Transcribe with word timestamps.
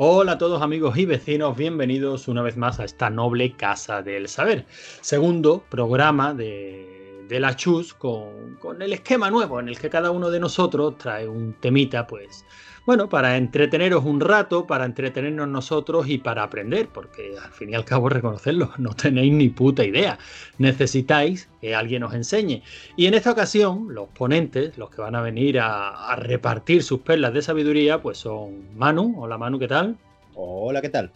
Hola 0.00 0.32
a 0.32 0.38
todos 0.38 0.62
amigos 0.62 0.96
y 0.96 1.06
vecinos, 1.06 1.56
bienvenidos 1.56 2.28
una 2.28 2.40
vez 2.40 2.56
más 2.56 2.78
a 2.78 2.84
esta 2.84 3.10
noble 3.10 3.54
casa 3.56 4.00
del 4.00 4.28
saber. 4.28 4.64
Segundo 5.00 5.64
programa 5.68 6.34
de, 6.34 6.87
de 7.28 7.40
la 7.40 7.54
Chus 7.54 7.94
con, 7.94 8.56
con, 8.58 8.80
el 8.80 8.92
esquema 8.92 9.30
nuevo 9.30 9.60
en 9.60 9.68
el 9.68 9.78
que 9.78 9.90
cada 9.90 10.10
uno 10.10 10.30
de 10.30 10.40
nosotros 10.40 10.96
trae 10.98 11.28
un 11.28 11.52
temita, 11.52 12.06
pues, 12.06 12.44
bueno, 12.86 13.08
para 13.08 13.36
entreteneros 13.36 14.04
un 14.04 14.18
rato, 14.18 14.66
para 14.66 14.86
entretenernos 14.86 15.46
nosotros 15.46 16.08
y 16.08 16.18
para 16.18 16.42
aprender, 16.42 16.88
porque 16.88 17.34
al 17.36 17.52
fin 17.52 17.70
y 17.70 17.74
al 17.74 17.84
cabo 17.84 18.08
reconocerlo, 18.08 18.72
no 18.78 18.94
tenéis 18.94 19.32
ni 19.34 19.50
puta 19.50 19.84
idea. 19.84 20.18
Necesitáis 20.56 21.50
que 21.60 21.74
alguien 21.74 22.02
os 22.02 22.14
enseñe. 22.14 22.62
Y 22.96 23.06
en 23.06 23.14
esta 23.14 23.32
ocasión, 23.32 23.94
los 23.94 24.08
ponentes, 24.08 24.78
los 24.78 24.88
que 24.88 25.02
van 25.02 25.14
a 25.14 25.20
venir 25.20 25.60
a, 25.60 26.10
a 26.10 26.16
repartir 26.16 26.82
sus 26.82 27.00
perlas 27.00 27.34
de 27.34 27.42
sabiduría, 27.42 28.00
pues 28.00 28.18
son 28.18 28.74
Manu. 28.76 29.22
Hola 29.22 29.36
Manu, 29.36 29.58
¿qué 29.58 29.68
tal? 29.68 29.98
Hola, 30.34 30.80
¿qué 30.80 30.88
tal? 30.88 31.12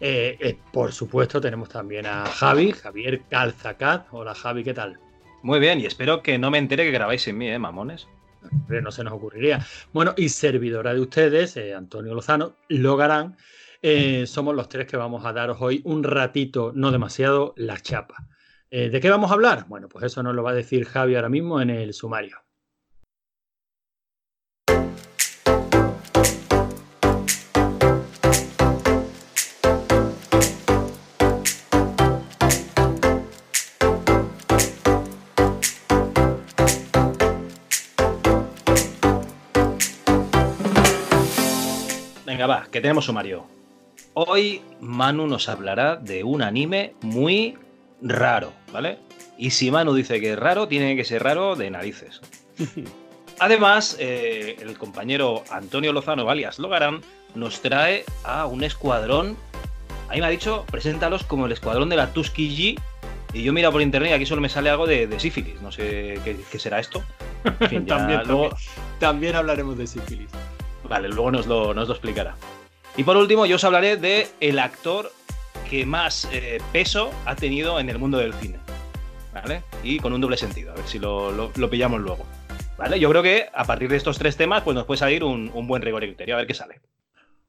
Eh, 0.00 0.36
eh, 0.40 0.58
por 0.72 0.92
supuesto, 0.92 1.40
tenemos 1.40 1.68
también 1.68 2.06
a 2.06 2.26
Javi, 2.26 2.72
Javier 2.72 3.22
Calzacat. 3.28 4.06
Hola 4.12 4.34
Javi, 4.34 4.62
¿qué 4.62 4.74
tal? 4.74 4.98
Muy 5.44 5.60
bien, 5.60 5.78
y 5.78 5.84
espero 5.84 6.22
que 6.22 6.38
no 6.38 6.50
me 6.50 6.56
entere 6.56 6.84
que 6.84 6.90
grabáis 6.90 7.20
sin 7.20 7.36
mí, 7.36 7.50
¿eh, 7.50 7.58
mamones? 7.58 8.08
no 8.68 8.90
se 8.90 9.04
nos 9.04 9.12
ocurriría. 9.12 9.60
Bueno, 9.92 10.14
y 10.16 10.30
servidora 10.30 10.94
de 10.94 11.00
ustedes, 11.00 11.58
eh, 11.58 11.74
Antonio 11.74 12.14
Lozano, 12.14 12.56
Logarán, 12.70 13.36
eh, 13.82 14.26
somos 14.26 14.54
los 14.54 14.70
tres 14.70 14.86
que 14.86 14.96
vamos 14.96 15.26
a 15.26 15.34
daros 15.34 15.58
hoy 15.60 15.82
un 15.84 16.02
ratito, 16.02 16.72
no 16.74 16.90
demasiado, 16.90 17.52
la 17.58 17.78
chapa. 17.78 18.26
Eh, 18.70 18.88
¿De 18.88 19.02
qué 19.02 19.10
vamos 19.10 19.30
a 19.30 19.34
hablar? 19.34 19.66
Bueno, 19.68 19.86
pues 19.90 20.06
eso 20.06 20.22
nos 20.22 20.34
lo 20.34 20.42
va 20.42 20.52
a 20.52 20.54
decir 20.54 20.86
Javi 20.86 21.14
ahora 21.14 21.28
mismo 21.28 21.60
en 21.60 21.68
el 21.68 21.92
sumario. 21.92 22.43
Venga, 42.34 42.48
va, 42.48 42.66
que 42.68 42.80
tenemos 42.80 43.04
sumario. 43.04 43.46
Hoy 44.14 44.60
Manu 44.80 45.28
nos 45.28 45.48
hablará 45.48 45.94
de 45.94 46.24
un 46.24 46.42
anime 46.42 46.94
muy 47.00 47.56
raro, 48.02 48.52
¿vale? 48.72 48.98
Y 49.38 49.50
si 49.50 49.70
Manu 49.70 49.94
dice 49.94 50.20
que 50.20 50.32
es 50.32 50.38
raro, 50.40 50.66
tiene 50.66 50.96
que 50.96 51.04
ser 51.04 51.22
raro 51.22 51.54
de 51.54 51.70
narices. 51.70 52.20
Además, 53.38 53.96
eh, 54.00 54.56
el 54.60 54.76
compañero 54.76 55.44
Antonio 55.48 55.92
Lozano, 55.92 56.28
alias 56.28 56.58
Logarán, 56.58 57.02
nos 57.36 57.60
trae 57.60 58.04
a 58.24 58.46
un 58.46 58.64
escuadrón. 58.64 59.36
Ahí 60.08 60.18
me 60.18 60.26
ha 60.26 60.30
dicho, 60.30 60.64
preséntalos 60.68 61.22
como 61.22 61.46
el 61.46 61.52
escuadrón 61.52 61.88
de 61.88 61.94
la 61.94 62.12
Tuskegee. 62.12 62.74
Y 63.32 63.44
yo 63.44 63.52
miro 63.52 63.70
por 63.70 63.80
internet 63.80 64.10
y 64.10 64.14
aquí 64.14 64.26
solo 64.26 64.40
me 64.40 64.48
sale 64.48 64.70
algo 64.70 64.88
de, 64.88 65.06
de 65.06 65.20
sífilis. 65.20 65.62
No 65.62 65.70
sé 65.70 66.18
qué, 66.24 66.36
qué 66.50 66.58
será 66.58 66.80
esto. 66.80 67.00
En 67.60 67.68
fin, 67.68 67.86
también, 67.86 68.22
luego... 68.26 68.50
también 68.98 69.36
hablaremos 69.36 69.78
de 69.78 69.86
sífilis. 69.86 70.30
Vale, 70.88 71.08
luego 71.08 71.30
nos 71.30 71.46
lo, 71.46 71.74
nos 71.74 71.88
lo, 71.88 71.94
explicará. 71.94 72.36
Y 72.96 73.04
por 73.04 73.16
último, 73.16 73.46
yo 73.46 73.56
os 73.56 73.64
hablaré 73.64 73.96
de 73.96 74.28
el 74.40 74.58
actor 74.58 75.10
que 75.68 75.86
más 75.86 76.28
eh, 76.32 76.60
peso 76.72 77.10
ha 77.24 77.34
tenido 77.36 77.80
en 77.80 77.88
el 77.88 77.98
mundo 77.98 78.18
del 78.18 78.34
cine. 78.34 78.58
¿Vale? 79.32 79.62
Y 79.82 79.98
con 79.98 80.12
un 80.12 80.20
doble 80.20 80.36
sentido, 80.36 80.72
a 80.72 80.76
ver 80.76 80.86
si 80.86 80.98
lo, 80.98 81.32
lo, 81.32 81.70
pillamos 81.70 82.00
luego. 82.00 82.24
¿Vale? 82.78 83.00
Yo 83.00 83.10
creo 83.10 83.22
que 83.22 83.48
a 83.52 83.64
partir 83.64 83.88
de 83.88 83.96
estos 83.96 84.18
tres 84.18 84.36
temas, 84.36 84.62
pues 84.62 84.76
nos 84.76 84.84
puede 84.84 84.98
salir 84.98 85.24
un, 85.24 85.50
un 85.52 85.66
buen 85.66 85.82
rigor 85.82 86.02
criterio, 86.02 86.34
a 86.34 86.38
ver 86.38 86.46
qué 86.46 86.54
sale. 86.54 86.80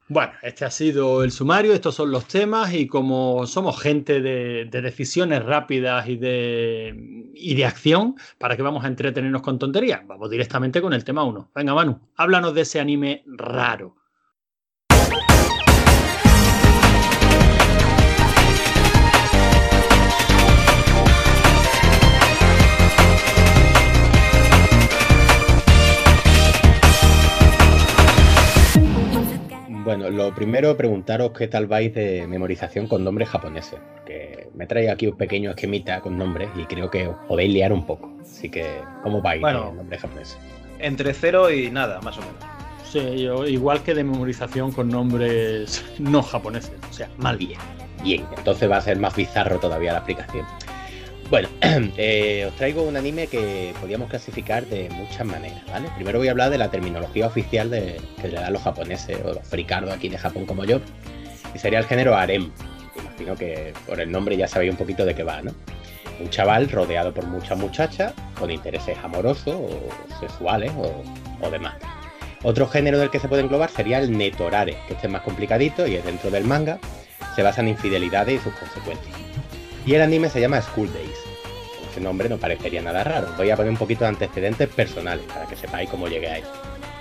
Bueno, 0.07 0.33
este 0.43 0.65
ha 0.65 0.69
sido 0.69 1.23
el 1.23 1.31
sumario, 1.31 1.73
estos 1.73 1.95
son 1.95 2.11
los 2.11 2.27
temas 2.27 2.71
y 2.75 2.85
como 2.85 3.47
somos 3.47 3.81
gente 3.81 4.21
de, 4.21 4.65
de 4.65 4.81
decisiones 4.81 5.43
rápidas 5.43 6.07
y 6.07 6.15
de, 6.15 7.31
y 7.33 7.55
de 7.55 7.65
acción, 7.65 8.15
¿para 8.37 8.55
qué 8.55 8.61
vamos 8.61 8.85
a 8.85 8.87
entretenernos 8.87 9.41
con 9.41 9.57
tonterías? 9.57 10.05
Vamos 10.05 10.29
directamente 10.29 10.79
con 10.79 10.93
el 10.93 11.03
tema 11.03 11.23
1. 11.23 11.49
Venga, 11.55 11.73
Manu, 11.73 11.99
háblanos 12.17 12.53
de 12.53 12.61
ese 12.61 12.79
anime 12.79 13.23
raro. 13.25 13.95
Bueno, 29.85 30.09
lo 30.09 30.33
primero, 30.33 30.75
preguntaros 30.75 31.31
qué 31.37 31.47
tal 31.47 31.67
vais 31.67 31.93
de 31.93 32.25
memorización 32.25 32.87
con 32.87 33.03
nombres 33.03 33.29
japoneses. 33.29 33.79
Porque 33.93 34.49
me 34.55 34.65
trae 34.65 34.89
aquí 34.89 35.05
un 35.05 35.15
pequeño 35.15 35.51
esquemita 35.51 36.01
con 36.01 36.17
nombres 36.17 36.49
y 36.55 36.65
creo 36.65 36.89
que 36.89 37.07
os 37.07 37.15
podéis 37.27 37.53
liar 37.53 37.71
un 37.71 37.85
poco. 37.85 38.11
Así 38.19 38.49
que, 38.49 38.81
¿cómo 39.03 39.21
vais 39.21 39.39
bueno, 39.39 39.69
de 39.69 39.73
nombres 39.73 40.01
japoneses? 40.01 40.37
Entre 40.79 41.13
cero 41.13 41.51
y 41.51 41.69
nada, 41.69 42.01
más 42.01 42.17
o 42.17 42.21
menos. 42.21 42.35
Sí, 42.83 43.21
yo, 43.21 43.45
igual 43.45 43.83
que 43.83 43.93
de 43.93 44.03
memorización 44.03 44.71
con 44.71 44.89
nombres 44.89 45.85
no 45.99 46.23
japoneses. 46.23 46.73
O 46.89 46.93
sea, 46.93 47.07
mal 47.19 47.37
bien. 47.37 47.59
Bien, 48.01 48.25
entonces 48.35 48.69
va 48.69 48.77
a 48.77 48.81
ser 48.81 48.97
más 48.97 49.15
bizarro 49.15 49.59
todavía 49.59 49.91
la 49.93 49.99
aplicación. 49.99 50.47
Bueno, 51.29 51.49
eh, 51.97 52.45
os 52.47 52.55
traigo 52.55 52.83
un 52.83 52.95
anime 52.95 53.25
que 53.25 53.73
podríamos 53.79 54.09
clasificar 54.09 54.65
de 54.67 54.89
muchas 54.89 55.25
maneras, 55.25 55.63
¿vale? 55.71 55.89
Primero 55.95 56.19
voy 56.19 56.27
a 56.27 56.31
hablar 56.31 56.51
de 56.51 56.59
la 56.59 56.69
terminología 56.69 57.25
oficial 57.25 57.71
de, 57.71 57.99
que 58.21 58.27
le 58.27 58.35
dan 58.35 58.53
los 58.53 58.61
japoneses 58.61 59.17
o 59.25 59.33
los 59.33 59.47
fricardos 59.47 59.91
aquí 59.91 60.07
de 60.07 60.19
Japón 60.19 60.45
como 60.45 60.65
yo, 60.65 60.79
y 61.53 61.57
sería 61.57 61.79
el 61.79 61.85
género 61.85 62.15
harem. 62.15 62.51
Imagino 62.95 63.35
que 63.35 63.73
por 63.87 63.99
el 63.99 64.11
nombre 64.11 64.37
ya 64.37 64.47
sabéis 64.47 64.71
un 64.71 64.77
poquito 64.77 65.03
de 65.03 65.15
qué 65.15 65.23
va, 65.23 65.41
¿no? 65.41 65.51
Un 66.19 66.29
chaval 66.29 66.69
rodeado 66.69 67.11
por 67.11 67.25
muchas 67.25 67.57
muchachas 67.57 68.13
con 68.39 68.51
intereses 68.51 68.95
amorosos 69.03 69.55
o 69.55 70.19
sexuales 70.19 70.71
o, 70.77 71.03
o 71.41 71.49
demás. 71.49 71.75
Otro 72.43 72.67
género 72.67 72.99
del 72.99 73.09
que 73.09 73.19
se 73.19 73.27
puede 73.27 73.41
englobar 73.41 73.71
sería 73.71 73.97
el 73.97 74.15
netorare, 74.15 74.77
que 74.87 74.93
este 74.93 75.07
es 75.07 75.11
más 75.11 75.23
complicadito 75.23 75.87
y 75.87 75.95
es 75.95 76.05
dentro 76.05 76.29
del 76.29 76.43
manga, 76.43 76.77
se 77.35 77.41
basa 77.41 77.61
en 77.61 77.69
infidelidades 77.69 78.39
y 78.39 78.43
sus 78.43 78.53
consecuencias. 78.53 79.24
Y 79.85 79.93
el 79.93 80.01
anime 80.01 80.29
se 80.29 80.41
llama 80.41 80.61
School 80.61 80.91
Days. 80.91 81.19
Ese 81.91 82.01
nombre 82.01 82.27
no 82.27 82.37
parecería 82.37 82.81
nada 82.81 83.03
raro. 83.03 83.27
Voy 83.37 83.51
a 83.51 83.55
poner 83.55 83.71
un 83.71 83.77
poquito 83.77 84.03
de 84.03 84.09
antecedentes 84.09 84.67
personales 84.69 85.25
para 85.25 85.45
que 85.45 85.55
sepáis 85.55 85.89
cómo 85.89 86.07
llegué 86.07 86.27
a 86.27 86.37
él. 86.39 86.43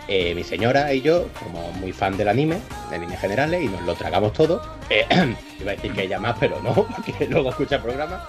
Eh, 0.07 0.35
mi 0.35 0.45
señora 0.45 0.93
y 0.93 1.01
yo 1.01 1.29
somos 1.43 1.75
muy 1.77 1.93
fan 1.93 2.17
del 2.19 2.29
anime, 2.29 2.59
en 2.93 3.01
líneas 3.01 3.21
generales, 3.23 3.63
y 3.63 3.69
nos 3.69 3.81
lo 3.83 3.95
tragamos 3.95 4.35
todo. 4.35 4.61
Eh, 4.91 5.07
iba 5.61 5.73
a 5.73 5.75
decir 5.75 5.93
que 5.93 6.03
ella 6.03 6.21
más, 6.21 6.37
pero 6.39 6.61
no, 6.61 6.75
porque 6.75 7.27
luego 7.27 7.51
escucha 7.51 7.77
el 7.77 7.83
programa. 7.83 8.25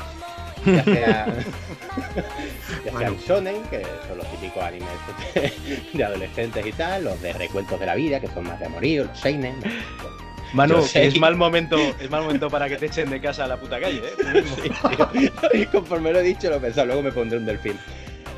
Ya 0.65 0.83
sea, 0.83 1.27
ya 2.85 2.97
sean 2.97 3.17
shonen, 3.17 3.61
que 3.63 3.83
son 4.07 4.17
los 4.17 4.31
típicos 4.31 4.63
animes 4.63 4.89
de, 5.33 5.53
de 5.93 6.03
adolescentes 6.03 6.65
y 6.65 6.71
tal, 6.71 7.03
los 7.03 7.21
de 7.21 7.33
recuentos 7.33 7.77
de 7.77 7.85
la 7.85 7.95
vida, 7.95 8.21
que 8.21 8.27
son 8.27 8.45
más 8.45 8.59
de 8.59 8.67
amorío, 8.67 9.03
los 9.03 9.19
seinen. 9.19 9.59
Bueno, 9.59 10.24
Manu, 10.55 10.85
es 10.93 11.19
mal 11.19 11.35
momento, 11.35 11.77
es 11.99 12.09
mal 12.09 12.23
momento 12.23 12.49
para 12.49 12.69
que 12.69 12.77
te 12.77 12.85
echen 12.85 13.09
de 13.09 13.19
casa 13.19 13.43
a 13.43 13.47
la 13.47 13.57
puta 13.57 13.77
calle, 13.77 13.97
¿eh? 13.97 14.43
Sí, 15.51 15.65
conforme 15.71 16.13
lo 16.13 16.19
he 16.19 16.23
dicho, 16.23 16.49
lo 16.49 16.55
he 16.55 16.59
pensado, 16.59 16.87
luego 16.87 17.03
me 17.03 17.11
pondré 17.11 17.37
un 17.37 17.45
delfín. 17.45 17.77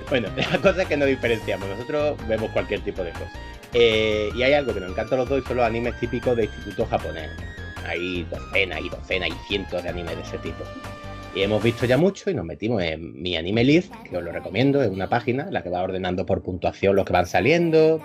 Bueno, 0.09 0.27
la 0.51 0.57
cosa 0.57 0.81
es 0.81 0.87
que 0.87 0.97
nos 0.97 1.07
diferenciamos, 1.07 1.69
nosotros 1.69 2.17
vemos 2.27 2.49
cualquier 2.51 2.81
tipo 2.81 3.03
de 3.03 3.11
cosas. 3.11 3.31
Eh, 3.73 4.31
y 4.33 4.41
hay 4.41 4.53
algo 4.53 4.73
que 4.73 4.79
nos 4.79 4.91
encanta 4.91 5.13
a 5.13 5.19
los 5.19 5.29
dos 5.29 5.43
y 5.43 5.47
son 5.47 5.57
los 5.57 5.65
animes 5.65 5.99
típicos 5.99 6.35
de 6.35 6.45
instituto 6.45 6.87
japonés. 6.87 7.29
Hay 7.85 8.23
docenas 8.23 8.81
y 8.81 8.89
docenas 8.89 9.29
y 9.29 9.47
cientos 9.47 9.83
de 9.83 9.89
animes 9.89 10.15
de 10.15 10.23
ese 10.23 10.39
tipo. 10.39 10.63
Y 11.35 11.43
hemos 11.43 11.61
visto 11.61 11.85
ya 11.85 11.97
mucho 11.97 12.31
y 12.31 12.33
nos 12.33 12.45
metimos 12.45 12.81
en 12.81 13.21
mi 13.21 13.37
anime 13.37 13.63
list, 13.63 13.93
que 14.09 14.17
os 14.17 14.23
lo 14.23 14.31
recomiendo, 14.31 14.81
es 14.81 14.89
una 14.89 15.07
página 15.07 15.43
en 15.43 15.53
la 15.53 15.61
que 15.61 15.69
va 15.69 15.83
ordenando 15.83 16.25
por 16.25 16.41
puntuación 16.41 16.95
los 16.95 17.05
que 17.05 17.13
van 17.13 17.27
saliendo, 17.27 18.01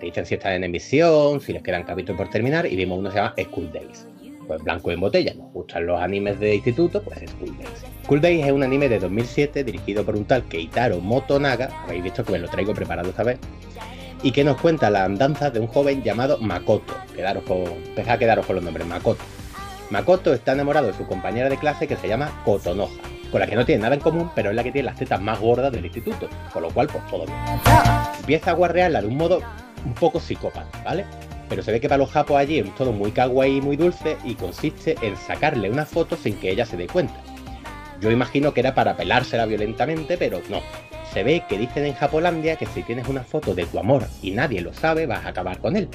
te 0.00 0.06
dicen 0.06 0.26
si 0.26 0.34
están 0.34 0.54
en 0.54 0.64
emisión, 0.64 1.40
si 1.40 1.52
les 1.52 1.62
quedan 1.62 1.84
capítulos 1.84 2.18
por 2.18 2.30
terminar, 2.30 2.66
y 2.66 2.74
vimos 2.74 2.98
uno 2.98 3.10
que 3.10 3.12
se 3.12 3.18
llama 3.22 3.34
School 3.38 3.70
Days. 3.72 4.06
Pues 4.46 4.64
blanco 4.64 4.90
en 4.90 4.98
botella, 4.98 5.34
nos 5.34 5.52
gustan 5.52 5.86
los 5.86 6.00
animes 6.00 6.40
de 6.40 6.56
instituto, 6.56 7.02
pues 7.02 7.18
School 7.30 7.56
Days. 7.58 7.84
School 8.04 8.20
Days 8.20 8.46
es 8.46 8.52
un 8.52 8.62
anime 8.62 8.88
de 8.88 8.98
2007 8.98 9.62
dirigido 9.62 10.04
por 10.04 10.16
un 10.16 10.24
tal 10.24 10.42
Keitaro 10.44 11.00
Motonaga, 11.00 11.68
habéis 11.84 12.02
visto 12.02 12.24
que 12.24 12.32
me 12.32 12.38
lo 12.38 12.48
traigo 12.48 12.74
preparado 12.74 13.10
esta 13.10 13.22
vez, 13.22 13.38
y 14.22 14.32
que 14.32 14.42
nos 14.42 14.60
cuenta 14.60 14.90
la 14.90 15.04
andanza 15.04 15.50
de 15.50 15.60
un 15.60 15.66
joven 15.66 16.02
llamado 16.02 16.38
Makoto. 16.38 16.94
Quedaros 17.14 17.44
con, 17.44 17.58
empezad 17.58 18.14
a 18.14 18.18
quedaros 18.18 18.46
con 18.46 18.56
los 18.56 18.64
nombres, 18.64 18.86
Makoto. 18.86 19.22
Makoto 19.90 20.32
está 20.32 20.52
enamorado 20.52 20.86
de 20.86 20.94
su 20.94 21.06
compañera 21.06 21.48
de 21.48 21.58
clase 21.58 21.86
que 21.86 21.96
se 21.96 22.08
llama 22.08 22.42
Kotonoha, 22.44 22.90
con 23.30 23.40
la 23.40 23.46
que 23.46 23.54
no 23.54 23.66
tiene 23.66 23.82
nada 23.82 23.94
en 23.94 24.00
común, 24.00 24.30
pero 24.34 24.50
es 24.50 24.56
la 24.56 24.64
que 24.64 24.72
tiene 24.72 24.86
las 24.86 24.96
tetas 24.96 25.20
más 25.20 25.38
gordas 25.38 25.70
del 25.70 25.84
instituto, 25.84 26.28
con 26.52 26.62
lo 26.62 26.70
cual, 26.70 26.88
pues 26.88 27.06
todo 27.08 27.26
bien. 27.26 27.38
Empieza 28.18 28.50
a 28.50 28.54
guarrearla 28.54 29.02
de 29.02 29.06
un 29.06 29.16
modo 29.16 29.40
un 29.84 29.94
poco 29.94 30.20
psicópata, 30.20 30.82
¿vale? 30.84 31.04
Pero 31.48 31.62
se 31.62 31.72
ve 31.72 31.80
que 31.80 31.88
para 31.88 31.98
los 31.98 32.10
japos 32.10 32.36
allí 32.36 32.58
es 32.58 32.74
todo 32.76 32.92
muy 32.92 33.10
kawaii 33.10 33.56
y 33.56 33.60
muy 33.60 33.76
dulce 33.76 34.16
y 34.24 34.34
consiste 34.34 34.96
en 35.02 35.16
sacarle 35.16 35.70
una 35.70 35.84
foto 35.84 36.16
sin 36.16 36.36
que 36.36 36.50
ella 36.50 36.64
se 36.64 36.76
dé 36.76 36.86
cuenta. 36.86 37.20
Yo 38.00 38.10
imagino 38.10 38.54
que 38.54 38.60
era 38.60 38.74
para 38.74 38.96
pelársela 38.96 39.46
violentamente, 39.46 40.16
pero 40.16 40.40
no. 40.48 40.60
Se 41.12 41.24
ve 41.24 41.42
que 41.48 41.58
dicen 41.58 41.84
en 41.84 41.94
Japolandia 41.94 42.56
que 42.56 42.66
si 42.66 42.82
tienes 42.82 43.08
una 43.08 43.24
foto 43.24 43.54
de 43.54 43.66
tu 43.66 43.78
amor 43.78 44.06
y 44.22 44.30
nadie 44.30 44.60
lo 44.60 44.72
sabe, 44.72 45.06
vas 45.06 45.26
a 45.26 45.30
acabar 45.30 45.58
con 45.58 45.76
él. 45.76 45.88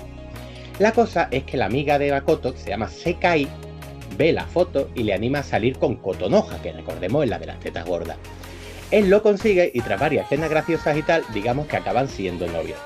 La 0.77 0.91
cosa 0.91 1.29
es 1.31 1.43
que 1.43 1.55
la 1.55 1.65
amiga 1.65 1.97
de 1.97 2.11
Makoto, 2.11 2.53
que 2.53 2.59
se 2.59 2.69
llama 2.69 2.89
Sekai, 2.89 3.47
ve 4.17 4.33
la 4.33 4.45
foto 4.45 4.89
y 4.93 5.03
le 5.03 5.13
anima 5.13 5.39
a 5.39 5.43
salir 5.43 5.77
con 5.79 5.95
Kotonoha, 5.95 6.61
que 6.61 6.73
recordemos 6.73 7.23
es 7.23 7.29
la 7.29 7.39
de 7.39 7.45
las 7.45 7.59
tetas 7.61 7.85
gordas. 7.85 8.17
Él 8.91 9.09
lo 9.09 9.23
consigue 9.23 9.71
y 9.73 9.81
tras 9.81 9.99
varias 9.99 10.25
escenas 10.25 10.49
graciosas 10.49 10.97
y 10.97 11.01
tal, 11.01 11.23
digamos 11.33 11.67
que 11.67 11.77
acaban 11.77 12.07
siendo 12.07 12.45
novios. 12.47 12.77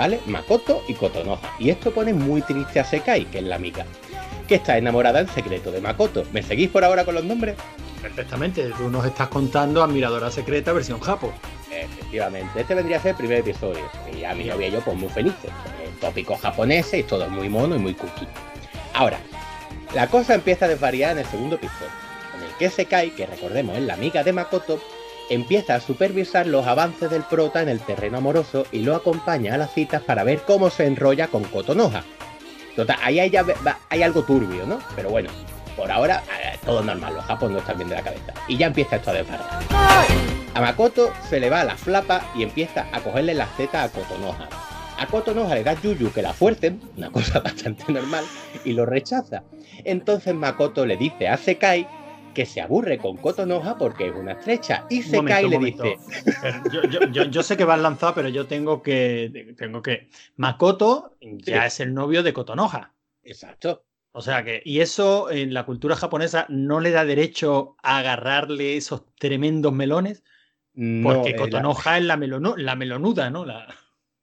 ¿Vale? 0.00 0.18
Makoto 0.24 0.82
y 0.88 0.94
Kotonoha. 0.94 1.56
Y 1.58 1.68
esto 1.68 1.90
pone 1.90 2.14
muy 2.14 2.40
triste 2.40 2.80
a 2.80 2.84
Sekai, 2.84 3.26
que 3.26 3.40
es 3.40 3.44
la 3.44 3.56
amiga, 3.56 3.84
que 4.48 4.54
está 4.54 4.78
enamorada 4.78 5.20
en 5.20 5.28
secreto 5.28 5.70
de 5.70 5.82
Makoto. 5.82 6.24
¿Me 6.32 6.42
seguís 6.42 6.70
por 6.70 6.84
ahora 6.84 7.04
con 7.04 7.16
los 7.16 7.24
nombres? 7.26 7.54
Perfectamente, 8.00 8.70
tú 8.78 8.88
nos 8.88 9.04
estás 9.04 9.28
contando 9.28 9.82
Admiradora 9.82 10.30
Secreta 10.30 10.72
versión 10.72 11.00
Japo. 11.00 11.34
Efectivamente, 11.70 12.62
este 12.62 12.74
vendría 12.74 12.96
a 12.96 13.02
ser 13.02 13.10
el 13.10 13.16
primer 13.18 13.40
episodio. 13.40 13.90
Y 14.18 14.24
a 14.24 14.34
mi 14.34 14.44
novia 14.44 14.68
y 14.68 14.70
yo, 14.70 14.80
pues 14.80 14.96
muy 14.96 15.10
felices. 15.10 15.50
Tópicos 16.00 16.40
japoneses 16.40 17.00
y 17.00 17.02
todo 17.02 17.28
muy 17.28 17.50
mono 17.50 17.76
y 17.76 17.78
muy 17.78 17.92
cookie. 17.92 18.26
Ahora, 18.94 19.18
la 19.94 20.06
cosa 20.06 20.34
empieza 20.34 20.64
a 20.64 20.68
desvariar 20.68 21.12
en 21.12 21.18
el 21.18 21.26
segundo 21.26 21.56
episodio, 21.56 21.90
en 22.38 22.44
el 22.44 22.54
que 22.58 22.70
Sekai, 22.70 23.10
que 23.10 23.26
recordemos 23.26 23.76
es 23.76 23.82
la 23.82 23.92
amiga 23.92 24.24
de 24.24 24.32
Makoto, 24.32 24.80
empieza 25.30 25.76
a 25.76 25.80
supervisar 25.80 26.46
los 26.46 26.66
avances 26.66 27.08
del 27.08 27.22
prota 27.22 27.62
en 27.62 27.70
el 27.70 27.80
terreno 27.80 28.18
amoroso 28.18 28.66
y 28.72 28.80
lo 28.80 28.94
acompaña 28.94 29.54
a 29.54 29.58
las 29.58 29.72
citas 29.72 30.02
para 30.02 30.24
ver 30.24 30.42
cómo 30.42 30.68
se 30.68 30.86
enrolla 30.86 31.28
con 31.28 31.44
Kotonoha. 31.44 32.04
Total, 32.76 32.98
ahí 33.02 33.20
hay, 33.20 33.32
hay 33.88 34.02
algo 34.02 34.22
turbio, 34.24 34.66
¿no? 34.66 34.80
Pero 34.94 35.10
bueno, 35.10 35.30
por 35.76 35.90
ahora 35.90 36.22
eh, 36.42 36.58
todo 36.64 36.82
normal, 36.82 37.14
los 37.14 37.24
japoneses 37.24 37.52
no 37.52 37.58
están 37.60 37.76
bien 37.78 37.88
de 37.88 37.94
la 37.94 38.02
cabeza. 38.02 38.34
Y 38.48 38.56
ya 38.56 38.66
empieza 38.66 38.96
esto 38.96 39.10
a 39.10 39.14
desbarrar. 39.14 39.60
A 40.52 40.60
Makoto 40.60 41.12
se 41.28 41.38
le 41.38 41.48
va 41.48 41.60
a 41.60 41.64
la 41.64 41.76
flapa 41.76 42.32
y 42.34 42.42
empieza 42.42 42.86
a 42.92 43.00
cogerle 43.00 43.34
las 43.34 43.56
tetas 43.56 43.88
a 43.88 43.92
Kotonoha. 43.92 44.48
A 44.98 45.06
Kotonoha 45.06 45.54
le 45.54 45.64
da 45.64 45.74
Yuyu 45.80 46.12
que 46.12 46.22
la 46.22 46.32
fuercen, 46.32 46.80
una 46.96 47.10
cosa 47.10 47.40
bastante 47.44 47.90
normal, 47.92 48.24
y 48.64 48.72
lo 48.72 48.84
rechaza. 48.84 49.44
Entonces 49.84 50.34
Makoto 50.34 50.84
le 50.84 50.96
dice 50.96 51.28
a 51.28 51.36
Sekai 51.36 51.86
que 52.34 52.46
se 52.46 52.60
aburre 52.60 52.98
con 52.98 53.16
Kotonoha 53.16 53.76
porque 53.76 54.08
es 54.08 54.14
una 54.14 54.32
estrecha. 54.32 54.86
Y 54.90 55.02
Sekai 55.02 55.48
le 55.48 55.58
dice. 55.58 55.96
Yo, 57.12 57.42
sé 57.42 57.56
que 57.56 57.64
vas 57.64 57.80
lanzado, 57.80 58.14
pero 58.14 58.28
yo 58.28 58.46
tengo 58.46 58.82
que. 58.82 59.54
Tengo 59.56 59.82
que. 59.82 60.08
Makoto 60.36 61.16
ya 61.20 61.66
es 61.66 61.80
el 61.80 61.94
novio 61.94 62.22
de 62.22 62.32
Kotonoha. 62.32 62.94
Exacto. 63.22 63.84
O 64.12 64.22
sea 64.22 64.42
que, 64.42 64.60
y 64.64 64.80
eso 64.80 65.30
en 65.30 65.54
la 65.54 65.64
cultura 65.64 65.94
japonesa 65.94 66.46
no 66.48 66.80
le 66.80 66.90
da 66.90 67.04
derecho 67.04 67.76
a 67.82 67.98
agarrarle 67.98 68.76
esos 68.76 69.04
tremendos 69.14 69.72
melones, 69.72 70.24
porque 70.74 71.36
Kotonoha 71.36 71.98
es 71.98 72.04
la, 72.04 72.16
la 72.16 72.76
melonuda, 72.76 73.30
¿no? 73.30 73.44
La... 73.44 73.72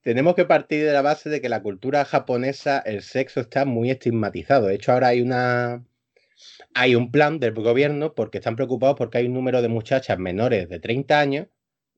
Tenemos 0.01 0.35
que 0.35 0.45
partir 0.45 0.85
de 0.85 0.91
la 0.91 1.01
base 1.01 1.29
de 1.29 1.39
que 1.39 1.47
la 1.47 1.61
cultura 1.61 2.03
japonesa 2.03 2.79
el 2.79 3.01
sexo 3.01 3.39
está 3.39 3.63
muy 3.63 3.89
estigmatizado. 3.89 4.67
De 4.67 4.75
hecho, 4.75 4.91
ahora 4.91 5.07
hay 5.07 5.21
una, 5.21 5.85
hay 6.73 6.95
un 6.95 7.11
plan 7.11 7.39
del 7.39 7.53
gobierno 7.53 8.13
porque 8.13 8.37
están 8.37 8.55
preocupados 8.55 8.95
porque 8.97 9.19
hay 9.19 9.27
un 9.27 9.33
número 9.33 9.61
de 9.61 9.67
muchachas 9.67 10.19
menores 10.19 10.69
de 10.69 10.79
30 10.79 11.19
años 11.19 11.47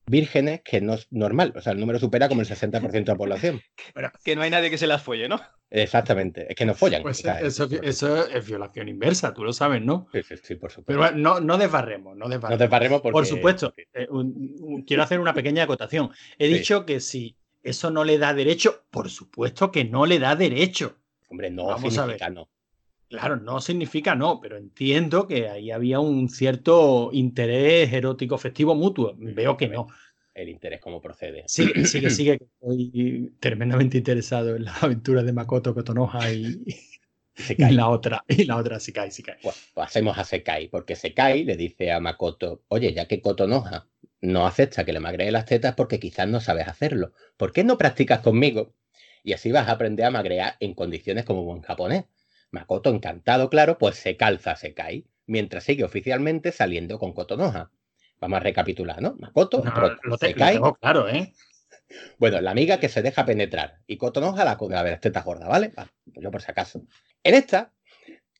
vírgenes 0.10 0.62
que 0.64 0.82
no 0.82 0.96
es 0.96 1.08
normal. 1.12 1.54
O 1.56 1.62
sea, 1.62 1.74
el 1.74 1.80
número 1.80 2.00
supera 2.00 2.28
como 2.28 2.42
el 2.42 2.48
60% 2.48 2.92
de 2.92 3.04
la 3.06 3.16
población. 3.16 3.62
que 4.24 4.36
no 4.36 4.42
hay 4.42 4.50
nadie 4.50 4.70
que 4.70 4.78
se 4.78 4.88
las 4.88 5.02
folle, 5.04 5.30
¿no? 5.30 5.40
Exactamente, 5.70 6.48
es 6.50 6.56
que 6.56 6.66
no 6.66 6.74
follan. 6.74 7.04
Pues 7.04 7.24
eso, 7.24 8.28
es 8.28 8.48
violación 8.48 8.90
inversa, 8.90 9.34
tú 9.36 9.44
lo 9.44 9.54
sabes, 9.54 9.84
¿no? 9.84 10.08
Sí, 10.12 10.24
sí, 10.24 10.36
sí 10.42 10.56
por 10.56 10.72
supuesto. 10.72 11.00
Pero 11.00 11.16
no, 11.16 11.40
no 11.40 11.60
desbarremos, 11.60 12.18
no 12.18 12.28
desbarremos. 12.28 12.58
No 12.60 12.64
desbarremos 12.64 13.02
porque... 13.02 13.14
Por 13.14 13.26
supuesto, 13.28 13.74
eh, 13.94 14.08
quiero 14.88 15.04
hacer 15.04 15.20
una 15.20 15.36
pequeña 15.36 15.64
acotación. 15.64 16.10
He 16.40 16.48
dicho 16.48 16.88
que 16.88 17.00
si 17.00 17.38
eso 17.62 17.92
no 17.92 18.04
le 18.04 18.18
da 18.18 18.34
derecho, 18.34 18.86
por 18.90 19.12
supuesto 19.12 19.72
que 19.72 19.86
no 19.86 20.08
le 20.08 20.18
da 20.18 20.36
derecho. 20.36 20.98
Hombre, 21.28 21.52
no 21.52 21.66
Vamos 21.66 21.94
significa 21.94 22.26
a 22.26 22.30
ver. 22.30 22.36
no. 22.36 22.50
Claro, 23.10 23.38
no 23.38 23.60
significa 23.60 24.14
no, 24.16 24.40
pero 24.40 24.56
entiendo 24.56 25.28
que 25.28 25.50
ahí 25.50 25.72
había 25.72 26.00
un 26.00 26.30
cierto 26.30 27.10
interés 27.12 27.92
erótico 27.92 28.38
festivo 28.38 28.76
mutuo. 28.76 29.16
Veo 29.18 29.58
que 29.58 29.68
no. 29.68 29.88
El 30.34 30.48
interés, 30.50 30.80
cómo 30.80 31.02
procede. 31.02 31.44
Sigue, 31.48 31.86
sigue, 31.86 32.10
sigue, 32.12 32.34
estoy 32.34 33.34
tremendamente 33.40 33.98
interesado 33.98 34.56
en 34.56 34.66
las 34.66 34.84
aventuras 34.84 35.26
de 35.26 35.34
Makoto 35.34 35.74
Kotonoha 35.74 36.32
y, 36.32 36.64
y 37.58 37.72
la 37.72 37.90
oota 37.90 38.24
y 38.28 38.46
la 38.46 38.58
otra 38.58 38.80
Sekai, 38.80 39.12
Sekai. 39.12 39.38
Bueno, 39.42 39.58
pues 39.74 39.88
hacemos 39.88 40.18
a 40.18 40.24
Sekai, 40.24 40.68
porque 40.68 40.96
Sekai 40.96 41.44
le 41.44 41.58
dice 41.58 41.92
a 41.92 42.00
Makoto, 42.00 42.64
oye, 42.68 42.94
ya 42.94 43.08
que 43.08 43.22
Kotonoha 43.22 43.88
no 44.22 44.46
acepta 44.46 44.86
que 44.86 44.94
le 44.94 45.00
magree 45.00 45.32
las 45.32 45.46
tetas 45.46 45.76
porque 45.76 46.00
quizás 46.00 46.28
no 46.28 46.42
sabes 46.42 46.68
hacerlo, 46.68 47.14
¿por 47.38 47.52
qué 47.54 47.64
no 47.64 47.78
practicas 47.78 48.20
conmigo? 48.20 48.76
Y 49.24 49.34
así 49.34 49.52
vas 49.52 49.68
a 49.68 49.74
aprender 49.74 50.06
a 50.06 50.12
magrear 50.12 50.56
en 50.60 50.74
condiciones 50.74 51.26
como 51.26 51.44
buen 51.44 51.62
japonés. 51.62 52.06
Makoto, 52.52 52.90
encantado, 52.90 53.50
claro, 53.50 53.78
pues 53.78 53.96
se 53.96 54.18
calza 54.18 54.56
se 54.56 54.74
cae, 54.74 55.06
mientras 55.26 55.64
sigue 55.64 55.84
oficialmente 55.84 56.52
saliendo 56.52 57.00
con 57.00 57.14
Kotonoha. 57.14 57.72
Vamos 58.20 58.38
a 58.38 58.40
recapitular, 58.42 59.02
¿no? 59.02 59.16
Makoto, 59.20 59.64
lo, 60.04 60.18
tengo 60.18 60.76
claro, 60.76 61.10
¿eh? 61.10 61.34
Bueno, 62.20 62.40
la 62.40 62.52
amiga 62.52 62.80
que 62.80 62.88
se 62.88 63.02
deja 63.02 63.26
penetrar 63.26 63.80
y 63.88 63.98
Kotonoha 63.98 64.46
la 64.46 64.58
con 64.58 64.72
la 64.72 65.00
tetas 65.00 65.26
gorda, 65.26 65.48
¿vale? 65.48 65.70
Pues 65.70 65.88
yo 66.06 66.30
por 66.30 66.42
si 66.42 66.52
acaso. 66.52 66.84
En 67.24 67.34
esta, 67.34 67.74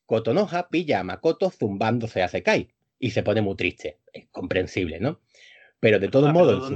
Kotonoha 0.06 0.68
pilla 0.68 1.00
a 1.00 1.04
Makoto 1.04 1.50
zumbándose 1.50 2.22
a 2.22 2.28
Sekai 2.28 2.72
y 2.98 3.10
se 3.10 3.22
pone 3.22 3.40
muy 3.40 3.56
triste. 3.56 3.98
Es 4.12 4.28
comprensible, 4.30 5.00
¿no? 5.00 5.20
Pero 5.80 5.98
de 5.98 6.08
todos 6.08 6.28
ah, 6.28 6.32
modos, 6.32 6.70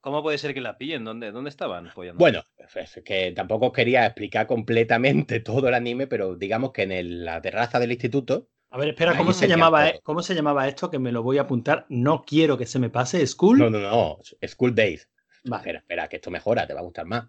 ¿cómo 0.00 0.22
puede 0.22 0.38
ser 0.38 0.54
que 0.54 0.60
la 0.60 0.78
pillen? 0.78 1.04
¿Dónde, 1.04 1.32
dónde 1.32 1.50
estaban? 1.50 1.90
Bueno, 2.14 2.44
es 2.56 3.00
que 3.04 3.32
tampoco 3.32 3.72
quería 3.72 4.06
explicar 4.06 4.46
completamente 4.46 5.40
todo 5.40 5.68
el 5.68 5.74
anime, 5.74 6.06
pero 6.06 6.36
digamos 6.36 6.70
que 6.72 6.82
en 6.84 7.24
la 7.24 7.42
terraza 7.42 7.80
del 7.80 7.90
instituto. 7.90 8.48
A 8.70 8.78
ver, 8.78 8.90
espera, 8.90 9.16
¿cómo 9.16 9.32
se, 9.32 9.48
llamaba, 9.48 9.88
e-, 9.88 10.00
¿cómo 10.02 10.22
se 10.22 10.34
llamaba 10.34 10.68
esto? 10.68 10.88
Que 10.88 11.00
me 11.00 11.10
lo 11.10 11.22
voy 11.22 11.38
a 11.38 11.42
apuntar. 11.42 11.86
No 11.88 12.24
quiero 12.24 12.56
que 12.56 12.66
se 12.66 12.78
me 12.78 12.90
pase. 12.90 13.26
¿School? 13.26 13.58
No, 13.58 13.70
no, 13.70 13.80
no. 13.80 14.18
School 14.46 14.74
Days. 14.74 15.08
Espera, 15.44 15.80
espera, 15.80 16.08
que 16.08 16.16
esto 16.16 16.30
mejora, 16.30 16.66
te 16.66 16.74
va 16.74 16.80
a 16.80 16.84
gustar 16.84 17.06
más. 17.06 17.24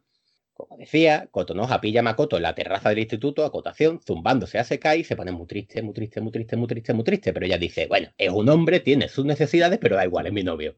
Como 0.53 0.77
decía, 0.77 1.27
Kotonoha 1.31 1.81
pilla 1.81 1.99
a 1.99 2.03
Makoto 2.03 2.37
en 2.37 2.43
la 2.43 2.55
terraza 2.55 2.89
del 2.89 2.99
instituto, 2.99 3.43
acotación, 3.43 3.99
zumbándose 3.99 4.57
a 4.57 4.63
Sekai 4.63 5.01
y 5.01 5.03
se 5.03 5.15
pone 5.17 5.31
muy 5.31 5.47
triste, 5.47 5.81
muy 5.81 5.93
triste, 5.93 6.21
muy 6.21 6.31
triste, 6.31 6.55
muy 6.55 6.67
triste, 6.67 6.93
muy 6.93 7.03
triste. 7.03 7.33
Pero 7.33 7.45
ella 7.45 7.57
dice, 7.57 7.87
bueno, 7.87 8.09
es 8.17 8.29
un 8.29 8.47
hombre, 8.47 8.79
tiene 8.79 9.09
sus 9.09 9.25
necesidades, 9.25 9.79
pero 9.79 9.97
da 9.97 10.05
igual, 10.05 10.27
es 10.27 10.33
mi 10.33 10.43
novio. 10.43 10.77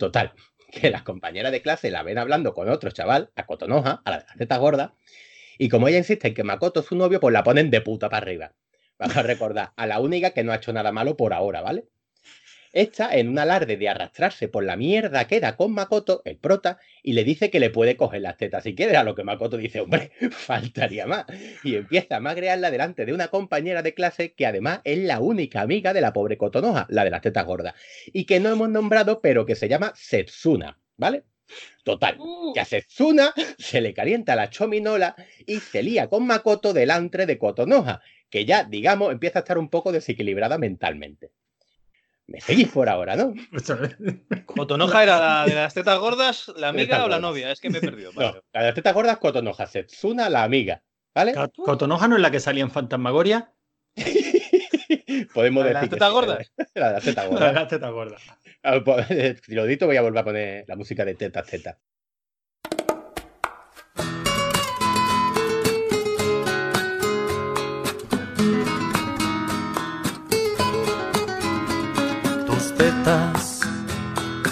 Total, 0.00 0.32
que 0.72 0.90
las 0.90 1.02
compañeras 1.02 1.52
de 1.52 1.60
clase 1.60 1.90
la 1.90 2.02
ven 2.02 2.18
hablando 2.18 2.54
con 2.54 2.70
otro 2.70 2.90
chaval, 2.90 3.30
a 3.36 3.44
Cotonoja, 3.44 4.00
a 4.04 4.10
la 4.10 4.26
teta 4.38 4.56
gorda, 4.56 4.94
y 5.58 5.68
como 5.68 5.86
ella 5.86 5.98
insiste 5.98 6.28
en 6.28 6.34
que 6.34 6.42
Makoto 6.42 6.80
es 6.80 6.86
su 6.86 6.96
novio, 6.96 7.20
pues 7.20 7.34
la 7.34 7.44
ponen 7.44 7.70
de 7.70 7.82
puta 7.82 8.08
para 8.08 8.22
arriba. 8.22 8.54
Vamos 8.98 9.16
a 9.18 9.22
recordar 9.22 9.72
a 9.76 9.86
la 9.86 10.00
única 10.00 10.30
que 10.30 10.42
no 10.42 10.52
ha 10.52 10.56
hecho 10.56 10.72
nada 10.72 10.90
malo 10.90 11.18
por 11.18 11.34
ahora, 11.34 11.60
¿vale? 11.60 11.84
Esta, 12.72 13.12
en 13.16 13.28
un 13.28 13.38
alarde 13.38 13.76
de 13.76 13.88
arrastrarse 13.88 14.46
por 14.46 14.62
la 14.62 14.76
mierda, 14.76 15.26
queda 15.26 15.56
con 15.56 15.72
Makoto, 15.72 16.22
el 16.24 16.36
prota, 16.36 16.78
y 17.02 17.14
le 17.14 17.24
dice 17.24 17.50
que 17.50 17.58
le 17.58 17.70
puede 17.70 17.96
coger 17.96 18.22
las 18.22 18.36
tetas 18.36 18.62
si 18.62 18.76
quiere, 18.76 18.96
a 18.96 19.02
lo 19.02 19.16
que 19.16 19.24
Makoto 19.24 19.56
dice, 19.56 19.80
hombre, 19.80 20.12
faltaría 20.30 21.06
más. 21.06 21.26
Y 21.64 21.74
empieza 21.74 22.16
a 22.16 22.20
magrearla 22.20 22.70
delante 22.70 23.06
de 23.06 23.12
una 23.12 23.28
compañera 23.28 23.82
de 23.82 23.94
clase 23.94 24.34
que 24.34 24.46
además 24.46 24.82
es 24.84 24.98
la 24.98 25.18
única 25.18 25.62
amiga 25.62 25.92
de 25.92 26.00
la 26.00 26.12
pobre 26.12 26.38
Kotonoha, 26.38 26.86
la 26.90 27.02
de 27.02 27.10
las 27.10 27.22
tetas 27.22 27.44
gordas, 27.44 27.74
y 28.12 28.24
que 28.24 28.38
no 28.38 28.50
hemos 28.50 28.68
nombrado, 28.68 29.20
pero 29.20 29.46
que 29.46 29.56
se 29.56 29.68
llama 29.68 29.92
Setsuna, 29.96 30.78
¿vale? 30.96 31.24
Total, 31.82 32.16
uh. 32.20 32.52
que 32.54 32.60
a 32.60 32.64
Setsuna 32.64 33.34
se 33.58 33.80
le 33.80 33.92
calienta 33.94 34.36
la 34.36 34.48
chominola 34.48 35.16
y 35.44 35.58
se 35.58 35.82
lía 35.82 36.08
con 36.08 36.24
Makoto 36.24 36.72
delante 36.72 37.26
de 37.26 37.36
Kotonoha, 37.36 38.00
que 38.28 38.44
ya, 38.44 38.62
digamos, 38.62 39.10
empieza 39.10 39.40
a 39.40 39.42
estar 39.42 39.58
un 39.58 39.68
poco 39.68 39.90
desequilibrada 39.90 40.56
mentalmente. 40.56 41.32
Me 42.30 42.40
seguís 42.40 42.68
por 42.68 42.88
ahora, 42.88 43.16
¿no? 43.16 43.34
Cotonoja 44.46 45.02
era 45.02 45.18
la 45.18 45.44
de 45.46 45.54
las 45.56 45.74
tetas 45.74 45.98
gordas, 45.98 46.52
la 46.56 46.68
amiga 46.68 47.04
o 47.04 47.08
la 47.08 47.18
novia, 47.18 47.50
es 47.50 47.60
que 47.60 47.70
me 47.70 47.78
he 47.78 47.80
perdido. 47.80 48.12
No, 48.14 48.34
la 48.52 48.60
de 48.60 48.66
las 48.66 48.74
tetas 48.76 48.94
gordas, 48.94 49.18
Cotonoja, 49.18 49.66
Setsuna, 49.66 50.30
la 50.30 50.44
amiga. 50.44 50.80
¿Vale? 51.12 51.34
¿Cotonoja 51.56 52.06
no 52.06 52.14
es 52.14 52.22
la 52.22 52.30
que 52.30 52.38
salía 52.38 52.62
en 52.62 52.70
Fantasmagoria? 52.70 53.52
Podemos 55.34 55.64
decir. 55.64 55.74
¿La 55.74 55.80
de 55.80 55.86
las 55.86 55.90
tetas 55.90 56.12
gordas? 56.12 56.52
La 56.74 56.86
de 56.86 56.94
las 56.94 57.04
tetas 57.04 57.26
gordas. 57.26 57.40
La 57.40 57.48
de 57.48 57.54
las 57.54 57.68
tetas 57.68 57.92
gordas. 57.92 58.22
Si 59.44 59.54
lo 59.56 59.64
dito, 59.64 59.86
voy 59.86 59.96
a 59.96 60.02
volver 60.02 60.20
a 60.20 60.24
poner 60.24 60.64
la 60.68 60.76
música 60.76 61.04
de 61.04 61.16
tetas, 61.16 61.46
tetas. 61.48 61.78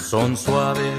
Son 0.09 0.37
suaves. 0.37 0.95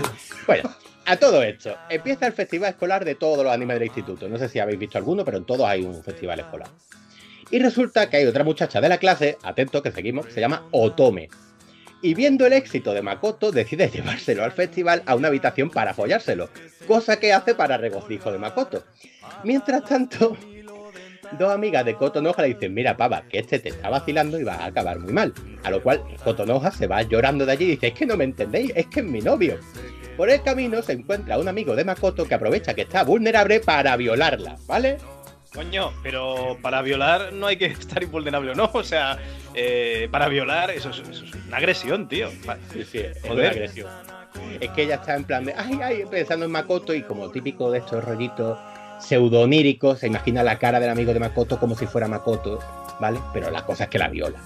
Bueno, 0.45 0.71
a 1.05 1.17
todo 1.17 1.41
esto, 1.41 1.75
empieza 1.89 2.27
el 2.27 2.33
festival 2.33 2.69
escolar 2.69 3.03
de 3.03 3.15
todos 3.15 3.43
los 3.43 3.51
animes 3.51 3.79
del 3.79 3.87
instituto. 3.87 4.29
No 4.29 4.37
sé 4.37 4.47
si 4.49 4.59
habéis 4.59 4.77
visto 4.77 4.97
alguno, 4.97 5.25
pero 5.25 5.37
en 5.37 5.45
todos 5.45 5.67
hay 5.67 5.81
un 5.81 6.03
festival 6.03 6.39
escolar. 6.39 6.69
Y 7.49 7.59
resulta 7.59 8.09
que 8.09 8.17
hay 8.17 8.25
otra 8.25 8.43
muchacha 8.43 8.79
de 8.79 8.89
la 8.89 8.99
clase, 8.99 9.37
atento 9.41 9.81
que 9.81 9.91
seguimos, 9.91 10.27
se 10.31 10.39
llama 10.39 10.67
Otome. 10.71 11.29
Y 12.01 12.13
viendo 12.13 12.45
el 12.45 12.53
éxito 12.53 12.93
de 12.93 13.01
Makoto, 13.01 13.51
decide 13.51 13.89
llevárselo 13.93 14.43
al 14.43 14.51
festival 14.51 15.01
a 15.07 15.15
una 15.15 15.29
habitación 15.29 15.71
para 15.71 15.91
apoyárselo, 15.91 16.49
cosa 16.87 17.19
que 17.19 17.33
hace 17.33 17.55
para 17.55 17.77
regocijo 17.77 18.31
de 18.31 18.37
Makoto. 18.37 18.83
Mientras 19.43 19.83
tanto, 19.85 20.37
dos 21.37 21.51
amigas 21.51 21.85
de 21.85 21.95
Cotonoja 21.95 22.41
le 22.41 22.49
dicen, 22.49 22.73
mira, 22.73 22.97
pava, 22.97 23.23
que 23.23 23.39
este 23.39 23.59
te 23.59 23.69
está 23.69 23.89
vacilando 23.89 24.39
y 24.39 24.43
va 24.43 24.55
a 24.55 24.65
acabar 24.65 24.99
muy 24.99 25.13
mal. 25.13 25.33
A 25.63 25.71
lo 25.71 25.81
cual 25.81 26.03
Cotonoja 26.23 26.71
se 26.71 26.87
va 26.87 27.01
llorando 27.03 27.45
de 27.45 27.51
allí 27.51 27.65
y 27.65 27.71
dice, 27.71 27.87
es 27.87 27.93
que 27.93 28.05
no 28.05 28.17
me 28.17 28.23
entendéis, 28.23 28.71
es 28.75 28.87
que 28.87 29.01
es 29.01 29.05
mi 29.05 29.21
novio. 29.21 29.59
Por 30.17 30.29
el 30.29 30.41
camino 30.41 30.81
se 30.81 30.93
encuentra 30.93 31.37
un 31.37 31.47
amigo 31.47 31.75
de 31.75 31.85
Makoto 31.85 32.27
que 32.27 32.35
aprovecha 32.35 32.73
que 32.73 32.81
está 32.81 33.03
vulnerable 33.03 33.59
para 33.61 33.95
violarla, 33.95 34.57
¿vale? 34.67 34.97
Coño, 35.53 35.93
pero 36.03 36.57
para 36.61 36.81
violar 36.81 37.33
no 37.33 37.47
hay 37.47 37.57
que 37.57 37.65
estar 37.67 38.03
invulnerable 38.03 38.51
o 38.51 38.55
no. 38.55 38.69
O 38.73 38.83
sea, 38.83 39.17
eh, 39.53 40.07
para 40.11 40.27
violar 40.27 40.71
eso 40.71 40.89
es, 40.89 40.99
eso 40.99 41.25
es, 41.25 41.33
una 41.47 41.57
agresión, 41.57 42.07
tío. 42.07 42.29
Sí, 42.73 42.83
sí, 42.83 42.97
es 42.99 43.21
Joder. 43.21 43.37
una 43.37 43.49
agresión. 43.49 43.89
Es 44.59 44.69
que 44.71 44.83
ella 44.83 44.95
está 44.95 45.15
en 45.15 45.23
plan 45.23 45.45
de, 45.45 45.53
ay, 45.57 45.79
ay, 45.81 46.03
pensando 46.09 46.45
en 46.45 46.51
Makoto 46.51 46.93
y 46.93 47.01
como 47.01 47.31
típico 47.31 47.71
de 47.71 47.79
estos 47.79 48.03
rollitos 48.03 48.59
pseudoníricos, 48.99 49.99
se 49.99 50.07
imagina 50.07 50.43
la 50.43 50.59
cara 50.59 50.79
del 50.79 50.89
amigo 50.89 51.13
de 51.13 51.19
Makoto 51.19 51.59
como 51.59 51.75
si 51.75 51.85
fuera 51.87 52.07
Makoto, 52.07 52.59
¿vale? 52.99 53.19
Pero 53.33 53.49
la 53.49 53.65
cosa 53.65 53.85
es 53.85 53.89
que 53.89 53.97
la 53.99 54.07
viola. 54.09 54.39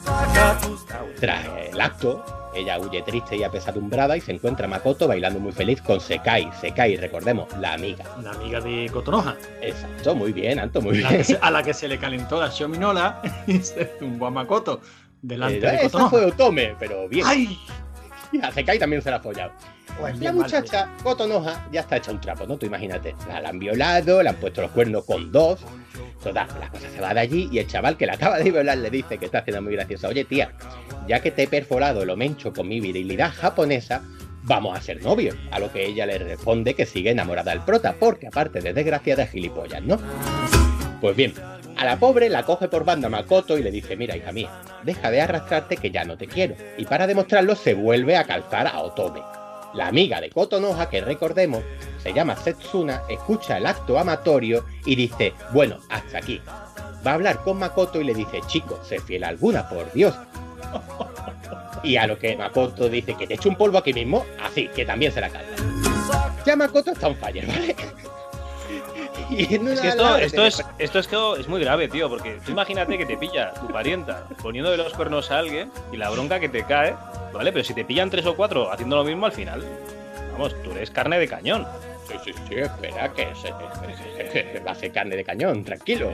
Tras 1.20 1.46
el 1.72 1.80
acto, 1.82 2.24
ella 2.56 2.80
huye 2.80 3.02
triste 3.02 3.36
y 3.38 3.44
apesadumbrada 3.44 4.16
y 4.18 4.22
se 4.22 4.32
encuentra 4.32 4.68
Makoto 4.68 5.08
bailando 5.08 5.40
muy 5.40 5.52
feliz 5.52 5.82
con 5.82 6.00
Sekai. 6.00 6.50
Sekai, 6.62 6.96
recordemos, 6.98 7.48
la 7.60 7.74
amiga. 7.74 8.06
La 8.22 8.32
amiga 8.32 8.60
de 8.62 8.90
Kotonoha. 8.92 9.36
Exacto, 9.62 10.16
muy 10.16 10.34
bien, 10.34 10.60
Anto, 10.60 10.82
muy 10.82 10.98
bien. 10.98 11.24
se- 11.24 11.38
a 11.42 11.50
la 11.52 11.64
que 11.64 11.74
se 11.74 11.88
le 11.88 11.98
calentó 11.98 12.40
la 12.40 12.50
Shominola 12.50 13.22
y 13.48 13.60
se 13.60 13.92
zumbó 14.00 14.28
a 14.28 14.32
Makoto 14.32 14.82
delante 15.22 15.58
Eh, 15.58 15.62
de 15.62 15.76
esa 15.78 15.84
Kotonoha. 15.84 16.10
fue 16.10 16.26
Otome, 16.26 16.76
pero 16.80 17.08
bien. 17.10 17.26
¡Ay! 17.28 17.58
Y 18.42 18.42
a 18.44 18.52
Sekai 18.52 18.80
también 18.80 19.02
se 19.02 19.10
la 19.12 19.18
ha 19.18 19.20
follado. 19.20 19.52
Pues 20.00 20.20
La 20.20 20.32
muchacha 20.32 20.90
Kotonoha 21.04 21.68
ya 21.72 21.82
está 21.82 21.98
hecha 21.98 22.12
un 22.12 22.20
trapo, 22.20 22.48
¿no? 22.48 22.58
Tú 22.58 22.66
imagínate. 22.66 23.16
La, 23.28 23.40
la 23.40 23.50
han 23.50 23.60
violado, 23.60 24.24
le 24.24 24.30
han 24.30 24.36
puesto 24.38 24.62
los 24.62 24.72
cuernos 24.72 25.06
con 25.06 25.32
dos. 25.32 25.60
Total, 26.24 26.48
la 26.60 26.70
cosa 26.70 26.90
se 26.90 27.00
va 27.02 27.14
de 27.14 27.20
allí 27.20 27.50
y 27.52 27.60
el 27.60 27.68
chaval 27.68 27.98
que 27.98 28.06
la 28.06 28.14
acaba 28.14 28.40
de 28.40 28.50
violar 28.50 28.78
le 28.78 28.90
dice 28.90 29.18
que 29.18 29.26
está 29.26 29.40
haciendo 29.40 29.62
muy 29.62 29.74
graciosa. 29.74 30.08
Oye, 30.08 30.26
tía, 30.26 30.52
ya 31.08 31.20
que 31.20 31.32
te 31.32 31.44
he 31.44 31.48
perforado 31.48 32.06
lo 32.06 32.16
mencho 32.16 32.54
con 32.54 32.68
mi 32.68 32.80
virilidad 32.80 33.32
japonesa, 33.34 34.02
vamos 34.44 34.78
a 34.78 34.82
ser 34.82 35.04
novios. 35.04 35.36
A 35.52 35.60
lo 35.60 35.72
que 35.72 35.86
ella 35.86 36.06
le 36.06 36.18
responde 36.18 36.74
que 36.74 36.86
sigue 36.86 37.12
enamorada 37.12 37.52
del 37.52 37.62
prota, 37.62 37.96
porque 38.00 38.28
aparte 38.28 38.62
de 38.62 38.74
desgraciada 38.74 39.24
es 39.24 39.32
gilipollas, 39.32 39.84
¿no? 39.84 40.00
Pues 41.02 41.16
bien, 41.16 41.34
a 41.78 41.86
la 41.86 41.98
pobre 41.98 42.30
la 42.30 42.44
coge 42.44 42.68
por 42.68 42.86
banda 42.86 43.10
Makoto 43.10 43.58
y 43.58 43.64
le 43.64 43.72
dice, 43.72 43.96
mira 43.96 44.16
hija 44.16 44.32
mía, 44.32 44.50
deja 44.84 45.12
de 45.12 45.22
arrastrarte 45.22 45.78
que 45.78 45.92
ya 45.92 46.04
no 46.04 46.18
te 46.18 46.28
quiero. 46.28 46.56
Y 46.78 46.86
para 46.86 47.08
demostrarlo 47.08 47.56
se 47.56 47.74
vuelve 47.74 48.16
a 48.18 48.26
calzar 48.26 48.68
a 48.68 48.82
Otome. 48.82 49.22
La 49.74 49.88
amiga 49.88 50.22
de 50.22 50.30
Kotonoha, 50.30 50.90
que 50.90 51.02
recordemos, 51.02 51.64
se 52.02 52.14
llama 52.14 52.36
Setsuna, 52.36 53.02
escucha 53.10 53.58
el 53.58 53.66
acto 53.66 53.98
amatorio 53.98 54.66
y 54.86 54.96
dice, 54.96 55.34
bueno, 55.52 55.80
hasta 55.90 56.20
aquí. 56.20 56.40
Va 57.06 57.12
a 57.12 57.14
hablar 57.16 57.40
con 57.40 57.58
Makoto 57.58 58.00
y 58.00 58.04
le 58.04 58.14
dice, 58.14 58.40
chico, 58.48 58.80
sé 58.84 59.00
fiel 59.00 59.24
alguna, 59.24 59.68
por 59.68 59.92
Dios. 59.92 60.14
Y 61.84 61.98
a 61.98 62.08
lo 62.08 62.18
que 62.18 62.38
Makoto 62.38 62.88
dice 62.88 63.16
que 63.16 63.28
te 63.28 63.34
echo 63.34 63.50
un 63.50 63.56
polvo 63.56 63.78
aquí 63.80 63.94
mismo, 63.94 64.26
así, 64.42 64.70
que 64.70 64.86
también 64.86 65.12
se 65.12 65.22
la 65.22 65.30
calza. 65.30 65.50
Ya 66.46 66.56
Makoto 66.56 66.92
está 66.92 67.08
un 67.08 67.16
fire, 67.16 67.46
¿vale? 67.48 67.76
Y 69.30 69.56
Es 69.56 69.80
que 69.80 69.88
esto, 69.88 70.18
esto, 70.18 70.46
es, 70.46 70.64
esto 70.78 71.00
es, 71.00 71.08
que 71.08 71.34
es 71.40 71.48
muy 71.48 71.62
grave, 71.62 71.88
tío, 71.88 72.10
porque 72.10 72.40
tú 72.46 72.52
imagínate 72.52 72.98
que 72.98 73.06
te 73.06 73.18
pilla 73.18 73.54
tu 73.54 73.68
parienta 73.68 74.28
poniéndole 74.42 74.78
los 74.78 74.94
cuernos 74.94 75.32
a 75.32 75.40
alguien 75.40 75.72
y 75.92 75.98
la 75.98 76.10
bronca 76.10 76.40
que 76.40 76.50
te 76.50 76.64
cae, 76.66 76.96
¿vale? 77.32 77.52
Pero 77.52 77.64
si 77.64 77.74
te 77.74 77.86
pillan 77.86 78.10
tres 78.10 78.26
o 78.26 78.36
cuatro 78.36 78.72
haciendo 78.72 78.96
lo 78.96 79.04
mismo 79.04 79.26
al 79.26 79.32
final, 79.32 79.64
vamos, 80.34 80.56
tú 80.64 80.72
eres 80.72 80.92
carne 80.92 81.20
de 81.20 81.28
cañón. 81.28 81.68
Sí, 82.08 82.16
sí, 82.26 82.32
sí, 82.48 82.56
espera, 82.56 83.12
que 83.14 83.28
se, 83.36 84.60
va 84.60 84.72
a 84.72 84.76
ser 84.76 84.92
carne 84.92 85.16
de 85.16 85.24
cañón, 85.24 85.64
tranquilo. 85.64 86.12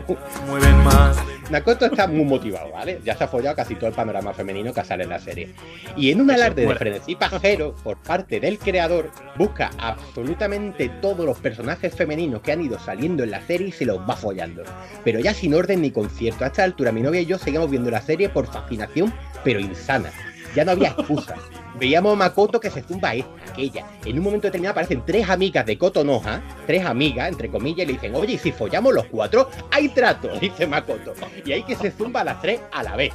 mueven 0.48 0.78
más. 0.84 1.18
Makoto 1.50 1.88
está 1.88 2.08
muy 2.08 2.24
motivado, 2.24 2.72
¿vale? 2.72 3.00
Ya 3.04 3.16
se 3.16 3.24
ha 3.24 3.28
follado 3.28 3.56
casi 3.56 3.76
todo 3.76 3.88
el 3.88 3.96
panorama 3.96 4.34
femenino 4.34 4.74
que 4.74 4.84
sale 4.84 5.04
en 5.04 5.10
la 5.10 5.20
serie. 5.20 5.50
Y 5.98 6.12
en 6.12 6.22
un 6.22 6.30
alarde 6.30 6.66
de 6.66 6.76
frenesí 6.76 7.16
pajero 7.16 7.76
por 7.84 7.98
parte 7.98 8.40
del 8.40 8.60
creador, 8.60 9.12
busca 9.36 9.72
absolutamente 9.80 10.90
todos 11.02 11.26
los 11.26 11.40
personajes 11.40 11.96
femeninos 11.96 12.42
que 12.42 12.52
han 12.52 12.62
ido 12.62 12.78
saliendo 12.78 13.24
en 13.24 13.32
la 13.32 13.42
serie 13.42 13.70
y 13.70 13.72
se 13.72 13.86
los 13.86 14.00
va 14.08 14.16
follando. 14.16 14.64
Pero 15.04 15.20
ya 15.20 15.34
sin 15.34 15.54
orden 15.54 15.82
ni 15.82 15.92
concierto. 15.92 16.44
A 16.44 16.48
esta 16.48 16.64
altura, 16.64 16.92
mi 16.92 17.02
novia 17.02 17.22
y 17.22 17.26
yo 17.26 17.38
seguimos 17.38 17.70
viendo 17.70 17.90
la 17.90 18.02
serie 18.02 18.30
por 18.30 18.46
fascinación, 18.46 19.14
pero 19.44 19.60
insana. 19.60 20.12
Ya 20.56 20.66
no 20.66 20.72
había 20.72 20.90
excusa. 20.90 21.36
Veíamos 21.80 22.14
a 22.14 22.16
Makoto 22.18 22.60
que 22.60 22.70
se 22.70 22.84
zumba 22.84 23.16
esta, 23.16 23.30
aquella. 23.50 23.86
En 24.04 24.18
un 24.18 24.24
momento 24.24 24.48
determinado 24.48 24.72
aparecen 24.72 25.04
tres 25.06 25.30
amigas 25.30 25.66
de 25.66 25.78
Kotonoha, 25.78 26.42
tres 26.68 26.86
amigas, 26.86 27.30
entre 27.30 27.50
comillas, 27.50 27.84
y 27.84 27.86
le 27.88 27.94
dicen, 27.94 28.14
oye, 28.16 28.34
¿y 28.34 28.38
si 28.38 28.52
follamos 28.52 28.94
los 28.94 29.06
cuatro? 29.06 29.50
¡Hay 29.72 29.90
trato! 29.90 30.28
Dice 30.42 30.68
Makoto. 30.68 31.14
Y 31.46 31.54
hay 31.54 31.64
que 31.64 31.76
se 31.76 31.92
zumba 31.92 32.22
a 32.22 32.26
las 32.26 32.42
tres 32.42 32.60
a 32.72 32.84
la 32.84 32.96
vez. 32.96 33.14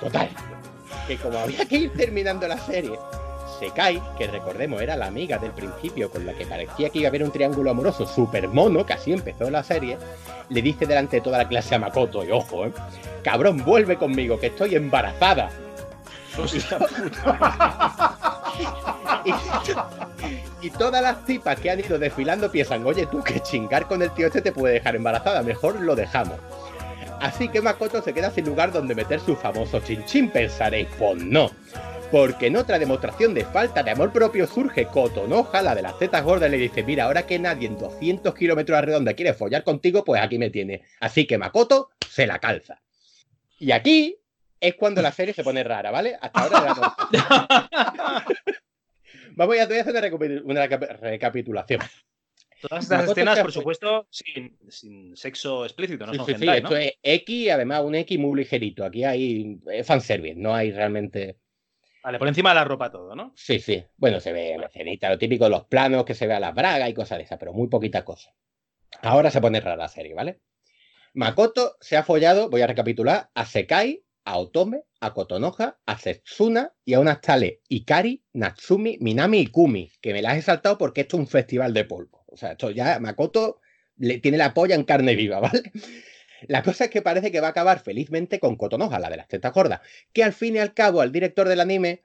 Total. 0.00 0.28
Que 1.06 1.16
como 1.16 1.38
había 1.38 1.66
que 1.66 1.76
ir 1.76 1.92
terminando 1.92 2.48
la 2.48 2.58
serie, 2.58 2.98
Sekai, 3.58 4.00
que 4.16 4.26
recordemos 4.28 4.80
era 4.80 4.96
la 4.96 5.06
amiga 5.06 5.38
del 5.38 5.50
principio 5.50 6.10
con 6.10 6.24
la 6.24 6.32
que 6.34 6.46
parecía 6.46 6.90
que 6.90 7.00
iba 7.00 7.08
a 7.08 7.10
haber 7.10 7.24
un 7.24 7.32
triángulo 7.32 7.70
amoroso 7.70 8.06
super 8.06 8.48
mono, 8.48 8.86
que 8.86 8.92
así 8.92 9.12
empezó 9.12 9.50
la 9.50 9.62
serie, 9.62 9.98
le 10.48 10.62
dice 10.62 10.86
delante 10.86 11.16
de 11.16 11.22
toda 11.22 11.38
la 11.38 11.48
clase 11.48 11.74
a 11.74 11.78
Makoto, 11.78 12.24
y 12.24 12.30
ojo, 12.30 12.66
eh, 12.66 12.72
cabrón, 13.22 13.64
vuelve 13.64 13.96
conmigo, 13.96 14.38
que 14.38 14.46
estoy 14.46 14.74
embarazada. 14.74 15.50
y, 19.24 20.66
y 20.66 20.70
todas 20.70 21.02
las 21.02 21.24
tipas 21.24 21.58
que 21.60 21.70
han 21.70 21.80
ido 21.80 21.98
desfilando 21.98 22.50
piensan, 22.50 22.84
oye 22.86 23.06
tú, 23.06 23.22
que 23.22 23.40
chingar 23.40 23.86
con 23.86 24.02
el 24.02 24.10
tío 24.12 24.26
este 24.26 24.42
te 24.42 24.52
puede 24.52 24.74
dejar 24.74 24.96
embarazada, 24.96 25.42
mejor 25.42 25.80
lo 25.80 25.96
dejamos. 25.96 26.38
Así 27.20 27.48
que 27.48 27.60
Makoto 27.60 28.00
se 28.00 28.14
queda 28.14 28.30
sin 28.30 28.46
lugar 28.46 28.72
donde 28.72 28.94
meter 28.94 29.20
su 29.20 29.34
famoso 29.34 29.80
chinchín, 29.80 30.30
pensaréis, 30.30 30.88
pues 30.98 31.22
no. 31.22 31.50
Porque 32.12 32.46
en 32.46 32.56
otra 32.56 32.78
demostración 32.78 33.34
de 33.34 33.44
falta 33.44 33.82
de 33.82 33.90
amor 33.90 34.12
propio 34.12 34.46
surge 34.46 34.86
Kotonoha, 34.86 35.62
la 35.62 35.74
de 35.74 35.82
las 35.82 35.98
tetas 35.98 36.24
gordas, 36.24 36.48
y 36.48 36.52
le 36.52 36.58
dice, 36.58 36.84
mira, 36.84 37.04
ahora 37.04 37.26
que 37.26 37.38
nadie 37.38 37.66
en 37.66 37.76
200 37.76 38.34
kilómetros 38.34 38.78
a 38.78 38.82
redonda 38.82 39.14
quiere 39.14 39.34
follar 39.34 39.64
contigo, 39.64 40.04
pues 40.04 40.22
aquí 40.22 40.38
me 40.38 40.50
tiene. 40.50 40.82
Así 41.00 41.26
que 41.26 41.38
Makoto 41.38 41.90
se 42.08 42.26
la 42.26 42.38
calza. 42.38 42.80
Y 43.58 43.72
aquí 43.72 44.17
es 44.60 44.74
cuando 44.74 45.02
la 45.02 45.12
serie 45.12 45.34
se 45.34 45.44
pone 45.44 45.62
rara, 45.64 45.90
¿vale? 45.90 46.16
Hasta 46.20 46.42
ahora. 46.42 46.76
Vamos, 49.36 49.56
a 49.56 49.62
hacer 49.62 49.84
una, 50.14 50.42
una 50.44 50.66
reca- 50.66 50.96
recapitulación. 51.00 51.80
Todas 52.60 52.84
estas 52.84 52.98
Makoto 52.98 53.12
escenas, 53.12 53.38
por 53.38 53.52
supuesto, 53.52 54.08
sin, 54.10 54.58
sin 54.68 55.16
sexo 55.16 55.64
explícito, 55.64 56.06
no 56.06 56.12
Sí, 56.12 56.18
son 56.18 56.26
sí, 56.26 56.34
sí, 56.38 56.48
esto 56.48 56.76
es 56.76 56.94
X, 57.02 57.50
además 57.52 57.82
un 57.84 57.94
X 57.94 58.18
muy 58.18 58.36
ligerito. 58.36 58.84
Aquí 58.84 59.04
hay 59.04 59.60
fanservice, 59.84 60.34
no 60.34 60.54
hay 60.54 60.72
realmente... 60.72 61.38
Vale, 62.02 62.18
por 62.18 62.26
encima 62.26 62.48
de 62.50 62.54
la 62.56 62.64
ropa 62.64 62.90
todo, 62.90 63.14
¿no? 63.14 63.32
Sí, 63.36 63.60
sí. 63.60 63.84
Bueno, 63.96 64.18
se 64.18 64.32
ve 64.32 64.56
la 64.58 64.66
escenita, 64.66 65.08
lo 65.08 65.18
típico 65.18 65.44
de 65.44 65.50
los 65.50 65.66
planos, 65.66 66.04
que 66.04 66.14
se 66.14 66.26
vea 66.26 66.40
la 66.40 66.50
braga 66.50 66.88
y 66.88 66.94
cosas 66.94 67.18
de 67.18 67.24
esas, 67.24 67.38
pero 67.38 67.52
muy 67.52 67.68
poquita 67.68 68.04
cosa. 68.04 68.34
Ahora 69.02 69.30
se 69.30 69.40
pone 69.40 69.60
rara 69.60 69.76
la 69.76 69.88
serie, 69.88 70.14
¿vale? 70.14 70.40
Makoto 71.14 71.76
se 71.80 71.96
ha 71.96 72.02
follado, 72.02 72.50
voy 72.50 72.62
a 72.62 72.66
recapitular, 72.66 73.30
a 73.34 73.44
Sekai, 73.44 74.02
a 74.28 74.36
Otome, 74.36 74.84
a 75.00 75.14
Kotonoha, 75.14 75.78
a 75.86 75.98
Setsuna 75.98 76.74
y 76.84 76.92
a 76.92 77.00
unas 77.00 77.22
tales 77.22 77.60
Ikari, 77.66 78.22
Natsumi, 78.34 78.98
Minami 79.00 79.40
y 79.40 79.46
Kumi, 79.46 79.90
que 80.02 80.12
me 80.12 80.20
las 80.20 80.36
he 80.36 80.42
saltado 80.42 80.76
porque 80.76 81.00
esto 81.00 81.16
es 81.16 81.20
un 81.20 81.26
festival 81.28 81.72
de 81.72 81.86
polvo. 81.86 82.24
O 82.26 82.36
sea, 82.36 82.52
esto 82.52 82.70
ya 82.70 83.00
Makoto 83.00 83.62
le 83.96 84.18
tiene 84.18 84.36
la 84.36 84.52
polla 84.52 84.74
en 84.74 84.84
carne 84.84 85.16
viva, 85.16 85.40
¿vale? 85.40 85.62
La 86.46 86.62
cosa 86.62 86.84
es 86.84 86.90
que 86.90 87.00
parece 87.00 87.32
que 87.32 87.40
va 87.40 87.46
a 87.46 87.50
acabar 87.50 87.80
felizmente 87.80 88.38
con 88.38 88.56
Kotonoha, 88.56 88.98
la 88.98 89.08
de 89.08 89.16
las 89.16 89.28
tetas 89.28 89.54
gordas, 89.54 89.80
que 90.12 90.22
al 90.22 90.34
fin 90.34 90.56
y 90.56 90.58
al 90.58 90.74
cabo 90.74 91.00
al 91.00 91.10
director 91.10 91.48
del 91.48 91.60
anime 91.60 92.02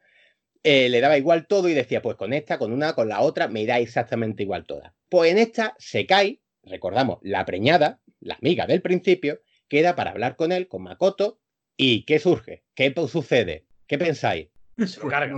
eh, 0.63 0.87
le 0.87 1.01
daba 1.01 1.17
igual 1.17 1.45
todo 1.45 1.67
y 1.67 1.73
decía, 1.73 2.01
pues 2.01 2.15
con 2.15 2.31
esta, 2.31 2.57
con 2.57 2.71
una, 2.71 2.93
con 2.93 3.09
la 3.09 3.19
otra, 3.19 3.49
me 3.49 3.65
da 3.65 3.79
exactamente 3.79 4.43
igual 4.43 4.65
todas. 4.65 4.93
Pues 5.09 5.29
en 5.29 5.39
esta 5.39 5.75
se 5.77 6.05
cae, 6.05 6.39
recordamos, 6.63 7.19
la 7.21 7.43
preñada, 7.43 7.99
la 8.21 8.35
amiga 8.35 8.65
del 8.65 8.81
principio, 8.81 9.41
queda 9.67 9.93
para 9.97 10.11
hablar 10.11 10.37
con 10.37 10.53
él, 10.53 10.69
con 10.69 10.83
Makoto, 10.83 11.41
y 11.77 12.03
¿qué 12.05 12.19
surge? 12.19 12.63
¿Qué 12.75 12.93
sucede? 13.07 13.65
¿Qué 13.87 13.97
pensáis? 13.97 14.49
No 14.75 14.87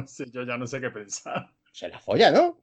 sé, 0.07 0.25
yo 0.31 0.43
ya 0.43 0.57
no 0.57 0.67
sé 0.67 0.79
qué 0.79 0.89
pensar. 0.89 1.51
Se 1.71 1.89
la 1.89 1.99
folla, 1.99 2.31
¿no? 2.31 2.61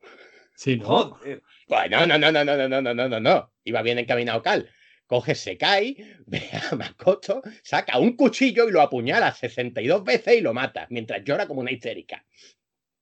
Sí, 0.54 0.76
¿no? 0.76 0.86
Joder. 0.86 1.42
Pues 1.66 1.90
no, 1.90 2.06
no, 2.06 2.18
no, 2.18 2.32
no, 2.32 2.44
no, 2.44 2.56
no, 2.56 2.68
no, 2.68 2.80
no, 2.80 2.94
no, 2.94 3.08
no, 3.08 3.20
no. 3.20 3.52
Iba 3.64 3.82
bien 3.82 3.98
encaminado 3.98 4.42
Cal. 4.42 4.70
Coge 5.06 5.34
Sekai, 5.34 5.96
ve 6.26 6.48
a 6.52 6.74
Makoto, 6.74 7.42
saca 7.62 7.98
un 7.98 8.16
cuchillo 8.16 8.68
y 8.68 8.72
lo 8.72 8.80
apuñala 8.80 9.32
62 9.32 10.04
veces 10.04 10.38
y 10.38 10.40
lo 10.40 10.54
mata, 10.54 10.86
mientras 10.88 11.22
llora 11.24 11.46
como 11.46 11.60
una 11.60 11.70
histérica. 11.70 12.24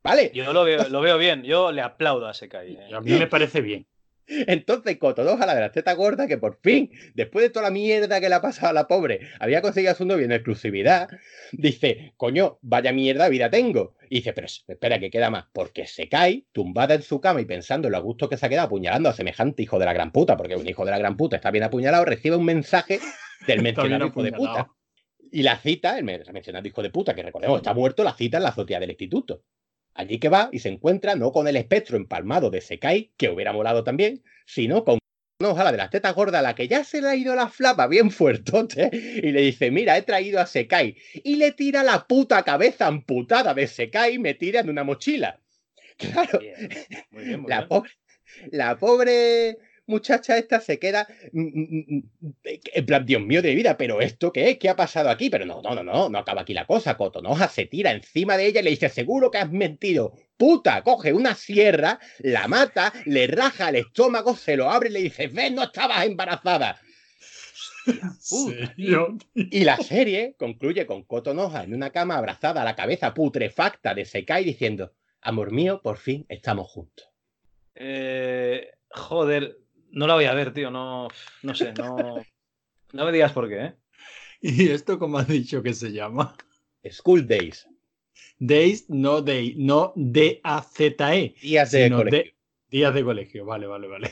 ¿Vale? 0.03 0.33
Yo 0.35 0.53
lo 0.53 0.65
veo, 0.65 0.89
lo 0.89 1.01
veo 1.03 1.19
bien, 1.19 1.45
yo 1.45 1.71
le 1.71 1.83
aplaudo 1.83 2.27
a 2.27 2.35
Sekai. 2.35 2.73
¿eh? 2.73 2.95
A 2.95 3.01
mí 3.01 3.13
me 3.13 3.27
parece 3.27 3.61
bien. 3.61 3.87
Entonces, 4.27 4.97
Cotonoja, 4.99 5.47
la 5.47 5.55
de 5.55 5.61
la 5.61 5.73
teta 5.73 5.93
gorda, 5.95 6.27
que 6.27 6.39
por 6.39 6.59
fin, 6.61 6.91
después 7.15 7.43
de 7.43 7.51
toda 7.51 7.65
la 7.65 7.71
mierda 7.71 8.21
que 8.21 8.29
le 8.29 8.35
ha 8.37 8.41
pasado 8.41 8.69
a 8.69 8.73
la 8.73 8.87
pobre, 8.87 9.29
había 9.41 9.61
conseguido 9.61 9.93
a 9.93 9.97
su 9.97 10.05
novio 10.05 10.25
en 10.25 10.33
exclusividad, 10.33 11.09
dice, 11.53 12.15
coño, 12.17 12.59
vaya 12.63 12.93
mierda 12.93 13.29
vida 13.29 13.51
tengo. 13.51 13.97
Y 14.09 14.17
dice, 14.17 14.33
pero 14.33 14.47
espera, 14.47 14.99
que 14.99 15.11
queda 15.11 15.31
más, 15.31 15.47
porque 15.53 15.87
se 15.87 16.09
cae, 16.09 16.45
tumbada 16.53 16.95
en 16.95 17.03
su 17.03 17.21
cama 17.21 17.41
y 17.41 17.45
pensando 17.45 17.89
en 17.89 17.93
lo 17.93 17.99
a 17.99 18.01
gusto 18.01 18.29
que 18.29 18.37
se 18.37 18.47
ha 18.47 18.49
quedado 18.49 18.67
apuñalando 18.67 19.09
a 19.09 19.13
semejante 19.13 19.63
hijo 19.63 19.79
de 19.79 19.85
la 19.85 19.93
gran 19.93 20.13
puta, 20.13 20.37
porque 20.37 20.57
un 20.57 20.69
hijo 20.69 20.85
de 20.85 20.91
la 20.91 20.99
gran 20.99 21.17
puta 21.17 21.37
está 21.37 21.51
bien 21.51 21.65
apuñalado, 21.65 22.05
recibe 22.05 22.37
un 22.37 22.45
mensaje 22.45 23.01
del 23.47 23.63
mencionado 23.63 24.07
hijo 24.07 24.23
de 24.23 24.33
puta. 24.33 24.69
Y 25.33 25.43
la 25.43 25.59
cita, 25.59 25.97
el 25.97 26.05
mencionado 26.05 26.67
hijo 26.67 26.83
de 26.83 26.91
puta, 26.91 27.15
que 27.15 27.23
recordemos, 27.23 27.59
está 27.59 27.73
muerto, 27.73 28.03
la 28.03 28.15
cita 28.15 28.39
en 28.39 28.43
la 28.45 28.49
azotea 28.49 28.81
del 28.81 28.91
instituto. 28.91 29.43
Allí 29.95 30.19
que 30.19 30.29
va 30.29 30.49
y 30.53 30.61
se 30.61 30.69
encuentra 30.69 31.15
no 31.17 31.33
con 31.33 31.49
el 31.49 31.57
espectro 31.57 31.97
empalmado 31.97 32.51
de 32.51 32.61
Sekai, 32.61 33.13
que 33.17 33.29
hubiera 33.29 33.53
molado 33.53 33.85
también, 33.85 34.23
sino 34.47 34.85
con 34.85 34.99
una 35.41 35.51
ojalá 35.51 35.73
de 35.73 35.79
las 35.79 35.91
tetas 35.91 36.15
gordas, 36.15 36.41
a 36.41 36.43
la 36.43 36.55
que 36.55 36.69
ya 36.69 36.85
se 36.85 37.01
le 37.01 37.09
ha 37.09 37.17
ido 37.17 37.35
la 37.35 37.49
flapa 37.49 37.87
bien 37.87 38.11
fuertote, 38.11 38.91
y 38.93 39.33
le 39.33 39.41
dice, 39.41 39.71
mira, 39.71 39.97
he 39.97 40.03
traído 40.03 40.41
a 40.41 40.47
Sekai, 40.47 40.97
y 41.25 41.37
le 41.37 41.53
tira 41.53 41.83
la 41.83 42.07
puta 42.07 42.43
cabeza 42.43 42.87
amputada 42.87 43.55
de 43.55 43.67
Sekai 43.67 44.15
y 44.15 44.19
me 44.19 44.35
tira 44.35 44.61
en 44.61 44.71
una 44.71 44.85
mochila. 44.85 45.41
Claro, 46.01 46.41
la, 47.47 47.69
Pobre, 47.69 47.91
la 48.53 48.79
pobre 48.79 49.59
muchacha 49.91 50.39
esta 50.39 50.61
se 50.61 50.79
queda 50.79 51.07
mm, 51.33 51.41
mm, 51.41 51.85
mm, 51.89 52.03
en 52.75 52.87
plan, 52.87 53.05
Dios 53.05 53.23
mío 53.23 53.43
de 53.43 53.55
vida, 53.55 53.77
pero 53.77 54.01
¿esto 54.01 54.33
qué 54.33 54.51
es? 54.51 54.59
¿Qué 54.59 54.69
ha 54.69 54.77
pasado 54.77 55.11
aquí? 55.11 55.29
Pero 55.29 55.45
no, 55.45 55.61
no, 55.61 55.75
no, 55.75 55.83
no, 55.83 56.09
no 56.09 56.19
acaba 56.19 56.43
aquí 56.43 56.55
la 56.55 56.67
cosa. 56.67 56.97
Cotonoja 56.97 57.49
se 57.49 57.67
tira 57.67 57.91
encima 57.91 58.37
de 58.37 58.47
ella 58.47 58.61
y 58.61 58.65
le 58.65 58.71
dice, 58.71 58.89
seguro 58.89 59.31
que 59.31 59.39
has 59.39 59.51
mentido. 59.51 60.15
Puta, 60.37 60.83
coge 60.83 61.13
una 61.13 61.35
sierra, 61.35 61.99
la 62.21 62.49
mata, 62.49 62.93
le 63.05 63.27
raja 63.27 63.69
el 63.69 63.77
estómago, 63.77 64.35
se 64.37 64.57
lo 64.57 64.71
abre 64.71 64.89
y 64.89 64.93
le 64.93 65.03
dice, 65.03 65.29
ves, 65.29 65.53
no 65.53 65.65
estabas 65.65 66.07
embarazada. 66.07 66.81
y 69.35 69.65
la 69.65 69.77
serie 69.79 70.35
concluye 70.39 70.87
con 70.87 71.05
Cotonoja 71.05 71.65
en 71.65 71.75
una 71.75 71.91
cama 71.91 72.17
abrazada 72.17 72.63
a 72.63 72.65
la 72.65 72.77
cabeza 72.77 73.13
putrefacta 73.15 73.95
de 73.95 74.05
Sekai 74.05 74.45
diciendo, 74.45 74.93
amor 75.21 75.51
mío, 75.53 75.81
por 75.83 75.99
fin 75.99 76.25
estamos 76.29 76.69
juntos. 76.69 77.09
Eh, 77.75 78.71
joder, 78.91 79.59
no 79.93 80.07
la 80.07 80.15
voy 80.15 80.25
a 80.25 80.35
ver, 80.35 80.53
tío. 80.53 80.71
No, 80.71 81.09
no 81.43 81.55
sé, 81.55 81.73
no. 81.73 81.97
No 82.93 83.05
me 83.05 83.13
digas 83.13 83.33
por 83.33 83.49
qué, 83.49 83.65
¿eh? 83.65 83.75
¿Y 84.41 84.69
esto 84.71 84.99
cómo 84.99 85.19
has 85.19 85.29
dicho 85.29 85.63
que 85.63 85.75
se 85.75 85.93
llama? 85.93 86.35
School 86.91 87.27
Days. 87.27 87.69
Days, 88.39 88.89
no 88.89 89.21
Day, 89.21 89.55
no 89.57 89.93
D-A-Z-E. 89.97 91.35
Días 91.41 91.71
de 91.71 91.91
colegio. 91.91 92.33
días 92.69 92.95
de 92.95 93.05
colegio, 93.05 93.45
vale, 93.45 93.67
vale, 93.67 93.87
vale. 93.87 94.11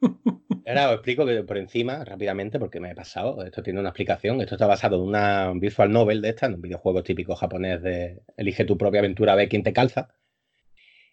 Ahora 0.66 0.88
os 0.88 0.94
explico 0.94 1.24
que 1.26 1.42
por 1.42 1.58
encima, 1.58 2.04
rápidamente, 2.04 2.58
porque 2.58 2.80
me 2.80 2.90
he 2.90 2.94
pasado. 2.94 3.44
Esto 3.44 3.62
tiene 3.62 3.80
una 3.80 3.90
explicación. 3.90 4.40
Esto 4.40 4.56
está 4.56 4.66
basado 4.66 4.96
en 4.96 5.02
una 5.02 5.52
visual 5.54 5.92
novel 5.92 6.22
de 6.22 6.30
esta, 6.30 6.46
en 6.46 6.54
un 6.54 6.62
videojuego 6.62 7.02
típico 7.02 7.36
japonés 7.36 7.82
de 7.82 8.22
Elige 8.36 8.64
tu 8.64 8.76
propia 8.76 9.00
aventura, 9.00 9.34
ve 9.34 9.48
quién 9.48 9.62
te 9.62 9.72
calza. 9.72 10.08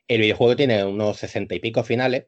El 0.08 0.22
videojuego 0.22 0.56
tiene 0.56 0.84
unos 0.84 1.18
sesenta 1.18 1.56
y 1.56 1.60
pico 1.60 1.84
finales 1.84 2.27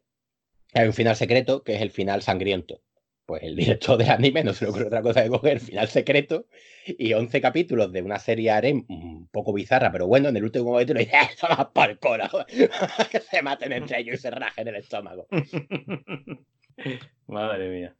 hay 0.73 0.87
un 0.87 0.93
final 0.93 1.15
secreto 1.15 1.63
que 1.63 1.75
es 1.75 1.81
el 1.81 1.91
final 1.91 2.21
sangriento. 2.21 2.81
Pues 3.25 3.43
el 3.43 3.55
director 3.55 3.97
del 3.97 4.09
anime 4.09 4.43
no 4.43 4.53
se 4.53 4.65
le 4.65 4.71
ocurre 4.71 4.87
otra 4.87 5.01
cosa 5.01 5.23
que 5.23 5.29
coger 5.29 5.53
el 5.53 5.59
final 5.59 5.87
secreto 5.87 6.47
y 6.85 7.13
11 7.13 7.39
capítulos 7.39 7.91
de 7.91 8.01
una 8.01 8.19
serie 8.19 8.51
harem 8.51 8.83
un 8.89 9.27
poco 9.27 9.53
bizarra, 9.53 9.91
pero 9.91 10.07
bueno, 10.07 10.29
en 10.29 10.37
el 10.37 10.43
último 10.43 10.65
momento 10.65 10.93
le 10.93 11.01
dice, 11.01 11.17
¡eso 11.31 11.47
va 11.47 11.71
para 11.71 11.93
el 11.93 11.99
cola! 11.99 12.29
que 13.11 13.19
se 13.19 13.41
maten 13.41 13.71
entre 13.71 13.99
ellos 13.99 14.15
y 14.15 14.17
se 14.17 14.31
rajen 14.31 14.67
el 14.67 14.75
estómago. 14.75 15.27
Madre 17.27 17.69
mía. 17.69 17.95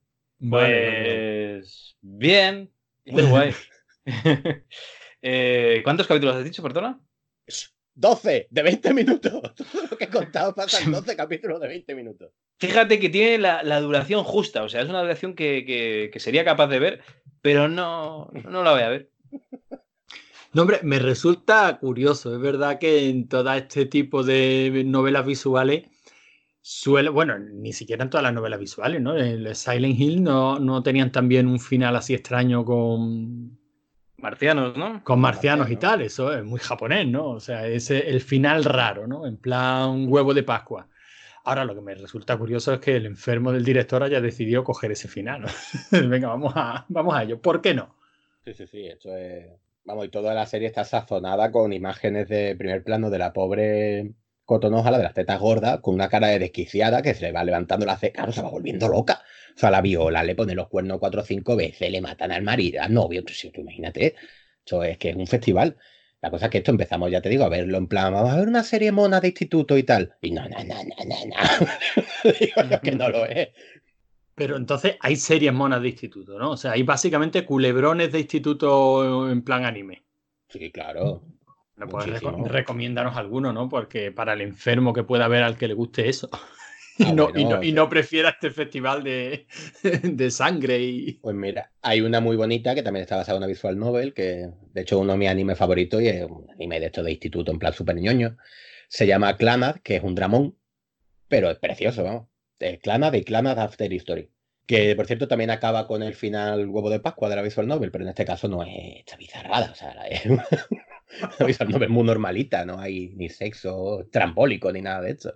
Pues 0.50 1.96
bien, 2.02 2.72
muy 3.06 3.24
guay. 3.24 3.54
Eh, 5.24 5.82
¿Cuántos 5.84 6.08
capítulos 6.08 6.36
has 6.36 6.44
dicho, 6.44 6.64
perdona? 6.64 7.00
12 7.96 8.48
de 8.50 8.64
20 8.64 8.94
minutos. 8.94 9.32
Todo 9.56 9.84
lo 9.90 9.98
que 9.98 10.06
he 10.06 10.10
contado 10.10 10.56
pasa 10.56 10.82
en 10.84 10.92
12 10.92 11.16
capítulos 11.16 11.60
de 11.60 11.68
20 11.68 11.96
minutos. 11.96 12.32
Fíjate 12.60 13.00
que 13.00 13.10
tiene 13.10 13.38
la, 13.40 13.82
duración 13.82 14.24
justa, 14.24 14.64
o 14.64 14.70
sea, 14.70 14.82
es 14.82 14.90
una 14.90 15.02
duración 15.02 15.34
que, 15.34 16.12
sería 16.18 16.46
capaz 16.46 16.68
de 16.68 16.80
ver, 16.80 17.02
pero 17.42 17.68
no, 17.68 18.30
no 18.50 18.64
la 18.64 18.72
voy 18.72 18.82
a 18.82 18.90
ver. 18.90 19.10
No, 20.54 20.64
hombre, 20.64 20.80
me 20.84 21.00
resulta 21.00 21.78
curioso. 21.80 22.36
Es 22.36 22.42
verdad 22.42 22.78
que 22.78 23.08
en 23.10 23.30
todo 23.30 23.54
este 23.54 23.86
tipo 23.86 24.22
de 24.22 24.84
novelas 24.86 25.26
visuales 25.26 25.86
suele, 26.62 27.10
bueno, 27.10 27.40
ni 27.40 27.74
siquiera 27.74 28.04
en 28.04 28.10
todas 28.10 28.24
las 28.24 28.34
novelas 28.34 28.60
visuales, 28.60 29.02
¿no? 29.02 29.18
En 29.18 29.56
Silent 29.56 30.00
Hill 30.00 30.24
no, 30.24 30.60
no 30.60 30.84
tenían 30.84 31.12
también 31.12 31.48
un 31.48 31.60
final 31.60 31.96
así 31.96 32.14
extraño 32.14 32.64
con. 32.66 33.61
Marcianos, 34.22 34.78
¿no? 34.78 35.04
Con 35.04 35.20
marcianos 35.20 35.70
y 35.70 35.78
tal, 35.78 36.02
eso 36.02 36.34
es 36.34 36.44
muy 36.44 36.60
japonés, 36.60 37.08
¿no? 37.08 37.30
O 37.30 37.40
sea, 37.40 37.68
es 37.68 37.90
el 37.90 38.22
final 38.22 38.64
raro, 38.64 39.08
¿no? 39.08 39.26
En 39.26 39.38
plan 39.38 40.06
huevo 40.08 40.34
de 40.34 40.44
Pascua. 40.44 40.88
Ahora 41.44 41.66
lo 41.66 41.74
que 41.74 41.82
me 41.82 41.96
resulta 41.96 42.38
curioso 42.38 42.74
es 42.74 42.80
que 42.80 42.96
el 42.96 43.08
enfermo 43.08 43.52
del 43.52 43.66
director 43.66 44.04
haya 44.04 44.22
decidido 44.22 44.64
coger 44.64 44.92
ese 44.92 45.08
final. 45.08 45.46
Venga, 45.92 46.28
vamos 46.28 46.54
a, 46.56 46.86
vamos 46.88 47.16
a 47.16 47.24
ello. 47.24 47.42
¿Por 47.42 47.62
qué 47.62 47.74
no? 47.74 47.96
Sí, 48.46 48.54
sí, 48.54 48.68
sí. 48.68 48.86
Esto 48.86 49.16
es. 49.18 49.48
Vamos, 49.84 50.06
y 50.06 50.10
toda 50.10 50.36
la 50.36 50.46
serie 50.46 50.68
está 50.68 50.84
sazonada 50.84 51.52
con 51.52 51.74
imágenes 51.74 52.30
de 52.30 52.56
primer 52.56 52.84
plano 52.84 53.10
de 53.10 53.18
la 53.18 53.34
pobre 53.34 54.14
Cotonoja, 54.52 54.92
la 54.92 54.98
de 54.98 55.06
las 55.06 55.14
tetas 55.14 55.40
gordas, 55.40 55.80
con 55.80 55.94
una 55.96 56.10
cara 56.10 56.28
de 56.28 56.38
desquiciada 56.38 57.02
que 57.02 57.14
se 57.14 57.22
le 57.22 57.32
va 57.32 57.42
levantando 57.42 57.86
la 57.86 57.96
ceja, 57.96 58.30
se 58.34 58.42
va 58.42 58.50
volviendo 58.50 58.90
loca. 58.90 59.22
O 59.56 59.58
sea, 59.58 59.72
la 59.72 59.80
viola, 59.80 60.26
le 60.26 60.36
pone 60.36 60.54
los 60.54 60.68
cuernos 60.68 61.00
cuatro 61.00 61.22
o 61.22 61.24
cinco 61.24 61.56
veces, 61.56 61.90
le 61.90 62.02
matan 62.02 62.34
al 62.34 62.44
marido, 62.44 62.82
al 62.82 62.94
novio. 62.94 63.24
Tú, 63.24 63.32
tú 63.50 63.62
imagínate. 63.62 64.16
Esto 64.60 64.84
es 64.84 64.98
que 64.98 65.12
es 65.12 65.16
un 65.16 65.26
festival. 65.26 65.78
La 66.22 66.30
cosa 66.30 66.48
es 66.48 66.52
que 66.52 66.58
esto 66.58 66.72
empezamos, 66.72 67.10
ya 67.10 67.22
te 67.22 67.30
digo, 67.30 67.46
a 67.46 67.50
verlo 67.50 67.78
en 67.78 67.88
plan, 67.88 68.12
vamos 68.12 68.30
a 68.30 68.36
ver 68.36 68.50
una 68.50 68.64
serie 68.64 68.92
mona 68.92 69.22
de 69.22 69.30
instituto 69.30 69.78
y 69.78 69.84
tal. 69.84 70.18
Y 70.20 70.32
no, 70.32 70.42
no, 70.50 70.58
no, 70.66 70.76
no, 70.84 71.06
no, 71.06 71.26
no. 71.28 72.32
digo 72.40 72.82
que 72.84 72.92
no 72.92 73.08
lo 73.08 73.26
es. 73.26 73.52
Pero 74.36 74.58
entonces 74.58 74.98
hay 75.00 75.16
series 75.16 75.54
monas 75.54 75.82
de 75.82 75.88
instituto, 75.88 76.38
¿no? 76.38 76.52
O 76.52 76.58
sea, 76.58 76.74
hay 76.74 76.84
básicamente 76.84 77.46
culebrones 77.46 78.12
de 78.12 78.20
instituto 78.20 79.32
en 79.32 79.44
plan 79.44 79.64
anime. 79.64 80.04
Sí, 80.50 80.70
claro. 80.74 81.24
No 81.82 81.88
puedes 81.88 82.22
recomiéndanos 82.22 83.18
alguno, 83.18 83.52
¿no? 83.52 83.68
Porque 83.68 84.12
para 84.12 84.34
el 84.34 84.42
enfermo 84.42 84.94
que 84.94 85.04
pueda 85.04 85.28
ver 85.28 85.42
al 85.42 85.58
que 85.58 85.68
le 85.68 85.74
guste 85.74 86.08
eso. 86.08 86.30
Ah, 87.00 87.08
y, 87.08 87.14
no, 87.14 87.64
y, 87.64 87.72
no, 87.72 87.90
prefiera 87.90 88.30
este 88.30 88.52
festival 88.52 89.02
de, 89.04 89.48
de, 90.04 90.30
sangre. 90.30 90.78
Y... 90.80 91.14
Pues 91.14 91.36
mira, 91.36 91.72
hay 91.82 92.02
una 92.02 92.20
muy 92.20 92.36
bonita 92.36 92.76
que 92.76 92.84
también 92.84 93.02
está 93.02 93.16
basada 93.16 93.38
en 93.38 93.44
una 93.44 93.48
visual 93.48 93.80
novel, 93.80 94.14
que 94.14 94.50
de 94.74 94.82
hecho 94.82 95.00
uno 95.00 95.14
de 95.14 95.18
mis 95.18 95.30
animes 95.30 95.58
favoritos 95.58 96.02
y 96.02 96.10
es 96.10 96.26
un 96.26 96.48
anime 96.52 96.80
de 96.80 96.88
esto 96.88 97.02
de 97.02 97.12
instituto 97.12 97.52
en 97.52 97.60
plan 97.60 97.74
super 97.74 97.96
ñoño. 97.96 98.38
Se 98.88 99.08
llama 99.08 99.36
Clanad, 99.38 99.78
que 99.78 99.96
es 99.96 100.04
un 100.04 100.14
dramón, 100.14 100.58
pero 101.28 101.50
es 101.50 101.58
precioso, 101.58 102.04
vamos. 102.04 102.28
Clanad 102.84 103.14
y 103.14 103.24
Clanad 103.24 103.58
After 103.58 103.92
History. 103.92 104.30
Que 104.68 104.96
por 104.96 105.08
cierto 105.08 105.28
también 105.28 105.50
acaba 105.50 105.88
con 105.88 106.04
el 106.04 106.14
final 106.14 106.68
huevo 106.68 106.90
de 106.92 107.00
Pascua 107.00 107.30
de 107.30 107.38
la 107.38 107.42
visual 107.42 107.68
novel, 107.68 107.90
pero 107.90 108.04
en 108.04 108.10
este 108.10 108.26
caso 108.26 108.48
no 108.48 108.62
es 108.64 109.00
esta 109.00 109.16
bizarrada, 109.16 109.72
o 109.72 109.76
sea, 109.76 109.94
es 110.08 110.24
novel 111.70 111.90
muy 111.90 112.04
normalita, 112.04 112.66
no 112.66 112.80
hay 112.80 113.10
ni 113.16 113.30
sexo 113.30 114.08
trambólico 114.12 114.72
ni 114.72 114.82
nada 114.82 115.02
de 115.02 115.12
eso. 115.12 115.34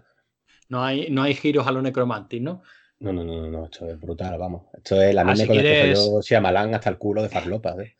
No 0.70 0.84
hay, 0.84 1.10
no 1.10 1.24
hay 1.24 1.36
giros 1.36 1.68
a 1.68 1.72
lo 1.72 1.82
necromantic, 1.82 2.42
¿no? 2.42 2.64
No, 3.00 3.12
no, 3.12 3.24
no, 3.24 3.48
no, 3.50 3.66
esto 3.66 3.90
es 3.90 4.00
brutal, 4.00 4.38
vamos. 4.38 4.64
Esto 4.74 5.02
es 5.02 5.14
la 5.14 5.24
misma 5.24 5.44
ah, 5.44 5.48
con 5.48 5.56
quieres... 5.56 6.00
el 6.00 6.06
que 6.06 6.22
Shyamalan 6.22 6.76
hasta 6.76 6.90
el 6.90 6.98
culo 6.98 7.22
de 7.22 7.30
Farlopa. 7.30 7.76
¿eh? 7.82 7.96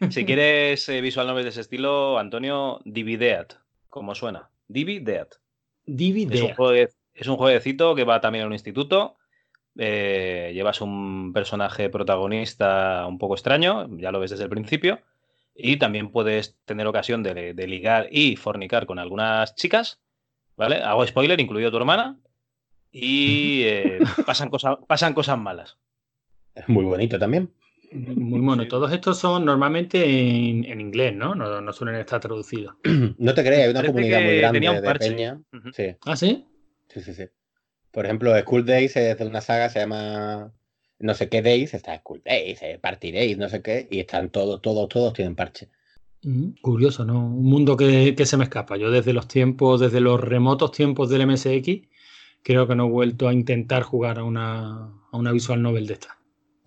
Si 0.10 0.24
quieres 0.24 0.88
eh, 0.88 1.00
visual 1.00 1.26
novel 1.26 1.44
de 1.44 1.50
ese 1.50 1.60
estilo, 1.60 2.18
Antonio, 2.18 2.80
Divideat, 2.84 3.54
como 3.88 4.14
suena. 4.14 4.50
Divideat. 4.66 5.34
Divideat. 5.86 6.58
Es 7.14 7.28
un, 7.28 7.36
jueguecito 7.36 7.94
que 7.94 8.04
va 8.04 8.20
también 8.20 8.44
a 8.44 8.46
un 8.46 8.54
instituto. 8.54 9.16
Eh, 9.76 10.52
llevas 10.54 10.80
un 10.80 11.32
personaje 11.32 11.90
protagonista 11.90 13.06
un 13.06 13.18
poco 13.18 13.34
extraño, 13.34 13.88
ya 13.98 14.10
lo 14.10 14.20
ves 14.20 14.30
desde 14.30 14.44
el 14.44 14.50
principio. 14.50 15.00
Y 15.62 15.76
también 15.76 16.10
puedes 16.10 16.56
tener 16.64 16.86
ocasión 16.86 17.22
de 17.22 17.66
ligar 17.66 18.08
y 18.10 18.36
fornicar 18.36 18.86
con 18.86 18.98
algunas 18.98 19.54
chicas 19.54 20.00
¿vale? 20.60 20.76
Hago 20.76 21.06
spoiler, 21.06 21.40
incluido 21.40 21.70
tu 21.70 21.78
hermana, 21.78 22.18
y 22.92 23.62
eh, 23.64 23.98
pasan, 24.26 24.50
cosas, 24.50 24.76
pasan 24.86 25.14
cosas 25.14 25.38
malas. 25.38 25.78
Es 26.54 26.68
muy 26.68 26.84
bonito 26.84 27.18
también. 27.18 27.50
Muy 27.92 28.40
bueno. 28.40 28.68
Todos 28.68 28.92
estos 28.92 29.18
son 29.18 29.46
normalmente 29.46 30.04
en, 30.04 30.80
inglés, 30.80 31.16
¿no? 31.16 31.34
¿no? 31.34 31.72
suelen 31.72 31.96
estar 31.96 32.20
traducidos. 32.20 32.74
No 33.18 33.32
te 33.32 33.42
creas, 33.42 33.64
hay 33.64 33.70
una 33.70 33.84
comunidad 33.84 34.20
muy 34.20 34.36
grande 34.36 34.60
de 34.60 34.94
peña. 34.94 35.40
sí. 35.72 35.96
¿Ah, 36.04 36.16
sí? 36.16 36.46
Sí, 36.88 37.00
sí, 37.00 37.14
sí. 37.14 37.24
Por 37.90 38.04
ejemplo, 38.04 38.38
School 38.38 38.66
Days 38.66 38.96
es 38.96 39.18
de 39.18 39.26
una 39.26 39.40
saga, 39.40 39.70
se 39.70 39.80
llama 39.80 40.52
no 41.00 41.14
sé 41.14 41.28
qué 41.28 41.42
Days, 41.42 41.74
está 41.74 41.98
School 41.98 42.22
Days, 42.24 42.62
eh, 42.62 42.78
Party 42.80 43.10
Days, 43.10 43.38
no 43.38 43.48
sé 43.48 43.62
qué, 43.62 43.88
y 43.90 44.00
están 44.00 44.30
todos, 44.30 44.62
todos, 44.62 44.88
todos 44.88 45.12
tienen 45.12 45.34
parche. 45.34 45.68
Curioso, 46.60 47.06
¿no? 47.06 47.18
Un 47.18 47.44
mundo 47.44 47.78
que, 47.78 48.14
se 48.26 48.36
me 48.36 48.44
escapa. 48.44 48.76
Yo 48.76 48.90
desde 48.90 49.14
los 49.14 49.26
tiempos, 49.26 49.80
desde 49.80 50.00
los 50.00 50.20
remotos 50.20 50.70
tiempos 50.70 51.08
del 51.08 51.26
MSX, 51.26 51.88
creo 52.42 52.68
que 52.68 52.74
no 52.74 52.86
he 52.86 52.90
vuelto 52.90 53.26
a 53.26 53.32
intentar 53.32 53.82
jugar 53.82 54.18
a 54.18 54.24
una, 54.24 54.92
a 55.10 55.16
una 55.16 55.32
visual 55.32 55.62
novel 55.62 55.86
de 55.86 55.94
esta. 55.94 56.18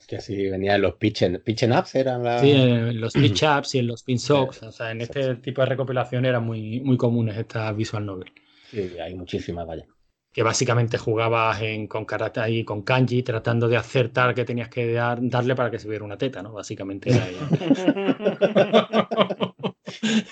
Que 0.08 0.18
así 0.18 0.50
venían 0.50 0.82
los 0.82 0.96
pitch, 0.96 1.24
pitch 1.44 1.64
ups, 1.70 1.96
eran 1.96 2.24
las... 2.24 2.42
Sí, 2.42 2.52
en 2.52 3.00
los 3.00 3.14
pitch 3.14 3.44
ups 3.44 3.76
y 3.76 3.80
en 3.80 3.88
los 3.88 4.02
pin 4.02 4.18
socks. 4.18 4.64
O 4.64 4.72
sea, 4.72 4.90
en 4.90 5.02
este 5.02 5.36
tipo 5.36 5.62
de 5.62 5.68
recopilación 5.68 6.26
eran 6.26 6.44
muy, 6.44 6.80
muy 6.80 6.98
comunes 6.98 7.38
estas 7.38 7.76
visual 7.76 8.08
novel. 8.08 8.32
Sí, 8.72 8.98
hay 9.00 9.14
muchísimas, 9.14 9.68
vaya. 9.68 9.86
Que 10.34 10.44
básicamente 10.44 10.98
jugabas 10.98 11.62
en, 11.62 11.88
con 11.88 12.06
karate 12.06 12.50
y 12.50 12.66
con 12.66 12.82
kanji 12.82 13.24
tratando 13.24 13.70
de 13.70 13.78
acertar 13.78 14.34
que 14.34 14.44
tenías 14.44 14.68
que 14.68 14.94
darle 14.94 15.56
para 15.56 15.70
que 15.70 15.78
se 15.80 15.88
viera 15.88 16.04
una 16.04 16.18
teta, 16.18 16.42
¿no? 16.42 16.52
Básicamente 16.52 17.12
era 17.12 17.28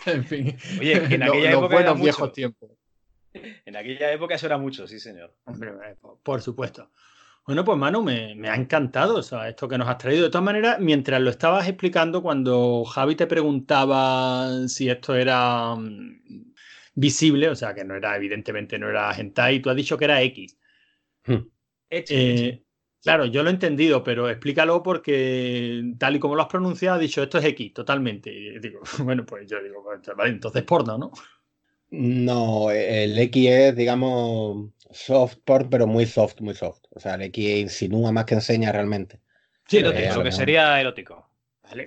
en 0.08 0.26
fin. 0.26 0.58
Oye, 0.80 1.16
en 1.16 1.24
aquella 1.24 1.52
época 1.52 1.76
buenos 1.76 2.02
viejos 2.02 2.34
tiempos. 2.34 2.72
En 3.34 3.76
aquella 3.76 4.12
época 4.12 4.36
eso 4.36 4.48
era 4.48 4.58
mucho, 4.58 4.88
sí, 4.88 5.00
señor. 5.00 5.34
Eh, 5.48 5.96
por 6.24 6.42
supuesto. 6.42 6.90
Bueno, 7.46 7.66
pues 7.66 7.78
Manu, 7.78 8.04
me, 8.04 8.50
ha 8.50 8.56
encantado 8.56 9.20
esto 9.20 9.68
que 9.68 9.78
nos 9.78 9.88
has 9.88 9.98
traído. 9.98 10.24
De 10.24 10.30
todas 10.30 10.46
maneras, 10.46 10.80
mientras 10.80 11.20
lo 11.22 11.32
estabas 11.32 11.68
explicando, 11.68 12.22
cuando 12.22 12.86
Javi 12.86 13.16
te 13.16 13.26
preguntaba 13.26 14.68
si 14.68 14.90
esto 14.90 15.16
era 15.16 15.76
mm, 15.76 16.51
visible, 16.94 17.50
o 17.50 17.56
sea, 17.56 17.74
que 17.74 17.84
no 17.84 17.96
era, 17.96 18.16
evidentemente 18.16 18.78
no 18.78 18.90
era 18.90 19.14
hentai, 19.14 19.62
tú 19.62 19.70
has 19.70 19.76
dicho 19.76 19.98
que 19.98 20.06
era 20.06 20.22
X. 20.24 20.58
Hmm. 21.26 21.48
Eh, 21.90 22.64
claro, 23.02 23.26
yo 23.26 23.44
lo 23.44 23.50
he 23.50 23.54
entendido, 23.54 24.04
pero 24.04 24.30
explícalo 24.30 24.82
porque 24.82 25.94
tal 25.98 26.16
y 26.16 26.20
como 26.20 26.36
lo 26.36 26.42
has 26.42 26.48
pronunciado, 26.48 26.96
has 26.96 27.02
dicho 27.02 27.22
esto 27.22 27.38
es 27.38 27.46
X, 27.46 27.74
totalmente. 27.74 28.32
Y 28.32 28.60
digo, 28.60 28.82
bueno, 29.00 29.26
pues 29.26 29.50
yo 29.50 29.62
digo, 29.62 29.84
vale, 30.16 30.32
entonces 30.32 30.64
porno, 30.64 30.98
¿no? 30.98 31.12
No, 31.92 32.72
el 32.72 33.20
X 33.20 33.50
es, 33.50 33.76
digamos, 33.76 34.70
soft 34.92 35.38
porn, 35.44 35.70
pero 35.70 35.88
muy 35.88 36.06
soft, 36.06 36.40
muy 36.40 36.56
soft. 36.56 36.86
O 36.92 37.00
sea, 37.02 37.16
el 37.16 37.24
X 37.24 37.60
insinúa 37.60 38.14
más 38.14 38.26
que 38.26 38.36
enseña 38.36 38.72
realmente. 38.72 39.20
Sí, 39.68 39.78
eh, 39.78 40.12
lo 40.14 40.24
que 40.24 40.32
sería 40.32 40.80
erótico. 40.80 41.30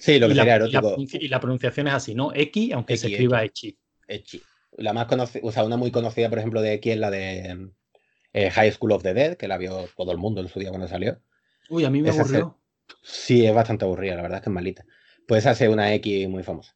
Sí, 0.01 0.19
lo 0.19 0.29
que 0.29 0.35
sería 0.35 0.57
erótico. 0.57 0.97
Y 0.99 1.29
la, 1.29 1.41
pronunciación 1.41 1.89
es 1.89 1.95
así, 1.95 2.15
¿no? 2.15 2.33
X, 2.35 2.73
aunque 2.73 2.97
se 2.97 3.09
escriba 3.09 3.45
Echi. 3.45 3.77
Echi. 4.07 4.43
La 4.77 4.93
más 4.93 5.07
conocida, 5.07 5.43
o 5.45 5.53
sea, 5.53 5.65
una 5.65 5.77
muy 5.77 5.91
conocida, 5.91 6.29
por 6.29 6.39
ejemplo, 6.39 6.61
de 6.61 6.75
X 6.75 6.93
es 6.93 6.99
la 6.99 7.11
de 7.11 7.71
eh, 8.33 8.51
High 8.51 8.73
School 8.73 8.93
of 8.93 9.03
the 9.03 9.15
Dead, 9.15 9.37
que 9.37 9.49
la 9.49 9.59
vio 9.59 9.89
todo 9.97 10.13
el 10.13 10.19
mundo 10.19 10.41
en 10.41 10.49
su 10.49 10.59
día 10.59 10.71
cuando 10.71 10.89
salió. 10.89 11.19
Uy, 11.71 11.85
a 11.85 11.91
mí 11.91 12.03
me 12.03 12.11
aburrió. 12.11 12.59
Sí, 13.03 13.47
es 13.47 13.55
bastante 13.55 13.85
aburrida, 13.85 14.17
la 14.17 14.23
verdad 14.23 14.39
es 14.39 14.45
que 14.45 14.51
es 14.51 14.55
malita. 14.55 14.85
Puedes 15.27 15.47
hacer 15.47 15.71
una 15.71 15.95
X 15.95 16.29
muy 16.29 16.43
famosa. 16.43 16.75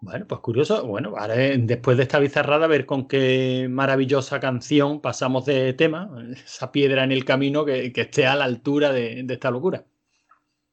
Bueno, 0.00 0.26
pues 0.26 0.40
curioso. 0.40 0.86
Bueno, 0.86 1.14
ahora 1.16 1.34
después 1.34 1.96
de 1.96 2.04
esta 2.04 2.18
bizarrada, 2.18 2.64
a 2.64 2.68
ver 2.68 2.86
con 2.86 3.06
qué 3.06 3.66
maravillosa 3.70 4.40
canción 4.40 5.00
pasamos 5.00 5.44
de 5.44 5.72
tema, 5.74 6.10
esa 6.44 6.72
piedra 6.72 7.04
en 7.04 7.12
el 7.12 7.24
camino 7.24 7.64
que, 7.64 7.92
esté 7.94 8.26
a 8.26 8.34
la 8.34 8.44
altura 8.44 8.92
de, 8.92 9.26
esta 9.28 9.50
locura. 9.50 9.84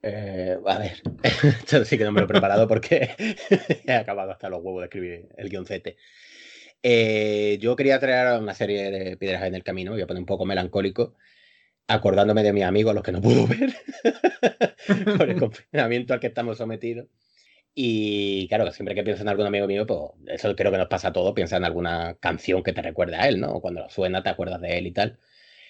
Eh, 0.09 0.57
a 0.65 0.79
ver, 0.79 1.01
esto 1.23 1.83
sí 1.83 1.97
que 1.97 2.05
no 2.05 2.13
me 2.13 2.21
lo 2.21 2.25
he 2.25 2.29
preparado 2.29 2.65
porque 2.65 3.09
he 3.85 3.93
acabado 3.93 4.31
hasta 4.31 4.49
los 4.49 4.63
huevos 4.63 4.81
de 4.81 4.85
escribir 4.85 5.29
el 5.35 5.49
guioncete. 5.49 5.97
Eh, 6.81 7.57
yo 7.59 7.75
quería 7.75 7.99
traer 7.99 8.39
una 8.39 8.53
serie 8.53 8.89
de 8.89 9.17
piedras 9.17 9.43
en 9.43 9.55
el 9.55 9.63
camino, 9.63 9.91
voy 9.91 10.01
a 10.01 10.07
poner 10.07 10.21
un 10.21 10.25
poco 10.25 10.45
melancólico, 10.45 11.15
acordándome 11.87 12.43
de 12.43 12.53
mis 12.53 12.63
amigos, 12.63 12.91
a 12.91 12.93
los 12.93 13.03
que 13.03 13.11
no 13.11 13.21
puedo 13.21 13.47
ver, 13.47 13.73
por 15.17 15.29
el 15.29 15.39
confinamiento 15.39 16.13
al 16.13 16.21
que 16.21 16.27
estamos 16.27 16.57
sometidos. 16.57 17.07
Y 17.75 18.47
claro, 18.47 18.71
siempre 18.71 18.95
que 18.95 19.03
pienso 19.03 19.23
en 19.23 19.29
algún 19.29 19.47
amigo 19.47 19.67
mío, 19.67 19.85
pues 19.85 19.99
eso 20.27 20.55
creo 20.55 20.71
que 20.71 20.77
nos 20.77 20.87
pasa 20.87 21.09
a 21.09 21.13
todos, 21.13 21.33
piensa 21.33 21.57
en 21.57 21.65
alguna 21.65 22.17
canción 22.21 22.63
que 22.63 22.73
te 22.73 22.81
recuerda 22.81 23.23
a 23.23 23.27
él, 23.27 23.41
¿no? 23.41 23.59
Cuando 23.61 23.81
lo 23.81 23.89
suena 23.89 24.23
te 24.23 24.29
acuerdas 24.29 24.61
de 24.61 24.77
él 24.77 24.87
y 24.87 24.93
tal. 24.93 25.19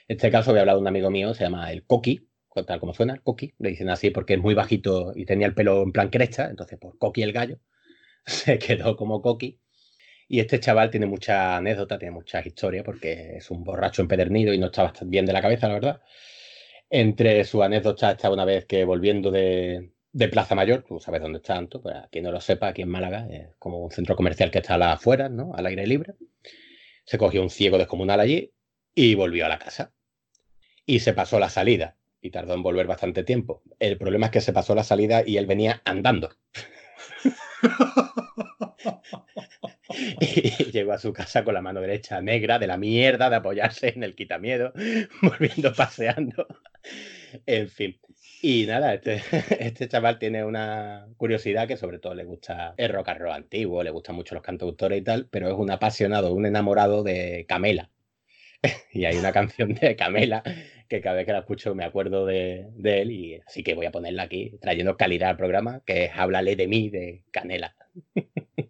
En 0.08 0.18
este 0.18 0.32
caso 0.32 0.52
voy 0.52 0.60
a 0.60 0.62
hablar 0.62 0.76
de 0.76 0.82
un 0.82 0.88
amigo 0.88 1.10
mío, 1.10 1.34
se 1.34 1.44
llama 1.44 1.72
el 1.72 1.86
Coqui, 1.86 2.27
tal 2.66 2.80
como 2.80 2.94
suena, 2.94 3.20
Coqui, 3.24 3.54
le 3.60 3.70
dicen 3.70 3.90
así 3.90 4.10
porque 4.10 4.36
es 4.36 4.40
muy 4.40 4.54
bajito 4.54 5.14
y 5.16 5.26
tenía 5.26 5.48
el 5.48 5.54
pelo 5.54 5.84
en 5.84 5.92
plan 5.92 6.10
cresta, 6.10 6.50
entonces 6.50 6.78
por 6.80 6.98
Coqui 6.98 7.24
el 7.24 7.34
gallo, 7.34 7.60
se 8.26 8.60
quedó 8.60 8.96
como 8.96 9.22
Coqui. 9.22 9.60
Y 10.30 10.40
este 10.42 10.60
chaval 10.60 10.90
tiene 10.92 11.06
mucha 11.06 11.58
anécdota, 11.58 11.98
tiene 11.98 12.12
muchas 12.12 12.46
historias, 12.46 12.84
porque 12.84 13.38
es 13.38 13.50
un 13.50 13.64
borracho 13.64 14.02
empedernido 14.02 14.54
y 14.54 14.58
no 14.58 14.68
está 14.68 14.84
bastante 14.84 15.12
bien 15.12 15.26
de 15.26 15.34
la 15.34 15.42
cabeza, 15.42 15.68
la 15.68 15.76
verdad. 15.76 16.02
Entre 16.90 17.44
sus 17.46 17.62
anécdotas 17.62 18.14
está 18.14 18.30
una 18.32 18.46
vez 18.46 18.66
que 18.66 18.84
volviendo 18.84 19.32
de, 19.32 19.92
de 20.12 20.28
Plaza 20.30 20.56
Mayor, 20.56 20.84
tú 20.84 21.00
sabes 21.00 21.22
dónde 21.22 21.38
está 21.38 21.56
Anto, 21.56 21.82
para 21.82 22.02
pues, 22.02 22.10
quien 22.12 22.24
no 22.26 22.32
lo 22.32 22.42
sepa, 22.42 22.70
aquí 22.70 22.82
en 22.82 22.90
Málaga, 22.90 23.28
es 23.32 23.50
como 23.60 23.80
un 23.84 23.92
centro 23.92 24.16
comercial 24.16 24.52
que 24.52 24.60
está 24.60 24.76
a 24.76 24.94
afuera, 24.94 25.30
¿no? 25.30 25.54
Al 25.54 25.66
aire 25.66 25.88
libre. 25.88 26.16
Se 27.06 27.18
cogió 27.18 27.42
un 27.42 27.50
ciego 27.50 27.78
descomunal 27.78 28.20
allí 28.20 28.54
y 28.96 29.16
volvió 29.16 29.46
a 29.46 29.50
la 29.50 29.60
casa. 29.60 29.94
Y 30.86 31.00
se 31.00 31.14
pasó 31.14 31.40
la 31.40 31.50
salida 31.50 31.97
y 32.22 32.32
tardó 32.32 32.54
en 32.54 32.64
volver 32.64 32.88
bastante 32.88 33.24
tiempo. 33.24 33.62
El 33.80 33.98
problema 33.98 34.28
es 34.28 34.32
que 34.32 34.42
se 34.42 34.54
pasó 34.54 34.76
la 34.76 34.84
salida 34.84 35.24
y 35.26 35.38
él 35.38 35.46
venía 35.46 35.82
andando. 35.86 36.32
y 40.20 40.72
llegó 40.72 40.94
a 40.94 40.98
su 40.98 41.14
casa 41.14 41.44
con 41.44 41.54
la 41.54 41.62
mano 41.62 41.82
derecha 41.82 42.22
negra 42.22 42.60
de 42.60 42.68
la 42.68 42.78
mierda 42.78 43.30
de 43.30 43.38
apoyarse 43.38 43.90
en 43.90 44.04
el 44.04 44.16
quitamiedo, 44.16 44.74
volviendo 45.22 45.74
paseando. 45.74 46.48
En 47.46 47.70
fin, 47.70 48.00
y 48.42 48.66
nada, 48.66 48.94
este, 48.94 49.22
este 49.60 49.88
chaval 49.88 50.20
tiene 50.20 50.44
una 50.44 51.08
curiosidad 51.18 51.68
que 51.68 51.78
sobre 51.78 52.00
todo 52.00 52.14
le 52.16 52.24
gusta 52.24 52.74
el 52.78 52.92
rock 52.92 53.10
and 53.10 53.22
roll 53.22 53.34
antiguo, 53.34 53.84
le 53.84 53.90
gustan 53.90 54.16
mucho 54.16 54.36
los 54.36 54.44
cantautores 54.44 55.00
y 55.00 55.04
tal, 55.04 55.28
pero 55.30 55.48
es 55.48 55.56
un 55.56 55.72
apasionado, 55.72 56.34
un 56.34 56.46
enamorado 56.46 57.04
de 57.04 57.46
Camela. 57.48 57.90
y 58.92 59.06
hay 59.06 59.18
una 59.18 59.32
canción 59.32 59.74
de 59.74 59.96
Camela 59.96 60.44
que 60.88 61.02
cada 61.02 61.18
vez 61.18 61.26
que 61.26 61.34
la 61.34 61.40
escucho 61.40 61.76
me 61.76 61.86
acuerdo 61.86 62.26
de, 62.26 62.68
él 62.84 63.12
y 63.12 63.36
así 63.46 63.64
que 63.64 63.76
voy 63.76 63.86
a 63.86 63.92
ponerla 63.92 64.24
aquí, 64.24 64.58
trayendo 64.62 64.98
calidad 64.98 65.32
al 65.32 65.38
programa, 65.38 65.82
que 65.86 66.06
es 66.06 66.12
Háblale 66.16 66.56
de 66.56 66.68
mí, 66.68 66.90
de 66.90 67.24
Canela. 67.32 67.76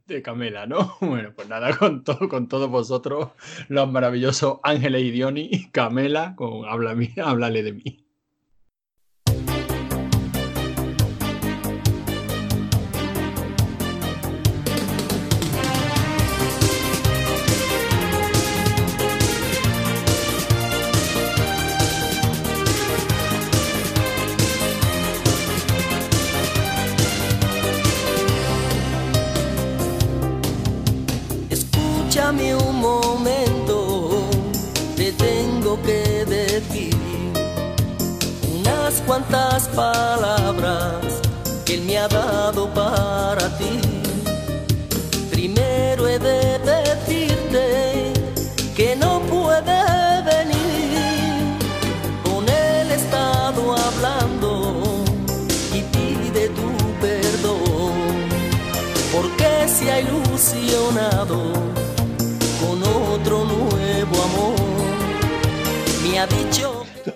De 0.06 0.22
Camela, 0.22 0.66
¿no? 0.66 0.96
Bueno, 1.02 1.34
pues 1.36 1.48
nada, 1.50 1.76
con, 1.78 2.04
todo, 2.04 2.30
con 2.30 2.48
todos 2.48 2.70
vosotros, 2.70 3.30
los 3.68 3.92
maravillosos 3.92 4.60
Ángeles 4.64 5.04
y 5.04 5.12
Diony, 5.12 5.70
Camela, 5.72 6.34
con 6.36 6.66
Háblale 6.66 7.64
de 7.64 7.74
mí. 7.74 8.07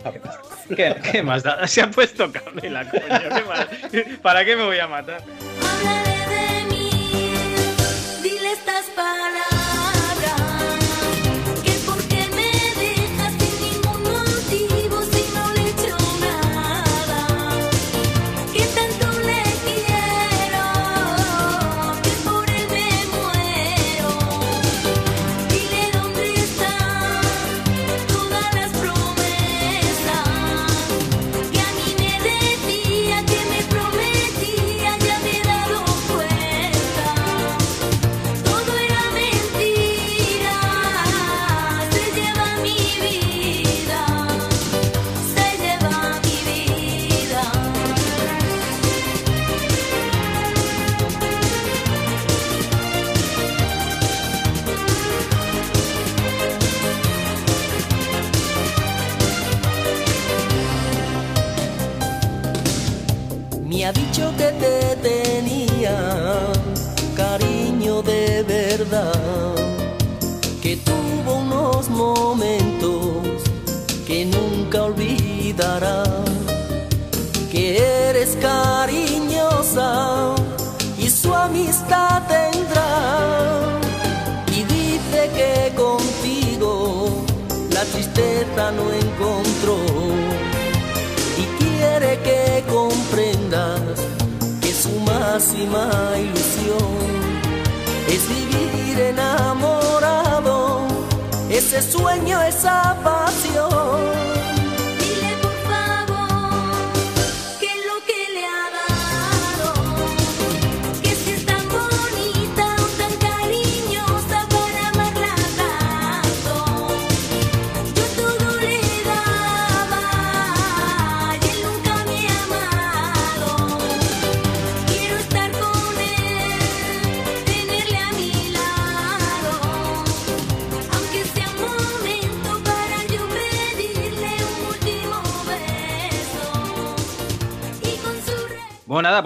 ¿Qué, 0.75 0.95
¿Qué, 1.11 1.23
más 1.23 1.43
da? 1.43 1.67
Se 1.67 1.81
ha 1.81 1.89
puesto 1.89 2.31
Camila, 2.31 2.89
coño. 2.89 4.03
¿Para 4.21 4.45
qué 4.45 4.55
me 4.55 4.63
voy 4.65 4.79
a 4.79 4.87
matar? 4.87 5.21
Que 64.41 64.51
te 64.53 64.95
tenía 65.09 65.97
cariño 67.15 68.01
de 68.01 68.41
verdad, 68.41 69.55
que 70.63 70.77
tuvo 70.77 71.35
unos 71.45 71.89
momentos 71.89 73.37
que 74.07 74.25
nunca 74.25 74.85
olvidará, 74.85 76.03
que 77.51 77.63
eres 78.09 78.35
cariñosa 78.41 80.33
y 80.97 81.07
su 81.07 81.35
amistad 81.35 82.23
tendrá. 82.27 83.79
Y 84.57 84.63
dice 84.63 85.19
que 85.37 85.75
contigo 85.75 87.25
la 87.75 87.83
tristeza 87.85 88.71
no 88.71 88.85
encontró 89.03 90.20
máxima 95.41 95.89
ilusión 96.19 96.77
es 98.07 98.29
vivir 98.29 98.99
enamorado, 98.99 100.85
ese 101.49 101.81
sueño, 101.81 102.39
esa 102.43 102.95
pasión. 103.03 103.70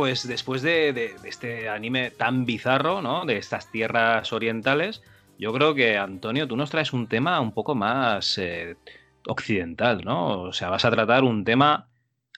Pues 0.06 0.28
después 0.28 0.62
de, 0.62 0.94
de- 0.94 1.20
de 1.20 1.30
este 1.30 1.68
anime 1.70 2.12
tan 2.12 2.46
bizarro, 2.46 3.02
¿no? 3.02 3.26
De 3.26 3.38
estas 3.38 3.70
tierras 3.72 4.32
orientales, 4.34 5.02
yo 5.38 5.52
creo 5.54 5.74
que, 5.76 5.98
Antonio, 5.98 6.48
tú 6.48 6.56
nos 6.58 6.70
traes 6.70 6.94
un 6.94 7.08
tema 7.08 7.40
un 7.42 7.54
poco 7.54 7.74
más 7.76 8.38
eh, 8.38 8.78
occidental, 9.28 10.04
¿no? 10.06 10.42
O 10.44 10.54
sea, 10.54 10.70
vas 10.70 10.86
a 10.86 10.92
tratar 10.92 11.24
un 11.24 11.44
tema 11.44 11.90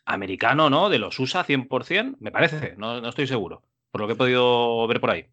americano, 0.06 0.70
¿no? 0.70 0.90
De 0.90 1.00
los 1.00 1.20
USA 1.20 1.44
100%, 1.44 2.18
me 2.22 2.32
parece, 2.32 2.76
no, 2.78 3.02
no 3.02 3.10
estoy 3.10 3.28
seguro, 3.28 3.64
por 3.92 4.02
lo 4.02 4.08
que 4.08 4.14
he 4.14 4.16
podido 4.18 4.88
ver 4.88 5.02
por 5.02 5.12
ahí. 5.12 5.28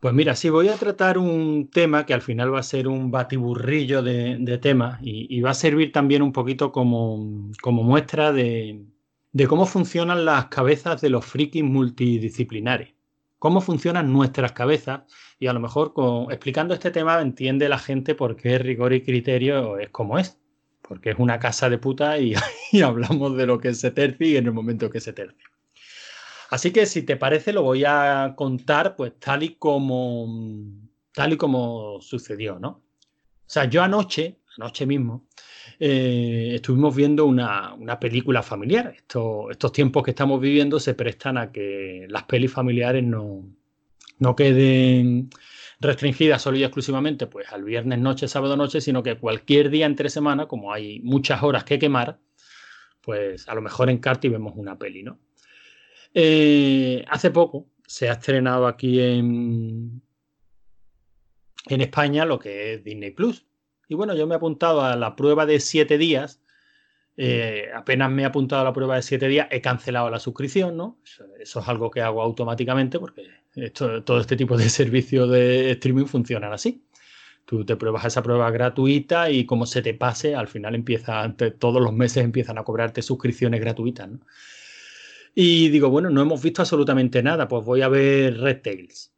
Pues 0.00 0.14
mira, 0.14 0.34
sí, 0.34 0.50
voy 0.50 0.68
a 0.68 0.78
tratar 0.78 1.16
un 1.16 1.70
tema 1.70 2.04
que 2.06 2.12
al 2.14 2.22
final 2.22 2.52
va 2.52 2.58
a 2.58 2.62
ser 2.64 2.88
un 2.88 3.10
batiburrillo 3.12 4.02
de, 4.02 4.36
de 4.40 4.58
temas 4.58 4.98
y, 5.02 5.26
y 5.36 5.40
va 5.42 5.50
a 5.50 5.54
servir 5.54 5.92
también 5.92 6.22
un 6.22 6.32
poquito 6.32 6.72
como, 6.72 7.50
como 7.62 7.84
muestra 7.84 8.32
de, 8.32 8.84
de 9.32 9.46
cómo 9.46 9.66
funcionan 9.66 10.24
las 10.24 10.46
cabezas 10.46 11.00
de 11.00 11.10
los 11.10 11.24
frikis 11.24 11.64
multidisciplinares. 11.64 12.94
Cómo 13.38 13.60
funcionan 13.60 14.12
nuestras 14.12 14.52
cabezas 14.52 15.02
y 15.38 15.46
a 15.46 15.52
lo 15.52 15.60
mejor 15.60 15.94
explicando 16.30 16.74
este 16.74 16.90
tema 16.90 17.20
entiende 17.20 17.68
la 17.68 17.78
gente 17.78 18.14
por 18.14 18.36
qué 18.36 18.58
rigor 18.58 18.92
y 18.92 19.02
criterio 19.02 19.78
es 19.78 19.90
como 19.90 20.18
es. 20.18 20.38
Porque 20.82 21.10
es 21.10 21.16
una 21.18 21.38
casa 21.38 21.70
de 21.70 21.78
puta 21.78 22.18
y, 22.18 22.34
y 22.72 22.82
hablamos 22.82 23.36
de 23.36 23.46
lo 23.46 23.58
que 23.58 23.74
se 23.74 23.90
terci 23.90 24.36
en 24.36 24.46
el 24.46 24.52
momento 24.52 24.90
que 24.90 25.00
se 25.00 25.12
terci. 25.12 25.42
Así 26.50 26.70
que 26.70 26.84
si 26.84 27.02
te 27.02 27.16
parece 27.16 27.52
lo 27.52 27.62
voy 27.62 27.84
a 27.86 28.34
contar 28.36 28.94
pues 28.94 29.18
tal 29.18 29.42
y 29.42 29.54
como 29.54 30.28
tal 31.14 31.32
y 31.32 31.36
como 31.38 31.98
sucedió, 32.02 32.58
¿no? 32.58 32.68
O 32.68 33.50
sea, 33.52 33.64
yo 33.64 33.82
anoche, 33.82 34.38
anoche 34.58 34.84
mismo, 34.84 35.26
eh, 35.84 36.52
estuvimos 36.54 36.94
viendo 36.94 37.26
una, 37.26 37.74
una 37.74 37.98
película 37.98 38.40
familiar. 38.44 38.94
Esto- 38.96 39.50
estos 39.50 39.72
tiempos 39.72 40.04
que 40.04 40.12
estamos 40.12 40.40
viviendo 40.40 40.78
se 40.78 40.94
prestan 40.94 41.36
a 41.38 41.50
que 41.50 42.06
las 42.08 42.22
pelis 42.22 42.52
familiares 42.52 43.02
no, 43.02 43.44
no 44.20 44.36
queden 44.36 45.28
restringidas 45.80 46.40
solo 46.40 46.56
y 46.58 46.62
exclusivamente 46.62 47.26
pues 47.26 47.50
al 47.52 47.64
viernes 47.64 47.98
noche, 47.98 48.28
sábado 48.28 48.56
noche, 48.56 48.80
sino 48.80 49.02
que 49.02 49.16
cualquier 49.18 49.70
día 49.70 49.86
entre 49.86 50.08
semana, 50.08 50.46
como 50.46 50.72
hay 50.72 51.00
muchas 51.00 51.42
horas 51.42 51.64
que 51.64 51.80
quemar, 51.80 52.20
pues 53.00 53.48
a 53.48 53.54
lo 53.56 53.60
mejor 53.60 53.90
en 53.90 53.98
Carti 53.98 54.28
vemos 54.28 54.52
una 54.54 54.78
peli, 54.78 55.02
¿no? 55.02 55.18
Eh, 56.14 57.04
hace 57.08 57.32
poco 57.32 57.66
se 57.84 58.08
ha 58.08 58.12
estrenado 58.12 58.68
aquí 58.68 59.00
en, 59.00 60.00
en 61.66 61.80
España 61.80 62.24
lo 62.24 62.38
que 62.38 62.74
es 62.74 62.84
Disney 62.84 63.10
Plus. 63.10 63.44
Y 63.92 63.94
bueno, 63.94 64.14
yo 64.14 64.26
me 64.26 64.32
he 64.34 64.36
apuntado 64.36 64.80
a 64.82 64.96
la 64.96 65.14
prueba 65.16 65.44
de 65.44 65.60
siete 65.60 65.98
días. 65.98 66.40
Eh, 67.18 67.68
apenas 67.74 68.10
me 68.10 68.22
he 68.22 68.24
apuntado 68.24 68.62
a 68.62 68.64
la 68.64 68.72
prueba 68.72 68.96
de 68.96 69.02
siete 69.02 69.28
días, 69.28 69.46
he 69.50 69.60
cancelado 69.60 70.08
la 70.08 70.18
suscripción, 70.18 70.78
¿no? 70.78 70.96
Eso, 71.04 71.24
eso 71.38 71.60
es 71.60 71.68
algo 71.68 71.90
que 71.90 72.00
hago 72.00 72.22
automáticamente 72.22 72.98
porque 72.98 73.26
esto- 73.54 74.02
todo 74.02 74.18
este 74.18 74.34
tipo 74.34 74.56
de 74.56 74.66
servicios 74.70 75.28
de 75.30 75.72
streaming 75.72 76.06
funcionan 76.06 76.54
así. 76.54 76.82
Tú 77.44 77.66
te 77.66 77.76
pruebas 77.76 78.06
esa 78.06 78.22
prueba 78.22 78.50
gratuita 78.50 79.28
y 79.28 79.44
como 79.44 79.66
se 79.66 79.82
te 79.82 79.92
pase, 79.92 80.34
al 80.34 80.48
final 80.48 80.74
empieza, 80.74 81.34
todos 81.58 81.82
los 81.82 81.92
meses 81.92 82.24
empiezan 82.24 82.56
a 82.56 82.64
cobrarte 82.64 83.02
suscripciones 83.02 83.60
gratuitas, 83.60 84.08
¿no? 84.08 84.20
Y 85.34 85.68
digo, 85.68 85.90
bueno, 85.90 86.08
no 86.08 86.22
hemos 86.22 86.42
visto 86.42 86.62
absolutamente 86.62 87.22
nada, 87.22 87.46
pues 87.46 87.62
voy 87.62 87.82
a 87.82 87.88
ver 87.88 88.38
Red 88.40 88.62
Tails. 88.62 89.12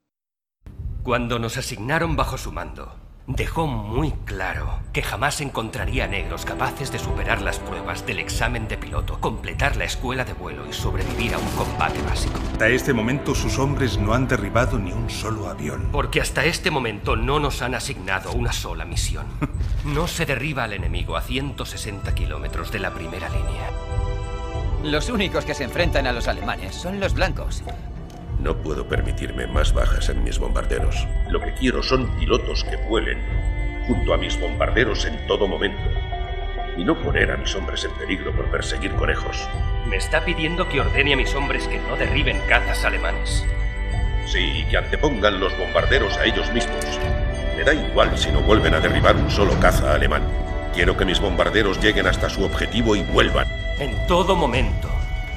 Cuando 1.04 1.38
nos 1.38 1.58
asignaron 1.58 2.16
bajo 2.16 2.37
su 2.38 2.50
mando, 2.50 2.92
dejó 3.26 3.66
muy 3.66 4.12
claro 4.24 4.80
que 4.92 5.02
jamás 5.02 5.40
encontraría 5.40 6.06
negros 6.06 6.44
capaces 6.44 6.92
de 6.92 6.98
superar 6.98 7.40
las 7.40 7.58
pruebas 7.58 8.06
del 8.06 8.18
examen 8.18 8.68
de 8.68 8.76
piloto, 8.76 9.18
completar 9.20 9.76
la 9.76 9.84
escuela 9.84 10.24
de 10.24 10.34
vuelo 10.34 10.68
y 10.68 10.72
sobrevivir 10.72 11.34
a 11.34 11.38
un 11.38 11.48
combate 11.50 12.00
básico. 12.02 12.38
Hasta 12.52 12.68
este 12.68 12.92
momento 12.92 13.34
sus 13.34 13.58
hombres 13.58 13.98
no 13.98 14.14
han 14.14 14.28
derribado 14.28 14.78
ni 14.78 14.92
un 14.92 15.08
solo 15.08 15.48
avión. 15.48 15.88
Porque 15.90 16.20
hasta 16.20 16.44
este 16.44 16.70
momento 16.70 17.16
no 17.16 17.40
nos 17.40 17.62
han 17.62 17.74
asignado 17.74 18.32
una 18.32 18.52
sola 18.52 18.84
misión. 18.84 19.26
No 19.84 20.06
se 20.06 20.26
derriba 20.26 20.64
al 20.64 20.72
enemigo 20.72 21.16
a 21.16 21.22
160 21.22 22.14
kilómetros 22.14 22.72
de 22.72 22.78
la 22.78 22.92
primera 22.92 23.28
línea. 23.28 23.70
Los 24.82 25.08
únicos 25.08 25.44
que 25.44 25.54
se 25.54 25.64
enfrentan 25.64 26.06
a 26.06 26.12
los 26.12 26.28
alemanes 26.28 26.74
son 26.74 27.00
los 27.00 27.14
blancos. 27.14 27.62
No 28.44 28.59
puedo 28.59 28.87
permitirme 28.87 29.46
más 29.46 29.72
bajas 29.72 30.11
en 30.11 30.22
mis 30.22 30.38
bombarderos. 30.38 31.09
Lo 31.30 31.40
que 31.40 31.54
quiero 31.54 31.83
son 31.83 32.14
pilotos 32.18 32.62
que 32.64 32.76
vuelen 32.76 33.18
junto 33.87 34.12
a 34.12 34.18
mis 34.18 34.38
bombarderos 34.38 35.07
en 35.07 35.26
todo 35.26 35.48
momento. 35.48 35.80
Y 36.76 36.85
no 36.85 36.94
poner 37.00 37.30
a 37.30 37.38
mis 37.38 37.54
hombres 37.54 37.85
en 37.85 37.92
peligro 37.92 38.37
por 38.37 38.50
perseguir 38.50 38.92
conejos. 38.96 39.48
Me 39.88 39.96
está 39.96 40.26
pidiendo 40.26 40.68
que 40.68 40.83
ordene 40.83 41.14
a 41.14 41.16
mis 41.16 41.35
hombres 41.35 41.66
que 41.66 41.78
no 41.78 41.96
derriben 41.96 42.38
cazas 42.46 42.85
alemanes. 42.85 43.46
Sí, 44.26 44.40
y 44.59 44.64
que 44.66 44.76
antepongan 44.76 45.40
los 45.40 45.57
bombarderos 45.57 46.14
a 46.18 46.26
ellos 46.26 46.52
mismos. 46.52 46.85
Me 47.57 47.64
da 47.64 47.72
igual 47.72 48.18
si 48.18 48.30
no 48.30 48.42
vuelven 48.42 48.74
a 48.74 48.80
derribar 48.80 49.16
un 49.16 49.30
solo 49.30 49.59
caza 49.59 49.94
alemán. 49.94 50.22
Quiero 50.74 50.98
que 50.98 51.07
mis 51.07 51.18
bombarderos 51.18 51.83
lleguen 51.83 52.07
hasta 52.07 52.28
su 52.28 52.44
objetivo 52.44 52.94
y 52.94 53.04
vuelvan. 53.04 53.46
En 53.78 54.07
todo 54.07 54.37
momento 54.37 54.83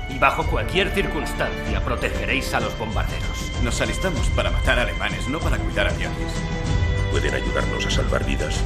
y 0.10 0.20
bajo 0.20 0.44
cualquier 0.46 0.90
circunstancia 0.92 1.84
protegeréis 1.84 2.54
a 2.54 2.60
los 2.60 2.78
bombarderos. 2.78 3.52
Nos 3.64 3.82
alistamos 3.82 4.28
para 4.30 4.52
matar 4.52 4.80
alemanes, 4.80 5.28
no 5.28 5.40
para 5.40 5.58
cuidar 5.58 5.88
aviones. 5.88 6.34
Pueden 7.12 7.34
ayudarnos 7.34 7.86
a 7.86 7.92
salvar 7.92 8.26
vidas. 8.26 8.62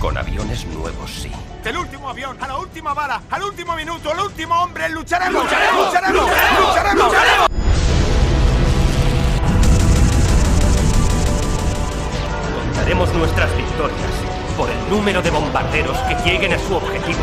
Con 0.00 0.18
aviones 0.18 0.66
nuevos, 0.66 1.10
sí. 1.10 1.30
El 1.64 1.76
último 1.76 2.08
avión, 2.08 2.36
a 2.40 2.48
la 2.48 2.58
última 2.58 2.92
bala, 2.92 3.22
al 3.30 3.44
último 3.44 3.76
minuto, 3.76 4.12
el 4.12 4.18
último 4.18 4.54
hombre, 4.60 4.88
lucharemos, 4.88 5.44
lucharemos, 5.44 5.86
lucharemos, 5.86 6.24
lucharemos. 6.58 7.04
lucharemos. 7.06 7.46
Contaremos 12.66 13.14
nuestras 13.14 13.56
victorias 13.56 14.12
por 14.56 14.68
el 14.68 14.90
número 14.90 15.22
de 15.22 15.30
bombarderos 15.30 15.96
que 15.98 16.14
lleguen 16.28 16.52
a 16.54 16.58
su 16.58 16.74
objetivo. 16.74 17.20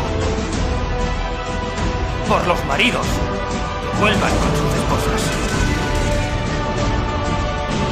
Por 2.26 2.46
los 2.46 2.64
maridos 2.64 3.06
vuelvan 4.00 4.30
con 4.30 4.50
sus 4.56 4.72
esposas. 4.80 5.22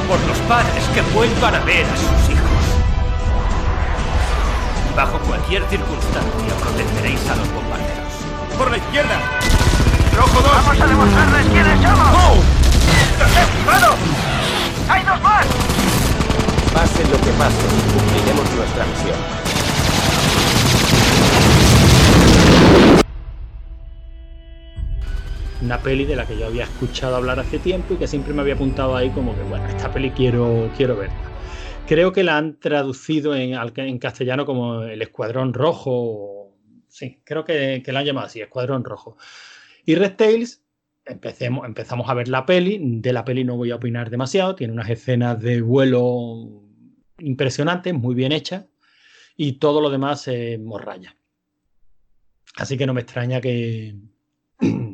Por 0.07 0.19
los 0.27 0.37
padres 0.49 0.83
que 0.93 1.01
vuelvan 1.13 1.53
a 1.53 1.59
ver 1.59 1.85
a 1.85 1.95
sus 1.95 2.33
hijos. 2.33 2.63
Bajo 4.95 5.19
cualquier 5.19 5.63
circunstancia 5.69 6.53
protegeréis 6.59 7.21
a 7.29 7.35
los 7.35 7.47
bombarderos. 7.53 8.13
Por 8.57 8.71
la 8.71 8.77
izquierda. 8.77 9.19
Rojo 10.17 10.41
2. 10.41 10.51
Vamos 10.51 10.81
a 10.81 10.87
demostrarles 10.87 11.45
quiénes 11.53 11.79
somos. 11.79 12.11
¡Go! 12.11 12.41
¡Esquivado! 13.43 13.95
¡Hay 14.89 15.03
dos 15.03 15.21
más! 15.21 15.45
Pase 16.73 17.03
lo 17.05 17.17
que 17.21 17.31
pase, 17.37 17.65
cumpliremos 17.93 18.49
nuestra 18.57 18.85
misión. 18.85 19.48
Una 25.61 25.81
peli 25.81 26.05
de 26.05 26.15
la 26.15 26.25
que 26.25 26.37
yo 26.37 26.45
había 26.47 26.63
escuchado 26.63 27.15
hablar 27.15 27.39
hace 27.39 27.59
tiempo 27.59 27.93
y 27.93 27.97
que 27.97 28.07
siempre 28.07 28.33
me 28.33 28.41
había 28.41 28.53
apuntado 28.53 28.95
ahí 28.95 29.09
como 29.09 29.35
que, 29.35 29.43
bueno, 29.43 29.67
esta 29.67 29.91
peli 29.91 30.11
quiero, 30.11 30.71
quiero 30.75 30.95
verla. 30.95 31.31
Creo 31.85 32.13
que 32.13 32.23
la 32.23 32.37
han 32.37 32.59
traducido 32.59 33.35
en, 33.35 33.53
en 33.53 33.99
castellano 33.99 34.45
como 34.45 34.83
El 34.83 35.01
Escuadrón 35.01 35.53
Rojo. 35.53 36.55
Sí, 36.87 37.19
creo 37.23 37.43
que, 37.43 37.81
que 37.83 37.91
la 37.91 37.99
han 37.99 38.05
llamado 38.05 38.27
así, 38.27 38.41
Escuadrón 38.41 38.83
Rojo. 38.83 39.17
Y 39.85 39.95
Red 39.95 40.15
Tails, 40.15 40.63
empecemos, 41.05 41.65
empezamos 41.65 42.09
a 42.09 42.13
ver 42.13 42.27
la 42.27 42.45
peli. 42.45 42.79
De 42.81 43.11
la 43.11 43.25
peli 43.25 43.43
no 43.43 43.57
voy 43.57 43.71
a 43.71 43.75
opinar 43.75 44.09
demasiado. 44.09 44.55
Tiene 44.55 44.73
unas 44.73 44.89
escenas 44.89 45.39
de 45.41 45.61
vuelo 45.61 46.63
impresionantes, 47.17 47.93
muy 47.93 48.15
bien 48.15 48.31
hechas. 48.31 48.65
Y 49.35 49.53
todo 49.53 49.81
lo 49.81 49.89
demás 49.89 50.27
es 50.27 50.59
morralla. 50.59 51.15
Así 52.55 52.77
que 52.77 52.85
no 52.85 52.93
me 52.93 53.01
extraña 53.01 53.41
que, 53.41 53.95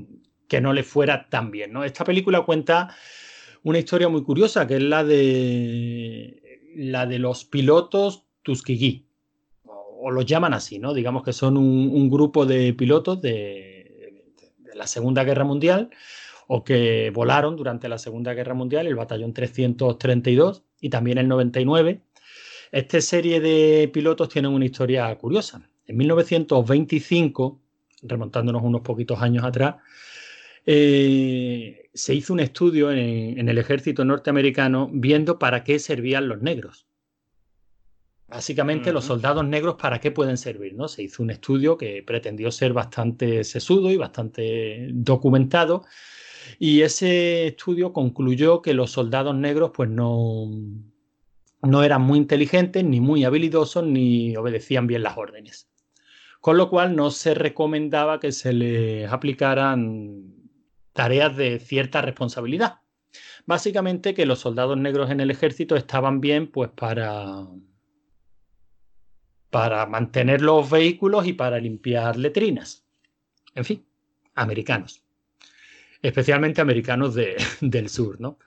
que 0.55 0.61
no 0.61 0.71
le 0.71 0.83
fuera 0.83 1.27
tan 1.29 1.51
bien. 1.51 1.73
¿no? 1.73 1.83
Esta 1.83 2.05
película 2.05 2.45
cuenta 2.45 2.95
una 3.63 3.77
historia 3.77 4.07
muy 4.07 4.23
curiosa, 4.23 4.65
que 4.65 4.75
es 4.75 4.83
la 4.83 5.03
de, 5.03 6.61
la 6.77 7.05
de 7.05 7.19
los 7.19 7.43
pilotos 7.43 8.23
Tuskegee. 8.41 9.03
O, 9.65 10.11
los 10.11 10.25
llaman 10.25 10.53
así, 10.53 10.79
¿no? 10.79 10.93
Digamos 10.93 11.23
que 11.23 11.33
son 11.33 11.57
un, 11.57 11.89
un 11.93 12.09
grupo 12.09 12.45
de 12.45 12.71
pilotos 12.71 13.21
de, 13.21 14.31
de 14.59 14.75
la 14.75 14.87
Segunda 14.87 15.25
Guerra 15.25 15.43
Mundial 15.43 15.89
o 16.47 16.63
que 16.63 17.11
volaron 17.13 17.57
durante 17.57 17.89
la 17.89 17.97
Segunda 17.97 18.33
Guerra 18.33 18.53
Mundial, 18.53 18.87
el 18.87 18.95
batallón 18.95 19.33
332 19.33 20.63
y 20.79 20.89
también 20.89 21.17
el 21.17 21.27
99. 21.27 22.01
Esta 22.71 23.01
serie 23.01 23.41
de 23.41 23.89
pilotos 23.93 24.29
tienen 24.29 24.53
una 24.53 24.63
historia 24.63 25.13
curiosa. 25.17 25.69
En 25.85 25.97
1925, 25.97 27.59
remontándonos 28.03 28.63
unos 28.63 28.79
poquitos 28.83 29.21
años 29.21 29.43
atrás, 29.43 29.75
eh, 30.65 31.89
se 31.93 32.13
hizo 32.13 32.33
un 32.33 32.39
estudio 32.39 32.91
en, 32.91 33.39
en 33.39 33.49
el 33.49 33.57
ejército 33.57 34.03
norteamericano 34.05 34.89
viendo 34.91 35.39
para 35.39 35.63
qué 35.63 35.79
servían 35.79 36.27
los 36.27 36.41
negros. 36.41 36.87
Básicamente, 38.27 38.91
los 38.91 39.05
soldados 39.05 39.45
negros, 39.45 39.75
¿para 39.75 39.99
qué 39.99 40.09
pueden 40.09 40.37
servir? 40.37 40.73
¿no? 40.73 40.87
Se 40.87 41.03
hizo 41.03 41.21
un 41.21 41.29
estudio 41.29 41.77
que 41.77 42.01
pretendió 42.01 42.51
ser 42.51 42.73
bastante 42.73 43.43
sesudo 43.43 43.91
y 43.91 43.97
bastante 43.97 44.89
documentado. 44.91 45.83
Y 46.57 46.81
ese 46.81 47.47
estudio 47.47 47.93
concluyó 47.93 48.61
que 48.61 48.73
los 48.73 48.91
soldados 48.91 49.35
negros, 49.35 49.71
pues 49.73 49.89
no, 49.89 50.49
no 51.61 51.83
eran 51.83 52.01
muy 52.01 52.17
inteligentes, 52.17 52.83
ni 52.83 52.99
muy 52.99 53.25
habilidosos, 53.25 53.85
ni 53.85 54.35
obedecían 54.35 54.87
bien 54.87 55.03
las 55.03 55.17
órdenes. 55.17 55.69
Con 56.41 56.57
lo 56.57 56.69
cual 56.69 56.95
no 56.95 57.11
se 57.11 57.35
recomendaba 57.35 58.19
que 58.19 58.31
se 58.31 58.53
les 58.53 59.11
aplicaran 59.11 60.34
tareas 60.95 61.35
de 61.35 61.59
cierta 61.59 62.01
responsabilidad. 62.01 62.79
Básicamente 63.45 64.13
que 64.13 64.25
los 64.25 64.39
soldados 64.39 64.77
negros 64.77 65.11
en 65.11 65.19
el 65.19 65.29
ejército 65.29 65.75
estaban 65.75 66.21
bien 66.21 66.47
pues 66.47 66.71
para 66.71 67.45
para 69.49 69.85
mantener 69.85 70.41
los 70.41 70.69
vehículos 70.69 71.27
y 71.27 71.33
para 71.33 71.59
limpiar 71.59 72.17
letrinas. 72.17 72.85
En 73.53 73.63
fin, 73.63 73.85
americanos. 74.35 75.03
Especialmente 76.01 76.61
americanos 76.61 77.13
de, 77.15 77.35
del 77.61 77.89
sur, 77.89 78.19
¿no? 78.19 78.39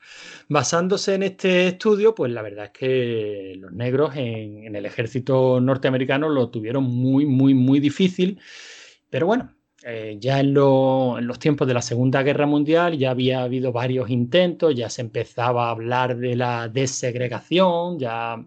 Basándose 0.49 1.15
en 1.15 1.23
este 1.25 1.69
estudio, 1.69 2.15
pues 2.15 2.33
la 2.33 2.43
verdad 2.43 2.67
es 2.67 2.71
que 2.73 3.55
los 3.57 3.73
negros 3.73 4.17
en 4.17 4.75
el 4.75 4.87
ejército 4.87 5.61
norteamericano 5.61 6.29
lo 6.29 6.51
tuvieron 6.51 6.85
muy, 6.85 7.27
muy, 7.27 7.55
muy 7.55 7.81
difícil. 7.81 8.41
Pero 9.11 9.27
bueno, 9.27 9.55
eh, 9.91 10.19
ya 10.21 10.39
en, 10.41 10.53
lo, 10.53 11.17
en, 11.19 11.27
los 11.27 11.39
tiempos 11.39 11.67
de 11.67 11.73
la 11.73 11.81
Segunda 11.81 12.23
Guerra 12.23 12.45
Mundial 12.45 12.99
ya 12.99 13.11
había 13.11 13.43
habido 13.43 13.73
varios 13.73 14.11
intentos, 14.11 14.75
ya 14.75 14.91
se 14.91 15.01
empezaba 15.01 15.69
a 15.69 15.71
hablar 15.71 16.19
de 16.19 16.37
la 16.37 16.69
desegregación, 16.69 17.99
ya 17.99 18.45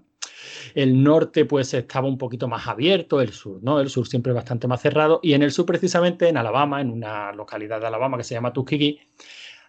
el 0.76 1.02
norte 1.02 1.46
pues 1.46 1.74
estaba 1.74 2.08
un 2.08 2.20
poquito 2.20 2.48
más 2.48 2.68
abierto, 2.68 3.22
el 3.22 3.34
sur, 3.34 3.58
¿no? 3.64 3.80
El 3.80 3.90
sur 3.90 4.08
siempre 4.08 4.34
bastante 4.34 4.68
más 4.68 4.82
cerrado 4.84 5.20
y 5.24 5.34
en 5.34 5.42
el 5.42 5.52
sur 5.52 5.66
precisamente 5.66 6.30
en 6.30 6.38
Alabama, 6.38 6.80
en 6.80 6.92
una 6.92 7.32
localidad 7.32 7.82
de 7.82 7.88
Alabama 7.88 8.18
que 8.18 8.24
se 8.24 8.36
llama 8.36 8.54
Tuskegee, 8.54 9.00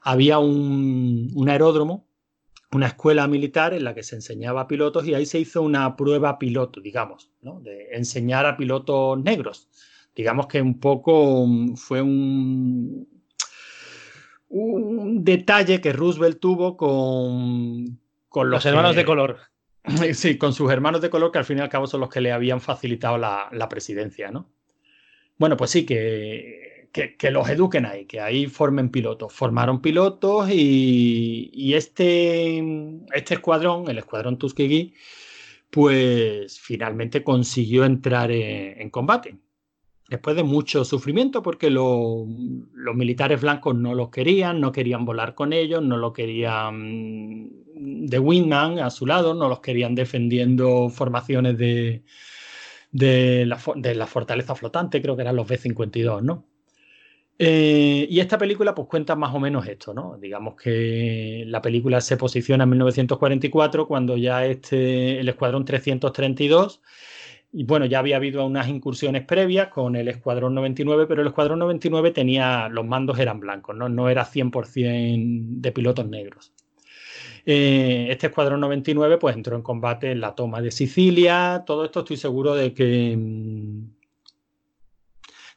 había 0.03 0.39
un, 0.39 1.31
un 1.35 1.49
aeródromo, 1.49 2.07
una 2.73 2.89
escuela 2.89 3.27
militar 3.29 3.73
en 3.73 3.85
la 3.85 3.95
que 3.95 4.03
se 4.03 4.17
enseñaba 4.17 4.61
a 4.61 4.69
pilotos 4.69 5.07
y 5.07 5.15
ahí 5.15 5.25
se 5.25 5.39
hizo 5.39 5.63
una 5.63 5.97
prueba 5.97 6.39
piloto, 6.39 6.83
digamos, 6.83 7.31
¿no? 7.41 7.61
De 7.61 7.89
enseñar 7.93 8.45
a 8.45 8.59
pilotos 8.59 9.19
negros. 9.23 9.71
Digamos 10.15 10.47
que 10.47 10.61
un 10.61 10.79
poco 10.79 11.47
fue 11.77 12.03
un, 12.03 13.09
un 14.49 15.25
detalle 15.25 15.81
que 15.81 15.93
Roosevelt 15.93 16.39
tuvo 16.39 16.77
con, 16.77 17.99
con 18.29 18.51
los, 18.51 18.59
los 18.59 18.67
hermanos 18.67 18.93
que, 18.93 18.99
de 18.99 19.05
color. 19.05 19.39
Sí, 20.15 20.39
con 20.39 20.53
sus 20.53 20.71
hermanos 20.71 21.01
de 21.01 21.11
color 21.11 21.33
que 21.33 21.39
al 21.39 21.45
fin 21.45 21.59
y 21.59 21.61
al 21.61 21.69
cabo 21.69 21.87
son 21.87 22.01
los 22.01 22.11
que 22.11 22.21
le 22.21 22.33
habían 22.33 22.61
facilitado 22.61 23.19
la, 23.19 23.49
la 23.53 23.69
presidencia, 23.69 24.31
¿no? 24.31 24.49
Bueno, 25.39 25.57
pues 25.57 25.71
sí, 25.71 25.85
que, 25.85 26.89
que, 26.93 27.17
que, 27.17 27.31
los 27.31 27.49
eduquen 27.49 27.87
ahí, 27.87 28.05
que 28.05 28.21
ahí 28.21 28.47
formen 28.47 28.91
pilotos. 28.91 29.33
Formaron 29.33 29.81
pilotos 29.81 30.51
y, 30.51 31.51
y 31.53 31.75
este, 31.75 32.63
este 33.13 33.35
escuadrón, 33.35 33.89
el 33.89 33.99
escuadrón 33.99 34.39
Tuskegee, 34.39 34.95
pues 35.71 36.61
finalmente 36.61 37.25
consiguió 37.25 37.85
entrar 37.85 38.31
en, 38.31 38.81
en 38.81 38.91
combate. 38.91 39.37
Después 40.13 40.37
de 40.37 40.43
mucho 40.43 40.85
sufrimiento, 40.85 41.43
porque 41.43 41.71
lo, 41.71 42.27
los 42.75 42.95
militares 42.95 43.41
blancos 43.41 43.75
no 43.75 43.95
los 43.95 44.11
querían, 44.11 44.61
no 44.61 44.71
querían 44.71 45.07
volar 45.07 45.35
con 45.35 45.55
ellos, 45.55 45.83
no 45.83 45.97
lo 45.97 46.13
querían 46.13 47.49
de 47.75 48.19
Wingman 48.19 48.79
a 48.79 48.91
su 48.91 49.07
lado, 49.07 49.33
no 49.33 49.49
los 49.49 49.61
querían 49.61 49.95
defendiendo 49.95 50.91
formaciones 50.91 51.57
de, 51.57 52.03
de, 52.91 53.47
la, 53.47 53.59
de 53.77 53.95
la 53.95 54.07
fortaleza 54.07 54.55
flotante, 54.55 55.01
creo 55.01 55.17
que 55.17 55.23
eran 55.23 55.37
los 55.37 55.49
B-52, 55.49 56.21
¿no? 56.21 56.45
Eh, 57.39 58.07
y 58.11 58.21
esta 58.21 58.37
película 58.37 58.75
pues 58.75 58.89
cuenta 58.89 59.17
más 59.17 59.35
o 59.35 59.41
menos 59.41 59.67
esto, 59.67 59.95
¿no? 59.95 60.19
Digamos 60.21 60.57
que 60.57 61.45
la 61.47 61.63
película 61.63 62.03
se 62.03 62.19
posiciona 62.19 62.65
en 62.65 62.71
1944 62.71 63.89
cuando 63.89 64.19
ya 64.19 64.45
este, 64.45 65.21
el 65.21 65.29
Escuadrón 65.31 65.65
332 65.65 66.83
y 67.53 67.65
bueno, 67.65 67.85
ya 67.85 67.99
había 67.99 68.17
habido 68.17 68.47
unas 68.47 68.69
incursiones 68.69 69.25
previas 69.25 69.69
con 69.69 69.95
el 69.95 70.09
Escuadrón 70.09 70.55
99, 70.55 71.07
pero 71.07 71.21
el 71.21 71.29
Escuadrón 71.29 71.59
99 71.59 72.11
tenía, 72.11 72.69
los 72.71 72.87
mandos 72.87 73.19
eran 73.19 73.41
blancos, 73.41 73.77
no, 73.77 73.91
no 73.91 74.09
era 74.09 74.25
100% 74.25 75.61
de 75.61 75.73
pilotos 75.73 76.09
negros. 76.09 76.53
Eh, 77.45 78.07
este 78.09 78.29
Escuadrón 78.29 78.61
99 78.61 79.19
pues 79.19 79.37
entró 79.37 79.57
en 79.57 79.63
combate 79.63 80.13
en 80.13 80.21
la 80.21 80.35
toma 80.35 80.63
de 80.63 80.71
Sicilia, 80.71 81.63
todo 81.67 81.85
esto 81.85 82.01
estoy 82.01 82.17
seguro 82.17 82.55
de 82.55 82.73
que 82.73 83.19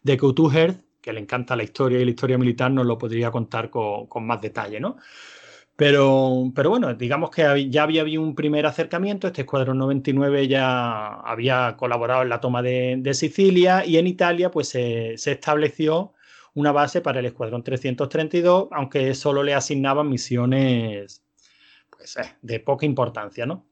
de 0.02 0.18
que 0.18 0.26
Utuher, 0.26 0.76
que 1.02 1.14
le 1.14 1.22
encanta 1.22 1.56
la 1.56 1.64
historia 1.64 2.00
y 2.00 2.06
la 2.06 2.12
historia 2.12 2.38
militar, 2.38 2.72
nos 2.72 2.86
lo 2.86 2.98
podría 2.98 3.32
contar 3.32 3.70
con, 3.70 4.08
con 4.08 4.26
más 4.28 4.42
detalle, 4.42 4.80
¿no? 4.80 4.98
Pero, 5.78 6.52
pero, 6.56 6.70
bueno, 6.70 6.94
digamos 6.94 7.32
que 7.32 7.70
ya 7.70 7.84
había 7.84 8.02
habido 8.02 8.22
un 8.22 8.34
primer 8.34 8.66
acercamiento. 8.66 9.28
Este 9.28 9.42
escuadrón 9.42 9.78
99 9.80 10.48
ya 10.48 11.16
había 11.22 11.76
colaborado 11.78 12.22
en 12.22 12.30
la 12.30 12.40
toma 12.40 12.62
de, 12.62 13.14
Sicilia 13.14 13.86
y 13.86 13.98
en 13.98 14.08
Italia 14.08 14.52
pues 14.52 14.70
se, 14.70 15.18
se, 15.18 15.34
estableció 15.34 16.14
una 16.54 16.72
base 16.72 17.02
para 17.02 17.20
el 17.20 17.26
escuadrón 17.26 17.64
332, 17.64 18.70
aunque 18.72 19.14
solo 19.16 19.44
le 19.44 19.54
asignaban 19.54 20.10
misiones 20.10 21.24
pues, 21.90 22.16
eh, 22.18 22.36
de 22.42 22.60
poca 22.62 22.86
importancia, 22.86 23.46
¿no? 23.46 23.66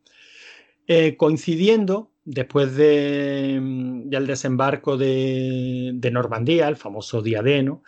Eh, 0.87 1.15
coincidiendo 1.15 2.11
después 2.25 2.75
de, 2.75 3.59
del 3.61 4.27
desembarco 4.27 4.97
de, 4.97 5.91
de, 5.93 6.11
Normandía, 6.11 6.67
el 6.67 6.75
famoso 6.75 7.21
día 7.21 7.41
D, 7.41 7.63
¿no? 7.63 7.83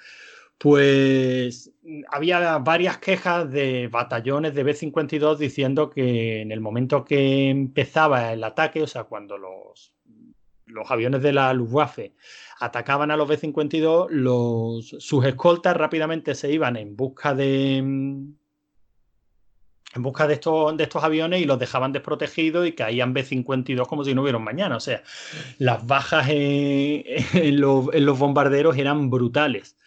pues 0.57 1.72
había 2.09 2.57
varias 2.59 2.97
quejas 2.97 3.51
de 3.51 3.88
batallones 3.88 4.53
de 4.55 4.63
B-52 4.63 5.38
diciendo 5.38 5.89
que 5.89 6.41
en 6.41 6.51
el 6.51 6.61
momento 6.61 7.05
que 7.05 7.49
empezaba 7.49 8.33
el 8.33 8.43
ataque, 8.43 8.81
o 8.81 8.88
sea, 8.88 9.03
cuando 9.03 9.38
los, 9.38 9.93
los 10.65 10.89
aviones 10.89 11.21
de 11.21 11.33
la 11.33 11.53
Luftwaffe 11.53 12.13
atacaban 12.59 13.11
a 13.11 13.17
los 13.17 13.27
B-52, 13.27 14.07
los, 14.09 14.95
sus 14.99 15.25
escoltas 15.25 15.77
rápidamente 15.77 16.36
se 16.36 16.51
iban 16.51 16.75
en 16.75 16.95
busca 16.95 17.33
de 17.33 17.77
en 19.95 20.03
busca 20.03 20.27
de 20.27 20.33
estos, 20.33 20.75
de 20.75 20.83
estos 20.83 21.03
aviones 21.03 21.41
y 21.41 21.45
los 21.45 21.57
dejaban 21.57 21.93
desprotegidos 21.93 22.67
y 22.67 22.73
caían 22.73 23.13
B-52 23.13 23.88
como 23.88 24.03
si 24.03 24.13
no 24.13 24.23
hubiera 24.23 24.38
un 24.38 24.43
mañana. 24.43 24.75
O 24.75 24.81
sea, 24.81 25.01
las 25.57 25.88
bajas 25.88 26.27
en, 26.29 27.61
los, 27.61 27.93
en 27.93 28.05
los 28.05 28.19
bombarderos 28.19 28.77
eran 28.77 29.09
brutales. 29.09 29.77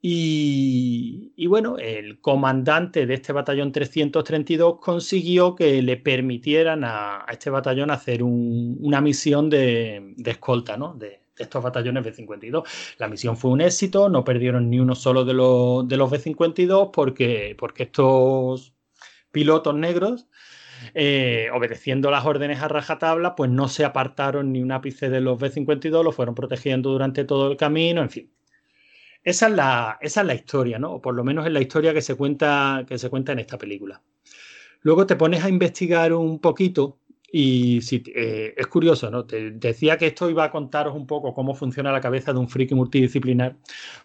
Y, 0.00 1.46
bueno, 1.48 1.76
el 1.78 2.20
comandante 2.20 3.06
de 3.06 3.14
este 3.14 3.32
batallón 3.32 3.72
332 3.72 4.78
consiguió 4.80 5.56
que 5.56 5.82
le 5.82 5.96
permitieran 5.96 6.84
a, 6.84 7.26
este 7.30 7.50
batallón 7.50 7.90
hacer 7.90 8.22
un, 8.22 8.76
una 8.80 9.00
misión 9.00 9.50
de, 9.50 10.14
de 10.16 10.30
escolta, 10.30 10.76
¿no? 10.76 10.94
De, 10.94 11.20
de 11.38 11.44
estos 11.44 11.62
batallones 11.62 12.04
B-52. 12.04 12.64
La 12.98 13.08
misión 13.08 13.36
fue 13.36 13.50
un 13.52 13.60
éxito, 13.60 14.08
no 14.08 14.24
perdieron 14.24 14.68
ni 14.68 14.80
uno 14.80 14.94
solo 14.94 15.24
de 15.24 15.34
los, 15.34 15.88
de 15.88 15.96
los 15.96 16.10
B-52 16.10 16.90
porque, 16.92 17.54
porque 17.58 17.84
estos 17.84 18.74
pilotos 19.30 19.74
negros, 19.74 20.26
eh, 20.94 21.48
obedeciendo 21.54 22.10
las 22.10 22.24
órdenes 22.26 22.60
a 22.60 22.68
rajatabla, 22.68 23.36
pues 23.36 23.50
no 23.50 23.68
se 23.68 23.84
apartaron 23.84 24.52
ni 24.52 24.60
un 24.62 24.72
ápice 24.72 25.08
de 25.08 25.20
los 25.20 25.38
B-52, 25.38 26.04
lo 26.04 26.12
fueron 26.12 26.34
protegiendo 26.34 26.90
durante 26.90 27.24
todo 27.24 27.50
el 27.50 27.56
camino, 27.56 28.02
en 28.02 28.10
fin. 28.10 28.32
Esa 29.28 29.48
es 29.48 29.52
la, 29.52 29.98
esa 30.00 30.22
es 30.22 30.26
la 30.26 30.34
historia, 30.34 30.78
¿no? 30.78 30.94
O 30.94 31.02
por 31.02 31.14
lo 31.14 31.22
menos 31.22 31.44
es 31.44 31.52
la 31.52 31.60
historia 31.60 31.92
que 31.92 32.00
se 32.00 32.14
cuenta, 32.14 32.86
que 32.88 32.96
se 32.96 33.10
cuenta 33.10 33.32
en 33.32 33.40
esta 33.40 33.58
película. 33.58 34.00
Luego 34.80 35.06
te 35.06 35.16
pones 35.16 35.44
a 35.44 35.50
investigar 35.50 36.14
un 36.14 36.38
poquito 36.38 37.00
y 37.30 37.78
eh, 38.14 38.54
es 38.56 38.66
curioso, 38.68 39.10
¿no? 39.10 39.26
Te 39.26 39.50
decía 39.50 39.98
que 39.98 40.06
esto 40.06 40.30
iba 40.30 40.44
a 40.44 40.50
contaros 40.50 40.94
un 40.94 41.06
poco 41.06 41.34
cómo 41.34 41.54
funciona 41.54 41.92
la 41.92 42.00
cabeza 42.00 42.32
de 42.32 42.38
un 42.38 42.48
friki 42.48 42.74
multidisciplinar, 42.74 43.56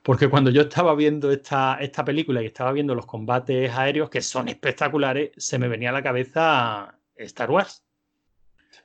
porque 0.01 0.28
cuando 0.30 0.51
yo 0.51 0.63
estaba 0.63 0.93
viendo 0.93 1.32
esta, 1.32 1.78
esta 1.80 2.03
película 2.03 2.43
y 2.43 2.47
estaba 2.47 2.74
viendo 2.74 2.93
los 2.93 3.05
combates 3.05 3.71
aéreos, 3.71 4.09
que 4.09 4.21
son 4.21 4.49
espectaculares, 4.49 5.32
se 5.38 5.57
me 5.57 5.69
venía 5.69 5.91
a 5.91 5.93
la 5.93 6.03
cabeza 6.03 6.99
Star 7.15 7.49
Wars. 7.49 7.82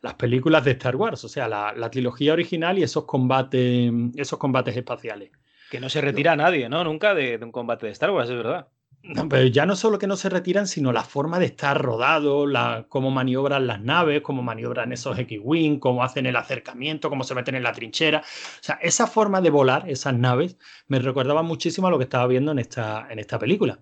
Las 0.02 0.14
películas 0.14 0.64
de 0.64 0.70
Star 0.70 0.94
Wars, 0.94 1.24
o 1.24 1.28
sea, 1.28 1.48
la, 1.48 1.72
la 1.72 1.90
trilogía 1.90 2.32
original 2.32 2.78
y 2.78 2.84
esos 2.84 3.06
combates, 3.06 3.92
esos 4.14 4.38
combates 4.38 4.76
espaciales. 4.76 5.32
Que 5.70 5.80
no 5.80 5.88
se 5.88 6.00
retira 6.00 6.36
nadie, 6.36 6.68
¿no? 6.68 6.82
Nunca 6.84 7.14
de, 7.14 7.38
de 7.38 7.44
un 7.44 7.52
combate 7.52 7.86
de 7.86 7.92
Star 7.92 8.10
Wars, 8.10 8.30
es 8.30 8.36
verdad. 8.36 8.68
No, 9.02 9.28
pero 9.28 9.46
ya 9.46 9.64
no 9.64 9.76
solo 9.76 9.98
que 9.98 10.06
no 10.06 10.16
se 10.16 10.28
retiran, 10.28 10.66
sino 10.66 10.92
la 10.92 11.04
forma 11.04 11.38
de 11.38 11.46
estar 11.46 11.80
rodado, 11.80 12.46
la, 12.46 12.86
cómo 12.88 13.10
maniobran 13.10 13.66
las 13.66 13.80
naves, 13.80 14.22
cómo 14.22 14.42
maniobran 14.42 14.92
esos 14.92 15.18
X-Wing, 15.18 15.78
cómo 15.78 16.02
hacen 16.02 16.26
el 16.26 16.36
acercamiento, 16.36 17.08
cómo 17.08 17.24
se 17.24 17.34
meten 17.34 17.54
en 17.54 17.62
la 17.62 17.72
trinchera. 17.72 18.18
O 18.18 18.62
sea, 18.62 18.78
esa 18.82 19.06
forma 19.06 19.40
de 19.40 19.50
volar, 19.50 19.88
esas 19.88 20.14
naves, 20.14 20.58
me 20.88 20.98
recordaba 20.98 21.42
muchísimo 21.42 21.86
a 21.86 21.90
lo 21.90 21.98
que 21.98 22.04
estaba 22.04 22.26
viendo 22.26 22.52
en 22.52 22.58
esta, 22.58 23.06
en 23.08 23.18
esta 23.18 23.38
película. 23.38 23.78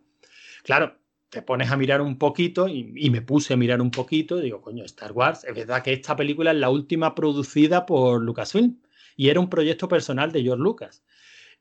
Claro, 0.63 0.97
te 1.31 1.43
pones 1.43 1.71
a 1.71 1.77
mirar 1.77 2.03
un 2.03 2.19
poquito 2.19 2.69
y, 2.69 2.93
y 2.95 3.11
me 3.11 3.23
puse 3.23 3.55
a 3.55 3.57
mirar 3.57 3.81
un 3.81 3.91
poquito 3.91 4.39
y 4.39 4.43
digo, 4.43 4.61
coño, 4.61 4.85
Star 4.85 5.13
Wars, 5.13 5.45
es 5.45 5.55
verdad 5.55 5.83
que 5.83 5.95
esta 5.95 6.15
película 6.15 6.51
es 6.51 6.59
la 6.59 6.69
última 6.69 7.15
producida 7.15 7.87
por 7.87 8.23
Lucasfilm 8.23 8.77
y 9.17 9.31
era 9.31 9.41
un 9.41 9.49
proyecto 9.49 9.89
personal 9.89 10.31
de 10.31 10.43
George 10.43 10.63
Lucas. 10.63 11.03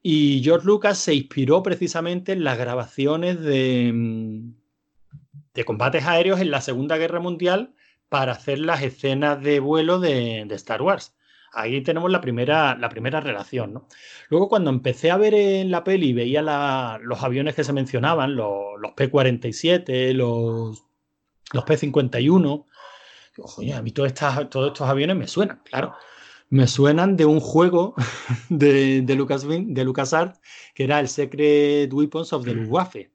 Y 0.08 0.44
George 0.44 0.68
Lucas 0.68 1.00
se 1.00 1.16
inspiró 1.16 1.64
precisamente 1.64 2.32
en 2.32 2.44
las 2.44 2.60
grabaciones 2.60 3.42
de, 3.42 3.92
mm, 3.92 4.54
de 5.56 5.66
combates 5.66 6.06
aéreos 6.06 6.40
en 6.42 6.52
la 6.52 6.62
Segunda 6.62 6.96
Guerra 6.98 7.20
Mundial 7.20 7.74
para 8.08 8.34
hacer 8.34 8.60
las 8.60 8.84
escenas 8.84 9.42
de 9.42 9.60
vuelo 9.60 10.00
de, 10.00 10.42
Star 10.52 10.84
Wars. 10.84 11.16
Ahí 11.54 11.82
tenemos 11.82 12.12
la 12.12 12.22
primera, 12.22 12.78
la 12.78 12.88
primera 12.90 13.20
relación. 13.20 13.74
¿no? 13.74 13.88
Luego, 14.30 14.48
cuando 14.48 14.70
empecé 14.70 15.10
a 15.10 15.18
ver 15.18 15.34
en 15.34 15.72
la 15.72 15.84
peli 15.84 16.14
veía 16.14 16.44
los 17.02 17.24
aviones 17.24 17.56
que 17.56 17.64
se 17.64 17.74
mencionaban, 17.74 18.36
los, 18.36 18.80
los 18.80 18.92
P-47, 18.92 20.14
los, 20.14 20.84
los 21.52 21.64
P-51, 21.64 22.68
digo, 23.36 23.48
"Coño, 23.56 23.76
a 23.76 23.82
mí 23.82 23.90
todas 23.92 24.12
estas- 24.12 24.52
todos 24.52 24.68
estos 24.68 24.88
aviones 24.88 25.16
me 25.16 25.28
suenan, 25.28 25.62
claro 25.66 25.96
me 26.56 26.68
suenan 26.68 27.18
de 27.18 27.26
un 27.26 27.42
juego 27.42 27.96
de, 28.50 29.02
de, 29.02 29.18
Lucasfilm- 29.18 29.74
de 29.74 29.84
LucasArts 29.84 30.40
que 30.74 30.86
era 30.86 31.02
el 31.02 31.10
Secret 31.10 31.92
Weapons 31.92 32.32
of 32.32 32.46
the 32.46 32.54
Luftwaffe. 32.54 33.12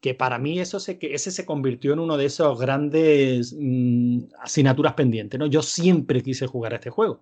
Que 0.00 0.14
para 0.14 0.38
mí 0.38 0.58
eso 0.58 0.80
se, 0.80 0.98
que 0.98 1.14
ese 1.14 1.30
se 1.30 1.44
convirtió 1.44 1.92
en 1.92 1.98
uno 1.98 2.16
de 2.16 2.24
esos 2.26 2.58
grandes 2.58 3.54
mm, 3.58 4.18
asignaturas 4.40 4.94
pendientes. 4.94 5.38
¿no? 5.38 5.46
Yo 5.46 5.60
siempre 5.62 6.22
quise 6.22 6.46
jugar 6.46 6.72
a 6.72 6.76
este 6.76 6.88
juego. 6.88 7.20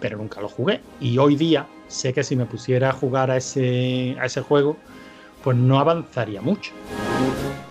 Pero 0.00 0.16
nunca 0.18 0.40
lo 0.40 0.48
jugué. 0.48 0.80
Y 1.00 1.18
hoy 1.18 1.36
día 1.36 1.66
sé 1.88 2.12
que 2.12 2.22
si 2.22 2.34
me 2.36 2.46
pusiera 2.46 2.90
a 2.90 2.92
jugar 2.92 3.30
a 3.30 3.36
ese, 3.36 4.16
a 4.20 4.26
ese 4.26 4.40
juego, 4.40 4.76
pues 5.48 5.56
no 5.56 5.78
avanzaría 5.78 6.42
mucho. 6.42 6.72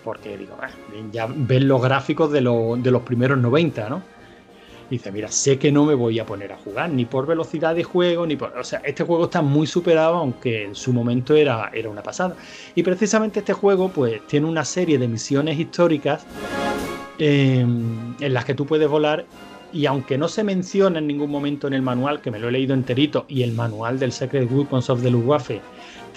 Porque 0.04 0.36
digo, 0.36 0.56
"Ah, 0.60 0.70
ya 1.12 1.28
ves 1.30 1.62
los 1.62 1.80
gráficos 1.80 2.32
de, 2.32 2.42
lo- 2.42 2.76
de 2.76 2.90
los 2.90 3.04
primeros 3.04 3.38
90, 3.38 3.88
¿no? 3.88 4.02
Dice, 4.90 5.12
mira, 5.12 5.28
sé 5.30 5.60
que 5.60 5.72
no 5.72 5.86
me 5.86 5.94
voy 5.94 6.18
a 6.18 6.26
poner 6.26 6.52
a 6.54 6.58
jugar, 6.58 6.90
ni 6.90 7.06
por 7.06 7.28
velocidad 7.28 7.76
de 7.76 7.84
juego, 7.84 8.26
ni 8.26 8.36
por. 8.36 8.58
O 8.58 8.64
sea, 8.64 8.80
este 8.84 9.04
juego 9.04 9.26
está 9.26 9.44
muy 9.44 9.68
superado, 9.68 10.16
aunque 10.16 10.64
en 10.64 10.74
su 10.74 10.92
momento 10.92 11.36
era, 11.36 11.70
era 11.72 11.88
una 11.88 12.02
pasada. 12.02 12.36
Y 12.74 12.82
precisamente 12.82 13.42
este 13.42 13.54
juego, 13.54 13.90
pues, 13.90 14.26
tiene 14.26 14.48
una 14.48 14.66
serie 14.66 14.98
de 14.98 15.08
misiones 15.08 15.60
históricas 15.60 16.26
eh, 17.20 17.60
en 17.60 18.34
las 18.34 18.44
que 18.44 18.56
tú 18.56 18.66
puedes 18.66 18.90
volar. 18.90 19.24
Y 19.72 19.86
aunque 19.86 20.18
no 20.18 20.28
se 20.30 20.44
menciona 20.44 20.98
en 20.98 21.06
ningún 21.06 21.30
momento 21.30 21.68
en 21.68 21.74
el 21.74 21.84
manual, 21.84 22.22
que 22.22 22.32
me 22.32 22.40
lo 22.40 22.48
he 22.48 22.52
leído 22.54 22.74
enterito, 22.74 23.26
y 23.28 23.44
el 23.44 23.52
manual 23.52 24.00
del 24.00 24.12
Secret 24.14 24.50
Weapons 24.52 24.90
of 24.90 25.04
the 25.04 25.12
Luftwaffe 25.12 25.62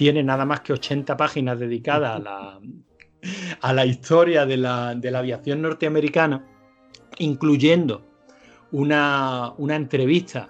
tiene 0.00 0.22
nada 0.22 0.46
más 0.46 0.62
que 0.62 0.72
80 0.72 1.14
páginas 1.14 1.58
dedicadas 1.58 2.16
a 2.16 2.18
la, 2.20 2.58
a 3.60 3.72
la 3.74 3.84
historia 3.84 4.46
de 4.46 4.56
la, 4.56 4.94
de 4.94 5.10
la 5.10 5.18
aviación 5.18 5.60
norteamericana, 5.60 6.42
incluyendo 7.18 8.06
una, 8.72 9.52
una 9.58 9.76
entrevista 9.76 10.48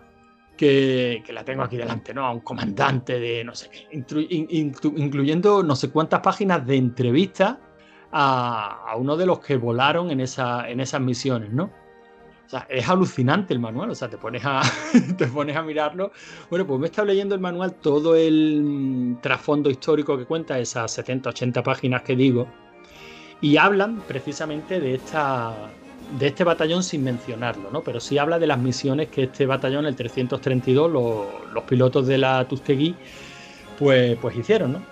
que, 0.56 1.24
que 1.26 1.32
la 1.32 1.44
tengo 1.44 1.64
aquí 1.64 1.76
delante, 1.76 2.14
¿no? 2.14 2.26
A 2.26 2.30
un 2.30 2.42
comandante 2.42 3.18
de 3.18 3.42
no 3.42 3.56
sé 3.56 3.70
qué, 3.70 3.88
incluyendo 3.90 5.64
no 5.64 5.74
sé 5.74 5.90
cuántas 5.90 6.20
páginas 6.20 6.64
de 6.64 6.76
entrevista 6.76 7.58
a, 8.12 8.84
a 8.88 8.94
uno 8.94 9.16
de 9.16 9.26
los 9.26 9.40
que 9.40 9.56
volaron 9.56 10.12
en, 10.12 10.20
esa, 10.20 10.70
en 10.70 10.78
esas 10.78 11.00
misiones, 11.00 11.50
¿no? 11.50 11.72
O 12.50 12.58
sea, 12.58 12.66
es 12.68 12.88
alucinante 12.88 13.54
el 13.54 13.60
manual, 13.60 13.90
o 13.90 13.94
sea, 13.94 14.10
te 14.10 14.18
pones 14.18 14.42
a, 14.44 14.60
te 15.16 15.28
pones 15.28 15.54
a 15.54 15.62
mirarlo. 15.62 16.10
Bueno, 16.50 16.66
pues 16.66 16.80
me 16.80 16.86
he 16.86 16.90
estado 16.90 17.06
leyendo 17.06 17.36
el 17.36 17.40
manual, 17.40 17.74
todo 17.74 18.16
el 18.16 18.60
mm, 18.60 19.20
trasfondo 19.20 19.70
histórico 19.70 20.18
que 20.18 20.24
cuenta, 20.24 20.58
esas 20.58 20.90
70, 20.90 21.30
80 21.30 21.62
páginas 21.62 22.02
que 22.02 22.16
digo, 22.16 22.48
y 23.40 23.56
hablan 23.56 24.00
precisamente 24.00 24.80
de 24.80 24.96
esta 24.96 25.54
de 26.18 26.26
este 26.26 26.42
batallón 26.42 26.82
sin 26.82 27.04
mencionarlo, 27.04 27.70
¿no? 27.70 27.82
Pero 27.82 28.00
sí 28.00 28.18
habla 28.18 28.40
de 28.40 28.48
las 28.48 28.58
misiones 28.58 29.10
que 29.10 29.22
este 29.22 29.46
batallón, 29.46 29.86
el 29.86 29.94
332, 29.94 30.90
los, 30.90 31.26
los 31.54 31.62
pilotos 31.62 32.08
de 32.08 32.18
la 32.18 32.48
Tuskegee, 32.48 32.96
pues, 33.78 34.18
pues 34.18 34.36
hicieron, 34.36 34.72
¿no? 34.72 34.82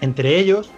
Entre 0.00 0.38
ellos, 0.38 0.70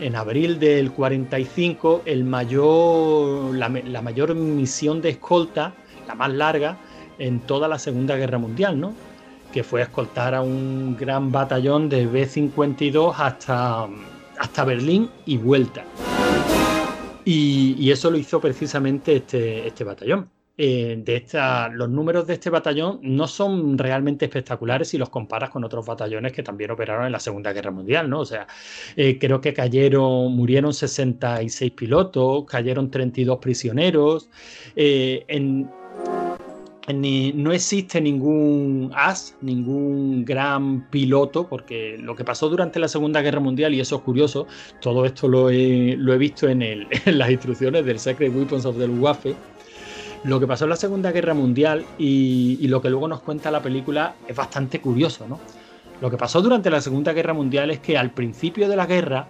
en 0.00 0.16
abril 0.16 0.58
del 0.58 0.92
45, 0.92 2.02
el 2.04 2.30
la 2.30 4.02
mayor 4.02 4.34
misión 4.34 5.00
de 5.00 5.10
escolta, 5.10 5.74
la 6.06 6.14
más 6.14 6.32
larga, 6.32 6.78
en 7.18 7.40
toda 7.40 7.68
la 7.68 7.78
Segunda 7.78 8.16
Guerra 8.16 8.38
Mundial, 8.38 8.78
¿no? 8.78 8.92
Que 9.52 9.62
fue 9.64 9.82
escoltar 9.82 10.34
a 10.34 10.42
un 10.42 10.96
gran 10.98 11.32
batallón 11.32 11.88
de 11.88 12.06
B-52 12.06 13.14
hasta, 13.16 13.88
hasta 14.38 14.64
Berlín 14.64 15.08
y 15.24 15.38
vuelta. 15.38 15.84
Y, 17.24 17.74
y 17.78 17.90
eso 17.90 18.10
lo 18.10 18.18
hizo 18.18 18.40
precisamente 18.40 19.16
este, 19.16 19.66
este 19.66 19.82
batallón. 19.84 20.28
Eh, 20.58 21.02
de 21.04 21.16
esta, 21.16 21.68
los 21.68 21.90
números 21.90 22.26
de 22.26 22.32
este 22.34 22.48
batallón 22.48 22.98
no 23.02 23.26
son 23.26 23.76
realmente 23.76 24.24
espectaculares 24.24 24.88
si 24.88 24.96
los 24.96 25.10
comparas 25.10 25.50
con 25.50 25.62
otros 25.64 25.84
batallones 25.84 26.32
que 26.32 26.42
también 26.42 26.70
operaron 26.70 27.04
en 27.04 27.12
la 27.12 27.20
Segunda 27.20 27.52
Guerra 27.52 27.70
Mundial, 27.70 28.08
¿no? 28.08 28.20
O 28.20 28.24
sea, 28.24 28.46
eh, 28.96 29.18
creo 29.18 29.40
que 29.42 29.52
cayeron, 29.52 30.32
murieron 30.34 30.72
66 30.72 31.72
pilotos, 31.72 32.44
cayeron 32.46 32.90
32 32.90 33.38
prisioneros. 33.38 34.30
eh, 34.74 35.24
en, 35.28 35.68
ni- 36.94 37.32
no 37.32 37.52
existe 37.52 38.00
ningún 38.00 38.92
as, 38.94 39.36
ningún 39.40 40.24
gran 40.24 40.88
piloto, 40.90 41.48
porque 41.48 41.98
lo 41.98 42.14
que 42.14 42.24
pasó 42.24 42.48
durante 42.48 42.78
la 42.78 42.88
Segunda 42.88 43.20
Guerra 43.22 43.40
Mundial, 43.40 43.74
y 43.74 43.80
eso 43.80 43.96
es 43.96 44.02
curioso, 44.02 44.46
todo 44.80 45.04
esto 45.04 45.26
lo 45.28 45.50
he, 45.50 45.96
lo 45.98 46.14
he 46.14 46.18
visto 46.18 46.48
en, 46.48 46.62
el- 46.62 46.86
en 47.04 47.18
las 47.18 47.30
instrucciones 47.30 47.84
del 47.84 47.98
Secret 47.98 48.32
Weapons 48.34 48.64
of 48.66 48.78
the 48.78 48.86
Luftwaffe, 48.86 49.34
lo 50.26 50.40
que 50.40 50.46
pasó 50.46 50.64
en 50.64 50.70
la 50.70 50.76
Segunda 50.76 51.12
Guerra 51.12 51.34
Mundial 51.34 51.86
y, 51.98 52.66
lo 52.66 52.82
que 52.82 52.90
luego 52.90 53.06
nos 53.06 53.20
cuenta 53.20 53.50
la 53.50 53.62
película 53.62 54.16
es 54.26 54.34
bastante 54.34 54.80
curioso, 54.80 55.26
¿no? 55.28 55.38
Lo 56.00 56.10
que 56.10 56.16
pasó 56.16 56.42
durante 56.42 56.68
la 56.68 56.80
Segunda 56.80 57.12
Guerra 57.12 57.32
Mundial 57.32 57.70
es 57.70 57.78
que 57.78 57.96
al 57.96 58.10
principio 58.10 58.68
de 58.68 58.76
la 58.76 58.86
guerra 58.86 59.28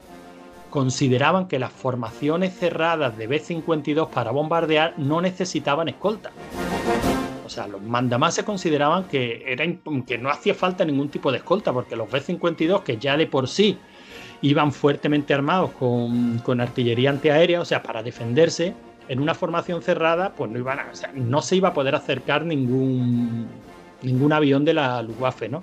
consideraban 0.71 1.49
que 1.49 1.59
las 1.59 1.71
formaciones 1.71 2.59
cerradas 2.59 3.17
de 3.17 3.27
B-52 3.27 4.09
para 4.09 4.31
bombardear 4.31 4.95
no 4.97 5.21
necesitaban 5.21 5.89
escolta. 5.89 6.31
O 7.45 7.49
sea, 7.49 7.69
los 7.69 7.83
mandamás 7.83 8.35
se 8.35 8.45
consideraban 8.45 9.05
que, 9.05 9.45
era, 9.47 9.65
que 10.07 10.19
no 10.19 10.31
hacía 10.31 10.55
falta 10.55 10.85
ningún 10.85 11.11
tipo 11.11 11.31
de 11.31 11.39
escolta, 11.39 11.73
porque 11.73 11.95
los 11.95 12.11
B-52, 12.11 12.83
que 12.83 12.97
ya 12.97 13.17
de 13.17 13.27
por 13.27 13.49
sí 13.49 13.79
iban 14.41 14.73
fuertemente 14.73 15.35
armados 15.35 15.71
con, 15.73 16.39
con 16.39 16.61
artillería 16.61 17.11
antiaérea, 17.11 17.61
o 17.61 17.65
sea, 17.65 17.83
para 17.83 18.03
defenderse, 18.03 18.75
en 19.09 19.21
una 19.21 19.35
formación 19.35 19.83
cerrada, 19.83 20.33
pues 20.37 20.51
no, 20.51 20.59
iban 20.59 20.79
a- 20.81 20.87
no 21.15 21.43
se 21.43 21.57
iba 21.57 21.69
a 21.71 21.75
poder 21.75 21.95
acercar 21.95 22.45
ningún, 22.45 23.47
ningún 24.03 24.33
avión 24.33 24.65
de 24.65 24.75
la 24.75 25.03
Luftwaffe, 25.03 25.49
¿no? 25.49 25.63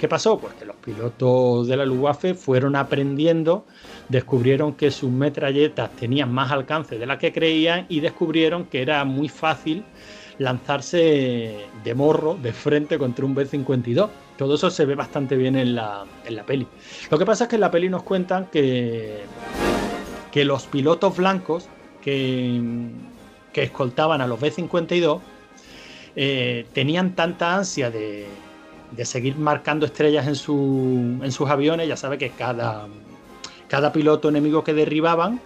¿Qué 0.00 0.08
pasó? 0.08 0.38
Pues 0.38 0.52
que 0.54 0.66
los 0.66 0.76
pilotos 0.76 1.66
de 1.68 1.76
la 1.76 1.86
Luftwaffe 1.86 2.34
fueron 2.34 2.76
aprendiendo, 2.76 3.64
descubrieron 4.08 4.74
que 4.74 4.90
sus 4.90 5.10
metralletas 5.10 5.90
tenían 5.96 6.30
más 6.32 6.50
alcance 6.52 6.98
de 6.98 7.06
la 7.06 7.18
que 7.18 7.32
creían 7.32 7.86
y 7.88 8.00
descubrieron 8.00 8.66
que 8.66 8.82
era 8.82 9.04
muy 9.04 9.28
fácil 9.28 9.84
lanzarse 10.38 11.56
de 11.82 11.94
morro, 11.94 12.36
de 12.42 12.52
frente 12.52 12.98
contra 12.98 13.24
un 13.24 13.34
B-52. 13.34 14.08
Todo 14.36 14.54
eso 14.56 14.70
se 14.70 14.84
ve 14.84 14.94
bastante 14.94 15.34
bien 15.36 15.56
en 15.56 15.74
la, 15.74 16.04
en 16.24 16.36
la 16.36 16.44
peli. 16.44 16.66
Lo 17.10 17.18
que 17.18 17.24
pasa 17.24 17.44
es 17.44 17.50
que 17.50 17.56
en 17.56 17.60
la 17.62 17.70
peli 17.70 17.88
nos 17.88 18.02
cuentan 18.02 18.46
que, 18.46 19.20
que 20.30 20.44
los 20.44 20.66
pilotos 20.66 21.16
blancos 21.16 21.68
que, 22.06 22.60
que 23.52 23.64
escoltaban 23.64 24.20
a 24.20 24.28
los 24.28 24.40
B-52 24.40 25.20
eh, 26.14 26.64
tenían 26.72 27.16
tanta 27.16 27.56
ansia 27.56 27.90
de, 27.90 28.28
de 28.92 29.04
seguir 29.04 29.36
marcando 29.36 29.86
estrellas 29.86 30.28
en, 30.28 30.36
su, 30.36 31.18
en 31.20 31.32
sus 31.32 31.50
aviones, 31.50 31.88
ya 31.88 31.96
sabe 31.96 32.16
que 32.16 32.30
cada, 32.30 32.86
cada 33.66 33.92
piloto 33.92 34.28
enemigo 34.28 34.62
que 34.62 34.72
derribaban, 34.72 35.40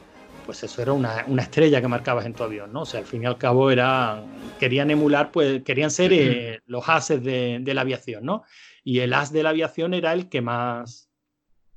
pues 0.45 0.63
eso 0.63 0.83
era 0.83 0.93
una, 0.93 1.25
una 1.29 1.41
estrella 1.41 1.81
que 1.81 1.89
marcabas 1.89 2.27
en 2.27 2.35
tu 2.35 2.43
avión, 2.43 2.75
¿no? 2.75 2.83
O 2.83 2.87
sea, 2.87 3.01
al 3.01 3.07
fin 3.07 3.23
y 3.23 3.27
al 3.27 3.39
cabo 3.39 3.71
era, 3.71 4.23
querían 4.59 4.91
emular, 4.91 5.33
pues 5.33 5.63
querían 5.63 5.91
ser 5.91 6.13
eh, 6.13 6.61
los 6.67 6.91
ases 6.91 7.25
de, 7.25 7.61
de 7.63 7.73
la 7.73 7.81
aviación, 7.81 8.27
¿no? 8.27 8.45
Y 8.85 8.99
el 8.99 9.15
as 9.15 9.33
de 9.33 9.43
la 9.43 9.49
aviación 9.49 9.95
era 9.95 10.13
el 10.13 10.29
que 10.29 10.43
más, 10.43 11.09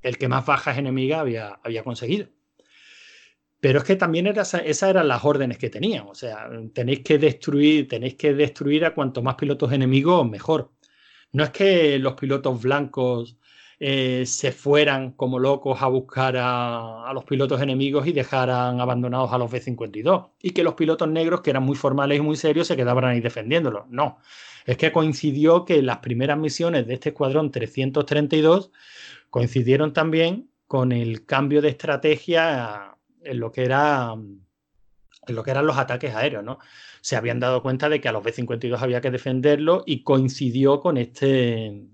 el 0.02 0.18
que 0.18 0.28
más 0.28 0.46
bajas 0.46 0.78
enemigas 0.78 1.22
había, 1.22 1.58
había 1.64 1.86
conseguido. 1.86 2.28
Pero 3.64 3.80
es 3.80 3.86
que 3.86 3.96
también 3.96 4.28
era, 4.28 4.42
esa- 4.44 4.60
esas 4.60 4.90
eran 4.90 5.08
las 5.08 5.24
órdenes 5.24 5.58
que 5.58 5.70
tenían. 5.70 6.06
O 6.08 6.16
sea, 6.16 6.50
tenéis 6.74 7.00
que 7.02 7.18
destruir, 7.18 7.88
tenéis 7.88 8.16
que 8.16 8.34
destruir 8.34 8.84
a 8.86 8.94
cuanto 8.94 9.22
más 9.22 9.36
pilotos 9.36 9.72
enemigos, 9.72 10.30
mejor. 10.30 10.72
No 11.32 11.44
es 11.46 11.52
que 11.52 11.98
los 12.00 12.14
pilotos 12.16 12.62
blancos 12.62 13.38
eh, 13.80 14.26
se 14.28 14.52
fueran 14.52 15.14
como 15.14 15.40
locos 15.40 15.82
a 15.82 15.88
buscar 15.88 16.38
a, 16.38 17.10
a 17.10 17.14
los 17.14 17.24
pilotos 17.26 17.62
enemigos 17.62 18.06
y 18.08 18.12
dejaran 18.14 18.82
abandonados 18.82 19.32
a 19.34 19.38
los 19.38 19.50
B-52. 19.52 20.32
Y 20.42 20.52
que 20.52 20.64
los 20.64 20.76
pilotos 20.76 21.08
negros, 21.10 21.42
que 21.42 21.52
eran 21.52 21.64
muy 21.64 21.76
formales 21.78 22.18
y 22.20 22.22
muy 22.22 22.36
serios, 22.38 22.68
se 22.68 22.76
quedaban 22.78 23.06
ahí 23.06 23.22
defendiéndolos. 23.22 23.86
No. 23.90 24.20
Es 24.66 24.78
que 24.78 24.92
coincidió 24.92 25.66
que 25.66 25.82
las 25.82 26.00
primeras 26.00 26.38
misiones 26.38 26.88
de 26.88 26.96
este 26.96 27.10
escuadrón 27.10 27.52
332 27.52 28.72
coincidieron 29.30 29.94
también 29.94 30.50
con 30.68 30.92
el 30.92 31.26
cambio 31.26 31.62
de 31.62 31.70
estrategia 31.70 32.93
en 33.24 33.40
lo 33.40 33.52
que 33.52 33.64
era 33.64 34.14
en 35.26 35.36
lo 35.36 35.44
que 35.44 35.52
eran 35.52 35.66
los 35.66 35.78
ataques 35.78 36.14
aéreos, 36.14 36.44
¿no? 36.44 36.60
Se 37.02 37.16
habían 37.16 37.40
dado 37.40 37.62
cuenta 37.62 37.90
de 37.90 38.02
que 38.02 38.10
a 38.10 38.12
los 38.12 38.24
B-52 38.24 38.80
había 38.82 39.02
que 39.02 39.12
defenderlo 39.12 39.84
y 39.86 40.04
coincidió 40.04 40.82
con 40.82 40.98
este 40.98 41.88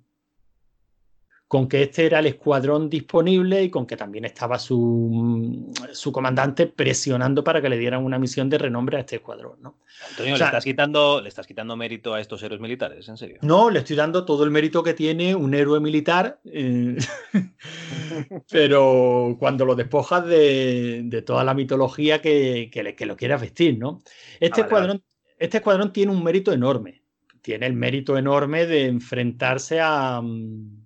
con 1.50 1.68
que 1.68 1.82
este 1.82 2.06
era 2.06 2.20
el 2.20 2.28
escuadrón 2.28 2.90
disponible 2.92 3.64
y 3.64 3.72
con 3.72 3.88
que 3.88 3.98
también 3.98 4.24
estaba 4.24 4.60
su, 4.60 5.74
su 5.94 6.12
comandante 6.12 6.68
presionando 6.68 7.44
para 7.44 7.60
que 7.60 7.70
le 7.70 7.78
dieran 7.80 8.06
una 8.06 8.20
misión 8.20 8.50
de 8.52 8.60
renombre 8.60 8.98
a 8.98 9.00
este 9.00 9.16
escuadrón, 9.16 9.58
¿no? 9.62 9.80
Antonio, 10.12 10.36
O 10.36 10.38
sea- 10.38 10.46
¿le, 10.46 10.50
estás 10.52 10.64
quitando, 10.64 11.20
¿le 11.22 11.28
estás 11.28 11.48
quitando 11.48 11.76
mérito 11.76 12.14
a 12.14 12.22
estos 12.22 12.44
héroes 12.44 12.62
militares? 12.62 13.10
¿En 13.10 13.18
serio? 13.18 13.40
No, 13.42 13.72
le 13.72 13.80
estoy 13.80 13.96
dando 13.96 14.26
todo 14.26 14.44
el 14.44 14.52
mérito 14.52 14.84
que 14.84 14.94
tiene 14.94 15.34
un 15.34 15.54
héroe 15.56 15.80
militar, 15.80 16.40
eh, 16.46 16.96
pero 18.52 19.36
cuando 19.40 19.66
lo 19.66 19.76
despojas 19.76 20.26
de, 20.26 21.02
de 21.06 21.22
toda 21.22 21.44
la 21.44 21.54
mitología 21.54 22.22
que, 22.22 22.70
que 22.72 22.84
le- 22.84 22.96
que 22.96 23.06
lo 23.06 23.16
quieras 23.18 23.42
vestir, 23.42 23.78
¿no? 23.78 24.02
Este, 24.40 24.46
Ah, 24.46 24.50
vale, 24.50 24.62
escuadrón, 24.68 25.04
este 25.38 25.58
escuadrón 25.58 25.92
tiene 25.94 26.12
un 26.12 26.24
mérito 26.24 26.52
enorme. 26.54 27.02
Tiene 27.42 27.66
el 27.68 27.74
mérito 27.74 28.18
enorme 28.18 28.66
de 28.66 28.86
enfrentarse 28.86 29.80
a, 29.82 30.22
mm, 30.22 30.79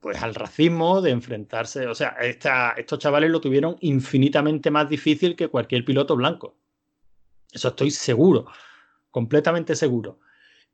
pues 0.00 0.22
al 0.22 0.34
racismo, 0.34 1.02
de 1.02 1.10
enfrentarse, 1.10 1.86
o 1.86 1.94
sea, 1.94 2.16
estos 2.20 2.98
chavales 2.98 3.30
lo 3.30 3.40
tuvieron 3.40 3.76
infinitamente 3.80 4.70
más 4.70 4.88
difícil 4.88 5.34
que 5.34 5.48
cualquier 5.48 5.84
piloto 5.84 6.14
blanco. 6.16 6.56
Eso 7.52 7.68
estoy 7.68 7.90
seguro, 7.90 8.46
completamente 9.10 9.74
seguro. 9.74 10.20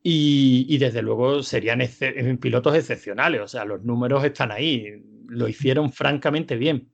Y, 0.06 0.76
desde 0.76 1.00
luego 1.00 1.42
serían 1.42 1.80
exce- 1.80 2.38
pilotos 2.38 2.74
excepcionales, 2.76 3.40
o 3.40 3.48
sea, 3.48 3.64
los 3.64 3.82
números 3.82 4.22
están 4.24 4.52
ahí, 4.52 5.02
lo 5.28 5.48
hicieron 5.48 5.90
francamente 5.90 6.56
bien. 6.56 6.90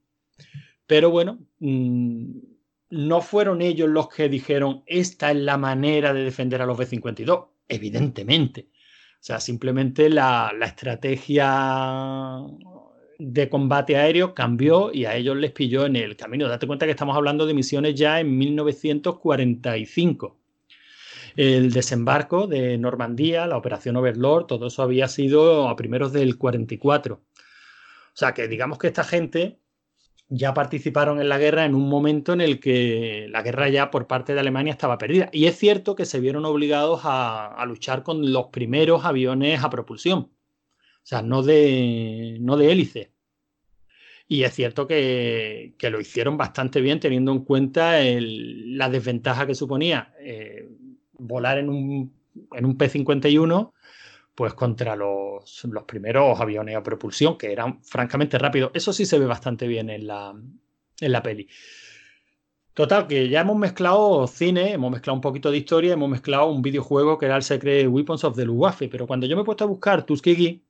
Pero 0.86 1.10
bueno, 1.10 1.40
mm, 1.58 2.38
no 2.90 3.20
fueron 3.20 3.62
ellos 3.62 3.88
los 3.88 4.08
que 4.08 4.28
dijeron, 4.28 4.84
esta 4.86 5.32
es 5.32 5.38
la 5.38 5.56
manera 5.56 6.12
de 6.12 6.22
defender 6.22 6.62
a 6.62 6.66
los 6.66 6.78
B-52, 6.78 7.48
evidentemente. 7.68 8.68
O 9.20 9.22
sea, 9.22 9.38
simplemente 9.38 10.08
la, 10.08 10.50
la 10.58 10.66
estrategia 10.66 12.40
de 13.18 13.50
combate 13.50 13.96
aéreo 13.96 14.34
cambió 14.34 14.90
y 14.94 15.04
a 15.04 15.14
ellos 15.14 15.36
les 15.36 15.52
pilló 15.52 15.84
en 15.84 15.96
el 15.96 16.16
camino. 16.16 16.48
Date 16.48 16.66
cuenta 16.66 16.86
que 16.86 16.92
estamos 16.92 17.14
hablando 17.14 17.44
de 17.44 17.52
misiones 17.52 17.94
ya 17.94 18.18
en 18.18 18.38
1945. 18.38 20.38
El 21.36 21.70
desembarco 21.70 22.46
de 22.46 22.78
Normandía, 22.78 23.46
la 23.46 23.58
operación 23.58 23.98
Overlord, 23.98 24.46
todo 24.46 24.68
eso 24.68 24.82
había 24.82 25.06
sido 25.06 25.68
a 25.68 25.76
primeros 25.76 26.14
del 26.14 26.38
44. 26.38 27.16
O 27.16 27.20
sea 28.14 28.32
que 28.32 28.48
digamos 28.48 28.78
que 28.78 28.86
esta 28.86 29.04
gente 29.04 29.58
ya 30.30 30.54
participaron 30.54 31.20
en 31.20 31.28
la 31.28 31.38
guerra 31.38 31.64
en 31.64 31.74
un 31.74 31.88
momento 31.88 32.32
en 32.32 32.40
el 32.40 32.60
que 32.60 33.26
la 33.30 33.42
guerra 33.42 33.68
ya 33.68 33.90
por 33.90 34.06
parte 34.06 34.32
de 34.32 34.40
Alemania 34.40 34.72
estaba 34.72 34.96
perdida. 34.96 35.28
Y 35.32 35.46
es 35.46 35.58
cierto 35.58 35.96
que 35.96 36.06
se 36.06 36.20
vieron 36.20 36.44
obligados 36.44 37.00
a, 37.04 37.62
luchar 37.66 38.04
con 38.04 38.32
los 38.32 38.46
primeros 38.46 39.04
aviones 39.04 39.62
a 39.64 39.70
propulsión. 39.70 40.20
O 40.20 40.30
sea, 41.02 41.22
no 41.22 41.42
de, 41.42 42.38
no 42.40 42.56
de 42.56 42.70
hélice. 42.72 43.12
Y 44.28 44.44
es 44.44 44.54
cierto 44.54 44.86
que, 44.86 45.74
que 45.76 45.90
lo 45.90 46.00
hicieron 46.00 46.36
bastante 46.36 46.80
bien 46.80 47.00
teniendo 47.00 47.32
en 47.32 47.40
cuenta 47.44 48.00
el- 48.00 48.78
la 48.78 48.88
desventaja 48.88 49.46
que 49.46 49.56
suponía 49.56 50.14
eh, 50.20 50.68
volar 51.14 51.58
en 51.58 51.68
un, 51.68 52.12
en 52.52 52.64
un 52.64 52.76
P-51 52.78 53.72
pues 54.40 54.54
contra 54.54 54.96
los, 54.96 55.64
los 55.64 55.84
primeros 55.84 56.40
aviones 56.40 56.74
a 56.74 56.82
propulsión, 56.82 57.36
que 57.36 57.52
eran 57.52 57.84
francamente 57.84 58.38
rápidos. 58.38 58.70
Eso 58.72 58.90
sí 58.90 59.04
se 59.04 59.18
ve 59.18 59.26
bastante 59.26 59.66
bien 59.66 59.90
en 59.90 60.06
la, 60.06 60.34
en 60.98 61.12
la 61.12 61.22
peli. 61.22 61.46
Total, 62.72 63.06
que 63.06 63.28
ya 63.28 63.42
hemos 63.42 63.58
mezclado 63.58 64.26
cine, 64.26 64.72
hemos 64.72 64.92
mezclado 64.92 65.16
un 65.16 65.20
poquito 65.20 65.50
de 65.50 65.58
historia, 65.58 65.92
hemos 65.92 66.08
mezclado 66.08 66.46
un 66.46 66.62
videojuego 66.62 67.18
que 67.18 67.26
era 67.26 67.36
el 67.36 67.42
Secret 67.42 67.86
Weapons 67.86 68.24
of 68.24 68.34
the 68.34 68.46
Luftwaffe, 68.46 68.88
pero 68.88 69.06
cuando 69.06 69.26
yo 69.26 69.36
me 69.36 69.42
he 69.42 69.44
puesto 69.44 69.64
a 69.64 69.66
buscar 69.66 70.06
Tuskegee, 70.06 70.62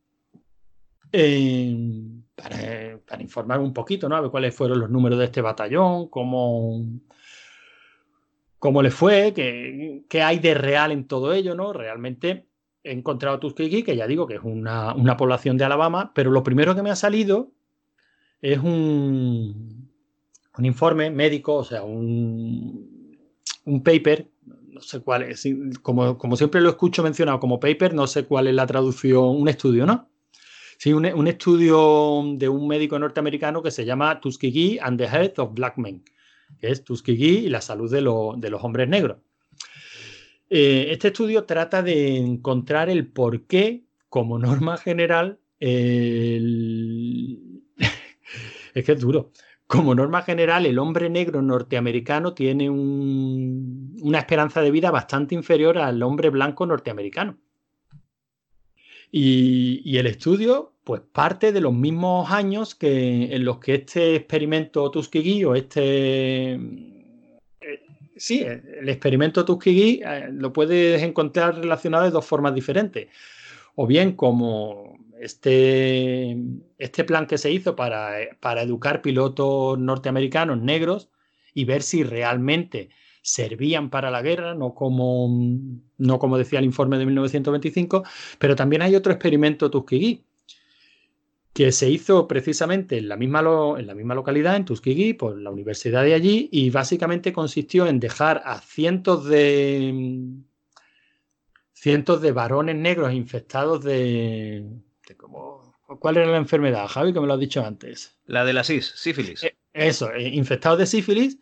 para, 2.34 2.98
para 3.06 3.22
informar 3.22 3.60
un 3.60 3.72
poquito, 3.72 4.08
¿no? 4.08 4.16
A 4.16 4.20
ver 4.20 4.32
cuáles 4.32 4.52
fueron 4.52 4.80
los 4.80 4.90
números 4.90 5.16
de 5.16 5.26
este 5.26 5.42
batallón, 5.42 6.08
cómo, 6.08 6.86
cómo 8.58 8.82
le 8.82 8.90
fue, 8.90 9.32
qué, 9.32 10.02
qué 10.08 10.22
hay 10.22 10.40
de 10.40 10.54
real 10.54 10.90
en 10.90 11.06
todo 11.06 11.32
ello, 11.32 11.54
¿no? 11.54 11.72
Realmente 11.72 12.49
he 12.82 12.92
encontrado 12.92 13.38
Tuskegee, 13.38 13.84
que 13.84 13.96
ya 13.96 14.06
digo 14.06 14.26
que 14.26 14.34
es 14.34 14.40
una, 14.42 14.94
una 14.94 15.16
población 15.16 15.56
de 15.56 15.64
Alabama, 15.64 16.12
pero 16.14 16.30
lo 16.30 16.42
primero 16.42 16.74
que 16.74 16.82
me 16.82 16.90
ha 16.90 16.96
salido 16.96 17.50
es 18.40 18.58
un, 18.58 19.90
un 20.56 20.64
informe 20.64 21.10
médico, 21.10 21.56
o 21.56 21.64
sea, 21.64 21.82
un, 21.82 23.18
un 23.64 23.82
paper, 23.82 24.28
no 24.68 24.80
sé 24.80 25.00
cuál 25.00 25.22
es, 25.22 25.46
como, 25.82 26.16
como 26.16 26.36
siempre 26.36 26.60
lo 26.60 26.70
escucho 26.70 27.02
mencionado 27.02 27.38
como 27.38 27.60
paper, 27.60 27.94
no 27.94 28.06
sé 28.06 28.24
cuál 28.24 28.46
es 28.46 28.54
la 28.54 28.66
traducción, 28.66 29.40
un 29.40 29.48
estudio, 29.48 29.84
¿no? 29.84 30.08
Sí, 30.78 30.94
un, 30.94 31.04
un 31.04 31.28
estudio 31.28 32.22
de 32.36 32.48
un 32.48 32.66
médico 32.66 32.98
norteamericano 32.98 33.62
que 33.62 33.70
se 33.70 33.84
llama 33.84 34.18
Tuskegee 34.18 34.78
and 34.80 34.98
the 34.98 35.04
Health 35.04 35.38
of 35.38 35.52
Black 35.52 35.76
Men, 35.76 36.02
que 36.58 36.68
es 36.70 36.82
Tuskegee 36.82 37.40
y 37.40 37.50
la 37.50 37.60
salud 37.60 37.90
de, 37.90 38.00
de 38.40 38.50
los 38.50 38.64
hombres 38.64 38.88
negros. 38.88 39.18
Eh, 40.50 40.88
este 40.90 41.08
estudio 41.08 41.44
trata 41.44 41.82
de 41.82 42.16
encontrar 42.16 42.90
el 42.90 43.06
por 43.06 43.46
qué, 43.46 43.84
como 44.08 44.38
norma 44.38 44.76
general, 44.78 45.38
el- 45.60 47.38
es 48.74 48.84
que 48.84 48.92
es 48.92 49.00
duro. 49.00 49.30
Como 49.66 49.94
norma 49.94 50.22
general, 50.22 50.66
el 50.66 50.78
hombre 50.80 51.08
negro 51.10 51.42
norteamericano 51.42 52.34
tiene 52.34 52.68
un- 52.70 53.96
una 54.02 54.18
esperanza 54.18 54.60
de 54.62 54.70
vida 54.72 54.90
bastante 54.90 55.34
inferior 55.36 55.78
al 55.78 56.02
hombre 56.02 56.30
blanco 56.30 56.66
norteamericano. 56.66 57.38
Y, 59.12 59.82
y 59.84 59.98
el 59.98 60.06
estudio, 60.06 60.74
pues 60.84 61.00
parte 61.12 61.52
de 61.52 61.60
los 61.60 61.72
mismos 61.74 62.30
años 62.30 62.74
que 62.74 63.34
en 63.34 63.44
los 63.44 63.58
que 63.58 63.74
este 63.74 64.14
experimento 64.16 64.90
Tuskegee 64.90 65.44
o 65.44 65.54
este 65.54 66.58
sí, 68.20 68.42
el 68.42 68.88
experimento 68.88 69.44
Tuskegee 69.44 70.02
eh, 70.04 70.28
lo 70.30 70.52
puedes 70.52 71.02
encontrar 71.02 71.56
relacionado 71.56 72.04
de 72.04 72.10
dos 72.10 72.26
formas 72.26 72.54
diferentes. 72.54 73.08
O 73.74 73.86
bien 73.86 74.12
como 74.12 74.98
este, 75.18 76.36
este 76.78 77.04
plan 77.04 77.26
que 77.26 77.38
se 77.38 77.50
hizo 77.50 77.74
para, 77.74 78.12
para 78.40 78.62
educar 78.62 79.00
pilotos 79.00 79.78
norteamericanos 79.78 80.60
negros 80.60 81.08
y 81.54 81.64
ver 81.64 81.82
si 81.82 82.02
realmente 82.04 82.90
servían 83.22 83.90
para 83.90 84.10
la 84.10 84.22
guerra, 84.22 84.54
no 84.54 84.74
como, 84.74 85.28
no 85.98 86.18
como 86.18 86.38
decía 86.38 86.58
el 86.58 86.64
informe 86.66 86.98
de 86.98 87.06
1925, 87.06 88.04
pero 88.38 88.54
también 88.54 88.82
hay 88.82 88.94
otro 88.94 89.12
experimento 89.12 89.70
Tuskegee, 89.70 90.24
que 91.52 91.72
se 91.72 91.90
hizo 91.90 92.28
precisamente 92.28 92.98
en 92.98 93.08
la 93.08 93.16
misma, 93.16 93.42
lo- 93.42 93.76
en 93.78 93.86
la 93.86 93.94
misma 93.94 94.14
localidad, 94.14 94.56
en 94.56 94.64
Tuskegee, 94.64 95.14
por 95.14 95.38
la 95.40 95.50
universidad 95.50 96.04
de 96.04 96.14
allí, 96.14 96.48
y 96.52 96.70
básicamente 96.70 97.32
consistió 97.32 97.86
en 97.86 97.98
dejar 98.00 98.42
a 98.44 98.60
cientos 98.60 99.24
de 99.26 99.92
cientos 101.72 102.20
de 102.20 102.32
varones 102.32 102.76
negros 102.76 103.12
infectados 103.12 103.82
de, 103.82 104.64
de 105.08 105.16
cómo- 105.16 105.74
¿Cuál 105.98 106.18
era 106.18 106.26
la 106.26 106.36
enfermedad, 106.36 106.86
Javi? 106.86 107.12
Que 107.12 107.20
me 107.20 107.26
lo 107.26 107.34
has 107.34 107.40
dicho 107.40 107.64
antes. 107.64 108.16
La 108.26 108.44
de 108.44 108.52
la 108.52 108.62
SIS, 108.62 108.92
sífilis. 108.94 109.44
Eso, 109.72 110.12
eh, 110.12 110.28
infectados 110.28 110.78
de 110.78 110.86
sífilis, 110.86 111.38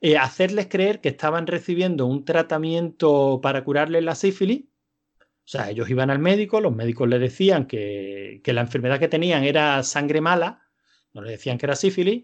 eh, 0.00 0.16
hacerles 0.16 0.68
creer 0.68 1.02
que 1.02 1.10
estaban 1.10 1.46
recibiendo 1.46 2.06
un 2.06 2.24
tratamiento 2.24 3.40
para 3.42 3.62
curarles 3.62 4.02
la 4.02 4.14
sífilis. 4.14 4.64
O 5.50 5.52
sea, 5.52 5.68
ellos 5.68 5.90
iban 5.90 6.10
al 6.10 6.20
médico, 6.20 6.60
los 6.60 6.72
médicos 6.72 7.08
les 7.08 7.18
decían 7.18 7.66
que, 7.66 8.40
que 8.44 8.52
la 8.52 8.60
enfermedad 8.60 9.00
que 9.00 9.08
tenían 9.08 9.42
era 9.42 9.82
sangre 9.82 10.20
mala, 10.20 10.62
no 11.12 11.22
les 11.22 11.32
decían 11.32 11.58
que 11.58 11.66
era 11.66 11.74
sífilis, 11.74 12.22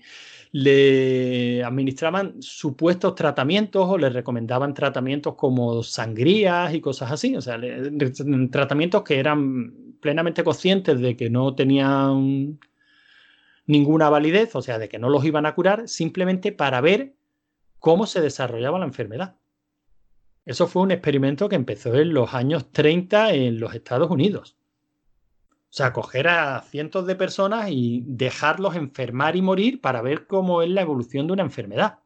le 0.53 1.65
administraban 1.65 2.41
supuestos 2.41 3.17
tratamientos 3.17 3.85
o 3.89 3.99
les 3.99 4.13
recomendaban 4.13 4.75
tratamientos 4.75 5.35
como 5.35 5.83
sangrías 5.83 6.73
y 6.73 6.81
cosas 6.81 7.11
así, 7.11 7.35
o 7.35 7.41
sea, 7.41 7.59
le- 7.59 7.91
tratamientos 8.49 9.03
que 9.03 9.19
eran 9.19 9.97
plenamente 10.01 10.45
conscientes 10.45 11.01
de 11.01 11.17
que 11.17 11.29
no 11.29 11.53
tenían 11.57 12.61
ninguna 13.67 14.09
validez, 14.09 14.55
o 14.55 14.63
sea, 14.63 14.79
de 14.79 14.89
que 14.89 15.01
no 15.01 15.09
los 15.09 15.25
iban 15.25 15.47
a 15.47 15.55
curar, 15.57 15.89
simplemente 15.89 16.53
para 16.53 16.81
ver 16.81 17.15
cómo 17.81 18.07
se 18.07 18.21
desarrollaba 18.21 18.79
la 18.79 18.87
enfermedad. 18.87 19.35
Eso 20.47 20.69
fue 20.69 20.83
un 20.83 20.93
experimento 20.93 21.49
que 21.49 21.57
empezó 21.57 21.93
en 21.97 22.15
los 22.15 22.33
años 22.33 22.71
30 22.71 23.35
en 23.35 23.59
los 23.59 23.75
Estados 23.75 24.09
Unidos. 24.09 24.57
O 25.69 25.75
sea, 25.77 25.93
coger 25.93 26.29
a 26.29 26.63
cientos 26.63 27.05
de 27.07 27.17
personas 27.17 27.69
y 27.71 28.05
dejarlos 28.07 28.77
enfermar 28.77 29.35
y 29.35 29.43
morir 29.43 29.81
para 29.81 30.01
ver 30.01 30.27
cómo 30.27 30.63
es 30.63 30.71
la 30.71 30.83
evolución 30.83 31.27
de 31.27 31.33
una 31.33 31.43
enfermedad. 31.43 31.99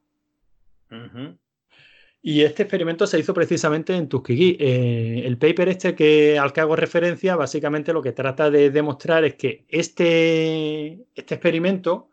Y 2.22 2.40
este 2.40 2.62
experimento 2.62 3.06
se 3.06 3.18
hizo 3.18 3.34
precisamente 3.34 3.94
en 3.94 4.08
Tuskegee. 4.08 4.56
Eh, 4.58 5.26
el 5.26 5.36
paper 5.36 5.68
este 5.68 5.94
que, 5.94 6.38
al 6.38 6.54
que 6.54 6.62
hago 6.62 6.76
referencia, 6.76 7.36
básicamente 7.36 7.92
lo 7.92 8.02
que 8.02 8.12
trata 8.12 8.50
de 8.50 8.70
demostrar 8.70 9.24
es 9.24 9.34
que 9.34 9.66
este, 9.68 11.06
este 11.14 11.34
experimento, 11.34 12.08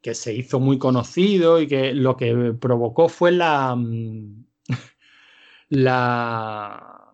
que 0.00 0.14
se 0.14 0.32
hizo 0.32 0.60
muy 0.60 0.78
conocido 0.78 1.60
y 1.60 1.66
que 1.66 1.92
lo 1.92 2.16
que 2.16 2.54
provocó 2.58 3.08
fue 3.08 3.32
la, 3.32 3.74
mm, 3.76 4.44
la, 5.70 7.12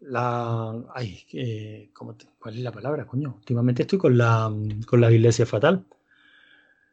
la, 0.00 0.72
ay, 0.94 1.26
eh, 1.32 1.90
¿cómo 1.92 2.14
te- 2.16 2.26
¿cuál 2.38 2.54
es 2.56 2.60
la 2.62 2.72
palabra, 2.72 3.06
coño? 3.06 3.34
Últimamente 3.38 3.82
estoy 3.82 3.98
con 3.98 4.18
la, 4.18 4.52
con 4.86 5.00
la 5.00 5.10
iglesia 5.12 5.46
fatal. 5.46 5.84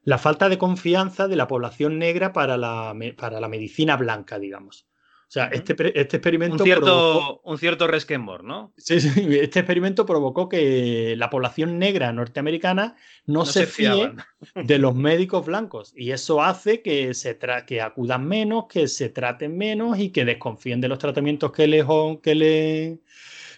La 0.05 0.17
falta 0.17 0.47
de 0.47 0.57
confianza 0.57 1.27
de 1.27 1.35
la 1.35 1.47
población 1.47 1.99
negra 1.99 2.31
para 2.31 2.55
la, 2.57 2.95
para 3.17 3.41
la 3.41 3.49
medicina 3.49 3.97
blanca, 3.97 4.39
digamos. 4.39 4.85
O 5.33 5.35
sea, 5.35 5.45
este, 5.47 5.73
este 5.99 6.17
experimento 6.17 6.57
Un 6.57 6.63
cierto, 6.63 6.85
provocó- 6.85 7.41
un 7.43 7.57
cierto 7.57 7.87
resquemor, 7.87 8.43
¿no? 8.43 8.71
Sí, 8.77 9.01
sí, 9.01 9.09
este 9.41 9.61
experimento 9.61 10.05
provocó 10.05 10.47
que 10.47 11.15
la 11.17 11.31
población 11.31 11.79
negra 11.79 12.13
norteamericana 12.13 12.95
no, 13.25 13.39
No 13.39 13.45
se, 13.47 13.61
se 13.61 13.65
fíe 13.65 14.11
de 14.53 14.77
los 14.77 14.93
médicos 14.95 15.43
blancos 15.47 15.91
y 15.97 16.11
eso 16.11 16.43
hace 16.43 16.83
que, 16.83 17.15
se 17.15 17.39
tra- 17.39 17.65
que 17.65 17.81
acudan 17.81 18.27
menos, 18.27 18.65
que 18.69 18.87
se 18.87 19.09
traten 19.09 19.57
menos 19.57 19.97
y 19.97 20.11
que 20.11 20.23
desconfíen 20.23 20.81
de 20.81 20.87
los 20.89 20.99
tratamientos 20.99 21.51
que, 21.51 21.65
les, 21.65 21.83
que, 22.21 22.35
le- 22.35 22.99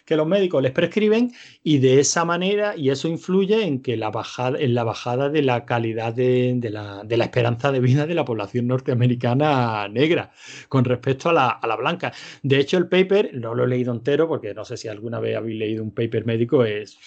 que 0.06 0.16
los 0.16 0.28
médicos 0.28 0.62
les 0.62 0.72
prescriben 0.72 1.32
y 1.64 1.80
de 1.80 2.00
esa 2.00 2.26
manera 2.26 2.76
y 2.78 2.90
eso 2.90 3.08
influye 3.08 3.64
en 3.64 3.82
que 3.82 3.98
la 3.98 4.12
bajada 4.12 4.60
en 4.60 4.76
la 4.76 4.84
bajada 4.84 5.30
de 5.30 5.42
la 5.42 5.66
calidad 5.66 6.14
de, 6.14 6.60
la, 6.72 7.04
de 7.04 7.18
la 7.18 7.26
esperanza 7.26 7.72
de 7.72 7.80
vida 7.80 8.06
de 8.06 8.16
la 8.16 8.26
población 8.26 8.68
norteamericana 8.68 9.88
negra 9.88 10.32
con 10.70 10.86
respecto 10.86 11.30
a 11.30 11.34
la, 11.34 11.50
a 11.50 11.68
la 11.68 11.76
blanca. 11.76 12.14
De 12.44 12.60
hecho, 12.60 12.78
el 12.78 12.88
paper, 12.88 13.32
no 13.34 13.56
lo 13.56 13.66
he 13.66 13.68
leído 13.68 13.94
entero 13.94 14.28
porque 14.28 14.54
no 14.54 14.66
sé 14.66 14.78
si 14.78 14.88
alguna 14.88 15.20
vez 15.20 15.36
habéis 15.38 15.58
leído 15.58 15.84
un 15.84 15.92
paper 15.92 16.26
médico, 16.26 16.64
es, 16.64 16.98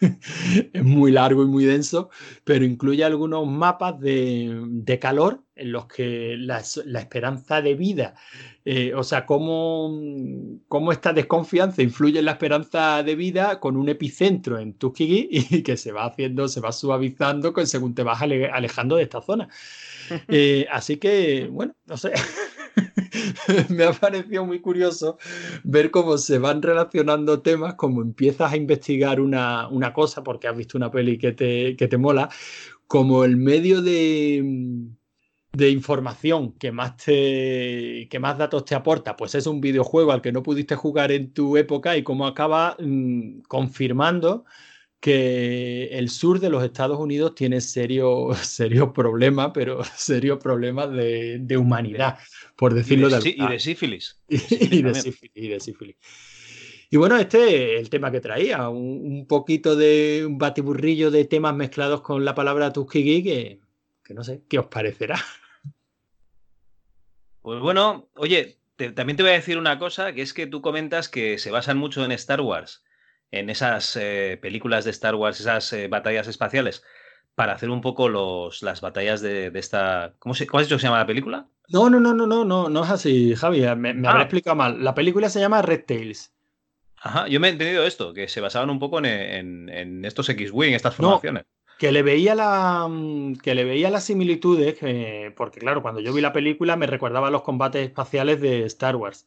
es 0.72 0.84
muy 0.84 1.10
largo 1.12 1.42
y 1.42 1.46
muy 1.46 1.64
denso, 1.64 2.10
pero 2.44 2.64
incluye 2.64 3.04
algunos 3.04 3.46
mapas 3.46 3.98
de, 4.00 4.56
de 4.66 4.98
calor 4.98 5.42
en 5.54 5.72
los 5.72 5.86
que 5.86 6.36
la, 6.38 6.62
la 6.84 7.00
esperanza 7.00 7.60
de 7.62 7.74
vida, 7.74 8.14
eh, 8.64 8.94
o 8.94 9.02
sea, 9.02 9.26
cómo, 9.26 9.90
cómo 10.68 10.92
esta 10.92 11.12
desconfianza 11.12 11.82
influye 11.82 12.20
en 12.20 12.26
la 12.26 12.32
esperanza 12.32 13.02
de 13.02 13.16
vida 13.16 13.58
con 13.58 13.76
un 13.76 13.88
epicentro 13.88 14.58
en 14.58 14.74
Tuskegee 14.74 15.28
y 15.30 15.62
que 15.62 15.76
se 15.76 15.90
va 15.92 16.04
haciendo, 16.06 16.46
se 16.48 16.60
va 16.60 16.70
suavizando 16.72 17.52
según 17.66 17.94
te 17.94 18.02
vas 18.04 18.22
ale- 18.22 18.46
alejando 18.50 18.96
de 18.96 19.02
esta 19.04 19.20
zona. 19.22 19.48
Eh, 20.28 20.66
así 20.70 20.96
que, 20.96 21.48
bueno, 21.50 21.74
no 21.86 21.96
sé. 21.98 22.12
Me 23.68 23.84
ha 23.84 23.92
parecido 23.92 24.44
muy 24.44 24.60
curioso 24.60 25.18
ver 25.64 25.90
cómo 25.90 26.18
se 26.18 26.38
van 26.38 26.62
relacionando 26.62 27.42
temas, 27.42 27.74
como 27.74 28.02
empiezas 28.02 28.52
a 28.52 28.56
investigar 28.56 29.20
una, 29.20 29.68
una 29.68 29.92
cosa 29.92 30.22
porque 30.22 30.48
has 30.48 30.56
visto 30.56 30.78
una 30.78 30.90
peli 30.90 31.18
que 31.18 31.32
te, 31.32 31.76
que 31.76 31.88
te 31.88 31.98
mola, 31.98 32.28
como 32.86 33.24
el 33.24 33.36
medio 33.36 33.82
de, 33.82 34.42
de 35.52 35.70
información 35.70 36.52
que 36.52 36.72
más, 36.72 36.96
te, 36.96 38.08
que 38.10 38.18
más 38.18 38.38
datos 38.38 38.64
te 38.64 38.74
aporta, 38.74 39.16
pues 39.16 39.34
es 39.34 39.46
un 39.46 39.60
videojuego 39.60 40.12
al 40.12 40.22
que 40.22 40.32
no 40.32 40.42
pudiste 40.42 40.74
jugar 40.74 41.12
en 41.12 41.32
tu 41.32 41.56
época 41.56 41.96
y 41.96 42.02
cómo 42.02 42.26
acaba 42.26 42.76
mm, 42.78 43.40
confirmando 43.48 44.44
que 45.00 45.84
el 45.98 46.08
sur 46.10 46.40
de 46.40 46.50
los 46.50 46.64
Estados 46.64 46.98
Unidos 46.98 47.34
tiene 47.34 47.60
serios 47.60 48.36
serios 48.46 48.90
problemas, 48.92 49.50
pero 49.54 49.82
serios 49.96 50.38
problemas 50.38 50.90
de, 50.92 51.38
de 51.40 51.56
humanidad, 51.56 52.18
por 52.56 52.74
decirlo 52.74 53.08
y, 53.08 53.10
de, 53.10 53.16
de, 53.16 53.22
sí- 53.22 53.28
y 53.30 53.32
alguna- 53.40 53.50
de 53.52 53.58
sífilis. 53.60 54.20
y 54.28 54.82
de 54.82 54.94
sífilis, 54.94 55.32
y 55.36 55.48
de 55.48 55.60
sífilis. 55.60 55.96
Y 56.90 56.96
bueno, 56.96 57.16
este 57.16 57.74
es 57.74 57.80
el 57.82 57.90
tema 57.90 58.10
que 58.10 58.20
traía, 58.20 58.68
un, 58.70 58.78
un 59.04 59.26
poquito 59.26 59.76
de 59.76 60.24
un 60.26 60.38
batiburrillo 60.38 61.10
de 61.10 61.26
temas 61.26 61.54
mezclados 61.54 62.00
con 62.00 62.24
la 62.24 62.34
palabra 62.34 62.72
Tuskegee 62.72 63.22
que, 63.22 63.60
que 64.02 64.14
no 64.14 64.24
sé, 64.24 64.42
¿qué 64.48 64.58
os 64.58 64.66
parecerá? 64.66 65.16
Pues 67.42 67.60
bueno, 67.60 68.08
oye, 68.16 68.58
te- 68.76 68.92
también 68.92 69.16
te 69.16 69.22
voy 69.22 69.32
a 69.32 69.34
decir 69.36 69.58
una 69.58 69.78
cosa, 69.78 70.12
que 70.12 70.22
es 70.22 70.32
que 70.34 70.46
tú 70.46 70.60
comentas 70.62 71.08
que 71.08 71.38
se 71.38 71.50
basan 71.50 71.78
mucho 71.78 72.04
en 72.04 72.12
Star 72.12 72.40
Wars, 72.40 72.82
en 73.30 73.50
esas 73.50 73.96
eh, 73.96 74.38
películas 74.40 74.84
de 74.84 74.90
Star 74.90 75.14
Wars, 75.14 75.40
esas 75.40 75.72
eh, 75.72 75.88
batallas 75.88 76.28
espaciales, 76.28 76.82
para 77.34 77.52
hacer 77.52 77.70
un 77.70 77.80
poco 77.80 78.08
los, 78.08 78.62
las 78.62 78.80
batallas 78.80 79.20
de, 79.20 79.50
de 79.50 79.58
esta... 79.58 80.14
¿Cómo, 80.18 80.34
se, 80.34 80.46
¿Cómo 80.46 80.60
has 80.60 80.66
dicho 80.66 80.76
que 80.76 80.80
se 80.80 80.86
llama 80.86 80.98
la 80.98 81.06
película? 81.06 81.46
No, 81.68 81.88
no, 81.90 82.00
no, 82.00 82.14
no, 82.14 82.26
no, 82.26 82.44
no, 82.44 82.68
no 82.68 82.84
es 82.84 82.90
así, 82.90 83.34
Javi, 83.34 83.60
me, 83.76 83.94
me 83.94 84.08
habré 84.08 84.20
Ah. 84.20 84.24
explicado 84.24 84.56
mal. 84.56 84.82
La 84.82 84.94
película 84.94 85.28
se 85.28 85.38
llama 85.40 85.62
Red 85.62 85.84
Tails. 85.86 86.32
Ajá, 87.00 87.28
yo 87.28 87.38
me 87.38 87.48
he 87.48 87.50
entendido 87.52 87.84
esto, 87.86 88.12
que 88.12 88.26
se 88.26 88.40
basaban 88.40 88.70
un 88.70 88.78
poco 88.80 88.98
en, 88.98 89.04
en- 89.06 89.68
en 89.68 90.04
estos 90.04 90.28
X-Wing, 90.30 90.72
estas 90.74 90.98
No, 90.98 91.10
formaciones. 91.10 91.44
que 91.78 91.92
le 91.92 92.02
veía 92.02 92.34
la 92.34 92.88
mm, 92.88 93.34
que 93.36 93.54
le 93.54 93.62
veía 93.64 93.88
las 93.90 94.02
similitudes, 94.04 94.76
que- 94.78 95.32
porque 95.36 95.60
claro, 95.60 95.80
cuando 95.80 96.00
yo 96.00 96.12
vi 96.12 96.20
la 96.20 96.32
película 96.32 96.74
me 96.76 96.88
recordaba 96.88 97.30
los 97.30 97.42
combates 97.42 97.86
espaciales 97.86 98.40
de 98.40 98.64
Star 98.64 98.96
Wars. 98.96 99.26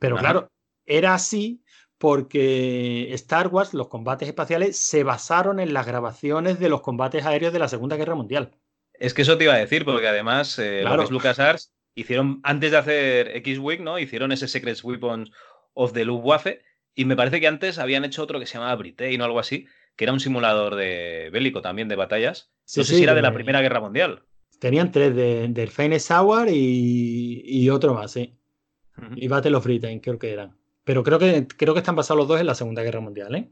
Pero 0.00 0.16
Ajá. 0.16 0.22
claro, 0.24 0.50
era 0.84 1.14
así 1.14 1.61
porque 2.02 3.14
Star 3.14 3.46
Wars, 3.46 3.74
los 3.74 3.86
combates 3.86 4.26
espaciales, 4.26 4.76
se 4.76 5.04
basaron 5.04 5.60
en 5.60 5.72
las 5.72 5.86
grabaciones 5.86 6.58
de 6.58 6.68
los 6.68 6.80
combates 6.80 7.24
aéreos 7.24 7.52
de 7.52 7.60
la 7.60 7.68
Segunda 7.68 7.94
Guerra 7.96 8.16
Mundial. 8.16 8.50
Es 8.92 9.14
que 9.14 9.22
eso 9.22 9.38
te 9.38 9.44
iba 9.44 9.54
a 9.54 9.58
decir, 9.58 9.84
porque 9.84 10.08
además 10.08 10.58
eh, 10.58 10.80
Claro. 10.80 11.04
es 11.04 11.12
LucasArts 11.12 11.72
hicieron, 11.94 12.40
antes 12.42 12.72
de 12.72 12.76
hacer 12.76 13.36
X-Wing, 13.36 13.84
¿no? 13.84 14.00
Hicieron 14.00 14.32
ese 14.32 14.48
Secret 14.48 14.82
Weapons 14.82 15.30
of 15.74 15.92
the 15.92 16.04
Luftwaffe, 16.04 16.62
y 16.92 17.04
me 17.04 17.14
parece 17.14 17.38
que 17.38 17.46
antes 17.46 17.78
habían 17.78 18.04
hecho 18.04 18.24
otro 18.24 18.40
que 18.40 18.46
se 18.46 18.54
llamaba 18.54 18.74
Britain 18.74 19.20
o 19.20 19.24
algo 19.24 19.38
así, 19.38 19.66
que 19.94 20.02
era 20.02 20.12
un 20.12 20.18
simulador 20.18 20.74
de 20.74 21.30
bélico 21.32 21.62
también 21.62 21.86
de 21.86 21.94
batallas. 21.94 22.50
Sí, 22.64 22.80
no 22.80 22.84
sé 22.84 22.94
sí, 22.94 22.96
si 22.96 23.04
era 23.04 23.14
de 23.14 23.22
la 23.22 23.32
Primera 23.32 23.60
Guerra 23.60 23.78
Mundial. 23.80 24.24
Tenían 24.58 24.90
tres 24.90 25.14
de, 25.14 25.46
del 25.46 25.70
Finest 25.70 26.10
Hour 26.10 26.48
y, 26.48 27.42
y 27.44 27.70
otro 27.70 27.94
más, 27.94 28.10
sí. 28.10 28.36
Y 29.14 29.28
Battle 29.28 29.54
of 29.54 29.64
Britain, 29.64 30.00
creo 30.00 30.18
que 30.18 30.32
eran. 30.32 30.61
Pero 30.84 31.02
creo 31.02 31.18
que, 31.18 31.46
creo 31.46 31.74
que 31.74 31.80
están 31.80 31.96
basados 31.96 32.18
los 32.18 32.28
dos 32.28 32.40
en 32.40 32.46
la 32.46 32.54
Segunda 32.54 32.82
Guerra 32.82 33.00
Mundial, 33.00 33.34
¿eh? 33.34 33.50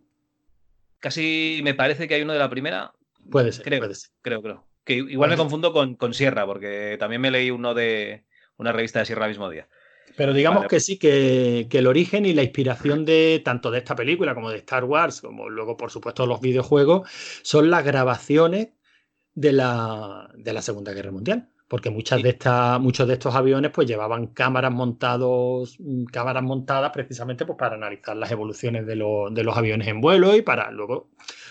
Casi 0.98 1.60
me 1.62 1.74
parece 1.74 2.06
que 2.08 2.14
hay 2.14 2.22
uno 2.22 2.32
de 2.32 2.38
la 2.38 2.50
primera. 2.50 2.92
Puede 3.30 3.52
ser, 3.52 3.64
Creo, 3.64 3.80
puede 3.80 3.94
ser. 3.94 4.10
creo, 4.22 4.42
creo. 4.42 4.66
Que 4.84 4.94
igual 4.94 5.30
me 5.30 5.36
confundo 5.36 5.72
con, 5.72 5.94
con 5.94 6.14
Sierra, 6.14 6.46
porque 6.46 6.96
también 6.98 7.20
me 7.20 7.30
leí 7.30 7.50
uno 7.50 7.74
de 7.74 8.24
una 8.56 8.72
revista 8.72 8.98
de 8.98 9.06
Sierra 9.06 9.26
el 9.26 9.30
mismo 9.30 9.48
día. 9.48 9.68
Pero 10.16 10.32
digamos 10.32 10.60
Vale. 10.60 10.68
que 10.68 10.80
sí, 10.80 10.98
que, 10.98 11.68
que 11.70 11.78
el 11.78 11.86
origen 11.86 12.26
y 12.26 12.32
la 12.34 12.42
inspiración 12.42 13.04
de 13.04 13.40
tanto 13.44 13.70
de 13.70 13.78
esta 13.78 13.94
película 13.94 14.34
como 14.34 14.50
de 14.50 14.58
Star 14.58 14.84
Wars, 14.84 15.20
como 15.20 15.48
luego, 15.48 15.76
por 15.76 15.90
supuesto, 15.90 16.26
los 16.26 16.40
videojuegos, 16.40 17.08
son 17.42 17.70
las 17.70 17.84
grabaciones 17.84 18.70
de 19.34 19.52
la, 19.52 20.28
de 20.34 20.52
la 20.52 20.62
Segunda 20.62 20.92
Guerra 20.92 21.12
Mundial. 21.12 21.49
Porque 21.70 21.90
muchas 21.90 22.20
de 22.22 22.30
estas, 22.30 22.80
muchos 22.80 23.06
de 23.08 23.14
estos 23.14 23.34
aviones 23.34 23.70
pues 23.72 23.86
llevaban 23.88 24.26
cámaras 24.28 24.72
montados, 24.72 25.76
mm, 25.78 26.04
cámaras 26.06 26.42
montadas 26.42 26.90
precisamente 26.92 27.46
pues, 27.46 27.58
para 27.58 27.76
analizar 27.76 28.16
las 28.16 28.30
evoluciones 28.32 28.86
de, 28.86 28.96
los- 28.96 29.32
de 29.32 29.44
los 29.44 29.56
aviones 29.56 29.88
en 29.88 30.00
vuelo 30.02 30.34
y 30.36 30.42
para 30.42 30.70
luego 30.72 31.10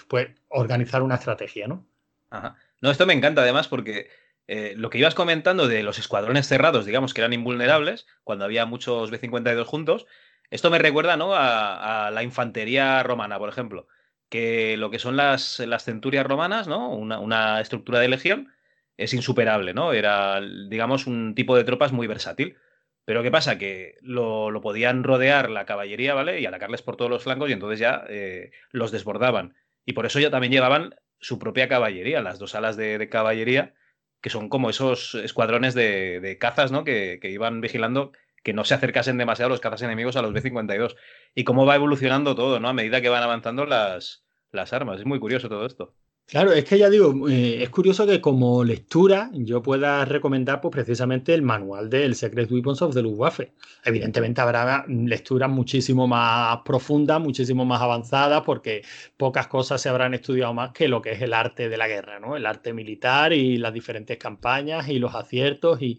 pues 0.10 0.28
organizar 0.50 1.02
una 1.04 1.16
estrategia, 1.16 1.68
¿no? 1.68 1.88
Ajá. 2.30 2.58
No, 2.82 2.92
esto 2.92 3.06
me 3.06 3.14
encanta 3.14 3.42
además 3.44 3.68
porque 3.70 4.10
eh, 4.48 4.74
lo 4.78 4.90
que 4.90 4.98
ibas 4.98 5.16
comentando 5.16 5.68
de 5.68 5.84
los 5.84 6.00
escuadrones 6.00 6.48
cerrados, 6.48 6.86
digamos 6.86 7.14
que 7.14 7.22
eran 7.22 7.34
invulnerables, 7.34 8.06
cuando 8.24 8.46
había 8.46 8.66
muchos 8.66 9.12
B-52 9.12 9.66
juntos, 9.68 10.06
esto 10.50 10.70
me 10.72 10.80
recuerda 10.80 11.18
¿no? 11.18 11.34
a, 11.34 12.08
a 12.08 12.12
la 12.12 12.24
infantería 12.24 13.04
romana, 13.04 13.38
por 13.40 13.50
ejemplo, 13.50 13.88
que 14.30 14.78
lo 14.78 14.90
que 14.90 15.00
son 15.00 15.16
las, 15.18 15.60
las 15.60 15.84
centurias 15.86 16.26
romanas, 16.26 16.68
¿no? 16.68 16.90
Una, 16.90 17.20
una 17.20 17.62
estructura 17.62 18.00
de 18.00 18.10
legión, 18.10 18.52
es 19.00 19.14
insuperable, 19.14 19.74
¿no? 19.74 19.94
Era, 19.94 20.42
digamos, 20.42 21.08
un 21.08 21.34
tipo 21.34 21.56
de 21.56 21.64
tropas 21.64 21.94
muy 21.94 22.06
versátil. 22.06 22.58
Pero 23.06 23.24
¿qué 23.24 23.32
pasa? 23.32 23.58
Que 23.58 23.96
lo, 24.02 24.52
podían 24.62 25.04
rodear 25.04 25.50
la 25.50 25.66
caballería, 25.66 26.14
¿vale? 26.14 26.42
Y 26.42 26.46
atacarles 26.46 26.82
por 26.82 26.98
todos 26.98 27.10
los 27.10 27.24
flancos 27.24 27.50
y 27.50 27.54
entonces 27.54 27.80
ya 27.80 28.04
eh, 28.10 28.52
los 28.72 28.92
desbordaban. 28.92 29.56
Y 29.86 29.94
por 29.94 30.06
eso 30.06 30.20
ya 30.20 30.30
también 30.30 30.52
llevaban 30.52 30.96
su 31.20 31.40
propia 31.40 31.68
caballería, 31.68 32.22
las 32.22 32.40
dos 32.40 32.56
alas 32.56 32.78
de, 32.78 33.10
caballería, 33.10 33.74
que 34.22 34.30
son 34.30 34.50
como 34.50 34.70
esos 34.70 35.16
escuadrones 35.16 35.74
de, 35.74 36.20
de 36.20 36.38
cazas, 36.38 36.72
¿no? 36.72 36.84
Que, 36.84 37.20
que 37.22 37.32
iban 37.32 37.62
vigilando 37.62 38.12
que 38.44 38.54
no 38.54 38.66
se 38.66 38.74
acercasen 38.74 39.18
demasiado 39.18 39.50
los 39.50 39.60
cazas 39.60 39.82
enemigos 39.82 40.16
a 40.18 40.22
los 40.22 40.34
B-52. 40.34 40.96
Y 41.36 41.46
cómo 41.46 41.66
va 41.66 41.76
evolucionando 41.76 42.36
todo, 42.36 42.60
¿no? 42.60 42.68
A 42.68 42.74
medida 42.74 43.02
que 43.02 43.10
van 43.10 43.24
avanzando 43.24 43.66
las, 43.66 44.26
las 44.52 44.74
armas. 44.74 45.00
Es 45.00 45.06
muy 45.06 45.20
curioso 45.20 45.50
todo 45.50 45.66
esto. 45.66 45.96
Claro, 46.30 46.52
es 46.54 46.64
que 46.64 46.78
ya 46.78 46.92
digo, 46.92 47.28
eh, 47.28 47.64
es 47.64 47.70
curioso 47.70 48.06
que 48.06 48.22
como 48.22 48.64
lectura 48.64 49.32
yo 49.34 49.64
pueda 49.64 50.06
recomendar 50.06 50.62
pues, 50.62 50.72
precisamente 50.72 51.34
el 51.34 51.42
manual 51.42 51.90
del 51.90 52.14
Secret 52.14 52.52
Weapons 52.52 52.84
of 52.84 52.94
the 52.94 53.02
Luftwaffe. 53.02 53.52
Evidentemente 53.84 54.40
habrá 54.40 54.86
lecturas 54.88 55.50
muchísimo 55.50 56.08
más 56.08 56.60
profundas, 56.64 57.20
muchísimo 57.20 57.66
más 57.66 57.82
avanzadas, 57.82 58.44
porque 58.44 58.84
pocas 59.18 59.48
cosas 59.48 59.82
se 59.82 59.90
habrán 59.90 60.14
estudiado 60.14 60.54
más 60.54 60.70
que 60.72 60.88
lo 60.88 61.02
que 61.02 61.14
es 61.14 61.22
el 61.24 61.34
arte 61.34 61.68
de 61.68 61.78
la 61.78 61.88
guerra, 61.88 62.20
¿no? 62.20 62.38
El 62.38 62.46
arte 62.46 62.74
militar 62.74 63.34
y 63.34 63.58
las 63.58 63.74
diferentes 63.74 64.20
campañas 64.20 64.88
y 64.88 65.00
los 65.00 65.16
aciertos. 65.16 65.82
Y... 65.82 65.98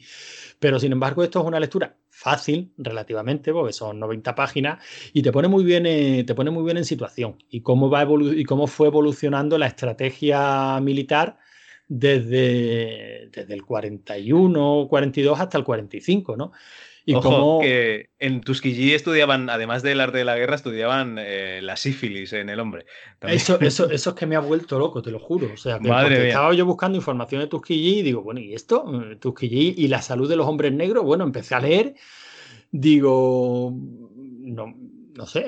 Pero 0.61 0.79
sin 0.79 0.93
embargo, 0.93 1.25
esto 1.25 1.41
es 1.41 1.47
una 1.47 1.59
lectura 1.59 1.97
fácil 2.21 2.71
relativamente, 2.77 3.51
porque 3.51 3.73
son 3.73 3.99
90 3.99 4.35
páginas, 4.35 4.85
y 5.15 5.23
te 5.23 5.33
pone 5.33 5.49
muy 5.49 5.65
bien, 5.65 5.87
eh, 5.87 6.23
te 6.27 6.35
pone 6.35 6.51
muy 6.51 6.63
bien 6.65 6.77
en 6.77 6.85
situación 6.85 7.37
y 7.49 7.63
cómo, 7.63 7.89
va 7.89 8.07
y 8.37 8.45
cómo 8.45 8.67
fue 8.67 8.89
evolucionando 8.89 9.57
la 9.57 9.67
estrategia 9.67 10.79
militar 10.83 11.39
desde, 11.89 13.31
desde 13.33 13.55
el 13.55 13.65
41, 13.65 14.87
42 14.91 15.41
hasta 15.41 15.57
el 15.57 15.65
45, 15.65 16.37
¿no? 16.37 16.53
Y 17.07 17.15
Ojo, 17.15 17.29
cómo... 17.31 17.61
que 17.61 18.11
en 18.19 18.43
Tuskegee 18.43 18.95
estudiaban, 18.95 19.49
además 19.49 19.83
del 19.83 20.01
arte 20.01 20.19
de 20.19 20.25
la 20.25 20.37
guerra, 20.37 20.55
estudiaban 20.55 21.17
eh, 21.19 21.61
la 21.63 21.77
sífilis 21.77 22.33
en 22.35 22.51
el 22.51 22.61
hombre. 22.61 22.85
También. 23.19 23.39
Eso, 23.41 23.59
eso, 23.61 23.91
eso 23.91 24.11
es 24.11 24.17
que 24.17 24.27
me 24.27 24.37
ha 24.37 24.41
vuelto 24.41 24.79
loco, 24.79 25.01
te 25.03 25.11
lo 25.11 25.19
juro. 25.19 25.53
O 25.53 25.57
sea, 25.57 25.79
que 25.79 25.89
Madre 25.89 26.19
mía. 26.19 26.29
estaba 26.29 26.53
yo 26.55 26.67
buscando 26.67 26.97
información 26.99 27.41
de 27.41 27.47
Tuskegee 27.49 27.99
y 28.01 28.03
digo, 28.03 28.23
bueno, 28.23 28.41
¿y 28.41 28.55
esto? 28.55 28.85
Eh, 29.13 29.17
Tuskegee 29.17 29.75
y 29.77 29.89
la 29.89 30.03
salud 30.03 30.29
de 30.29 30.37
los 30.37 30.47
hombres 30.47 30.73
negros. 30.73 31.05
Bueno, 31.05 31.25
empecé 31.25 31.55
a 31.55 31.61
leer, 31.61 31.95
digo, 32.71 33.73
no, 33.75 34.75
no 35.17 35.27
sé. 35.27 35.47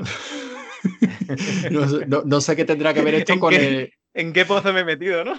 no, 1.70 1.88
sé 1.88 2.06
no- 2.06 2.22
no 2.24 2.40
sé 2.40 2.56
qué 2.56 2.64
tendrá 2.64 2.92
que 2.94 3.02
ver 3.02 3.14
esto 3.16 3.32
¿En 3.34 3.38
con 3.40 3.50
qué- 3.50 3.82
el, 3.82 3.92
¿En 4.14 4.32
qué 4.32 4.44
pozo 4.44 4.72
me 4.72 4.80
he 4.80 4.84
metido, 4.84 5.24
no? 5.24 5.34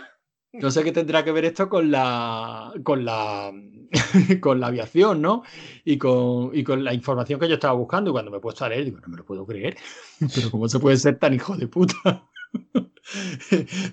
no 0.54 0.72
sé 0.72 0.84
qué 0.84 0.92
tendrá 0.92 1.24
que 1.24 1.32
ver 1.32 1.46
esto 1.46 1.68
con 1.70 1.90
la 1.92 2.72
con 2.84 3.04
la 3.06 3.52
con 4.42 4.60
la 4.60 4.68
aviación, 4.68 5.22
¿no? 5.22 5.44
Y 5.86 5.98
con, 5.98 6.52
y 6.54 6.64
con 6.64 6.84
la 6.84 6.94
información 6.94 7.40
que 7.40 7.48
yo 7.48 7.56
estaba 7.56 7.74
buscando. 7.74 8.10
Y 8.10 8.14
cuando 8.14 8.32
me 8.32 8.38
he 8.38 8.42
puesto 8.42 8.66
a 8.66 8.70
leer, 8.70 8.86
digo, 8.86 9.00
no 9.00 9.08
me 9.08 9.18
lo 9.18 9.26
puedo 9.26 9.46
creer. 9.46 9.78
Pero 10.36 10.52
¿cómo 10.52 10.68
se 10.68 10.80
puede 10.80 10.98
ser 10.98 11.20
tan 11.20 11.34
hijo 11.34 11.56
de 11.56 11.68
puta? 11.68 12.28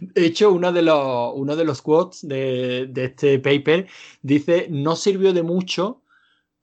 De 0.01 0.26
hecho, 0.26 0.53
uno 0.53 0.72
de 0.72 0.82
los, 0.82 1.32
uno 1.34 1.57
de 1.57 1.64
los 1.64 1.82
quotes 1.82 2.26
de, 2.26 2.86
de 2.88 3.07
este 3.07 3.38
paper 3.38 3.88
dice, 4.22 4.68
no 4.70 4.96
sirvió 4.96 5.32
de 5.32 5.42
mucho 5.42 6.03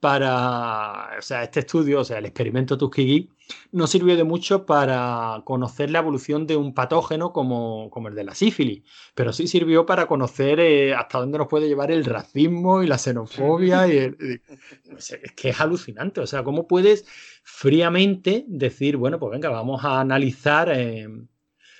para, 0.00 1.16
o 1.18 1.22
sea, 1.22 1.42
este 1.42 1.60
estudio, 1.60 2.00
o 2.00 2.04
sea, 2.04 2.18
el 2.18 2.26
experimento 2.26 2.78
Tuskegee, 2.78 3.28
no 3.72 3.86
sirvió 3.86 4.16
de 4.16 4.24
mucho 4.24 4.66
para 4.66 5.42
conocer 5.44 5.90
la 5.90 6.00
evolución 6.00 6.46
de 6.46 6.56
un 6.56 6.74
patógeno 6.74 7.32
como, 7.32 7.88
como 7.90 8.08
el 8.08 8.14
de 8.14 8.24
la 8.24 8.34
sífilis, 8.34 8.82
pero 9.14 9.32
sí 9.32 9.46
sirvió 9.48 9.86
para 9.86 10.06
conocer 10.06 10.60
eh, 10.60 10.94
hasta 10.94 11.18
dónde 11.18 11.38
nos 11.38 11.48
puede 11.48 11.66
llevar 11.68 11.90
el 11.90 12.04
racismo 12.04 12.82
y 12.82 12.86
la 12.86 12.98
xenofobia. 12.98 13.88
Y 13.88 13.98
el- 13.98 14.16
y- 14.20 14.52
es 14.98 15.16
que 15.36 15.48
es 15.50 15.60
alucinante, 15.60 16.20
o 16.20 16.26
sea, 16.26 16.42
¿cómo 16.44 16.66
puedes 16.66 17.06
fríamente 17.42 18.44
decir, 18.48 18.96
bueno, 18.96 19.18
pues 19.18 19.32
venga, 19.32 19.48
vamos 19.50 19.84
a 19.84 20.00
analizar... 20.00 20.70
eh, 20.74 21.08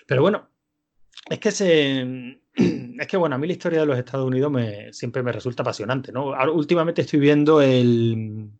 pero 0.06 0.22
bueno, 0.22 0.48
es 1.30 1.38
que 1.38 1.50
se. 1.52 2.40
Es 2.98 3.06
que 3.06 3.16
bueno, 3.16 3.36
a 3.36 3.38
mí 3.38 3.46
la 3.46 3.52
historia 3.52 3.78
de 3.80 3.86
los 3.86 3.96
Estados 3.96 4.26
Unidos 4.26 4.50
me, 4.50 4.92
siempre 4.92 5.22
me 5.22 5.30
resulta 5.30 5.62
apasionante, 5.62 6.10
¿no? 6.10 6.34
Ahora, 6.34 6.50
últimamente 6.50 7.02
estoy 7.02 7.20
viendo 7.20 7.60
el. 7.60 8.50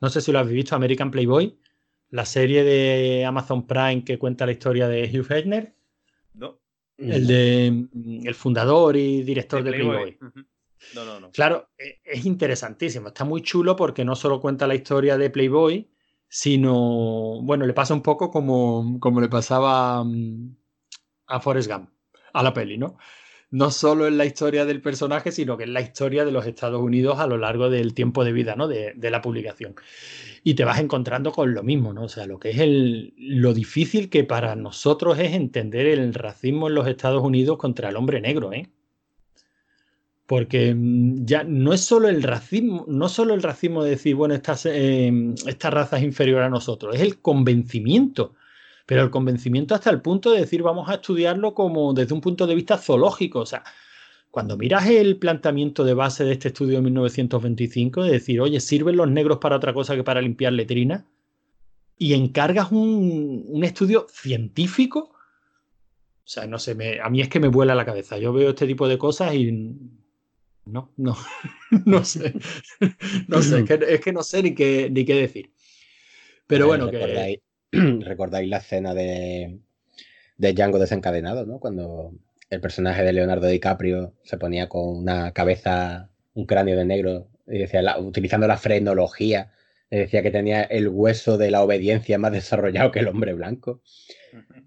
No 0.00 0.10
sé 0.10 0.20
si 0.20 0.32
lo 0.32 0.40
habéis 0.40 0.56
visto, 0.56 0.74
American 0.74 1.12
Playboy, 1.12 1.56
la 2.10 2.24
serie 2.24 2.64
de 2.64 3.24
Amazon 3.24 3.68
Prime 3.68 4.02
que 4.04 4.18
cuenta 4.18 4.46
la 4.46 4.52
historia 4.52 4.88
de 4.88 5.04
Hugh 5.04 5.30
Hefner, 5.30 5.74
No. 6.34 6.58
el 6.98 7.26
de 7.28 7.66
el 8.24 8.34
fundador 8.34 8.96
y 8.96 9.22
director 9.22 9.62
de, 9.62 9.70
De 9.70 9.76
Playboy. 9.76 10.18
No, 10.94 11.04
no, 11.04 11.20
no. 11.20 11.30
Claro, 11.30 11.68
e- 11.78 12.00
es 12.04 12.24
interesantísimo. 12.26 13.08
Está 13.08 13.24
muy 13.24 13.42
chulo 13.42 13.76
porque 13.76 14.04
no 14.04 14.16
solo 14.16 14.40
cuenta 14.40 14.66
la 14.66 14.74
historia 14.74 15.16
de 15.16 15.30
Playboy, 15.30 15.88
sino, 16.28 17.40
bueno, 17.42 17.66
le 17.66 17.74
pasa 17.74 17.94
un 17.94 18.02
poco 18.02 18.30
como, 18.30 18.98
como 18.98 19.20
le 19.20 19.28
pasaba 19.28 20.02
mm, 20.02 20.56
a 21.30 21.40
Forrest 21.40 21.70
Gump, 21.70 21.88
a 22.32 22.42
la 22.42 22.52
peli, 22.52 22.76
¿no? 22.76 22.96
No 23.52 23.72
solo 23.72 24.06
es 24.06 24.12
la 24.12 24.24
historia 24.26 24.64
del 24.64 24.80
personaje, 24.80 25.32
sino 25.32 25.56
que 25.56 25.64
es 25.64 25.70
la 25.70 25.80
historia 25.80 26.24
de 26.24 26.30
los 26.30 26.46
Estados 26.46 26.80
Unidos 26.80 27.18
a 27.18 27.26
lo 27.26 27.36
largo 27.36 27.68
del 27.68 27.94
tiempo 27.94 28.24
de 28.24 28.32
vida, 28.32 28.54
¿no? 28.54 28.68
De, 28.68 28.94
la 29.10 29.20
publicación. 29.20 29.74
Y 30.44 30.54
te 30.54 30.64
vas 30.64 30.78
encontrando 30.78 31.32
con 31.32 31.52
lo 31.52 31.64
mismo, 31.64 31.92
¿no? 31.92 32.04
O 32.04 32.08
sea, 32.08 32.26
lo 32.26 32.38
que 32.38 32.50
es 32.50 33.12
lo 33.16 33.52
difícil 33.52 34.08
que 34.08 34.22
para 34.22 34.54
nosotros 34.54 35.18
es 35.18 35.34
entender 35.34 35.86
el 35.86 36.14
racismo 36.14 36.68
en 36.68 36.74
los 36.74 36.86
Estados 36.86 37.24
Unidos 37.24 37.58
contra 37.58 37.88
el 37.88 37.96
hombre 37.96 38.20
negro, 38.20 38.52
¿eh? 38.52 38.68
Porque 40.26 40.72
mm, 40.72 41.24
ya 41.24 41.42
no 41.42 41.72
es 41.72 41.80
solo 41.80 42.08
el 42.08 42.22
racismo, 42.22 42.84
no 42.86 43.08
solo 43.08 43.34
el 43.34 43.42
racismo 43.42 43.82
de 43.82 43.90
decir, 43.90 44.14
bueno, 44.14 44.34
esta, 44.34 44.54
eh, 44.66 45.34
esta 45.48 45.70
raza 45.70 45.98
es 45.98 46.04
inferior 46.04 46.42
a 46.42 46.48
nosotros, 46.48 46.94
es 46.94 47.02
el 47.02 47.18
convencimiento. 47.20 48.34
Pero 48.90 49.04
el 49.04 49.10
convencimiento 49.10 49.76
hasta 49.76 49.88
el 49.90 50.00
punto 50.02 50.32
de 50.32 50.40
decir, 50.40 50.64
vamos 50.64 50.88
a 50.88 50.94
estudiarlo 50.94 51.54
como 51.54 51.94
desde 51.94 52.12
un 52.12 52.20
punto 52.20 52.44
de 52.48 52.56
vista 52.56 52.76
zoológico. 52.76 53.38
O 53.38 53.46
sea, 53.46 53.62
cuando 54.32 54.56
miras 54.56 54.88
el 54.88 55.16
planteamiento 55.16 55.84
de 55.84 55.94
base 55.94 56.24
de 56.24 56.32
este 56.32 56.48
estudio 56.48 56.78
de 56.78 56.82
1925, 56.82 58.02
de 58.02 58.10
decir, 58.10 58.40
oye, 58.40 58.58
¿sirven 58.58 58.96
los 58.96 59.08
negros 59.08 59.38
para 59.38 59.54
otra 59.54 59.72
cosa 59.72 59.94
que 59.94 60.02
para 60.02 60.20
limpiar 60.20 60.54
letrinas? 60.54 61.04
Y 61.98 62.14
encargas 62.14 62.72
un, 62.72 63.44
un 63.46 63.62
estudio 63.62 64.08
científico. 64.10 65.12
O 65.12 66.28
sea, 66.32 66.48
no 66.48 66.58
sé, 66.58 66.74
me- 66.74 66.98
a 67.00 67.08
mí 67.10 67.20
es 67.20 67.28
que 67.28 67.38
me 67.38 67.46
vuela 67.46 67.76
la 67.76 67.84
cabeza. 67.84 68.18
Yo 68.18 68.32
veo 68.32 68.50
este 68.50 68.66
tipo 68.66 68.88
de 68.88 68.98
cosas 68.98 69.34
y 69.36 69.52
no, 70.64 70.92
no, 70.96 71.16
no 71.86 72.04
sé. 72.04 72.34
No 73.28 73.40
sé, 73.42 73.60
es 73.60 73.64
que, 73.64 73.78
es 73.94 74.00
que 74.00 74.12
no 74.12 74.24
sé 74.24 74.42
ni 74.42 74.52
qué, 74.54 74.88
ni 74.90 75.04
qué 75.04 75.14
decir. 75.14 75.52
Pero 76.46 76.66
bueno, 76.66 76.90
que. 76.90 76.98
¿Recordáis, 78.00 78.48
la 78.48 78.58
escena 78.58 78.94
de, 78.94 79.60
de 80.38 80.52
Django 80.54 80.78
desencadenado, 80.78 81.46
¿no? 81.46 81.60
Cuando 81.60 82.12
el 82.50 82.60
personaje 82.60 83.04
de 83.04 83.12
Leonardo 83.14 83.46
DiCaprio 83.48 84.14
se 84.24 84.38
ponía 84.38 84.68
con 84.68 84.88
una 84.98 85.32
cabeza, 85.32 86.10
un 86.34 86.46
cráneo 86.46 86.76
de 86.76 86.84
negro, 86.86 87.28
y 87.46 87.58
decía, 87.58 87.82
la- 87.82 87.98
utilizando 87.98 88.46
la 88.48 88.58
frenología, 88.58 89.52
decía 89.90 90.22
que 90.22 90.30
tenía 90.30 90.62
el 90.62 90.88
hueso 90.88 91.38
de 91.38 91.50
la 91.50 91.62
obediencia 91.62 92.18
más 92.18 92.32
desarrollado 92.32 92.90
que 92.92 93.00
el 93.00 93.08
hombre 93.08 93.34
blanco. 93.34 93.82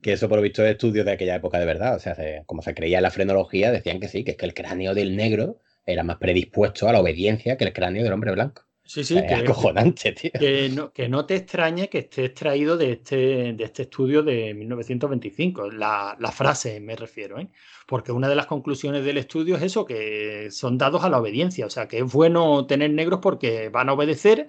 Que 0.02 0.14
eso 0.14 0.30
por 0.30 0.38
lo 0.38 0.44
visto 0.44 0.64
es 0.66 0.72
estudios 0.72 1.06
de 1.06 1.14
aquella 1.14 1.36
época 1.36 1.60
de 1.60 1.66
verdad. 1.66 1.96
O 1.96 2.00
sea, 2.00 2.16
se- 2.16 2.44
como 2.46 2.62
se 2.62 2.74
creía 2.76 3.00
en 3.00 3.04
la 3.04 3.12
frenología, 3.12 3.72
decían 3.72 4.00
que 4.00 4.08
sí, 4.10 4.24
que 4.24 4.32
es 4.32 4.38
que 4.38 4.46
el 4.46 4.54
cráneo 4.54 4.94
del 4.96 5.16
negro 5.16 5.62
era 5.86 6.04
más 6.04 6.18
predispuesto 6.18 6.88
a 6.90 6.94
la 6.94 7.02
obediencia 7.02 7.58
que 7.58 7.66
el 7.66 7.74
cráneo 7.74 8.04
del 8.04 8.14
hombre 8.14 8.32
blanco. 8.34 8.64
Sí, 8.94 9.04
sí, 9.04 9.18
es 9.18 9.24
que, 9.24 9.34
acojonante, 9.34 10.12
tío. 10.12 10.30
que 10.40 10.70
no, 10.70 10.94
que 10.94 11.10
no 11.10 11.26
te 11.26 11.36
extrañe 11.36 11.90
que 11.90 11.98
esté 11.98 12.26
extraído 12.26 12.78
de 12.78 12.92
este, 12.92 13.54
de 13.54 13.64
este 13.64 13.82
estudio 13.82 14.22
de 14.22 14.54
1925, 14.54 15.72
la, 15.72 16.16
la 16.20 16.32
frase 16.32 16.80
me 16.80 16.96
refiero, 16.96 17.40
¿eh? 17.40 17.50
porque 17.88 18.12
una 18.12 18.30
de 18.30 18.36
las 18.36 18.46
conclusiones 18.46 19.04
del 19.04 19.18
estudio 19.18 19.56
es 19.56 19.64
eso, 19.64 19.84
que 19.84 20.50
son 20.52 20.78
dados 20.78 21.04
a 21.04 21.10
la 21.10 21.18
obediencia, 21.18 21.66
o 21.66 21.72
sea, 21.72 21.88
que 21.88 21.98
es 21.98 22.14
bueno 22.14 22.68
tener 22.68 22.92
negros 22.92 23.20
porque 23.20 23.70
van 23.70 23.90
a 23.90 23.94
obedecer, 23.94 24.46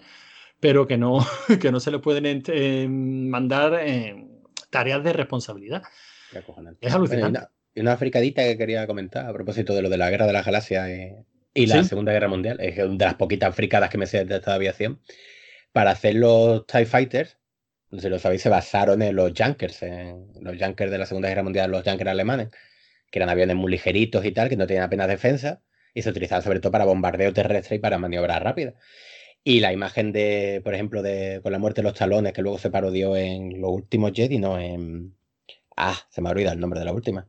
pero 0.61 0.87
que 0.87 0.99
no, 0.99 1.21
que 1.63 1.73
no 1.73 1.81
se 1.81 1.91
les 1.91 2.03
pueden 2.03 2.43
eh, 2.47 2.87
mandar 2.87 3.81
eh, 3.81 4.27
tareas 4.69 5.03
de 5.03 5.15
responsabilidad. 5.15 5.83
Qué 6.31 6.41
acojonante. 6.41 6.87
Es 6.87 6.93
Bueno, 6.93 7.07
y 7.07 7.09
alucinante. 7.09 7.39
una, 7.39 7.51
y 7.75 7.81
una 7.81 7.97
fricadita 7.97 8.43
que 8.43 8.59
quería 8.59 8.87
comentar 8.87 9.25
a 9.25 9.33
propósito 9.33 9.75
de 9.75 9.81
lo 9.81 9.89
de 9.89 9.97
la 9.97 10.11
guerra 10.11 10.27
de 10.27 10.35
las 10.35 10.45
galaxias 10.45 10.87
eh, 10.87 11.25
y 11.55 11.67
la 11.67 11.83
Sí. 11.83 11.91
Segunda 11.91 12.13
Guerra 12.13 12.29
Mundial. 12.29 12.59
Es 12.61 12.79
una 12.79 12.97
de 12.97 13.05
las 13.07 13.15
poquitas 13.15 13.55
fricadas 13.55 13.91
que 13.91 13.99
me 13.99 14.07
sé 14.07 14.25
de 14.25 14.37
esta 14.37 14.55
aviación. 14.55 15.01
Para 15.73 15.93
hacer 15.93 16.17
los 16.17 16.67
TIE 16.67 16.87
Fighters, 16.87 17.39
no 17.91 17.99
sé 18.01 18.05
si 18.09 18.11
lo 18.11 18.19
sabéis, 18.19 18.43
se 18.43 18.49
basaron 18.49 19.03
en 19.03 19.17
los 19.17 19.33
Junkers, 19.37 19.83
en 19.83 20.29
los 20.41 20.57
Junkers 20.59 20.91
de 20.91 20.99
la 20.99 21.07
Segunda 21.07 21.29
Guerra 21.29 21.43
Mundial, 21.45 21.71
los 21.71 21.85
Junkers 21.85 22.11
alemanes, 22.11 22.49
que 23.11 23.19
eran 23.21 23.31
aviones 23.31 23.57
muy 23.57 23.71
ligeritos 23.73 24.25
y 24.25 24.33
tal, 24.33 24.49
que 24.49 24.57
no 24.57 24.67
tenían 24.67 24.85
apenas 24.85 25.09
defensa, 25.09 25.63
y 25.95 26.03
se 26.03 26.11
utilizaban 26.11 26.43
sobre 26.43 26.61
todo 26.61 26.73
para 26.73 26.85
bombardeo 26.87 27.33
terrestre 27.33 27.77
y 27.77 27.79
para 27.81 27.99
maniobras 27.99 28.43
rápidas. 28.43 28.75
Y 29.45 29.61
la 29.61 29.73
imagen 29.73 30.13
de, 30.13 30.61
por 30.65 30.75
ejemplo, 30.75 31.03
de 31.03 31.41
con 31.43 31.53
la 31.53 31.59
muerte 31.59 31.83
de 31.83 31.85
los 31.89 31.95
talones, 31.99 32.33
que 32.33 32.43
luego 32.43 32.59
se 32.59 32.71
parodió 32.71 33.17
en 33.17 33.61
los 33.61 33.71
últimos 33.73 34.13
Jedi, 34.15 34.39
no 34.39 34.59
en. 34.59 35.17
Ah, 35.77 35.97
se 36.11 36.21
me 36.23 36.29
ha 36.29 36.33
olvidado 36.33 36.55
el 36.55 36.61
nombre 36.61 36.81
de 36.81 36.87
la 36.87 36.93
última. 36.93 37.29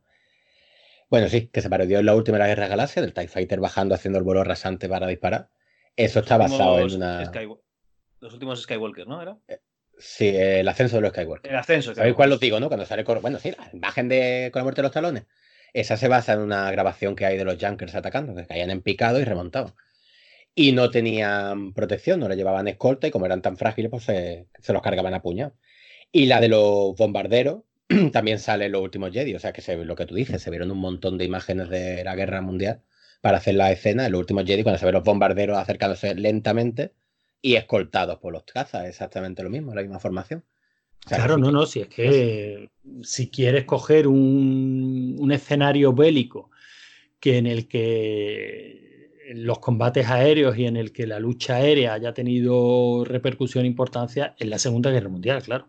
Bueno, 1.10 1.30
sí, 1.30 1.48
que 1.48 1.62
se 1.62 1.70
parodió 1.70 2.00
en 2.00 2.06
la 2.06 2.16
última 2.16 2.38
de 2.38 2.44
la 2.44 2.48
Guerra 2.48 2.64
de 2.64 2.70
Galaxia, 2.70 3.02
del 3.02 3.14
TIE 3.14 3.28
Fighter 3.28 3.60
bajando 3.60 3.96
haciendo 3.96 4.18
el 4.18 4.24
vuelo 4.26 4.44
rasante 4.44 4.90
para 4.90 5.08
disparar. 5.08 5.50
Eso 5.96 6.20
está 6.20 6.38
basado 6.38 6.80
en 6.80 6.84
una. 6.96 7.32
Los 8.20 8.34
últimos 8.34 8.62
Skywalker, 8.64 9.08
¿no? 9.08 9.22
¿Era? 9.22 9.38
Sí, 9.98 10.28
el 10.36 10.68
ascenso 10.68 10.96
de 10.98 11.02
los 11.04 11.12
Skywalker. 11.12 11.52
El 11.52 11.58
ascenso. 11.58 11.94
¿Sabéis 11.96 12.16
cuál 12.16 12.32
os 12.32 12.40
digo, 12.40 12.60
no? 12.60 12.68
Cuando 12.68 12.86
sale. 12.86 13.04
cor- 13.04 13.22
Bueno, 13.22 13.40
sí, 13.40 13.52
la 13.52 13.70
imagen 13.72 14.10
de 14.10 14.50
con 14.52 14.60
la 14.62 14.64
muerte 14.64 14.82
de 14.82 14.84
los 14.88 14.92
talones. 14.92 15.26
Esa 15.74 15.96
se 15.98 16.08
basa 16.08 16.34
en 16.34 16.40
una 16.40 16.72
grabación 16.72 17.16
que 17.16 17.26
hay 17.26 17.38
de 17.38 17.46
los 17.46 17.58
Junkers 17.62 17.96
atacando, 17.96 18.34
que 18.36 18.46
caían 18.48 18.70
en 18.72 18.82
picado 18.82 19.20
y 19.20 19.26
remontaban. 19.26 19.74
Y 20.56 20.72
no 20.72 20.90
tenían 20.90 21.74
protección, 21.74 22.20
no 22.22 22.30
le 22.30 22.36
llevaban 22.38 22.68
escolta 22.70 23.08
y 23.08 23.12
como 23.12 23.26
eran 23.26 23.42
tan 23.42 23.58
frágiles, 23.58 23.92
pues 23.92 24.04
se, 24.06 24.48
se 24.60 24.74
los 24.74 24.82
cargaban 24.82 25.14
a 25.14 25.22
puñado. 25.22 25.54
Y 26.14 26.28
la 26.28 26.40
de 26.40 26.48
los 26.48 26.96
bombarderos 26.96 27.64
también 28.12 28.40
sale 28.40 28.70
los 28.70 28.82
últimos 28.82 29.12
Jedi, 29.12 29.36
o 29.36 29.40
sea 29.40 29.54
que 29.54 29.62
se, 29.62 29.76
lo 29.78 29.96
que 29.96 30.06
tú 30.06 30.16
dices, 30.16 30.42
se 30.42 30.50
vieron 30.50 30.72
un 30.72 30.80
montón 30.80 31.18
de 31.18 31.26
imágenes 31.26 31.70
de 31.70 32.04
la 32.04 32.16
guerra 32.16 32.42
mundial 32.42 32.82
para 33.22 33.38
hacer 33.38 33.56
la 33.56 33.72
escena 33.72 34.06
en 34.06 34.12
los 34.12 34.20
últimos 34.20 34.46
Jedi 34.46 34.64
cuando 34.64 34.80
se 34.80 34.86
ven 34.86 34.94
los 34.94 35.04
bombarderos 35.04 35.58
acercándose 35.58 36.16
lentamente 36.16 36.94
y 37.42 37.56
escoltados 37.56 38.20
por 38.20 38.34
los 38.34 38.44
cazas, 38.44 38.88
exactamente 38.88 39.44
lo 39.44 39.50
mismo, 39.50 39.74
la 39.76 39.82
misma 39.82 40.00
formación. 40.00 40.44
O 41.06 41.10
sea, 41.10 41.20
Claro, 41.20 41.38
no, 41.38 41.52
no, 41.52 41.66
si 41.68 41.82
es 41.82 41.88
que 41.88 42.70
si 43.04 43.30
quieres 43.30 43.66
coger 43.66 44.08
un, 44.08 45.16
un 45.20 45.32
escenario 45.32 45.94
bélico 45.94 46.50
que 47.20 47.38
en 47.38 47.46
el 47.46 47.68
que 47.68 48.86
los 49.34 49.60
combates 49.60 50.08
aéreos 50.08 50.58
y 50.58 50.66
en 50.66 50.78
el 50.78 50.92
que 50.92 51.08
la 51.08 51.20
lucha 51.20 51.56
aérea 51.56 51.94
haya 51.94 52.14
tenido 52.14 53.04
repercusión 53.06 53.66
e 53.66 53.68
importancia 53.68 54.36
en 54.40 54.50
la 54.50 54.60
Segunda 54.60 54.92
Guerra 54.92 55.10
Mundial, 55.10 55.42
claro. 55.44 55.68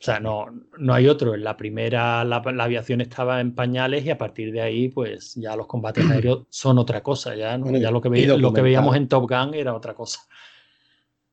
O 0.00 0.04
sea, 0.04 0.20
no, 0.20 0.46
no 0.78 0.94
hay 0.94 1.08
otro. 1.08 1.34
En 1.34 1.42
la 1.42 1.56
primera 1.56 2.24
la, 2.24 2.40
la 2.40 2.64
aviación 2.64 3.00
estaba 3.00 3.40
en 3.40 3.54
pañales 3.54 4.04
y 4.04 4.10
a 4.10 4.18
partir 4.18 4.52
de 4.52 4.60
ahí, 4.60 4.88
pues 4.88 5.34
ya 5.34 5.56
los 5.56 5.66
combates 5.66 6.04
aéreos 6.10 6.46
son 6.50 6.78
otra 6.78 7.02
cosa. 7.02 7.34
Ya, 7.34 7.58
¿no? 7.58 7.64
Bueno, 7.64 7.78
ya 7.78 7.90
lo, 7.90 8.00
que 8.00 8.08
lo 8.08 8.52
veíamos 8.52 8.96
en 8.96 9.08
Top 9.08 9.28
Gun 9.28 9.54
era 9.54 9.74
otra 9.74 9.94
cosa. 9.94 10.20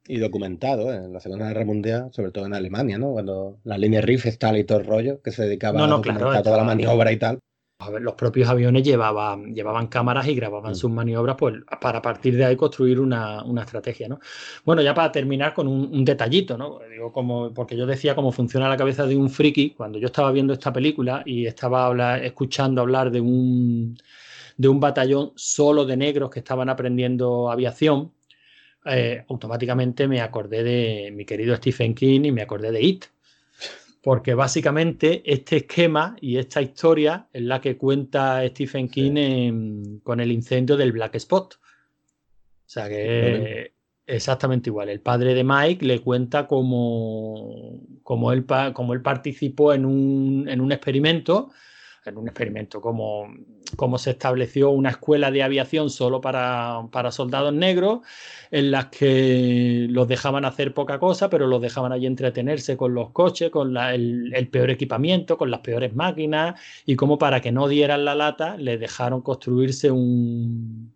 Y 0.08 0.18
documentado 0.18 0.92
¿eh? 0.94 0.98
en 0.98 1.14
la 1.14 1.20
Segunda 1.20 1.48
Guerra 1.48 1.66
Mundial, 1.66 2.10
sobre 2.12 2.32
todo 2.32 2.46
en 2.46 2.54
Alemania, 2.54 2.98
¿no? 2.98 3.12
Cuando 3.12 3.60
la 3.64 3.78
línea 3.78 4.02
Riefenstahl 4.02 4.58
y 4.58 4.64
todo 4.64 4.80
el 4.80 4.86
rollo, 4.86 5.22
que 5.22 5.32
se 5.32 5.44
dedicaba 5.44 5.80
No, 5.80 5.88
no, 5.88 5.96
a 5.96 6.02
claro, 6.02 6.44
toda 6.44 6.58
la 6.58 6.64
maniobra 6.64 7.12
y 7.12 7.18
tal. 7.18 7.40
Los 8.00 8.14
propios 8.14 8.48
aviones 8.48 8.84
llevaban, 8.84 9.54
llevaban 9.54 9.88
cámaras 9.88 10.28
y 10.28 10.34
grababan 10.34 10.72
Mm. 10.72 10.76
sus 10.76 10.90
maniobras 10.90 11.36
pues, 11.38 11.56
para 11.82 12.00
a 12.00 12.02
partir 12.02 12.36
de 12.38 12.46
ahí 12.46 12.56
construir 12.56 13.00
una, 13.02 13.44
una 13.44 13.64
estrategia, 13.64 14.08
¿no? 14.08 14.20
Bueno, 14.64 14.82
ya 14.82 14.94
para 14.94 15.12
terminar 15.12 15.54
con 15.54 15.68
un, 15.68 15.90
un 15.94 16.06
detallito, 16.06 16.58
¿no? 16.58 16.80
Digo, 16.90 17.12
como, 17.12 17.54
porque 17.54 17.76
yo 17.76 17.86
decía 17.86 18.16
cómo 18.16 18.32
funciona 18.32 18.70
la 18.70 18.78
cabeza 18.78 19.06
de 19.06 19.18
un 19.18 19.30
friki 19.30 19.72
cuando 19.72 20.00
yo 20.00 20.06
estaba 20.08 20.32
viendo 20.32 20.54
esta 20.54 20.72
película 20.72 21.22
y 21.26 21.46
estaba 21.48 22.18
escuchando 22.20 22.82
hablar 22.82 23.12
de 23.12 23.20
un, 23.22 23.98
de 24.58 24.68
un 24.70 24.80
batallón 24.80 25.34
solo 25.36 25.86
de 25.86 25.98
negros 25.98 26.30
que 26.30 26.40
estaban 26.40 26.70
aprendiendo 26.70 27.52
aviación, 27.52 28.14
eh, 28.86 29.26
automáticamente 29.30 30.08
me 30.08 30.22
acordé 30.22 30.64
de 30.64 31.12
mi 31.12 31.26
querido 31.26 31.56
Stephen 31.58 31.96
King 31.96 32.22
y 32.26 32.32
me 32.32 32.44
acordé 32.44 32.72
de 32.72 32.82
It. 32.84 33.06
Porque 34.06 34.36
básicamente 34.36 35.24
este 35.26 35.56
esquema 35.58 36.16
y 36.22 36.38
esta 36.38 36.62
historia 36.62 37.28
es 37.34 37.42
la 37.42 37.60
que 37.60 37.76
cuenta 37.76 38.46
Stephen 38.50 38.88
King 38.88 39.18
en- 39.18 40.00
con 40.04 40.20
el 40.20 40.32
incendio 40.32 40.78
del 40.78 40.92
Black 40.92 41.16
Spot. 41.16 41.56
O 41.56 41.58
sea 42.68 42.88
que 42.88 43.74
exactamente 44.06 44.70
igual. 44.70 44.90
El 44.90 45.02
padre 45.02 45.34
de 45.34 45.44
Mike 45.44 45.84
le 45.84 46.02
cuenta 46.02 46.46
cómo, 46.46 47.82
cómo 48.04 48.32
él, 48.32 48.46
cómo 48.74 48.94
él 48.94 49.02
participó 49.02 49.74
en 49.74 49.86
un, 49.86 50.48
en 50.50 50.62
un 50.62 50.72
experimento, 50.72 51.50
en 52.08 52.18
un 52.18 52.28
experimento, 52.28 52.82
como 52.82 53.28
cómo 53.76 53.98
se 53.98 54.12
estableció 54.12 54.70
una 54.70 54.90
escuela 54.92 55.32
de 55.32 55.44
aviación 55.44 55.90
solo 55.90 56.22
para, 56.22 56.88
para 56.92 57.12
soldados 57.12 57.54
negros, 57.54 58.00
en 58.52 58.72
las 58.72 58.86
que 58.88 59.88
los 59.90 60.08
dejaban 60.08 60.46
hacer 60.46 60.74
poca 60.74 61.00
cosa, 61.00 61.30
pero 61.30 61.48
los 61.48 61.62
dejaban 61.62 61.92
allí 61.92 62.06
entretenerse 62.06 62.78
con 62.78 62.94
los 62.94 63.12
coches, 63.12 63.50
con 63.50 63.74
la- 63.74 63.94
el, 63.96 64.32
el 64.34 64.48
peor 64.48 64.70
equipamiento, 64.70 65.38
con 65.38 65.52
las 65.52 65.60
peores 65.62 65.96
máquinas, 65.96 66.60
y 66.86 66.96
como 66.96 67.18
para 67.18 67.42
que 67.42 67.52
no 67.52 67.68
dieran 67.68 68.06
la 68.06 68.16
lata, 68.16 68.56
les 68.58 68.80
dejaron 68.80 69.22
construirse 69.22 69.92
un, 69.92 70.95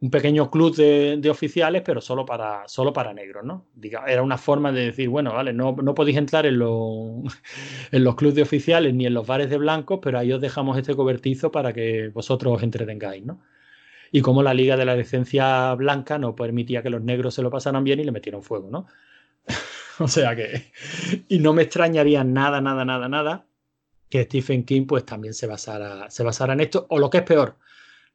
un 0.00 0.10
pequeño 0.10 0.50
club 0.50 0.76
de, 0.76 1.30
oficiales, 1.30 1.82
pero 1.84 2.00
solo 2.00 2.26
para, 2.26 2.68
solo 2.68 2.92
para 2.92 3.14
negros, 3.14 3.44
¿no? 3.44 3.66
Diga, 3.74 4.04
era 4.06 4.22
una 4.22 4.36
forma 4.36 4.70
de 4.72 4.86
decir, 4.86 5.08
bueno, 5.08 5.32
vale, 5.32 5.52
no, 5.52 5.74
no 5.82 5.94
podéis 5.94 6.18
entrar 6.18 6.46
en 6.46 6.58
los, 6.58 7.24
en 7.92 8.04
los 8.04 8.14
clubes 8.14 8.34
de 8.34 8.42
oficiales 8.42 8.94
ni 8.94 9.06
en 9.06 9.14
los 9.14 9.26
bares 9.26 9.48
de 9.50 9.56
blancos, 9.56 10.00
pero 10.02 10.18
ahí 10.18 10.32
os 10.32 10.40
dejamos 10.40 10.76
este 10.76 10.94
cobertizo 10.94 11.50
para 11.50 11.72
que 11.72 12.08
vosotros 12.08 12.56
os 12.56 12.62
entretengáis, 12.62 13.24
¿no? 13.24 13.40
Y 14.12 14.20
como 14.20 14.42
la 14.42 14.54
Liga 14.54 14.76
de 14.76 14.84
la 14.84 14.94
Licencia 14.94 15.74
Blanca 15.74 16.18
no 16.18 16.36
permitía 16.36 16.82
que 16.82 16.90
los 16.90 17.02
negros 17.02 17.34
se 17.34 17.42
lo 17.42 17.50
pasaran 17.50 17.82
bien 17.82 17.98
y 17.98 18.04
le 18.04 18.12
metieron 18.12 18.42
fuego, 18.42 18.70
¿no? 18.70 18.86
o 19.98 20.08
sea 20.08 20.36
que... 20.36 20.70
Y 21.28 21.38
no 21.38 21.52
me 21.52 21.62
extrañaría 21.62 22.22
nada, 22.22 22.60
nada, 22.60 22.84
nada, 22.84 23.08
nada 23.08 23.46
que 24.14 24.22
Stephen 24.22 24.64
King 24.64 24.86
pues 24.86 25.04
también 25.04 25.34
se 25.34 25.48
basara, 25.48 26.08
se 26.08 26.22
basara 26.22 26.52
en 26.52 26.60
esto, 26.60 26.86
o 26.88 27.00
lo 27.00 27.10
que 27.10 27.18
es 27.18 27.24
peor, 27.24 27.56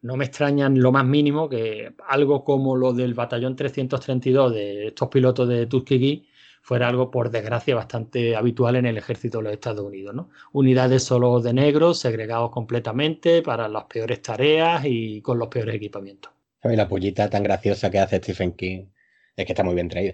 no 0.02 0.16
me 0.16 0.26
extraña 0.26 0.68
en 0.68 0.82
lo 0.82 0.92
más 0.92 1.06
mínimo 1.06 1.50
que 1.50 1.94
algo 2.08 2.44
como 2.44 2.76
lo 2.76 2.94
del 2.94 3.14
batallón 3.14 3.56
332 3.56 4.54
de 4.54 4.88
estos 4.88 5.10
pilotos 5.10 5.48
de 5.48 5.66
Tuskegee 5.66 6.26
fuera 6.62 6.88
algo, 6.88 7.10
por 7.10 7.32
desgracia, 7.32 7.76
bastante 7.76 8.36
habitual 8.36 8.76
en 8.76 8.86
el 8.86 8.98
ejército 8.98 9.40
de 9.40 9.46
los 9.46 9.54
Estados 9.54 9.86
Unidos, 9.86 10.14
¿no? 10.14 10.30
Unidades 10.52 11.04
solo 11.04 11.40
de 11.40 11.54
negros, 11.54 12.00
segregados 12.00 12.52
completamente 12.52 13.42
para 13.42 13.68
las 13.68 13.86
peores 13.86 14.22
tareas 14.22 14.84
y 14.86 15.22
con 15.22 15.40
los 15.40 15.48
peores 15.48 15.76
equipamientos. 15.76 16.32
La 16.62 16.88
pullita 16.88 17.30
tan 17.30 17.44
graciosa 17.44 17.90
que 17.90 18.00
hace 18.00 18.18
Stephen 18.18 18.52
King 18.52 18.86
es 19.36 19.46
que 19.46 19.52
está 19.54 19.64
muy 19.64 19.76
bien 19.76 19.90
traída. 19.90 20.14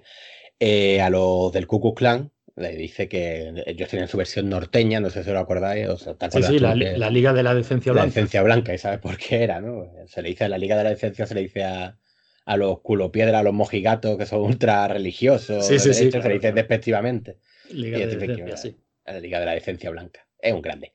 Eh, 0.60 1.02
a 1.02 1.10
los 1.10 1.52
del 1.52 1.68
Ku 1.68 1.82
Klux 1.82 1.98
Klan 1.98 2.32
le 2.58 2.70
dice 2.76 3.10
que 3.10 3.64
ellos 3.66 3.90
tienen 3.90 4.08
su 4.08 4.18
versión 4.18 4.50
norteña, 4.50 5.00
no 5.02 5.10
sé 5.10 5.24
si 5.24 5.30
os 5.30 5.34
lo 5.34 5.40
acordáis. 5.42 5.88
O 5.90 5.98
sea, 5.98 6.14
¿te 6.16 6.32
Sí, 6.32 6.42
sí, 6.44 6.60
la, 6.60 6.74
que- 6.74 6.98
la 6.98 7.10
Liga 7.10 7.34
de 7.34 7.44
la 7.44 7.54
Decencia 7.54 7.92
la 7.92 8.02
Blanca. 8.02 8.08
licencia 8.08 8.42
blanca, 8.44 8.74
y 8.74 8.78
sabes 8.78 9.00
por 9.00 9.18
qué 9.18 9.44
era, 9.44 9.60
¿no? 9.62 9.92
Se 10.08 10.22
le 10.22 10.30
dice 10.30 10.46
a 10.46 10.50
la 10.50 10.58
Liga 10.58 10.78
de 10.78 10.84
la 10.86 10.92
Licencia, 10.92 11.26
se 11.28 11.36
le 11.36 11.42
dice 11.42 11.64
a, 11.66 11.98
a 12.46 12.58
los 12.58 12.80
culopiedras, 12.82 13.42
a 13.42 13.44
los 13.44 13.54
mojigatos 13.54 14.18
que 14.18 14.26
son 14.26 14.42
ultra 14.42 14.88
religiosos, 14.88 15.66
Sí, 15.68 15.74
de 15.74 15.80
sí, 15.80 15.94
sí, 15.94 16.00
derecha, 16.00 16.22
se 16.22 16.28
le 16.30 16.34
dice 16.36 16.42
claro. 16.48 16.56
despectivamente. 16.56 17.38
Liga 17.72 17.98
Y 17.98 18.02
de 18.02 18.08
Stephen 18.08 18.36
King, 18.36 18.44
Decencia, 18.46 18.72
sí. 18.72 18.78
a 19.06 19.14
la 19.14 19.20
Liga 19.20 19.40
de 19.40 19.46
la 19.48 19.56
Licencia 19.56 19.90
Blanca. 19.90 20.26
Es 20.40 20.54
un 20.54 20.62
grande. 20.62 20.94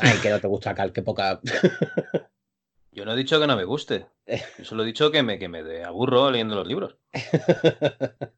Ay, 0.00 0.16
que 0.22 0.30
no 0.30 0.40
te 0.40 0.46
gusta 0.48 0.74
Cal, 0.74 0.92
qué 0.92 1.02
poca. 1.02 1.40
Yo 2.92 3.04
no 3.04 3.12
he 3.12 3.16
dicho 3.16 3.38
que 3.40 3.46
no 3.46 3.56
me 3.56 3.64
guste. 3.64 4.06
Yo 4.58 4.64
solo 4.64 4.82
he 4.82 4.86
dicho 4.86 5.10
que 5.12 5.22
me, 5.22 5.38
que 5.38 5.48
me 5.48 5.62
de 5.62 5.84
aburro 5.84 6.30
leyendo 6.30 6.56
los 6.56 6.66
libros. 6.66 6.96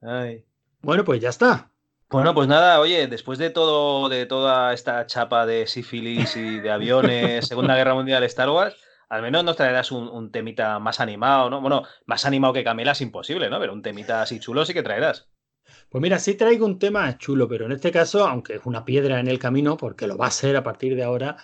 Ay. 0.00 0.44
Bueno, 0.80 1.04
pues 1.04 1.20
ya 1.20 1.28
está. 1.30 1.70
Bueno, 2.14 2.32
pues 2.32 2.46
nada, 2.46 2.78
oye, 2.78 3.08
después 3.08 3.40
de 3.40 3.50
todo, 3.50 4.08
de 4.08 4.24
toda 4.26 4.72
esta 4.72 5.04
chapa 5.04 5.46
de 5.46 5.66
sífilis 5.66 6.36
y 6.36 6.60
de 6.60 6.70
aviones, 6.70 7.44
Segunda 7.48 7.74
Guerra 7.74 7.94
Mundial, 7.94 8.22
Star 8.22 8.48
Wars, 8.50 8.76
al 9.08 9.20
menos 9.20 9.42
nos 9.42 9.56
traerás 9.56 9.90
un, 9.90 10.06
un 10.06 10.30
temita 10.30 10.78
más 10.78 11.00
animado, 11.00 11.50
¿no? 11.50 11.60
Bueno, 11.60 11.82
más 12.06 12.24
animado 12.24 12.54
que 12.54 12.62
Camela 12.62 12.92
es 12.92 13.00
imposible, 13.00 13.50
¿no? 13.50 13.58
Pero 13.58 13.72
un 13.72 13.82
temita 13.82 14.22
así 14.22 14.38
chulo 14.38 14.64
sí 14.64 14.72
que 14.72 14.84
traerás. 14.84 15.28
Pues 15.88 16.00
mira, 16.00 16.20
sí 16.20 16.34
traigo 16.34 16.66
un 16.66 16.78
tema 16.78 17.18
chulo, 17.18 17.48
pero 17.48 17.66
en 17.66 17.72
este 17.72 17.90
caso, 17.90 18.24
aunque 18.28 18.54
es 18.54 18.60
una 18.64 18.84
piedra 18.84 19.18
en 19.18 19.26
el 19.26 19.40
camino, 19.40 19.76
porque 19.76 20.06
lo 20.06 20.16
va 20.16 20.28
a 20.28 20.30
ser 20.30 20.56
a 20.56 20.62
partir 20.62 20.94
de 20.94 21.02
ahora, 21.02 21.36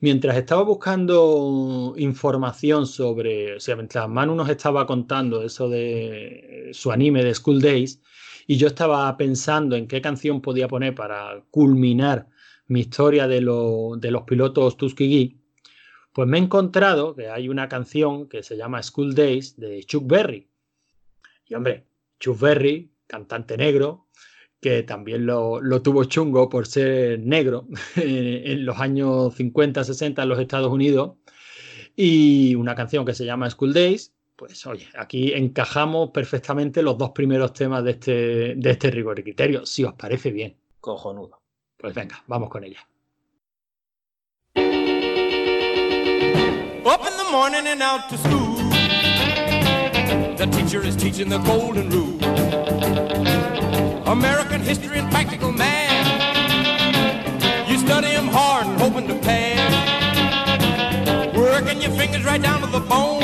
mientras 0.00 0.38
estaba 0.38 0.62
buscando 0.62 1.92
información 1.98 2.86
sobre, 2.86 3.56
o 3.56 3.60
sea, 3.60 3.76
mientras 3.76 4.08
Manu 4.08 4.34
nos 4.34 4.48
estaba 4.48 4.86
contando 4.86 5.42
eso 5.42 5.68
de 5.68 6.70
su 6.72 6.92
anime 6.92 7.22
de 7.22 7.34
School 7.34 7.60
Days, 7.60 8.00
y 8.46 8.56
yo 8.56 8.66
estaba 8.68 9.16
pensando 9.16 9.76
en 9.76 9.86
qué 9.88 10.00
canción 10.00 10.40
podía 10.40 10.68
poner 10.68 10.94
para 10.94 11.42
culminar 11.50 12.28
mi 12.66 12.80
historia 12.80 13.26
de, 13.28 13.40
lo- 13.40 13.96
de 13.98 14.10
los 14.10 14.22
pilotos 14.22 14.76
Tuskegee, 14.76 15.36
pues 16.12 16.28
me 16.28 16.38
he 16.38 16.42
encontrado 16.42 17.14
que 17.14 17.28
hay 17.28 17.48
una 17.48 17.68
canción 17.68 18.28
que 18.28 18.42
se 18.42 18.56
llama 18.56 18.82
School 18.82 19.14
Days 19.14 19.56
de 19.58 19.82
Chuck 19.84 20.06
Berry. 20.06 20.48
Y 21.46 21.54
hombre, 21.54 21.86
Chuck 22.20 22.38
Berry, 22.40 22.92
cantante 23.06 23.56
negro, 23.56 24.06
que 24.60 24.82
también 24.84 25.26
lo, 25.26 25.60
lo 25.60 25.82
tuvo 25.82 26.04
chungo 26.04 26.48
por 26.48 26.66
ser 26.66 27.18
negro 27.20 27.66
en 27.96 28.64
los 28.64 28.78
años 28.78 29.34
50, 29.34 29.84
60 29.84 30.22
en 30.22 30.28
los 30.28 30.38
Estados 30.38 30.72
Unidos, 30.72 31.16
y 31.96 32.54
una 32.54 32.74
canción 32.74 33.04
que 33.04 33.14
se 33.14 33.24
llama 33.26 33.50
School 33.50 33.74
Days, 33.74 34.13
Pues 34.36 34.66
oye, 34.66 34.88
aquí 34.96 35.32
encajamos 35.32 36.10
perfectamente 36.10 36.82
los 36.82 36.98
dos 36.98 37.10
primeros 37.10 37.52
temas 37.52 37.84
de 37.84 37.92
este, 37.92 38.54
de 38.56 38.70
este 38.70 38.90
rigor 38.90 39.18
y 39.20 39.22
criterio, 39.22 39.64
si 39.64 39.84
os 39.84 39.94
parece 39.94 40.32
bien. 40.32 40.56
Cojonudo. 40.80 41.40
Pues 41.76 41.94
venga, 41.94 42.22
vamos 42.26 42.50
con 42.50 42.64
ella. 42.64 42.80
Up 46.84 47.00
in 47.00 47.16
the 47.16 47.30
morning 47.30 47.66
and 47.66 47.80
out 47.82 48.08
to 48.08 48.16
school. 48.18 48.56
The 50.36 50.46
teacher 50.50 50.84
is 50.84 50.96
teaching 50.96 51.28
the 51.28 51.38
golden 51.38 51.88
rule. 51.90 52.18
American 54.06 54.60
history 54.60 54.98
and 54.98 55.10
practical 55.10 55.52
math. 55.52 56.08
You 57.68 57.78
study 57.78 58.08
'em 58.08 58.28
hard 58.28 58.66
and 58.66 58.80
hoping 58.80 59.06
to 59.08 59.14
pass. 59.14 59.72
Working 61.36 61.80
your 61.80 61.92
fingers 61.92 62.24
right 62.24 62.42
down 62.42 62.60
to 62.60 62.66
the 62.66 62.80
bone. 62.80 63.23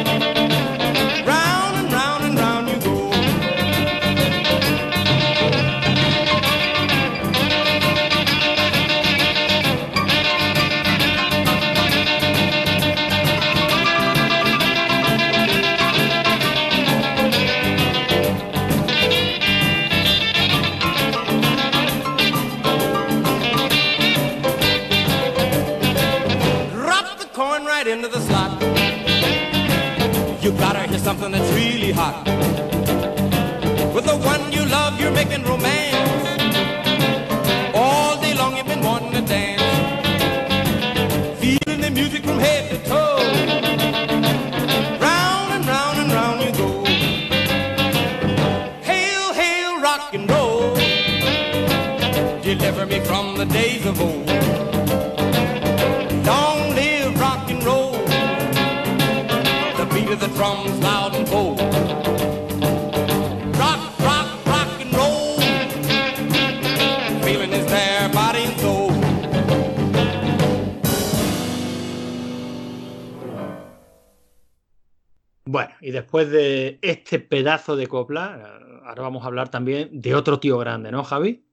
Después 75.91 76.29
de 76.29 76.79
este 76.81 77.19
pedazo 77.19 77.75
de 77.75 77.87
copla, 77.87 78.39
eh, 78.39 78.79
ahora 78.85 79.03
vamos 79.03 79.23
a 79.23 79.27
hablar 79.27 79.49
también 79.49 79.89
de 79.91 80.15
otro 80.15 80.39
tío 80.39 80.57
grande, 80.57 80.91
¿no, 80.91 81.03
Javi? 81.03 81.43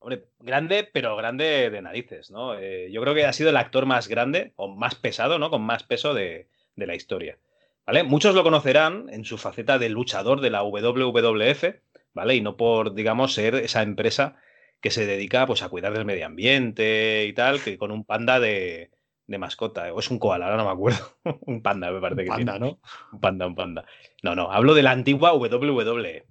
Hombre, 0.00 0.24
grande, 0.40 0.88
pero 0.92 1.16
grande 1.16 1.70
de 1.70 1.82
narices, 1.82 2.30
¿no? 2.30 2.54
Eh, 2.58 2.90
yo 2.92 3.00
creo 3.02 3.14
que 3.14 3.26
ha 3.26 3.32
sido 3.32 3.50
el 3.50 3.56
actor 3.56 3.84
más 3.84 4.08
grande 4.08 4.52
o 4.56 4.68
más 4.68 4.94
pesado, 4.94 5.38
¿no? 5.38 5.50
Con 5.50 5.62
más 5.62 5.82
peso 5.82 6.14
de, 6.14 6.48
de 6.76 6.86
la 6.86 6.94
historia. 6.94 7.38
¿Vale? 7.86 8.02
Muchos 8.04 8.34
lo 8.34 8.42
conocerán 8.42 9.06
en 9.10 9.24
su 9.24 9.38
faceta 9.38 9.78
de 9.78 9.88
luchador 9.88 10.40
de 10.40 10.50
la 10.50 10.62
WWF, 10.62 11.64
¿vale? 12.12 12.34
Y 12.34 12.40
no 12.40 12.56
por, 12.56 12.94
digamos, 12.94 13.34
ser 13.34 13.54
esa 13.54 13.82
empresa 13.82 14.36
que 14.80 14.90
se 14.90 15.06
dedica 15.06 15.46
pues, 15.46 15.62
a 15.62 15.68
cuidar 15.68 15.92
del 15.92 16.04
medio 16.04 16.26
ambiente 16.26 17.24
y 17.26 17.32
tal, 17.32 17.62
que 17.62 17.78
con 17.78 17.90
un 17.90 18.04
panda 18.04 18.40
de, 18.40 18.90
de 19.28 19.38
mascota. 19.38 19.92
O 19.94 20.00
es 20.00 20.10
un 20.10 20.18
koala, 20.18 20.46
ahora 20.46 20.56
no 20.56 20.64
me 20.64 20.72
acuerdo. 20.72 20.98
un 21.46 21.62
panda, 21.62 21.92
me 21.92 22.00
parece 22.00 22.24
que 22.24 22.28
Panda, 22.28 22.52
tiene. 22.54 22.66
¿no? 22.66 22.80
Un 23.12 23.20
panda, 23.20 23.46
un 23.46 23.54
panda. 23.54 23.84
No, 24.22 24.34
no, 24.34 24.50
hablo 24.50 24.74
de 24.74 24.82
la 24.82 24.90
antigua 24.90 25.32
WWE. 25.34 26.26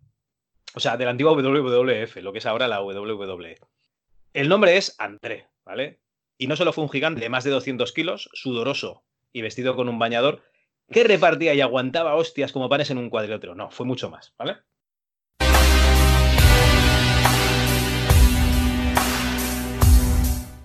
O 0.75 0.79
sea, 0.79 0.97
de 0.97 1.05
la 1.05 1.11
antigua 1.11 1.31
WWF, 1.31 2.17
lo 2.17 2.33
que 2.33 2.39
es 2.39 2.45
ahora 2.45 2.67
la 2.67 2.81
WWE. 2.81 3.55
El 4.33 4.49
nombre 4.49 4.77
es 4.77 4.95
André, 4.99 5.47
¿vale? 5.63 6.01
Y 6.37 6.47
no 6.47 6.55
solo 6.55 6.73
fue 6.73 6.83
un 6.83 6.89
gigante 6.89 7.21
de 7.21 7.29
más 7.29 7.43
de 7.43 7.51
200 7.51 7.93
kilos, 7.93 8.29
sudoroso 8.33 9.03
y 9.31 9.41
vestido 9.41 9.75
con 9.75 9.89
un 9.89 9.97
bañador, 9.97 10.43
que 10.91 11.03
repartía 11.03 11.53
y 11.53 11.61
aguantaba 11.61 12.15
hostias 12.15 12.51
como 12.51 12.69
panes 12.69 12.91
en 12.91 12.97
un 12.97 13.09
cuadrilátero. 13.09 13.55
No, 13.55 13.71
fue 13.71 13.85
mucho 13.85 14.09
más, 14.09 14.33
¿vale? 14.37 14.57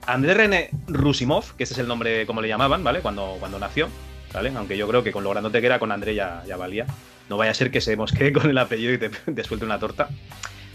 André 0.07 0.35
René 0.35 0.71
Rusimov, 0.89 1.55
que 1.57 1.65
ese 1.65 1.75
es 1.75 1.79
el 1.79 1.89
nombre 1.89 2.27
como 2.27 2.41
le 2.41 2.49
llamaban, 2.49 2.83
¿vale? 2.83 3.01
Cuando, 3.01 3.37
cuando 3.39 3.59
nació, 3.59 3.89
¿vale? 4.33 4.53
Aunque 4.57 4.77
yo 4.77 4.89
creo 4.89 5.03
que 5.03 5.13
con 5.13 5.23
lo 5.23 5.31
grandote 5.31 5.61
que 5.61 5.67
era, 5.67 5.79
con 5.79 5.93
André 5.93 6.15
ya, 6.15 6.43
valía. 6.59 6.87
No 7.29 7.37
vaya 7.37 7.53
a 7.53 7.55
ser 7.55 7.71
que 7.71 7.81
se 7.81 7.97
mosquee 7.97 8.33
con 8.33 8.51
el 8.51 8.59
apellido 8.59 8.93
y 8.93 8.99
te, 8.99 9.09
te 9.35 9.45
suelte 9.45 9.65
una 9.65 9.79
torta. 9.79 10.09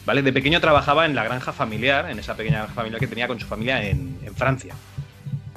¿Vale? 0.05 0.21
De 0.21 0.31
pequeño 0.31 0.61
trabajaba 0.61 1.05
en 1.05 1.15
la 1.15 1.25
granja 1.25 1.51
familiar, 1.51 2.09
en 2.09 2.17
esa 2.17 2.35
pequeña 2.35 2.59
granja 2.59 2.73
familiar 2.73 2.99
que 2.99 3.07
tenía 3.07 3.27
con 3.27 3.39
su 3.39 3.45
familia 3.45 3.85
en, 3.85 4.17
en 4.23 4.35
Francia. 4.35 4.73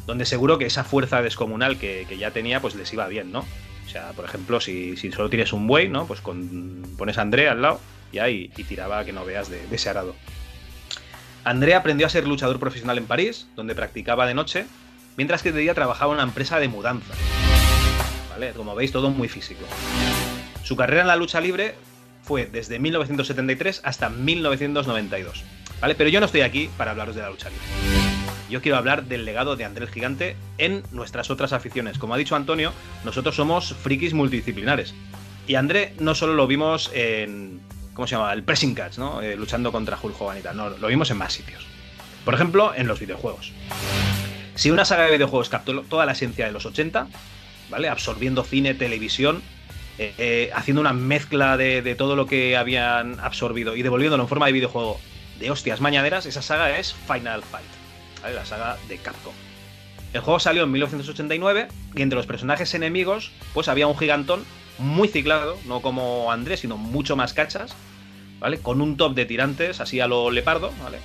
Donde 0.06 0.26
seguro 0.26 0.58
que 0.58 0.66
esa 0.66 0.82
fuerza 0.82 1.22
descomunal 1.22 1.78
que, 1.78 2.04
que, 2.08 2.18
ya 2.18 2.32
tenía, 2.32 2.60
pues 2.60 2.74
les 2.74 2.92
iba 2.92 3.06
bien, 3.06 3.30
¿no? 3.30 3.40
O 3.86 3.88
sea, 3.88 4.10
por 4.10 4.24
ejemplo, 4.24 4.60
si, 4.60 4.96
si 4.96 5.12
solo 5.12 5.30
tienes 5.30 5.52
un 5.52 5.68
buey, 5.68 5.88
¿no? 5.88 6.06
Pues 6.06 6.20
con, 6.20 6.82
pones 6.98 7.18
a 7.18 7.22
André 7.22 7.48
al 7.48 7.62
lado 7.62 7.80
y 8.10 8.18
ahí 8.18 8.50
y 8.56 8.64
tiraba 8.64 9.04
que 9.04 9.12
no 9.12 9.24
veas 9.24 9.48
de, 9.48 9.64
de 9.68 9.76
ese 9.76 9.88
arado. 9.88 10.16
André 11.44 11.74
aprendió 11.74 12.06
a 12.06 12.10
ser 12.10 12.26
luchador 12.26 12.58
profesional 12.58 12.98
en 12.98 13.06
París, 13.06 13.46
donde 13.56 13.74
practicaba 13.74 14.26
de 14.26 14.34
noche, 14.34 14.66
mientras 15.16 15.42
que 15.42 15.52
de 15.52 15.60
día 15.60 15.74
trabajaba 15.74 16.12
en 16.12 16.18
una 16.18 16.24
empresa 16.24 16.60
de 16.60 16.68
mudanza. 16.68 17.14
¿Vale? 18.30 18.52
Como 18.52 18.74
veis, 18.74 18.92
todo 18.92 19.10
muy 19.10 19.28
físico. 19.28 19.64
Su 20.62 20.76
carrera 20.76 21.02
en 21.02 21.08
la 21.08 21.16
lucha 21.16 21.40
libre 21.40 21.74
fue 22.22 22.46
desde 22.46 22.78
1973 22.78 23.80
hasta 23.84 24.10
1992. 24.10 25.44
¿Vale? 25.80 25.94
Pero 25.94 26.10
yo 26.10 26.20
no 26.20 26.26
estoy 26.26 26.42
aquí 26.42 26.70
para 26.76 26.90
hablaros 26.90 27.14
de 27.14 27.22
la 27.22 27.30
lucha 27.30 27.48
libre. 27.48 27.64
Yo 28.50 28.60
quiero 28.60 28.76
hablar 28.76 29.04
del 29.04 29.24
legado 29.24 29.56
de 29.56 29.64
André 29.64 29.84
el 29.84 29.90
Gigante 29.90 30.36
en 30.58 30.82
nuestras 30.90 31.30
otras 31.30 31.52
aficiones. 31.52 31.98
Como 31.98 32.14
ha 32.14 32.18
dicho 32.18 32.36
Antonio, 32.36 32.72
nosotros 33.04 33.36
somos 33.36 33.74
frikis 33.74 34.12
multidisciplinares. 34.12 34.94
Y 35.46 35.54
André 35.54 35.94
no 35.98 36.14
solo 36.14 36.34
lo 36.34 36.46
vimos 36.46 36.90
en, 36.92 37.60
¿cómo 37.94 38.06
se 38.06 38.16
llama? 38.16 38.32
El 38.32 38.42
pressing 38.42 38.74
catch, 38.74 38.98
¿no? 38.98 39.20
Eh, 39.22 39.36
luchando 39.36 39.72
contra 39.72 39.98
Hulk 40.00 40.20
Hogan. 40.20 40.42
No, 40.54 40.70
lo 40.70 40.88
vimos 40.88 41.10
en 41.10 41.18
más 41.18 41.32
sitios. 41.32 41.66
Por 42.24 42.34
ejemplo, 42.34 42.72
en 42.74 42.86
los 42.86 43.00
videojuegos. 43.00 43.52
Si 44.54 44.70
una 44.70 44.84
saga 44.84 45.04
de 45.04 45.12
videojuegos 45.12 45.48
captó 45.48 45.82
toda 45.82 46.06
la 46.06 46.12
esencia 46.12 46.46
de 46.46 46.52
los 46.52 46.66
80, 46.66 47.08
¿vale? 47.70 47.88
Absorbiendo 47.88 48.44
cine, 48.44 48.74
televisión, 48.74 49.42
eh, 49.98 50.14
eh, 50.18 50.50
haciendo 50.54 50.80
una 50.80 50.92
mezcla 50.92 51.56
de, 51.56 51.82
de, 51.82 51.94
todo 51.94 52.16
lo 52.16 52.26
que 52.26 52.56
habían 52.56 53.18
absorbido 53.20 53.76
y 53.76 53.82
devolviéndolo 53.82 54.22
en 54.22 54.28
forma 54.28 54.46
de 54.46 54.52
videojuego 54.52 55.00
de 55.38 55.50
hostias 55.50 55.80
mañaderas, 55.80 56.26
esa 56.26 56.42
saga 56.42 56.78
es 56.78 56.92
Final 56.92 57.42
Fight. 57.42 57.66
¿vale? 58.22 58.34
la 58.34 58.44
saga 58.44 58.76
de 58.88 58.98
Capcom. 58.98 59.32
El 60.12 60.20
juego 60.20 60.40
salió 60.40 60.64
en 60.64 60.72
1989 60.72 61.68
y 61.94 62.02
entre 62.02 62.16
los 62.16 62.26
personajes 62.26 62.74
enemigos 62.74 63.30
pues 63.54 63.68
había 63.68 63.86
un 63.86 63.96
gigantón 63.96 64.44
muy 64.80 65.08
ciclado, 65.08 65.58
no 65.66 65.80
como 65.82 66.32
Andrés, 66.32 66.60
sino 66.60 66.76
mucho 66.76 67.16
más 67.16 67.32
cachas, 67.32 67.74
¿vale? 68.38 68.58
Con 68.58 68.80
un 68.80 68.96
top 68.96 69.14
de 69.14 69.26
tirantes 69.26 69.80
así 69.80 70.00
a 70.00 70.06
lo 70.06 70.30
lepardo, 70.30 70.72
¿vale? 70.82 70.98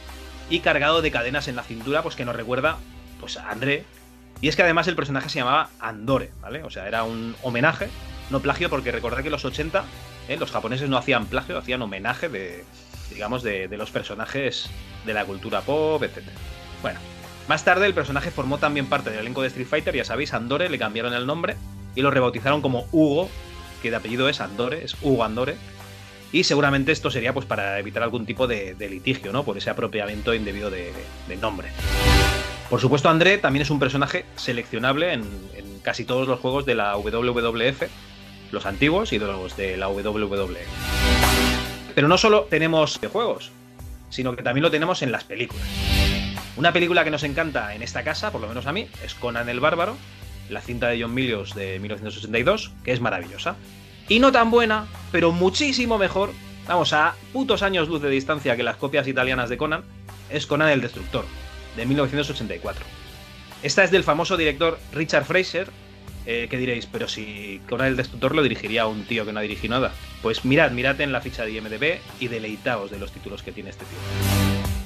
Y 0.49 0.59
cargado 0.59 1.01
de 1.01 1.11
cadenas 1.11 1.47
en 1.47 1.55
la 1.55 1.63
cintura, 1.63 2.01
pues 2.01 2.15
que 2.15 2.25
nos 2.25 2.35
recuerda 2.35 2.77
pues 3.19 3.37
a 3.37 3.49
André. 3.49 3.85
Y 4.41 4.47
es 4.47 4.55
que 4.55 4.63
además 4.63 4.87
el 4.87 4.95
personaje 4.95 5.29
se 5.29 5.39
llamaba 5.39 5.69
Andore, 5.79 6.31
¿vale? 6.41 6.63
O 6.63 6.69
sea, 6.69 6.87
era 6.87 7.03
un 7.03 7.35
homenaje, 7.41 7.89
no 8.29 8.41
plagio, 8.41 8.69
porque 8.69 8.91
recordad 8.91 9.21
que 9.21 9.27
en 9.27 9.31
los 9.31 9.45
80 9.45 9.83
¿eh? 10.27 10.37
los 10.37 10.51
japoneses 10.51 10.89
no 10.89 10.97
hacían 10.97 11.25
plagio, 11.27 11.57
hacían 11.57 11.81
homenaje 11.81 12.29
de, 12.29 12.63
digamos, 13.11 13.43
de, 13.43 13.67
de 13.67 13.77
los 13.77 13.91
personajes 13.91 14.69
de 15.05 15.13
la 15.13 15.25
cultura 15.25 15.61
pop, 15.61 16.03
etc. 16.03 16.23
Bueno, 16.81 16.99
más 17.47 17.63
tarde 17.63 17.85
el 17.85 17.93
personaje 17.93 18.31
formó 18.31 18.57
también 18.57 18.87
parte 18.87 19.09
del 19.09 19.19
elenco 19.19 19.41
de 19.41 19.47
Street 19.47 19.67
Fighter, 19.67 19.95
ya 19.95 20.03
sabéis, 20.03 20.33
Andore, 20.33 20.69
le 20.69 20.79
cambiaron 20.79 21.13
el 21.13 21.25
nombre 21.25 21.55
y 21.95 22.01
lo 22.01 22.11
rebautizaron 22.11 22.61
como 22.61 22.87
Hugo, 22.91 23.29
que 23.81 23.89
de 23.89 23.97
apellido 23.97 24.29
es 24.29 24.41
Andore, 24.41 24.83
es 24.83 24.95
Hugo 25.01 25.23
Andore. 25.23 25.55
Y 26.31 26.43
seguramente 26.43 26.91
esto 26.91 27.11
sería 27.11 27.33
pues 27.33 27.45
para 27.45 27.79
evitar 27.79 28.03
algún 28.03 28.25
tipo 28.25 28.47
de, 28.47 28.75
litigio, 28.79 29.31
¿no? 29.31 29.43
Por 29.43 29.57
ese 29.57 29.69
apropiamiento 29.69 30.33
indebido 30.33 30.69
de, 30.69 30.91
de 31.27 31.37
nombre. 31.37 31.69
Por 32.69 32.81
supuesto, 32.81 33.09
André 33.09 33.37
también 33.37 33.61
es 33.61 33.69
un 33.69 33.79
personaje 33.79 34.25
seleccionable 34.35 35.13
en, 35.13 35.23
casi 35.83 36.03
todos 36.03 36.27
los 36.27 36.39
juegos 36.39 36.65
de 36.65 36.73
la 36.73 36.97
WWF, 36.97 37.83
los 38.51 38.65
antiguos 38.65 39.13
y 39.13 39.19
los 39.19 39.55
de 39.55 39.77
la 39.77 39.87
WWE. 39.87 40.59
Pero 41.93 42.07
no 42.07 42.17
solo 42.17 42.47
tenemos 42.49 42.99
juegos, 43.11 43.51
sino 44.09 44.35
que 44.35 44.41
también 44.41 44.63
lo 44.63 44.71
tenemos 44.71 45.03
en 45.03 45.11
las 45.11 45.23
películas. 45.23 45.65
Una 46.57 46.73
película 46.73 47.03
que 47.03 47.11
nos 47.11 47.23
encanta 47.23 47.75
en 47.75 47.83
esta 47.83 48.03
casa, 48.03 48.31
por 48.31 48.41
lo 48.41 48.47
menos 48.47 48.65
a 48.65 48.71
mí, 48.71 48.87
es 49.03 49.13
Conan 49.13 49.47
el 49.47 49.59
Bárbaro, 49.59 49.95
la 50.49 50.61
cinta 50.61 50.87
de 50.87 51.01
John 51.01 51.13
Milius 51.13 51.55
de 51.55 51.79
1982, 51.79 52.71
que 52.83 52.91
es 52.91 53.01
maravillosa. 53.01 53.55
Y 54.07 54.19
no 54.19 54.31
tan 54.31 54.51
buena, 54.51 54.85
pero 55.11 55.31
muchísimo 55.31 55.97
mejor, 55.97 56.31
vamos, 56.67 56.93
a 56.93 57.15
putos 57.33 57.63
años 57.63 57.87
luz 57.87 58.01
de 58.01 58.09
distancia 58.09 58.55
que 58.55 58.63
las 58.63 58.77
copias 58.77 59.07
italianas 59.07 59.49
de 59.49 59.57
Conan, 59.57 59.83
es 60.29 60.45
Conan 60.45 60.69
el 60.69 60.81
Destructor, 60.81 61.25
de 61.75 61.85
1984. 61.85 62.85
Esta 63.63 63.83
es 63.83 63.91
del 63.91 64.03
famoso 64.03 64.37
director 64.37 64.79
Richard 64.93 65.25
Fraser, 65.25 65.69
eh, 66.27 66.47
que 66.49 66.57
diréis, 66.57 66.85
pero 66.85 67.07
si 67.07 67.61
Conan 67.67 67.87
el 67.87 67.97
Destructor 67.97 68.35
lo 68.35 68.43
dirigiría 68.43 68.87
un 68.87 69.05
tío 69.05 69.25
que 69.25 69.33
no 69.33 69.39
ha 69.39 69.43
dirigido 69.43 69.73
nada. 69.73 69.91
Pues 70.21 70.45
mirad, 70.45 70.71
mirad 70.71 70.99
en 71.01 71.11
la 71.11 71.21
ficha 71.21 71.45
de 71.45 71.51
IMDB 71.51 71.99
y 72.19 72.27
deleitaos 72.27 72.91
de 72.91 72.99
los 72.99 73.11
títulos 73.11 73.43
que 73.43 73.51
tiene 73.51 73.71
este 73.71 73.85
tío. 73.85 73.97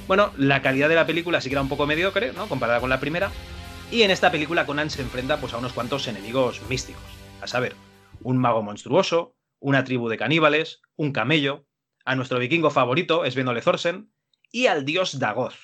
Bueno, 0.07 0.31
la 0.37 0.61
calidad 0.61 0.89
de 0.89 0.95
la 0.95 1.05
película 1.05 1.39
sí 1.39 1.49
que 1.49 1.53
era 1.53 1.61
un 1.61 1.69
poco 1.69 1.85
mediocre, 1.85 2.33
¿no? 2.33 2.47
Comparada 2.47 2.79
con 2.79 2.89
la 2.89 2.99
primera. 2.99 3.31
Y 3.91 4.03
en 4.03 4.11
esta 4.11 4.31
película 4.31 4.65
Conan 4.65 4.89
se 4.89 5.01
enfrenta 5.01 5.39
pues, 5.39 5.53
a 5.53 5.57
unos 5.57 5.73
cuantos 5.73 6.07
enemigos 6.07 6.61
místicos. 6.69 7.01
A 7.41 7.47
saber, 7.47 7.75
un 8.21 8.37
mago 8.37 8.61
monstruoso, 8.61 9.35
una 9.59 9.83
tribu 9.83 10.09
de 10.09 10.17
caníbales, 10.17 10.81
un 10.95 11.11
camello, 11.11 11.65
a 12.05 12.15
nuestro 12.15 12.39
vikingo 12.39 12.69
favorito, 12.69 13.29
Svenole 13.29 13.61
Thorsen, 13.61 14.11
y 14.51 14.67
al 14.67 14.85
dios 14.85 15.19
Dagoth, 15.19 15.55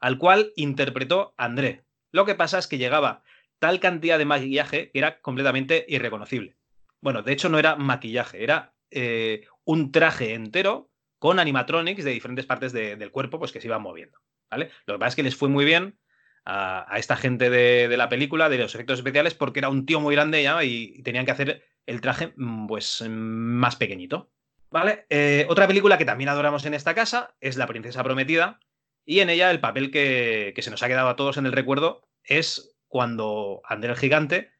al 0.00 0.18
cual 0.18 0.52
interpretó 0.56 1.34
André. 1.36 1.84
Lo 2.10 2.24
que 2.26 2.34
pasa 2.34 2.58
es 2.58 2.66
que 2.66 2.78
llegaba 2.78 3.22
tal 3.58 3.80
cantidad 3.80 4.18
de 4.18 4.24
maquillaje 4.24 4.90
que 4.90 4.98
era 4.98 5.20
completamente 5.20 5.84
irreconocible. 5.88 6.56
Bueno, 7.00 7.22
de 7.22 7.32
hecho 7.32 7.48
no 7.48 7.58
era 7.58 7.76
maquillaje, 7.76 8.42
era 8.42 8.74
eh, 8.90 9.46
un 9.64 9.92
traje 9.92 10.34
entero 10.34 10.90
con 11.18 11.38
animatronics 11.38 12.04
de 12.04 12.10
diferentes 12.10 12.46
partes 12.46 12.72
de- 12.72 12.96
del 12.96 13.10
cuerpo 13.10 13.38
pues 13.38 13.52
que 13.52 13.60
se 13.60 13.66
iban 13.68 13.82
moviendo. 13.82 14.18
¿vale? 14.50 14.70
Lo 14.86 14.94
que 14.94 14.98
pasa 14.98 15.08
es 15.08 15.16
que 15.16 15.22
les 15.22 15.36
fue 15.36 15.48
muy 15.48 15.64
bien 15.64 15.98
a, 16.44 16.94
esta 16.96 17.16
gente 17.16 17.50
de, 17.50 17.96
la 17.96 18.08
película, 18.08 18.48
de 18.48 18.58
los 18.58 18.74
efectos 18.74 18.98
especiales, 18.98 19.34
porque 19.34 19.60
era 19.60 19.68
un 19.68 19.86
tío 19.86 20.00
muy 20.00 20.14
grande 20.14 20.42
ya 20.42 20.62
y, 20.64 20.94
y 20.96 21.02
tenían 21.02 21.24
que 21.24 21.32
hacer 21.32 21.64
el 21.86 22.00
traje 22.00 22.32
mm, 22.36 22.66
pues 22.66 23.02
mm, 23.06 23.10
más 23.10 23.76
pequeñito. 23.76 24.30
¿Vale? 24.70 25.06
Eh, 25.10 25.46
otra 25.50 25.66
película 25.66 25.98
que 25.98 26.06
también 26.06 26.30
adoramos 26.30 26.64
en 26.64 26.72
esta 26.72 26.94
casa 26.94 27.34
es 27.40 27.56
La 27.56 27.66
Princesa 27.66 28.02
Prometida. 28.02 28.58
Y 29.04 29.20
en 29.20 29.28
ella 29.28 29.50
el 29.50 29.60
papel 29.60 29.90
que, 29.90 30.52
que 30.54 30.62
se 30.62 30.70
nos 30.70 30.82
ha 30.82 30.88
quedado 30.88 31.08
a 31.08 31.16
todos 31.16 31.36
en 31.36 31.44
el 31.44 31.52
recuerdo 31.52 32.08
es 32.24 32.74
cuando 32.88 33.60
André 33.64 33.90
el 33.90 33.98
Gigante 33.98 34.52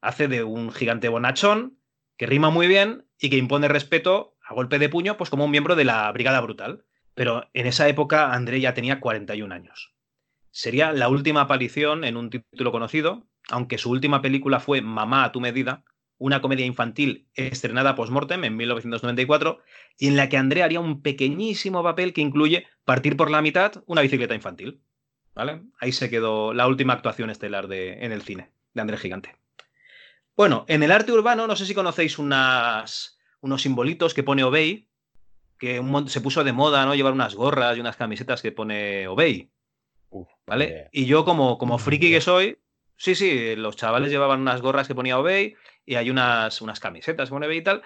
hace 0.00 0.28
de 0.28 0.44
un 0.44 0.70
gigante 0.70 1.08
bonachón 1.08 1.80
que 2.16 2.26
rima 2.26 2.50
muy 2.50 2.68
bien 2.68 3.08
y 3.18 3.30
que 3.30 3.38
impone 3.38 3.68
respeto 3.68 4.36
a 4.46 4.54
golpe 4.54 4.78
de 4.78 4.88
puño, 4.88 5.16
pues 5.16 5.30
como 5.30 5.44
un 5.44 5.50
miembro 5.50 5.74
de 5.74 5.84
la 5.84 6.10
Brigada 6.12 6.40
Brutal. 6.40 6.84
Pero 7.14 7.48
en 7.52 7.66
esa 7.66 7.88
época 7.88 8.32
André 8.32 8.60
ya 8.60 8.74
tenía 8.74 9.00
41 9.00 9.52
años. 9.52 9.95
Sería 10.56 10.90
la 10.92 11.10
última 11.10 11.42
aparición 11.42 12.02
en 12.02 12.16
un 12.16 12.30
título 12.30 12.72
conocido, 12.72 13.26
aunque 13.50 13.76
su 13.76 13.90
última 13.90 14.22
película 14.22 14.58
fue 14.58 14.80
Mamá 14.80 15.24
a 15.24 15.30
tu 15.30 15.38
medida, 15.38 15.84
una 16.16 16.40
comedia 16.40 16.64
infantil 16.64 17.28
estrenada 17.34 17.94
post-mortem 17.94 18.42
en 18.42 18.56
1994, 18.56 19.58
y 19.98 20.08
en 20.08 20.16
la 20.16 20.30
que 20.30 20.38
André 20.38 20.62
haría 20.62 20.80
un 20.80 21.02
pequeñísimo 21.02 21.82
papel 21.82 22.14
que 22.14 22.22
incluye 22.22 22.66
partir 22.86 23.18
por 23.18 23.30
la 23.30 23.42
mitad 23.42 23.84
una 23.84 24.00
bicicleta 24.00 24.34
infantil. 24.34 24.80
¿Vale? 25.34 25.60
Ahí 25.78 25.92
se 25.92 26.08
quedó 26.08 26.54
la 26.54 26.66
última 26.66 26.94
actuación 26.94 27.28
estelar 27.28 27.68
de, 27.68 28.02
en 28.02 28.12
el 28.12 28.22
cine 28.22 28.50
de 28.72 28.80
André 28.80 28.96
Gigante. 28.96 29.36
Bueno, 30.38 30.64
en 30.68 30.82
el 30.82 30.90
arte 30.90 31.12
urbano, 31.12 31.46
no 31.46 31.56
sé 31.56 31.66
si 31.66 31.74
conocéis 31.74 32.18
unos 32.18 33.12
simbolitos 33.58 34.14
que 34.14 34.22
pone 34.22 34.42
Obey, 34.42 34.88
que 35.58 35.80
un 35.80 36.08
se 36.08 36.22
puso 36.22 36.44
de 36.44 36.54
moda, 36.54 36.86
¿no? 36.86 36.94
Llevar 36.94 37.12
unas 37.12 37.34
gorras 37.34 37.76
y 37.76 37.80
unas 37.80 37.96
camisetas 37.96 38.40
que 38.40 38.52
pone 38.52 39.06
Obey. 39.06 39.50
¿Vale? 40.46 40.88
Y 40.92 41.06
yo, 41.06 41.24
como, 41.24 41.58
como 41.58 41.78
friki 41.78 42.10
que 42.10 42.20
soy, 42.20 42.58
sí, 42.96 43.14
sí, 43.14 43.56
los 43.56 43.76
chavales 43.76 44.10
llevaban 44.10 44.40
unas 44.40 44.62
gorras 44.62 44.86
que 44.86 44.94
ponía 44.94 45.18
Obey 45.18 45.54
y 45.84 45.96
hay 45.96 46.08
unas, 46.10 46.60
unas 46.62 46.78
camisetas 46.80 47.30
pone 47.30 47.46
Obey 47.46 47.58
y 47.58 47.62
tal. 47.62 47.82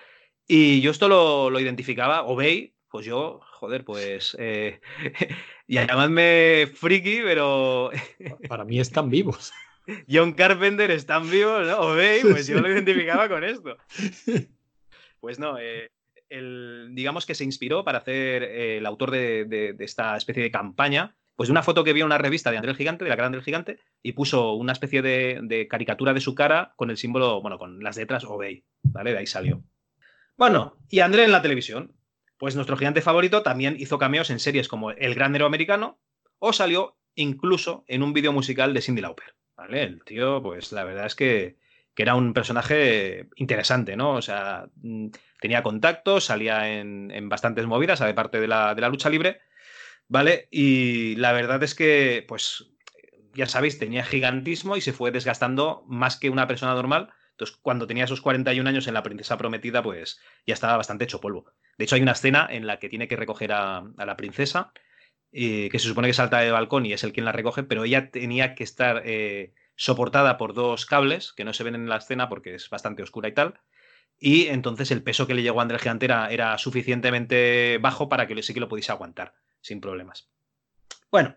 Y 0.47 0.81
yo 0.81 0.91
esto 0.91 1.09
lo, 1.09 1.49
lo 1.51 1.59
identificaba, 1.61 2.23
Obey, 2.25 2.75
pues 2.89 3.07
yo, 3.07 3.41
joder, 3.53 3.85
pues. 3.85 4.37
Eh, 4.39 4.81
y 5.67 5.75
llamadme 5.75 6.67
friki, 6.75 7.21
pero. 7.23 7.91
Para 8.49 8.65
mí 8.65 8.79
están 8.81 9.09
vivos. 9.11 9.53
John 10.09 10.33
Carpenter 10.35 10.91
están 10.91 11.31
vivos, 11.31 11.67
¿no? 11.67 11.79
Obey, 11.81 12.21
pues 12.31 12.47
yo 12.47 12.61
lo 12.61 12.71
identificaba 12.71 13.29
con 13.29 13.43
esto. 13.45 13.77
Pues 15.21 15.39
no, 15.39 15.59
eh, 15.59 15.91
el- 16.29 16.89
digamos 16.93 17.27
que 17.27 17.35
se 17.35 17.45
inspiró 17.45 17.85
para 17.85 17.99
hacer 17.99 18.43
eh, 18.43 18.79
el 18.79 18.87
autor 18.87 19.11
de, 19.11 19.45
de- 19.47 19.73
de 19.73 19.85
esta 19.85 20.17
especie 20.17 20.43
de 20.43 20.51
campaña, 20.51 21.17
pues 21.41 21.49
de 21.49 21.53
una 21.53 21.63
foto 21.63 21.85
que 21.85 21.95
vio 21.95 22.03
en 22.03 22.09
una 22.09 22.19
revista 22.19 22.51
de 22.51 22.59
André 22.59 22.73
el 22.73 22.77
Gigante, 22.77 23.03
de 23.03 23.09
la 23.09 23.17
cara 23.17 23.31
de 23.31 23.39
el 23.39 23.43
Gigante, 23.43 23.79
y 24.03 24.13
puso 24.13 24.53
una 24.53 24.73
especie 24.73 25.01
de, 25.01 25.41
de 25.43 25.69
caricatura 25.69 26.13
de 26.13 26.21
su 26.21 26.35
cara 26.35 26.75
con 26.77 26.91
el 26.91 26.99
símbolo, 26.99 27.41
bueno, 27.41 27.57
con 27.57 27.83
las 27.83 27.97
letras 27.97 28.25
Obey, 28.27 28.67
¿vale? 28.83 29.13
De 29.13 29.21
ahí 29.21 29.27
salió. 29.27 29.65
Bueno, 30.37 30.77
y 30.91 31.01
André 31.01 31.25
en 31.25 31.33
la 31.33 31.41
televisión. 31.41 31.97
Pues 32.37 32.57
nuestro 32.57 32.77
gigante 32.77 33.01
favorito 33.01 33.43
también 33.43 33.77
hizo 33.79 33.97
cameos 33.97 34.29
en 34.29 34.39
series 34.39 34.69
como 34.69 34.91
El 34.91 35.15
Gran 35.15 35.35
Héroe 35.35 35.47
Americano 35.47 35.99
o 36.41 36.53
salió 36.53 36.99
incluso 37.15 37.87
en 37.89 38.03
un 38.03 38.13
vídeo 38.13 38.35
musical 38.35 38.75
de 38.75 38.83
Cindy 38.83 39.01
Lauper. 39.01 39.35
¿Vale? 39.57 39.83
El 39.85 40.05
tío, 40.05 40.43
pues 40.43 40.73
la 40.73 40.85
verdad 40.85 41.07
es 41.07 41.15
que, 41.15 41.57
que 41.95 42.03
era 42.03 42.17
un 42.17 42.35
personaje 42.35 43.31
interesante, 43.37 43.97
¿no? 43.97 44.13
O 44.13 44.21
sea, 44.21 44.69
mm, 44.83 45.07
tenía 45.41 45.63
contactos, 45.63 46.25
salía 46.25 46.69
en, 46.79 47.31
bastantes 47.31 47.65
movidas, 47.65 48.03
aparte 48.03 48.41
de 48.41 48.47
la, 48.47 48.75
de 48.75 48.83
la 48.83 48.91
lucha 48.91 49.09
libre, 49.09 49.41
¿vale? 50.11 50.49
Y 50.51 51.15
la 51.17 51.33
verdad 51.33 51.63
es 51.63 51.75
que, 51.75 52.25
pues, 52.29 52.67
ya 53.33 53.47
sabéis, 53.47 53.79
tenía 53.79 54.05
gigantismo 54.05 54.77
y 54.77 54.83
se 54.83 54.93
fue 54.93 55.13
desgastando 55.13 55.85
más 55.87 56.19
que 56.19 56.31
una 56.31 56.49
persona 56.49 56.75
normal. 56.75 57.11
Entonces, 57.31 57.57
cuando 57.63 57.87
tenía 57.87 58.05
esos 58.05 58.21
41 58.21 58.69
años 58.69 58.87
en 58.89 58.95
La 58.95 59.05
Princesa 59.05 59.39
Prometida, 59.39 59.83
pues 59.83 60.21
ya 60.47 60.55
estaba 60.55 60.77
bastante 60.77 61.05
hecho 61.05 61.21
polvo. 61.21 61.47
De 61.79 61.85
hecho, 61.85 61.95
hay 61.95 62.03
una 62.03 62.13
escena 62.13 62.47
en 62.51 62.67
la 62.67 62.79
que 62.79 62.89
tiene 62.89 63.09
que 63.09 63.17
recoger 63.17 63.53
a, 63.53 63.79
a 63.79 64.05
la 64.05 64.17
princesa, 64.17 64.73
eh, 65.33 65.69
que 65.71 65.79
se 65.79 65.89
supone 65.89 66.09
que 66.09 66.15
salta 66.15 66.41
del 66.41 66.53
balcón 66.53 66.87
y 66.87 66.93
es 66.93 67.05
el 67.05 67.13
quien 67.13 67.25
la 67.25 67.33
recoge, 67.33 67.63
pero 67.63 67.85
ella 67.85 68.11
tenía 68.11 68.57
que 68.57 68.65
estar 68.65 69.03
eh, 69.07 69.55
soportada 69.77 70.37
por 70.39 70.55
dos 70.55 70.87
cables 70.87 71.33
que 71.33 71.45
no 71.45 71.53
se 71.55 71.63
ven 71.63 71.77
en 71.77 71.89
la 71.89 71.99
escena 71.99 72.29
porque 72.29 72.57
es 72.57 72.69
bastante 72.69 73.05
oscura 73.05 73.29
y 73.29 73.33
tal. 73.33 73.61
Y 74.19 74.49
entonces 74.49 74.91
el 74.91 75.05
peso 75.05 75.27
que 75.29 75.35
le 75.35 75.43
llegó 75.43 75.61
a 75.61 75.63
André 75.63 75.77
el 75.77 75.83
Gigante 75.83 76.07
era, 76.07 76.31
era 76.31 76.59
suficientemente 76.59 77.79
bajo 77.81 78.09
para 78.09 78.27
que 78.27 78.43
sí 78.43 78.53
que 78.53 78.61
lo 78.61 78.69
pudiese 78.69 78.93
aguantar 78.93 79.35
sin 79.61 79.81
problemas. 79.81 80.29
Bueno, 81.11 81.37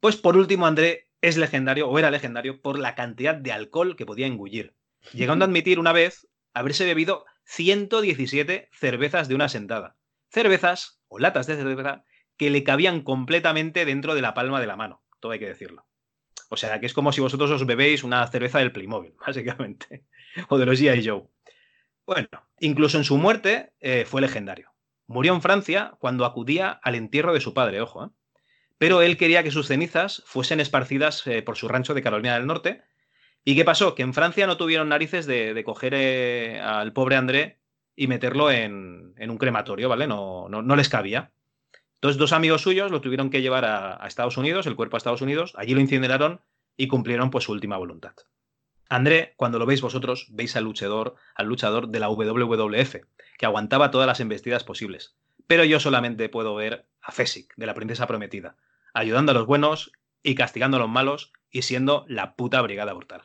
pues 0.00 0.16
por 0.16 0.36
último, 0.36 0.66
André 0.66 1.08
es 1.20 1.36
legendario, 1.36 1.88
o 1.88 1.98
era 1.98 2.10
legendario, 2.10 2.60
por 2.60 2.78
la 2.78 2.94
cantidad 2.94 3.34
de 3.34 3.52
alcohol 3.52 3.96
que 3.96 4.06
podía 4.06 4.26
engullir, 4.26 4.74
llegando 5.12 5.44
a 5.44 5.48
admitir 5.48 5.78
una 5.78 5.92
vez 5.92 6.28
haberse 6.52 6.84
bebido 6.84 7.24
117 7.44 8.68
cervezas 8.72 9.28
de 9.28 9.34
una 9.34 9.48
sentada. 9.48 9.96
Cervezas, 10.30 11.00
o 11.08 11.18
latas 11.18 11.46
de 11.46 11.56
cerveza, 11.56 12.04
que 12.36 12.50
le 12.50 12.64
cabían 12.64 13.02
completamente 13.02 13.84
dentro 13.84 14.14
de 14.14 14.22
la 14.22 14.34
palma 14.34 14.60
de 14.60 14.66
la 14.66 14.76
mano, 14.76 15.02
todo 15.20 15.32
hay 15.32 15.38
que 15.38 15.48
decirlo. 15.48 15.86
O 16.48 16.56
sea, 16.56 16.78
que 16.80 16.86
es 16.86 16.92
como 16.92 17.12
si 17.12 17.20
vosotros 17.20 17.50
os 17.50 17.66
bebéis 17.66 18.04
una 18.04 18.26
cerveza 18.28 18.58
del 18.58 18.72
Playmobil, 18.72 19.14
básicamente, 19.26 20.04
o 20.48 20.58
de 20.58 20.66
los 20.66 20.80
G.I. 20.80 21.06
Joe. 21.06 21.24
Bueno, 22.06 22.28
incluso 22.60 22.98
en 22.98 23.04
su 23.04 23.16
muerte 23.16 23.72
eh, 23.80 24.04
fue 24.06 24.20
legendario. 24.20 24.72
Murió 25.06 25.34
en 25.34 25.42
Francia 25.42 25.94
cuando 25.98 26.24
acudía 26.24 26.70
al 26.70 26.94
entierro 26.94 27.32
de 27.32 27.40
su 27.40 27.54
padre, 27.54 27.80
ojo. 27.80 28.06
¿eh? 28.06 28.08
pero 28.78 29.02
él 29.02 29.16
quería 29.16 29.42
que 29.42 29.50
sus 29.50 29.68
cenizas 29.68 30.22
fuesen 30.26 30.60
esparcidas 30.60 31.26
eh, 31.26 31.42
por 31.42 31.56
su 31.56 31.68
rancho 31.68 31.94
de 31.94 32.02
Carolina 32.02 32.34
del 32.34 32.46
Norte. 32.46 32.82
¿Y 33.44 33.54
qué 33.54 33.64
pasó? 33.64 33.94
Que 33.94 34.02
en 34.02 34.12
Francia 34.12 34.46
no 34.46 34.56
tuvieron 34.56 34.88
narices 34.88 35.26
de, 35.26 35.62
coger 35.64 35.94
eh, 35.94 36.60
al 36.60 36.92
pobre 36.92 37.16
André 37.16 37.60
y 37.94 38.08
meterlo 38.08 38.50
en, 38.50 39.14
en 39.16 39.30
un 39.30 39.38
crematorio, 39.38 39.88
¿vale? 39.88 40.06
No, 40.06 40.48
no, 40.48 40.62
no 40.62 40.76
les 40.76 40.88
cabía. 40.88 41.30
Entonces, 41.94 42.18
dos 42.18 42.32
amigos 42.32 42.62
suyos 42.62 42.90
lo 42.90 43.00
tuvieron 43.00 43.30
que 43.30 43.40
llevar 43.40 43.64
a, 43.64 44.02
a 44.02 44.06
Estados 44.06 44.36
Unidos, 44.36 44.66
el 44.66 44.76
cuerpo 44.76 44.96
a 44.96 44.98
Estados 44.98 45.22
Unidos, 45.22 45.54
allí 45.56 45.74
lo 45.74 45.80
incineraron 45.80 46.40
y 46.76 46.88
cumplieron 46.88 47.30
pues 47.30 47.44
su 47.44 47.52
última 47.52 47.78
voluntad. 47.78 48.14
André, 48.88 49.34
cuando 49.36 49.58
lo 49.58 49.66
veis 49.66 49.80
vosotros, 49.80 50.28
veis 50.30 50.56
al 50.56 50.64
luchador, 50.64 51.16
al 51.34 51.46
luchador 51.46 51.88
de 51.88 52.00
la 52.00 52.08
WWF, 52.08 52.96
que 53.38 53.46
aguantaba 53.46 53.90
todas 53.90 54.06
las 54.06 54.20
embestidas 54.20 54.64
posibles. 54.64 55.16
Pero 55.46 55.64
yo 55.64 55.80
solamente 55.80 56.28
puedo 56.28 56.54
ver 56.54 56.86
a 57.02 57.12
Fesic, 57.12 57.54
de 57.56 57.66
la 57.66 57.74
princesa 57.74 58.06
prometida, 58.06 58.56
ayudando 58.94 59.32
a 59.32 59.34
los 59.34 59.46
buenos 59.46 59.92
y 60.22 60.34
castigando 60.34 60.76
a 60.76 60.80
los 60.80 60.88
malos 60.88 61.32
y 61.50 61.62
siendo 61.62 62.04
la 62.08 62.34
puta 62.34 62.60
brigada 62.62 62.92
brutal. 62.92 63.22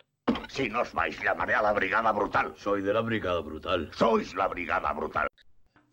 Si 0.49 0.69
no 0.69 0.81
os 0.81 0.93
vais, 0.93 1.17
llamaré 1.23 1.55
a 1.55 1.61
la 1.61 1.71
Brigada 1.71 2.11
Brutal. 2.11 2.53
Soy 2.57 2.81
de 2.81 2.93
la 2.93 2.99
Brigada 2.99 3.39
Brutal. 3.39 3.89
Sois 3.93 4.35
la 4.35 4.47
Brigada 4.49 4.91
Brutal. 4.91 5.27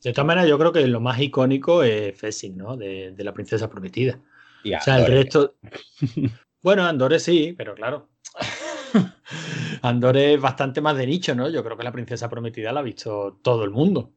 De 0.03 0.12
todas 0.12 0.27
maneras, 0.27 0.49
yo 0.49 0.59
creo 0.59 0.73
que 0.73 0.85
lo 0.86 1.01
más 1.01 1.20
icónico 1.20 1.85
es 1.85 2.19
Fessing, 2.19 2.57
¿no? 2.57 2.77
De, 2.77 3.12
de 3.12 3.24
la 3.24 3.32
princesa 3.32 3.70
prometida. 3.70 4.19
Y 4.65 4.74
o 4.74 4.81
sea, 4.81 4.99
el 4.99 5.07
resto. 5.07 5.55
Bueno, 6.61 6.85
Andorre 6.85 7.20
sí, 7.20 7.55
pero 7.57 7.74
claro. 7.77 8.09
Andorre 9.82 10.35
es 10.35 10.40
bastante 10.40 10.81
más 10.81 10.97
de 10.97 11.06
nicho, 11.06 11.35
¿no? 11.35 11.48
Yo 11.48 11.62
creo 11.65 11.77
que 11.77 11.85
la 11.85 11.93
princesa 11.93 12.28
prometida 12.28 12.73
la 12.73 12.81
ha 12.81 12.82
visto 12.82 13.39
todo 13.43 13.65
el 13.65 13.70
mundo. 13.70 14.12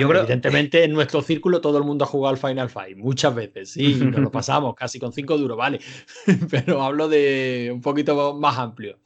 Yo 0.00 0.08
creo- 0.08 0.22
Evidentemente, 0.22 0.82
en 0.84 0.92
nuestro 0.92 1.22
círculo 1.22 1.60
todo 1.60 1.78
el 1.78 1.84
mundo 1.84 2.04
ha 2.04 2.08
jugado 2.08 2.34
al 2.34 2.40
Final 2.40 2.68
Fight. 2.68 2.96
Muchas 2.96 3.34
veces, 3.34 3.72
sí, 3.72 3.94
nos 3.94 4.20
lo 4.20 4.30
pasamos 4.32 4.74
casi 4.74 4.98
con 4.98 5.12
cinco 5.12 5.38
duros, 5.38 5.56
vale. 5.56 5.80
Pero 6.50 6.82
hablo 6.82 7.08
de 7.08 7.70
un 7.72 7.80
poquito 7.80 8.34
más 8.34 8.58
amplio. 8.58 8.98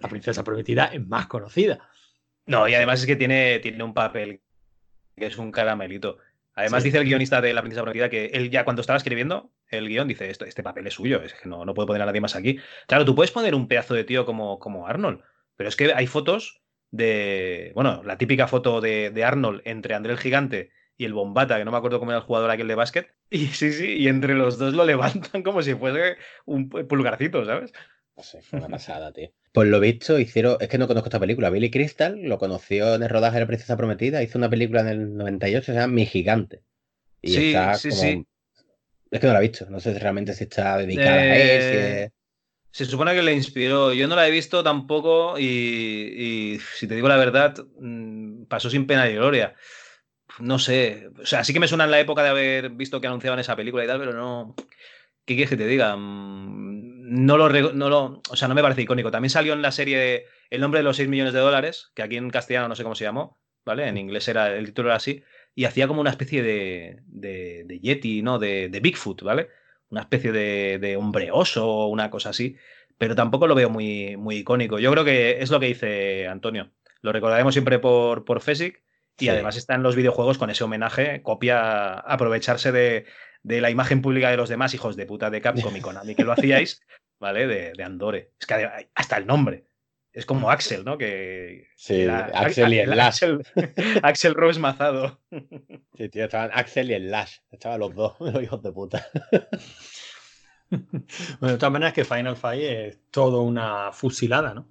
La 0.00 0.08
princesa 0.08 0.44
prometida 0.44 0.86
es 0.86 1.06
más 1.06 1.26
conocida. 1.26 1.78
No, 2.46 2.68
y 2.68 2.74
además 2.74 3.00
es 3.00 3.06
que 3.06 3.16
tiene, 3.16 3.58
tiene 3.60 3.82
un 3.82 3.94
papel 3.94 4.42
que 5.16 5.26
es 5.26 5.38
un 5.38 5.50
caramelito. 5.50 6.18
Además, 6.54 6.82
Sí. 6.82 6.88
dice 6.88 6.98
el 6.98 7.04
guionista 7.04 7.40
de 7.40 7.52
La 7.52 7.62
Princesa 7.62 7.82
Prometida 7.82 8.08
que 8.08 8.26
él 8.26 8.50
ya 8.50 8.64
cuando 8.64 8.80
estaba 8.80 8.96
escribiendo 8.96 9.50
el 9.68 9.88
guion 9.88 10.06
dice: 10.08 10.30
Esto, 10.30 10.44
Este 10.44 10.62
papel 10.62 10.86
es 10.86 10.94
suyo, 10.94 11.22
es 11.22 11.34
que 11.34 11.48
no, 11.48 11.64
no 11.64 11.74
puedo 11.74 11.86
poner 11.86 12.02
a 12.02 12.06
nadie 12.06 12.20
más 12.20 12.36
aquí. 12.36 12.58
Claro, 12.86 13.04
tú 13.04 13.14
puedes 13.14 13.30
poner 13.32 13.54
un 13.54 13.66
pedazo 13.68 13.94
de 13.94 14.04
tío 14.04 14.24
como, 14.24 14.58
como 14.58 14.86
Arnold, 14.86 15.20
pero 15.56 15.68
es 15.68 15.76
que 15.76 15.92
hay 15.94 16.06
fotos 16.06 16.62
de. 16.90 17.72
Bueno, 17.74 18.02
la 18.04 18.18
típica 18.18 18.46
foto 18.46 18.80
de, 18.80 19.10
de 19.10 19.24
Arnold 19.24 19.62
entre 19.64 19.94
André 19.94 20.12
el 20.12 20.18
Gigante 20.18 20.70
y 20.96 21.04
el 21.06 21.12
Bombata, 21.12 21.58
que 21.58 21.64
no 21.64 21.72
me 21.72 21.76
acuerdo 21.78 21.98
cómo 21.98 22.12
era 22.12 22.18
el 22.18 22.24
jugador 22.24 22.50
aquel 22.50 22.68
de 22.68 22.74
básquet. 22.76 23.14
Y 23.30 23.46
sí, 23.48 23.72
sí, 23.72 23.96
y 23.98 24.06
entre 24.06 24.34
los 24.34 24.58
dos 24.58 24.74
lo 24.74 24.84
levantan 24.84 25.42
como 25.42 25.60
si 25.62 25.74
fuese 25.74 26.16
un 26.44 26.68
pulgarcito, 26.68 27.44
¿sabes? 27.44 27.72
No 28.16 28.22
sé, 28.22 28.42
fue 28.42 28.58
una 28.60 28.68
pasada, 28.68 29.12
tío. 29.12 29.30
Por 29.52 29.66
lo 29.66 29.80
visto, 29.80 30.18
hicieron. 30.18 30.56
Es 30.60 30.68
que 30.68 30.78
no 30.78 30.86
conozco 30.86 31.08
esta 31.08 31.20
película. 31.20 31.50
Billy 31.50 31.70
Crystal 31.70 32.16
lo 32.22 32.38
conoció 32.38 32.94
en 32.94 33.02
el 33.02 33.08
rodaje 33.08 33.34
de 33.34 33.40
La 33.40 33.46
Princesa 33.46 33.76
Prometida. 33.76 34.22
Hizo 34.22 34.38
una 34.38 34.48
película 34.50 34.80
en 34.82 34.88
el 34.88 35.16
98 35.16 35.66
se 35.66 35.72
llama 35.74 35.92
Mi 35.92 36.06
Gigante. 36.06 36.62
Y 37.20 37.34
Sí, 37.34 37.46
está 37.48 37.74
sí, 37.74 37.88
como- 37.90 38.02
sí. 38.02 38.26
Es 39.10 39.20
que 39.20 39.26
no 39.26 39.32
la 39.32 39.38
he 39.40 39.48
visto. 39.48 39.66
No 39.70 39.80
sé 39.80 39.98
realmente 39.98 40.32
si 40.34 40.44
está 40.44 40.76
dedicada 40.78 41.22
a 41.22 41.36
él. 41.36 41.60
si 41.62 41.76
Eh, 41.76 42.04
es- 42.04 42.12
Se 42.70 42.84
supone 42.84 43.14
que 43.14 43.22
le 43.22 43.32
inspiró. 43.32 43.92
Yo 43.92 44.06
no 44.08 44.16
la 44.16 44.26
he 44.26 44.30
visto 44.32 44.62
tampoco 44.62 45.38
y, 45.38 45.44
y, 45.44 46.58
si 46.76 46.86
te 46.88 46.94
digo 46.96 47.08
la 47.08 47.16
verdad, 47.16 47.54
mm, 47.80 48.44
pasó 48.46 48.68
sin 48.70 48.86
pena 48.86 49.06
ni 49.06 49.14
gloria. 49.14 49.54
No 50.40 50.58
sé. 50.58 51.08
O 51.20 51.26
sea, 51.26 51.44
sí 51.44 51.52
que 51.52 51.60
me 51.60 51.68
suena 51.68 51.84
en 51.84 51.92
la 51.92 52.00
época 52.00 52.22
de 52.24 52.30
haber 52.30 52.70
visto 52.70 53.00
que 53.00 53.06
anunciaban 53.06 53.38
esa 53.38 53.54
película 53.56 53.84
y 53.84 53.86
tal, 53.86 53.98
pero 54.00 54.12
no. 54.12 54.54
¿Qué 55.24 55.34
quieres 55.34 55.50
que 55.50 55.56
te 55.56 55.66
diga? 55.66 55.96
Mm, 55.96 57.24
No 57.24 57.36
lo, 57.36 57.48
no 57.72 57.88
lo. 57.88 58.22
O 58.30 58.36
sea, 58.36 58.48
no 58.48 58.54
me 58.54 58.62
parece 58.62 58.82
icónico. 58.82 59.10
También 59.10 59.30
salió 59.30 59.52
en 59.52 59.62
la 59.62 59.72
serie 59.72 60.26
El 60.50 60.60
nombre 60.60 60.80
de 60.80 60.84
los 60.84 60.96
6 60.96 61.08
millones 61.08 61.32
de 61.32 61.40
dólares, 61.40 61.90
que 61.94 62.02
aquí 62.02 62.16
en 62.16 62.30
castellano 62.30 62.68
no 62.68 62.74
sé 62.76 62.82
cómo 62.82 62.94
se 62.94 63.04
llamó, 63.04 63.38
¿vale? 63.64 63.88
En 63.88 63.96
inglés 63.96 64.28
era 64.28 64.54
el 64.56 64.66
título 64.66 64.88
era 64.88 64.96
así. 64.96 65.22
Y 65.54 65.64
hacía 65.66 65.86
como 65.86 66.00
una 66.00 66.10
especie 66.10 66.42
de, 66.42 67.00
de, 67.06 67.62
de 67.66 67.78
Yeti, 67.80 68.22
¿no? 68.22 68.38
De, 68.38 68.68
de 68.68 68.80
Bigfoot, 68.80 69.22
¿vale? 69.22 69.48
Una 69.90 70.00
especie 70.02 70.32
de, 70.32 70.78
de 70.80 70.96
hombre 70.96 71.30
oso 71.32 71.68
o 71.68 71.86
una 71.88 72.10
cosa 72.10 72.30
así. 72.30 72.56
Pero 72.98 73.14
tampoco 73.14 73.46
lo 73.46 73.54
veo 73.54 73.70
muy, 73.70 74.16
muy 74.16 74.36
icónico. 74.38 74.78
Yo 74.78 74.90
creo 74.92 75.04
que 75.04 75.40
es 75.42 75.50
lo 75.50 75.60
que 75.60 75.66
dice 75.66 76.26
Antonio. 76.28 76.70
Lo 77.02 77.12
recordaremos 77.12 77.54
siempre 77.54 77.78
por, 77.78 78.24
por 78.24 78.40
Fesic. 78.40 78.82
Y 79.18 79.26
Sí. 79.26 79.28
además 79.28 79.56
está 79.56 79.74
en 79.76 79.84
los 79.84 79.94
videojuegos 79.94 80.38
con 80.38 80.50
ese 80.50 80.64
homenaje, 80.64 81.22
copia, 81.22 81.92
aprovecharse 82.00 82.72
de, 82.72 83.06
de 83.44 83.60
la 83.60 83.70
imagen 83.70 84.02
pública 84.02 84.30
de 84.30 84.36
los 84.36 84.48
demás 84.48 84.74
hijos 84.74 84.96
de 84.96 85.06
puta 85.06 85.30
de 85.30 85.40
Capcom 85.40 85.76
y 85.76 85.80
Konami 85.80 86.16
que 86.16 86.24
lo 86.24 86.32
hacíais, 86.36 86.82
¿vale? 87.20 87.46
De, 87.46 87.72
de 87.76 87.84
Andore. 87.84 88.32
Es 88.40 88.46
que 88.46 88.68
hasta 88.94 89.16
el 89.16 89.26
nombre. 89.26 89.66
Es 90.12 90.26
como 90.26 90.48
Axel, 90.50 90.84
¿no? 90.84 90.96
Que 90.96 91.66
Sí, 91.76 92.02
era- 92.02 92.26
Axel 92.34 92.72
y 92.72 92.78
el 92.78 92.90
Lash. 92.90 93.06
Axel, 93.24 93.42
Axel 94.02 94.34
Rose 94.34 94.60
Mazado. 94.60 95.20
Sí, 95.96 96.08
tío, 96.08 96.24
estaban 96.24 96.50
Axel 96.54 96.90
y 96.90 96.94
el 96.94 97.10
Lash. 97.10 97.38
Estaban 97.50 97.80
los 97.80 97.94
dos, 97.94 98.14
los 98.20 98.42
hijos 98.42 98.62
de 98.62 98.72
puta. 98.72 99.06
Bueno, 100.70 101.52
de 101.52 101.56
todas 101.58 101.72
maneras 101.72 101.92
que 101.94 102.04
Final 102.04 102.36
Fight 102.36 102.62
es 102.62 103.00
todo 103.10 103.42
una 103.42 103.92
fusilada, 103.92 104.54
¿no? 104.54 104.70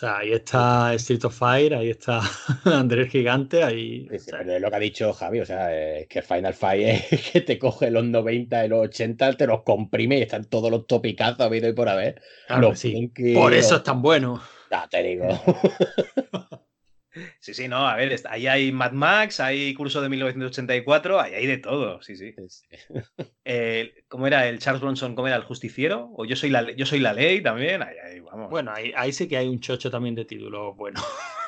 O 0.00 0.02
sea, 0.02 0.16
ahí 0.16 0.32
está 0.32 0.94
Street 0.94 1.22
of 1.26 1.38
Fire, 1.38 1.74
ahí 1.74 1.90
está 1.90 2.22
Andrés 2.64 3.10
Gigante, 3.10 3.62
ahí... 3.62 4.08
Sí, 4.12 4.18
sí, 4.18 4.30
pero 4.30 4.54
es 4.54 4.62
lo 4.62 4.70
que 4.70 4.76
ha 4.76 4.78
dicho 4.78 5.12
Javi, 5.12 5.40
o 5.40 5.44
sea, 5.44 5.76
es 5.76 6.08
que 6.08 6.22
Final 6.22 6.54
Fight 6.54 7.10
es 7.10 7.30
que 7.32 7.42
te 7.42 7.58
coge 7.58 7.90
los 7.90 8.06
90 8.06 8.64
y 8.64 8.68
los 8.70 8.80
80, 8.80 9.34
te 9.34 9.46
los 9.46 9.62
comprime 9.62 10.16
y 10.16 10.22
están 10.22 10.46
todos 10.46 10.70
los 10.70 10.86
topicazos 10.86 11.40
habido 11.40 11.68
y 11.68 11.74
por 11.74 11.90
haber. 11.90 12.22
Claro 12.46 12.62
Los 12.62 12.70
que 12.70 12.76
sí. 12.78 12.92
Pinky, 12.92 13.34
Por 13.34 13.52
eso 13.52 13.76
es 13.76 13.82
tan 13.82 14.00
bueno. 14.00 14.40
Ya 14.70 14.88
te 14.88 15.02
digo. 15.02 15.28
Sí, 17.40 17.54
sí, 17.54 17.68
no, 17.68 17.88
a 17.88 17.96
ver, 17.96 18.20
ahí 18.28 18.46
hay 18.46 18.72
Mad 18.72 18.92
Max, 18.92 19.40
hay 19.40 19.74
curso 19.74 20.00
de 20.00 20.08
1984, 20.08 21.20
ahí 21.20 21.34
hay 21.34 21.46
de 21.46 21.58
todo, 21.58 22.00
sí, 22.02 22.16
sí. 22.16 22.34
¿Cómo 24.08 24.26
era 24.26 24.48
el 24.48 24.58
Charles 24.58 24.80
Bronson? 24.80 25.14
¿Cómo 25.14 25.26
era 25.26 25.36
el 25.36 25.42
justiciero? 25.44 26.10
O 26.16 26.24
yo 26.24 26.36
soy 26.36 26.50
la, 26.50 26.70
yo 26.72 26.86
soy 26.86 27.00
la 27.00 27.12
ley 27.12 27.42
también, 27.42 27.82
ahí, 27.82 27.96
ahí, 28.04 28.20
vamos. 28.20 28.50
Bueno, 28.50 28.72
ahí, 28.72 28.92
ahí 28.96 29.12
sí 29.12 29.26
que 29.28 29.36
hay 29.36 29.48
un 29.48 29.60
chocho 29.60 29.90
también 29.90 30.14
de 30.14 30.24
títulos 30.24 30.76
bueno. 30.76 31.00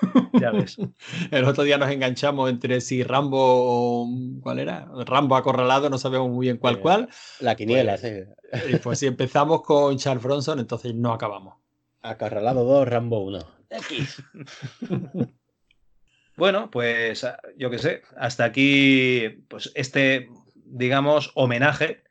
Ya 0.33 0.51
ves. 0.51 0.77
El 1.31 1.45
otro 1.45 1.63
día 1.63 1.79
nos 1.79 1.89
enganchamos 1.91 2.51
entre 2.51 2.81
si 2.81 3.05
Rambo 3.05 3.39
o... 3.41 4.09
¿Cuál 4.43 4.59
era? 4.59 4.89
Rambo 5.07 5.37
acorralado, 5.37 5.89
no 5.91 5.99
sabemos 5.99 6.29
muy 6.29 6.47
bien 6.47 6.57
cuál 6.57 6.77
Eh, 6.77 6.81
cuál. 6.81 7.09
La 7.39 7.55
quiniela, 7.55 7.97
Pues, 8.01 8.27
sí. 8.53 8.73
Y 8.73 8.77
pues 8.77 8.99
si 8.99 9.07
empezamos 9.07 9.63
con 9.63 9.97
Charles 9.99 10.25
Bronson, 10.25 10.59
entonces 10.59 10.93
no 10.95 11.13
acabamos. 11.13 11.55
Acarralado 12.01 12.65
2, 12.65 12.89
Rambo 12.89 13.21
1. 13.21 13.39
X. 13.71 14.23
Bueno, 16.43 16.73
pues 16.73 17.23
ah, 17.23 17.39
yo 17.57 17.71
qué 17.71 17.79
sé, 17.79 18.03
hasta 18.17 18.43
aquí, 18.43 19.45
pues 19.47 19.71
este, 19.77 20.29
digamos, 20.65 21.31
homenaje 21.37 22.03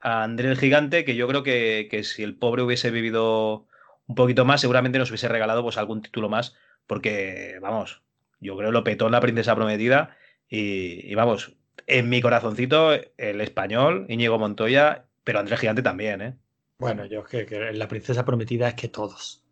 a 0.00 0.24
André 0.24 0.50
el 0.50 0.58
Gigante, 0.58 1.04
que 1.04 1.14
yo 1.14 1.28
creo 1.28 1.44
que, 1.44 1.86
que 1.88 2.02
si 2.02 2.24
el 2.24 2.36
pobre 2.36 2.62
hubiese 2.62 2.90
vivido 2.90 3.68
un 4.08 4.16
poquito 4.16 4.44
más, 4.44 4.60
seguramente 4.60 4.98
nos 4.98 5.10
hubiese 5.10 5.28
regalado 5.28 5.62
pues 5.62 5.78
algún 5.78 6.02
título 6.02 6.28
más, 6.28 6.56
porque, 6.88 7.58
vamos, 7.62 8.02
yo 8.40 8.56
creo 8.56 8.72
lo 8.72 8.82
petó 8.82 9.06
en 9.06 9.12
la 9.12 9.20
Princesa 9.20 9.54
Prometida 9.54 10.16
y, 10.48 11.14
vamos, 11.14 11.54
en 11.86 12.08
mi 12.08 12.20
corazoncito 12.20 12.90
el 12.92 13.40
español, 13.40 14.06
Íñigo 14.08 14.36
Montoya, 14.36 15.06
pero 15.22 15.38
André 15.38 15.54
el 15.54 15.60
Gigante 15.60 15.82
también, 15.82 16.22
¿eh? 16.22 16.36
Bueno, 16.80 17.06
yo 17.06 17.24
es 17.30 17.46
que 17.46 17.72
la 17.72 17.86
princesa 17.86 18.24
prometida 18.24 18.66
es 18.66 18.74
que 18.74 18.88
todos. 18.88 19.44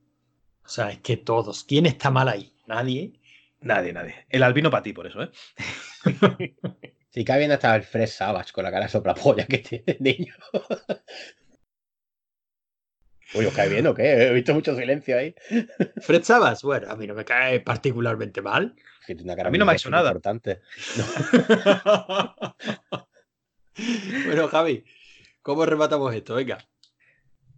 O 0.65 0.69
sea, 0.69 0.91
es 0.91 0.99
que 0.99 1.17
todos. 1.17 1.63
¿Quién 1.63 1.87
está 1.87 2.11
mal 2.11 2.29
ahí? 2.29 2.53
Nadie. 2.67 3.21
Nadie, 3.65 3.93
nadie. 3.93 4.27
El 4.29 4.43
albino 4.43 4.71
para 4.71 4.83
ti, 4.83 4.93
por 4.93 5.07
eso, 5.07 5.23
¿eh? 5.23 5.31
Sí, 7.11 7.25
que 7.25 7.39
bien 7.39 7.53
hasta 7.53 7.77
el 7.77 7.85
Fred 7.85 8.09
Savage 8.09 8.51
con 8.53 8.65
la 8.65 8.73
cara 8.73 8.89
soplapolla 8.89 9.47
que 9.47 9.59
tiene 9.59 9.85
el 9.87 9.97
niño. 10.01 10.35
Uy, 13.35 13.47
¿os 13.47 13.55
cae 13.55 13.69
bien 13.69 13.87
o 13.87 13.95
qué? 13.95 14.27
He 14.27 14.33
visto 14.33 14.53
mucho 14.53 14.75
silencio 14.75 15.17
ahí. 15.17 15.33
Fred 16.03 16.25
Sabas, 16.25 16.63
bueno, 16.63 16.91
a 16.91 16.97
mí 16.97 17.07
no 17.07 17.15
me 17.15 17.25
cae 17.25 17.61
particularmente 17.61 18.43
mal. 18.43 18.75
Que 19.07 19.15
tiene 19.15 19.23
una 19.31 19.37
cara 19.37 19.49
A 19.49 19.53
mí 19.53 19.59
no 19.59 19.65
me 19.65 19.73
ha 19.73 19.75
hecho 19.77 19.91
nada. 19.91 20.09
importante. 20.11 20.61
bueno, 24.27 24.49
Javi, 24.49 24.85
¿cómo 25.41 25.65
rematamos 25.67 26.13
esto? 26.15 26.35
Venga. 26.35 26.59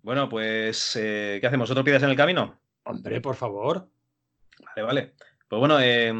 Bueno, 0.02 0.28
pues, 0.28 0.96
eh, 0.96 1.38
¿qué 1.40 1.46
hacemos? 1.46 1.70
¿Otro 1.70 1.82
pides 1.82 2.02
en 2.02 2.10
el 2.10 2.16
camino? 2.16 2.60
Hombre, 2.84 3.20
por 3.20 3.36
favor. 3.36 3.88
Vale, 4.60 4.82
vale. 4.86 5.14
Pues 5.48 5.60
bueno, 5.60 5.78
eh, 5.80 6.12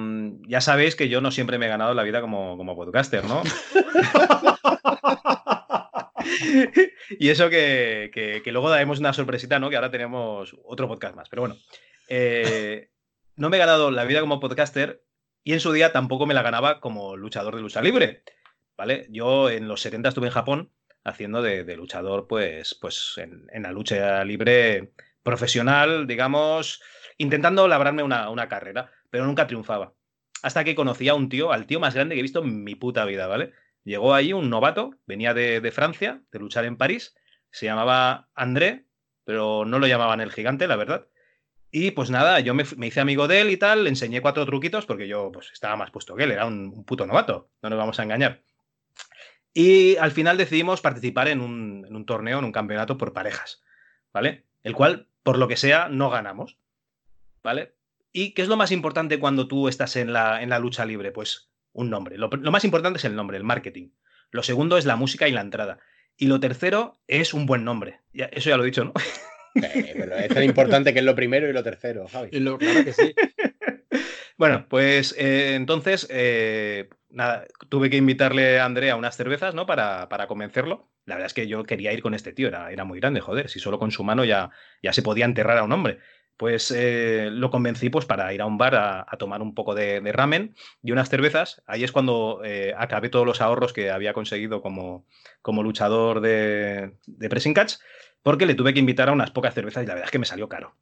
ya 0.49 0.61
sabéis 0.61 0.95
que 0.95 1.09
yo 1.09 1.21
no 1.21 1.33
siempre 1.33 1.59
me 1.59 1.67
he 1.67 1.69
ganado 1.69 1.95
la 1.95 2.05
vida 2.05 2.21
como, 2.21 2.57
como 2.57 2.77
podcaster, 2.77 3.25
¿no? 3.25 3.43
y 7.19 7.29
eso 7.29 7.51
que, 7.51 8.11
que- 8.13 8.43
que 8.43 8.53
luego 8.53 8.71
daremos 8.71 8.99
una 9.01 9.13
sorpresita, 9.13 9.59
¿no? 9.59 9.71
Que 9.71 9.77
ahora 9.77 9.91
tenemos 9.91 10.57
otro 10.65 10.89
podcast 10.89 11.15
más. 11.17 11.29
Pero 11.29 11.43
bueno, 11.43 11.57
eh, 12.09 12.91
no 13.37 13.49
me 13.51 13.57
he 13.57 13.61
ganado 13.61 13.91
la 13.91 14.05
vida 14.05 14.21
como 14.21 14.41
podcaster 14.41 15.03
y 15.45 15.53
en 15.53 15.61
su 15.61 15.73
día 15.73 15.93
tampoco 15.93 16.27
me 16.27 16.35
la 16.35 16.43
ganaba 16.43 16.81
como 16.81 17.17
luchador 17.17 17.57
de 17.57 17.63
lucha 17.63 17.83
libre, 17.83 18.23
¿vale? 18.77 19.07
Yo 19.11 19.51
en 19.51 19.69
los 19.69 19.81
70 19.81 20.09
estuve 20.11 20.27
en 20.27 20.33
Japón 20.33 20.73
haciendo 21.05 21.43
de, 21.43 21.65
de 21.65 21.77
luchador, 21.77 22.27
pues, 22.27 22.77
pues 22.81 23.15
en, 23.19 23.47
en 23.53 23.63
la 23.63 23.71
lucha 23.73 24.25
libre 24.25 24.93
profesional, 25.23 26.07
digamos, 26.07 26.83
intentando 27.19 27.69
labrarme 27.69 28.03
una, 28.03 28.29
una 28.31 28.49
carrera, 28.49 28.91
pero 29.17 29.25
nunca 29.25 29.47
triunfaba. 29.47 29.95
Hasta 30.43 30.63
que 30.63 30.75
conocí 30.75 31.09
a 31.09 31.15
un 31.15 31.31
tío, 31.31 31.51
al 31.51 31.67
tío 31.67 31.81
más 31.81 31.95
grande 31.95 32.15
que 32.15 32.19
he 32.19 32.23
visto 32.23 32.43
en 32.43 32.65
mi 32.65 32.75
puta 32.75 33.07
vida, 33.07 33.27
¿vale? 33.27 33.55
Llegó 33.83 34.13
ahí 34.13 34.35
un 34.35 34.51
novato, 34.51 34.91
venía 35.07 35.33
de, 35.33 35.63
de 35.63 35.73
Francia, 35.73 36.21
de 36.31 36.39
luchar 36.39 36.67
en 36.67 36.77
París, 36.77 37.17
se 37.51 37.65
llamaba 37.65 38.29
André, 38.35 38.85
pero 39.25 39.65
no 39.65 39.79
lo 39.79 39.87
llamaban 39.87 40.21
el 40.21 40.33
gigante, 40.33 40.67
la 40.67 40.77
verdad. 40.77 41.07
Y 41.71 41.93
pues 41.93 42.11
nada, 42.11 42.41
yo 42.41 42.53
me, 42.53 42.65
hice 42.87 43.01
amigo 43.01 43.27
de 43.27 43.41
él 43.41 43.51
y 43.51 43.57
tal, 43.57 43.85
le 43.85 43.89
enseñé 43.89 44.21
cuatro 44.21 44.45
truquitos 44.45 44.85
porque 44.85 45.09
yo 45.09 45.33
pues 45.33 45.51
estaba 45.51 45.77
más 45.77 45.91
puesto 45.91 46.15
que 46.15 46.25
él, 46.25 46.33
era 46.33 46.45
un, 46.45 46.75
un 46.77 46.85
puto 46.85 47.07
novato, 47.07 47.49
no 47.63 47.71
nos 47.71 47.79
vamos 47.79 47.99
a 47.99 48.03
engañar. 48.03 48.43
Y 49.55 49.97
al 49.97 50.11
final 50.11 50.37
decidimos 50.37 50.83
participar 50.83 51.29
en 51.29 51.41
un, 51.41 51.87
en 51.89 51.97
un 51.97 52.05
torneo, 52.05 52.39
en 52.39 52.45
un 52.45 52.53
campeonato 52.53 52.99
por 52.99 53.15
parejas, 53.15 53.63
¿vale? 54.13 54.45
El 54.63 54.75
cual, 54.75 55.09
por 55.23 55.39
lo 55.39 55.49
que 55.49 55.57
sea, 55.57 55.89
no 55.89 56.11
ganamos, 56.11 56.59
¿vale? 57.43 57.76
¿Y 58.19 58.33
qué 58.33 58.41
es 58.41 58.49
lo 58.49 58.57
más 58.57 58.73
importante 58.73 59.19
cuando 59.19 59.47
tú 59.47 59.69
estás 59.69 59.95
en 59.97 60.15
la, 60.15 60.43
en 60.43 60.49
la 60.49 60.59
lucha 60.59 60.87
libre? 60.87 61.13
Pues 61.13 61.51
un 61.73 61.91
nombre. 61.91 62.17
Lo, 62.17 62.31
lo 62.31 62.51
más 62.51 62.65
importante 62.65 62.97
es 62.97 63.05
el 63.05 63.15
nombre, 63.15 63.37
el 63.37 63.45
marketing. 63.45 63.91
Lo 64.31 64.43
segundo 64.43 64.79
es 64.79 64.87
la 64.87 64.97
música 64.97 65.29
y 65.29 65.33
la 65.33 65.43
entrada. 65.43 65.81
Y 66.17 66.27
lo 66.27 66.41
tercero 66.41 66.99
es 67.07 67.35
un 67.35 67.45
buen 67.45 67.63
nombre. 67.63 68.01
Ya- 68.15 68.31
eso 68.33 68.49
ya 68.49 68.57
lo 68.57 68.63
he 68.63 68.67
dicho, 68.67 68.85
¿no? 68.85 68.95
Eh, 69.63 69.95
pero 69.99 70.17
es 70.17 70.35
lo 70.35 70.43
importante 70.43 70.95
que 70.95 71.01
es 71.01 71.05
lo 71.05 71.15
primero 71.15 71.47
y 71.47 71.53
lo 71.53 71.63
tercero, 71.63 72.09
Javi. 72.09 72.31
claro 72.31 72.59
que 72.85 72.93
sí. 72.95 73.15
Bueno, 74.39 74.67
pues 74.69 75.15
eh, 75.19 75.55
entonces, 75.55 76.07
eh, 76.11 76.91
nada, 77.09 77.47
tuve 77.71 77.89
que 77.89 77.97
invitarle 77.97 78.61
a 78.61 78.67
André 78.67 78.91
a 78.91 78.97
unas 78.97 79.17
cervezas, 79.17 79.55
¿no? 79.55 79.65
Para, 79.65 80.11
para 80.11 80.27
convencerlo. 80.27 80.91
La 81.07 81.15
verdad 81.15 81.29
es 81.29 81.33
que 81.35 81.47
yo 81.49 81.65
quería 81.65 81.93
ir 81.95 82.03
con 82.03 82.13
este 82.13 82.33
tío, 82.35 82.49
era, 82.49 82.71
era 82.71 82.85
muy 82.85 83.01
grande, 83.01 83.21
joder, 83.21 83.49
si 83.49 83.61
solo 83.61 83.79
con 83.79 83.93
su 83.93 84.05
mano 84.05 84.25
ya, 84.27 84.51
ya 84.83 84.93
se 84.93 85.01
podía 85.03 85.25
enterrar 85.25 85.57
a 85.57 85.63
un 85.63 85.73
hombre. 85.73 86.01
Pues 86.37 86.71
eh, 86.71 87.31
lo 87.33 87.51
convencí 87.51 87.89
pues, 87.89 88.05
para 88.05 88.33
ir 88.35 88.43
a 88.43 88.47
un 88.47 88.59
bar 88.59 88.75
a, 88.75 89.17
tomar 89.19 89.41
un 89.41 89.55
poco 89.55 89.75
de, 89.75 90.01
ramen 90.13 90.55
y 90.83 90.93
unas 90.93 91.09
cervezas. 91.09 91.63
Ahí 91.67 91.83
es 91.83 91.93
cuando 91.93 92.43
eh, 92.45 92.75
acabé 92.77 93.09
todos 93.09 93.25
los 93.27 93.41
ahorros 93.41 93.73
que 93.73 93.91
había 93.91 94.13
conseguido 94.13 94.61
como, 94.61 95.07
como 95.41 95.63
luchador 95.63 96.21
de, 96.21 96.97
de 97.07 97.29
pressing 97.29 97.55
catch, 97.55 97.75
porque 98.23 98.47
le 98.47 98.55
tuve 98.55 98.75
que 98.75 98.81
invitar 98.81 99.09
a 99.09 99.13
unas 99.13 99.31
pocas 99.31 99.55
cervezas 99.55 99.85
y 99.85 99.87
la 99.87 99.95
verdad 99.95 100.09
es 100.09 100.13
que 100.13 100.19
me 100.19 100.27
salió 100.27 100.49
caro. 100.49 100.75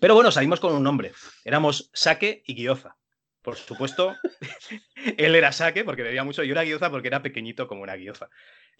Pero 0.00 0.14
bueno, 0.14 0.30
salimos 0.30 0.60
con 0.60 0.74
un 0.74 0.82
nombre. 0.82 1.12
Éramos 1.44 1.90
Saque 1.92 2.42
y 2.46 2.54
Guioza. 2.54 2.96
Por 3.42 3.56
supuesto, 3.56 4.14
él 5.16 5.34
era 5.34 5.52
Saque 5.52 5.84
porque 5.84 6.02
bebía 6.02 6.24
mucho, 6.24 6.42
yo 6.42 6.52
era 6.52 6.62
Guioza 6.62 6.90
porque 6.90 7.08
era 7.08 7.22
pequeñito 7.22 7.66
como 7.66 7.82
una 7.82 7.96
Guioza. 7.96 8.28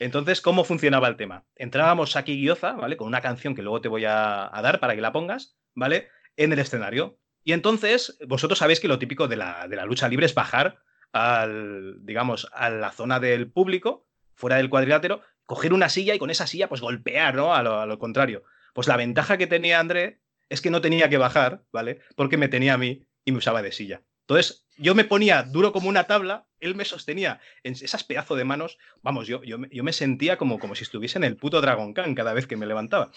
Entonces, 0.00 0.40
¿cómo 0.40 0.64
funcionaba 0.64 1.08
el 1.08 1.16
tema? 1.16 1.44
Entrábamos 1.56 2.12
Saque 2.12 2.32
y 2.32 2.40
Guioza, 2.40 2.72
¿vale? 2.72 2.96
Con 2.96 3.06
una 3.06 3.20
canción 3.20 3.54
que 3.54 3.60
luego 3.60 3.82
te 3.82 3.88
voy 3.88 4.06
a, 4.06 4.50
dar 4.62 4.80
para 4.80 4.94
que 4.94 5.02
la 5.02 5.12
pongas, 5.12 5.58
¿vale? 5.74 6.08
En 6.36 6.52
el 6.52 6.58
escenario. 6.58 7.18
Y 7.44 7.52
entonces, 7.52 8.16
vosotros 8.26 8.58
sabéis 8.58 8.80
que 8.80 8.88
lo 8.88 8.98
típico 8.98 9.28
de 9.28 9.36
la, 9.36 9.68
de 9.68 9.76
la 9.76 9.84
lucha 9.84 10.08
libre 10.08 10.24
es 10.24 10.34
bajar 10.34 10.78
al, 11.12 11.98
digamos, 12.00 12.48
a 12.54 12.70
la 12.70 12.92
zona 12.92 13.20
del 13.20 13.52
público, 13.52 14.08
fuera 14.34 14.56
del 14.56 14.70
cuadrilátero, 14.70 15.20
coger 15.44 15.74
una 15.74 15.90
silla 15.90 16.14
y 16.14 16.18
con 16.18 16.30
esa 16.30 16.46
silla, 16.46 16.70
pues 16.70 16.80
golpear, 16.80 17.34
¿no? 17.34 17.54
A 17.54 17.62
lo 17.62 17.98
contrario. 17.98 18.42
Pues 18.72 18.88
la 18.88 18.96
ventaja 18.96 19.36
que 19.36 19.46
tenía 19.46 19.80
André 19.80 20.22
es 20.48 20.62
que 20.62 20.70
no 20.70 20.80
tenía 20.80 21.10
que 21.10 21.18
bajar, 21.18 21.64
¿vale? 21.72 22.00
Porque 22.16 22.38
me 22.38 22.48
tenía 22.48 22.72
a 22.72 22.78
mí 22.78 23.04
y 23.26 23.32
me 23.32 23.38
usaba 23.38 23.60
de 23.60 23.72
silla. 23.72 24.02
Entonces, 24.30 24.64
yo 24.76 24.94
me 24.94 25.04
ponía 25.04 25.42
duro 25.42 25.72
como 25.72 25.88
una 25.88 26.04
tabla, 26.04 26.46
él 26.60 26.76
me 26.76 26.84
sostenía 26.84 27.40
en 27.64 27.72
esas 27.72 28.04
pedazos 28.04 28.38
de 28.38 28.44
manos. 28.44 28.78
Vamos, 29.02 29.26
yo, 29.26 29.42
yo, 29.42 29.58
yo 29.72 29.82
me 29.82 29.92
sentía 29.92 30.36
como, 30.38 30.60
como 30.60 30.76
si 30.76 30.84
estuviese 30.84 31.18
en 31.18 31.24
el 31.24 31.36
puto 31.36 31.60
Dragon 31.60 31.92
Khan 31.92 32.14
cada 32.14 32.32
vez 32.32 32.46
que 32.46 32.56
me 32.56 32.66
levantaba. 32.66 33.10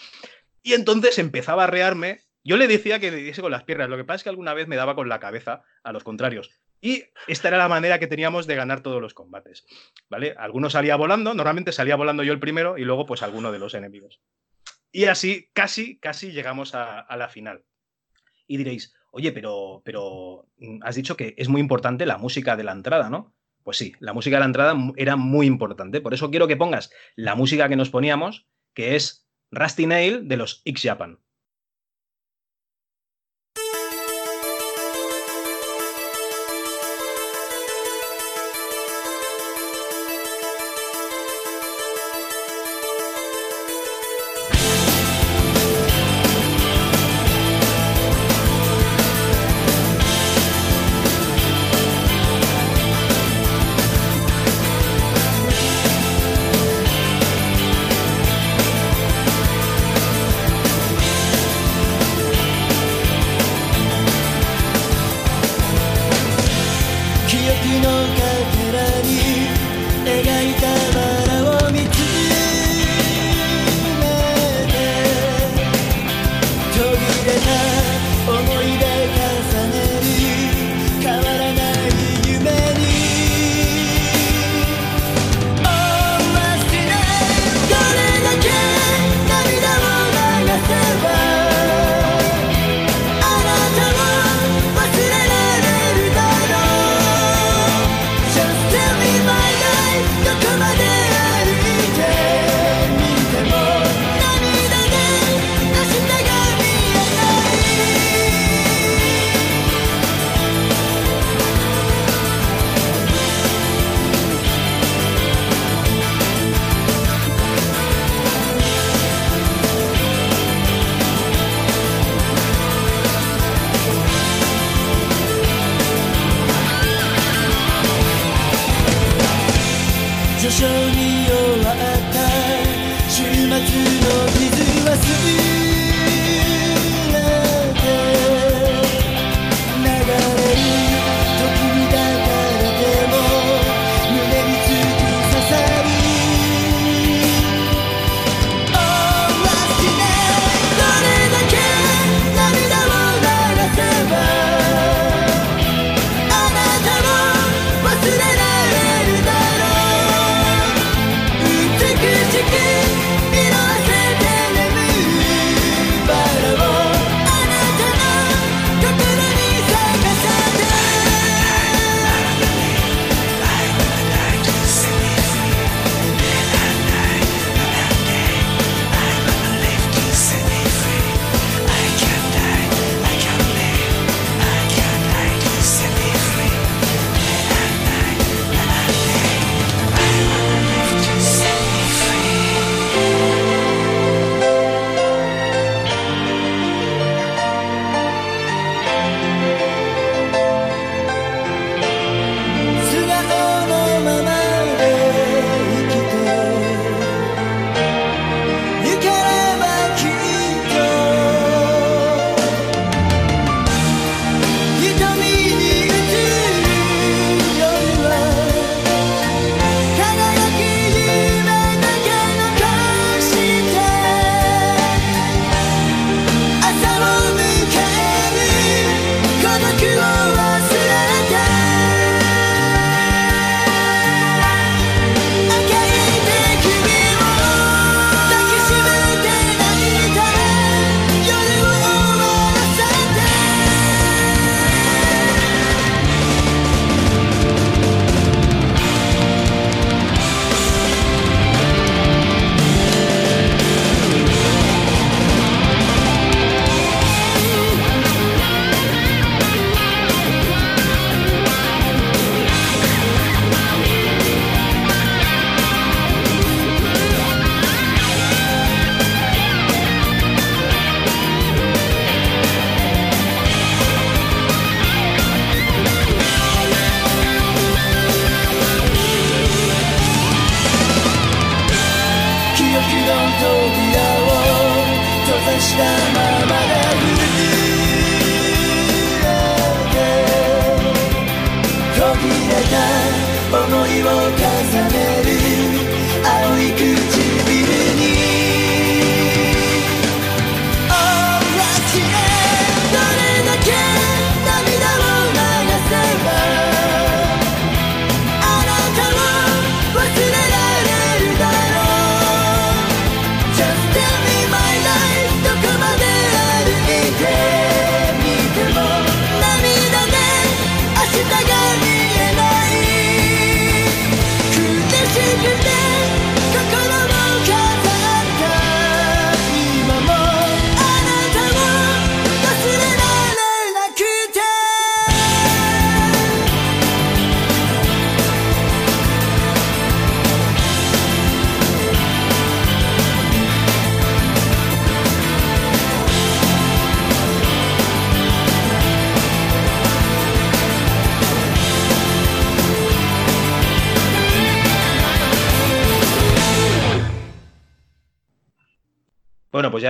Y 0.64 0.74
entonces 0.74 1.20
empezaba 1.20 1.66
a 1.66 1.68
rearme. 1.68 2.22
Yo 2.44 2.58
le 2.58 2.68
decía 2.68 3.00
que 3.00 3.12
le 3.12 3.18
diese 3.18 3.44
con 3.44 3.52
las 3.52 3.64
piernas. 3.64 3.90
Lo 3.90 3.98
que 3.98 4.06
pasa 4.06 4.16
es 4.16 4.24
que 4.24 4.30
alguna 4.30 4.56
vez 4.56 4.68
me 4.68 4.76
daba 4.76 4.96
con 4.96 5.08
la 5.08 5.20
cabeza 5.20 5.62
a 5.84 5.92
los 5.92 6.04
contrarios. 6.04 6.50
Y 6.82 7.04
esta 7.28 7.50
era 7.50 7.60
la 7.60 7.70
manera 7.70 8.00
que 8.00 8.08
teníamos 8.08 8.48
de 8.48 8.56
ganar 8.56 8.82
todos 8.82 9.00
los 9.00 9.14
combates. 9.14 9.68
¿Vale? 10.10 10.34
Alguno 10.36 10.72
salía 10.72 10.96
volando, 10.96 11.36
normalmente 11.36 11.74
salía 11.74 11.96
volando 11.96 12.24
yo 12.24 12.34
el 12.34 12.40
primero 12.40 12.80
y 12.80 12.86
luego 12.86 13.06
pues 13.06 13.22
alguno 13.22 13.52
de 13.52 13.60
los 13.60 13.76
enemigos. 13.76 14.20
Y 14.92 15.06
así 15.06 15.52
casi, 15.54 16.00
casi 16.00 16.32
llegamos 16.32 16.74
a 16.74 17.16
la 17.16 17.30
final. 17.30 17.64
Y 18.48 18.58
diréis, 18.58 18.96
oye, 19.14 19.32
pero, 19.32 19.82
pero 19.86 20.48
mm, 20.58 20.80
has 20.82 20.96
dicho 20.96 21.16
que 21.16 21.36
es 21.38 21.48
muy 21.48 21.62
importante 21.62 22.06
la 22.06 22.18
música 22.18 22.58
de 22.58 22.64
la 22.64 22.72
entrada, 22.72 23.10
¿no? 23.10 23.34
Pues 23.64 23.78
sí, 23.78 23.94
la 24.00 24.12
música 24.12 24.36
de 24.36 24.40
la 24.42 24.48
entrada 24.48 24.76
era 24.98 25.16
muy 25.16 25.46
importante. 25.46 26.02
Por 26.02 26.14
eso 26.14 26.30
quiero 26.32 26.48
que 26.48 26.58
pongas 26.58 26.92
la 27.16 27.36
música 27.36 27.70
que 27.70 27.76
nos 27.76 27.90
poníamos, 27.90 28.48
que 28.74 28.96
es 28.96 29.30
Rusty 29.52 29.86
Nail 29.86 30.28
de 30.28 30.38
los 30.38 30.62
X 30.66 30.82
Japan. 30.84 31.20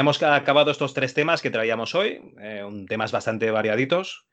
Hemos 0.03 0.21
acabado 0.21 0.69
estos 0.71 0.93
tres 0.93 1.13
temas 1.13 1.41
que 1.41 1.49
traíamos 1.49 1.95
hoy, 1.95 2.21
eh, 2.39 2.63
un 2.63 2.85
temas 2.85 3.11
bastante 3.11 3.49
variaditos. 3.51 4.25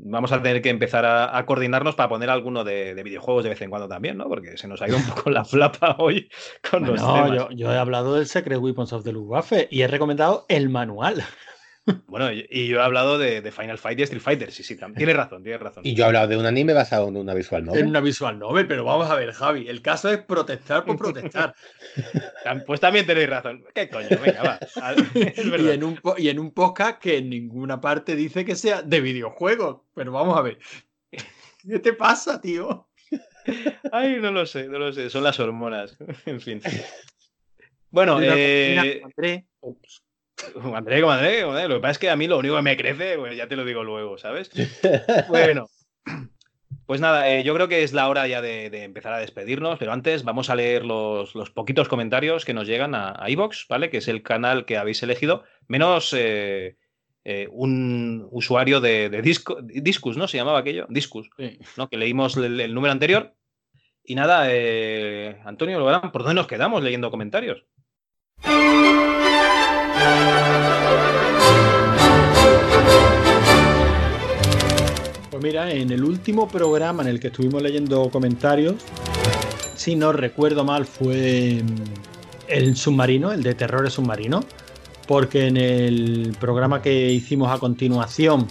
Vamos 0.00 0.30
a 0.30 0.40
tener 0.40 0.62
que 0.62 0.70
empezar 0.70 1.04
a, 1.04 1.36
a 1.36 1.44
coordinarnos 1.44 1.96
para 1.96 2.08
poner 2.08 2.30
alguno 2.30 2.62
de, 2.62 2.94
de 2.94 3.02
videojuegos 3.02 3.42
de 3.42 3.50
vez 3.50 3.60
en 3.62 3.68
cuando 3.70 3.88
también, 3.88 4.16
¿no? 4.16 4.28
Porque 4.28 4.56
se 4.56 4.68
nos 4.68 4.80
ha 4.80 4.86
ido 4.86 4.96
un 4.96 5.02
poco 5.04 5.28
la 5.30 5.44
flapa 5.44 5.96
hoy 5.98 6.30
con 6.70 6.86
los 6.86 7.02
No, 7.02 7.14
temas. 7.14 7.32
yo, 7.36 7.50
yo 7.50 7.72
he 7.72 7.76
hablado 7.76 8.14
del 8.14 8.26
Secret 8.28 8.60
Weapons 8.60 8.92
of 8.92 9.02
the 9.02 9.10
Luftwaffe 9.12 9.66
y 9.72 9.82
he 9.82 9.88
recomendado 9.88 10.46
el 10.48 10.68
manual. 10.68 11.24
Bueno, 12.06 12.32
y, 12.32 12.68
yo 12.68 12.78
he 12.78 12.82
hablado 12.82 13.18
de, 13.18 13.40
de 13.40 13.52
Final 13.52 13.78
Fight 13.78 13.98
y 13.98 14.02
Street 14.02 14.22
Fighter, 14.22 14.50
sí, 14.50 14.62
sí, 14.62 14.76
tienes 14.96 15.16
razón, 15.16 15.42
tienes 15.42 15.60
razón. 15.60 15.86
Y 15.86 15.94
yo 15.94 16.04
he 16.04 16.06
hablado 16.06 16.28
de 16.28 16.36
un 16.36 16.46
anime 16.46 16.72
basado 16.72 17.08
en 17.08 17.16
una 17.16 17.34
visual 17.34 17.60
En 17.60 17.66
novel. 17.66 17.86
una 17.86 18.00
visual 18.00 18.38
novel, 18.38 18.66
pero 18.66 18.84
vamos 18.84 19.10
a 19.10 19.14
ver, 19.14 19.32
Javi, 19.32 19.68
el 19.68 19.82
caso 19.82 20.10
es 20.10 20.18
protestar 20.18 20.84
por 20.84 20.96
protestar. 20.96 21.54
Pues 22.66 22.80
también 22.80 23.06
tenéis 23.06 23.28
razón. 23.28 23.64
¿Qué 23.74 23.90
coño? 23.90 24.08
Venga, 24.08 24.42
va. 24.42 24.58
Y, 25.14 25.70
en 25.70 25.84
un, 25.84 26.00
y 26.16 26.28
en 26.28 26.38
un 26.38 26.52
podcast 26.52 26.98
que 26.98 27.18
en 27.18 27.28
ninguna 27.28 27.80
parte 27.80 28.16
dice 28.16 28.44
que 28.44 28.54
sea 28.56 28.80
de 28.82 29.00
videojuegos. 29.00 29.82
Pero 29.94 30.12
vamos 30.12 30.38
a 30.38 30.42
ver. 30.42 30.58
¿Qué 31.10 31.78
te 31.78 31.92
pasa, 31.92 32.40
tío? 32.40 32.88
Ay, 33.92 34.18
no 34.20 34.30
lo 34.30 34.46
sé, 34.46 34.68
no 34.68 34.78
lo 34.78 34.92
sé. 34.92 35.10
Son 35.10 35.22
las 35.22 35.38
hormonas. 35.40 35.96
En 36.26 36.40
fin. 36.40 36.62
Bueno, 37.90 38.18
eh, 38.22 38.76
mira, 38.78 39.06
André. 39.06 39.46
Ups. 39.60 40.07
André, 40.76 41.00
como 41.02 41.10
André, 41.12 41.40
como 41.42 41.52
André. 41.52 41.68
Lo 41.68 41.74
que 41.76 41.80
pasa 41.80 41.92
es 41.92 41.98
que 41.98 42.10
a 42.10 42.16
mí 42.16 42.26
lo 42.26 42.38
único 42.38 42.56
que 42.56 42.62
me 42.62 42.76
crece, 42.76 43.16
pues 43.18 43.36
ya 43.36 43.48
te 43.48 43.56
lo 43.56 43.64
digo 43.64 43.82
luego, 43.84 44.18
¿sabes? 44.18 44.50
Bueno, 45.28 45.66
pues 46.86 47.00
nada, 47.00 47.30
eh, 47.30 47.44
yo 47.44 47.54
creo 47.54 47.68
que 47.68 47.82
es 47.82 47.92
la 47.92 48.08
hora 48.08 48.26
ya 48.26 48.40
de, 48.40 48.70
de 48.70 48.84
empezar 48.84 49.12
a 49.12 49.18
despedirnos, 49.18 49.78
pero 49.78 49.92
antes 49.92 50.24
vamos 50.24 50.48
a 50.50 50.54
leer 50.54 50.84
los, 50.84 51.34
los 51.34 51.50
poquitos 51.50 51.88
comentarios 51.88 52.44
que 52.44 52.54
nos 52.54 52.66
llegan 52.66 52.94
a, 52.94 53.14
a 53.18 53.28
iVoox, 53.30 53.66
¿vale? 53.68 53.90
Que 53.90 53.98
es 53.98 54.08
el 54.08 54.22
canal 54.22 54.64
que 54.64 54.78
habéis 54.78 55.02
elegido, 55.02 55.44
menos 55.66 56.14
eh, 56.16 56.76
eh, 57.24 57.46
un 57.50 58.26
usuario 58.30 58.80
de, 58.80 59.10
de 59.10 59.20
Disco- 59.22 59.60
Discus, 59.62 60.16
¿no? 60.16 60.28
Se 60.28 60.38
llamaba 60.38 60.60
aquello, 60.60 60.86
Discus, 60.88 61.28
Sí. 61.36 61.58
¿no? 61.76 61.88
Que 61.90 61.98
leímos 61.98 62.36
el, 62.38 62.58
el 62.60 62.72
número 62.74 62.92
anterior. 62.92 63.34
Y 64.02 64.14
nada, 64.14 64.46
eh, 64.48 65.38
Antonio 65.44 65.78
¿por 66.10 66.22
dónde 66.22 66.34
nos 66.36 66.46
quedamos 66.46 66.82
leyendo 66.82 67.10
comentarios? 67.10 67.66
Pues 75.30 75.42
mira, 75.42 75.70
en 75.70 75.90
el 75.90 76.02
último 76.04 76.48
programa 76.48 77.02
en 77.02 77.08
el 77.08 77.20
que 77.20 77.28
estuvimos 77.28 77.62
leyendo 77.62 78.10
comentarios, 78.10 78.76
si 79.76 79.94
no 79.94 80.12
recuerdo 80.12 80.64
mal, 80.64 80.84
fue 80.84 81.62
mm, 81.62 82.48
el 82.48 82.76
submarino, 82.76 83.32
el 83.32 83.42
de 83.42 83.54
terrores 83.54 83.92
submarino, 83.92 84.40
porque 85.06 85.46
en 85.46 85.56
el 85.56 86.36
programa 86.40 86.82
que 86.82 87.12
hicimos 87.12 87.50
a 87.50 87.58
continuación, 87.58 88.48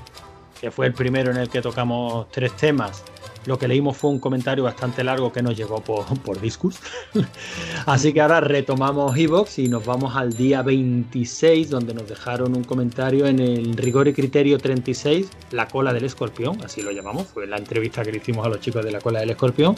que 0.61 0.71
fue 0.71 0.87
el 0.87 0.93
primero 0.93 1.31
en 1.31 1.37
el 1.37 1.49
que 1.49 1.61
tocamos 1.61 2.27
tres 2.31 2.55
temas, 2.55 3.03
lo 3.47 3.57
que 3.57 3.67
leímos 3.67 3.97
fue 3.97 4.11
un 4.11 4.19
comentario 4.19 4.65
bastante 4.65 5.03
largo 5.03 5.31
que 5.31 5.41
nos 5.41 5.57
llegó 5.57 5.81
por, 5.81 6.05
Discus. 6.41 6.77
Así 7.85 8.13
que 8.13 8.21
ahora 8.21 8.41
retomamos 8.41 9.17
Evox 9.17 9.59
y 9.59 9.69
nos 9.69 9.85
vamos 9.85 10.15
al 10.15 10.33
día 10.33 10.61
26, 10.61 11.69
donde 11.69 11.93
nos 11.93 12.07
dejaron 12.07 12.55
un 12.55 12.63
comentario 12.63 13.25
en 13.25 13.39
el 13.39 13.75
Rigor 13.77 14.09
y 14.09 14.13
Criterio 14.13 14.57
36, 14.57 15.29
La 15.51 15.67
cola 15.67 15.93
del 15.93 16.03
escorpión, 16.03 16.63
así 16.63 16.81
lo 16.81 16.91
llamamos, 16.91 17.27
fue 17.27 17.47
la 17.47 17.57
entrevista 17.57 18.03
que 18.03 18.11
le 18.11 18.17
hicimos 18.17 18.45
a 18.45 18.49
los 18.49 18.59
chicos 18.59 18.83
de 18.83 18.91
la 18.91 18.99
cola 18.99 19.21
del 19.21 19.31
escorpión. 19.31 19.75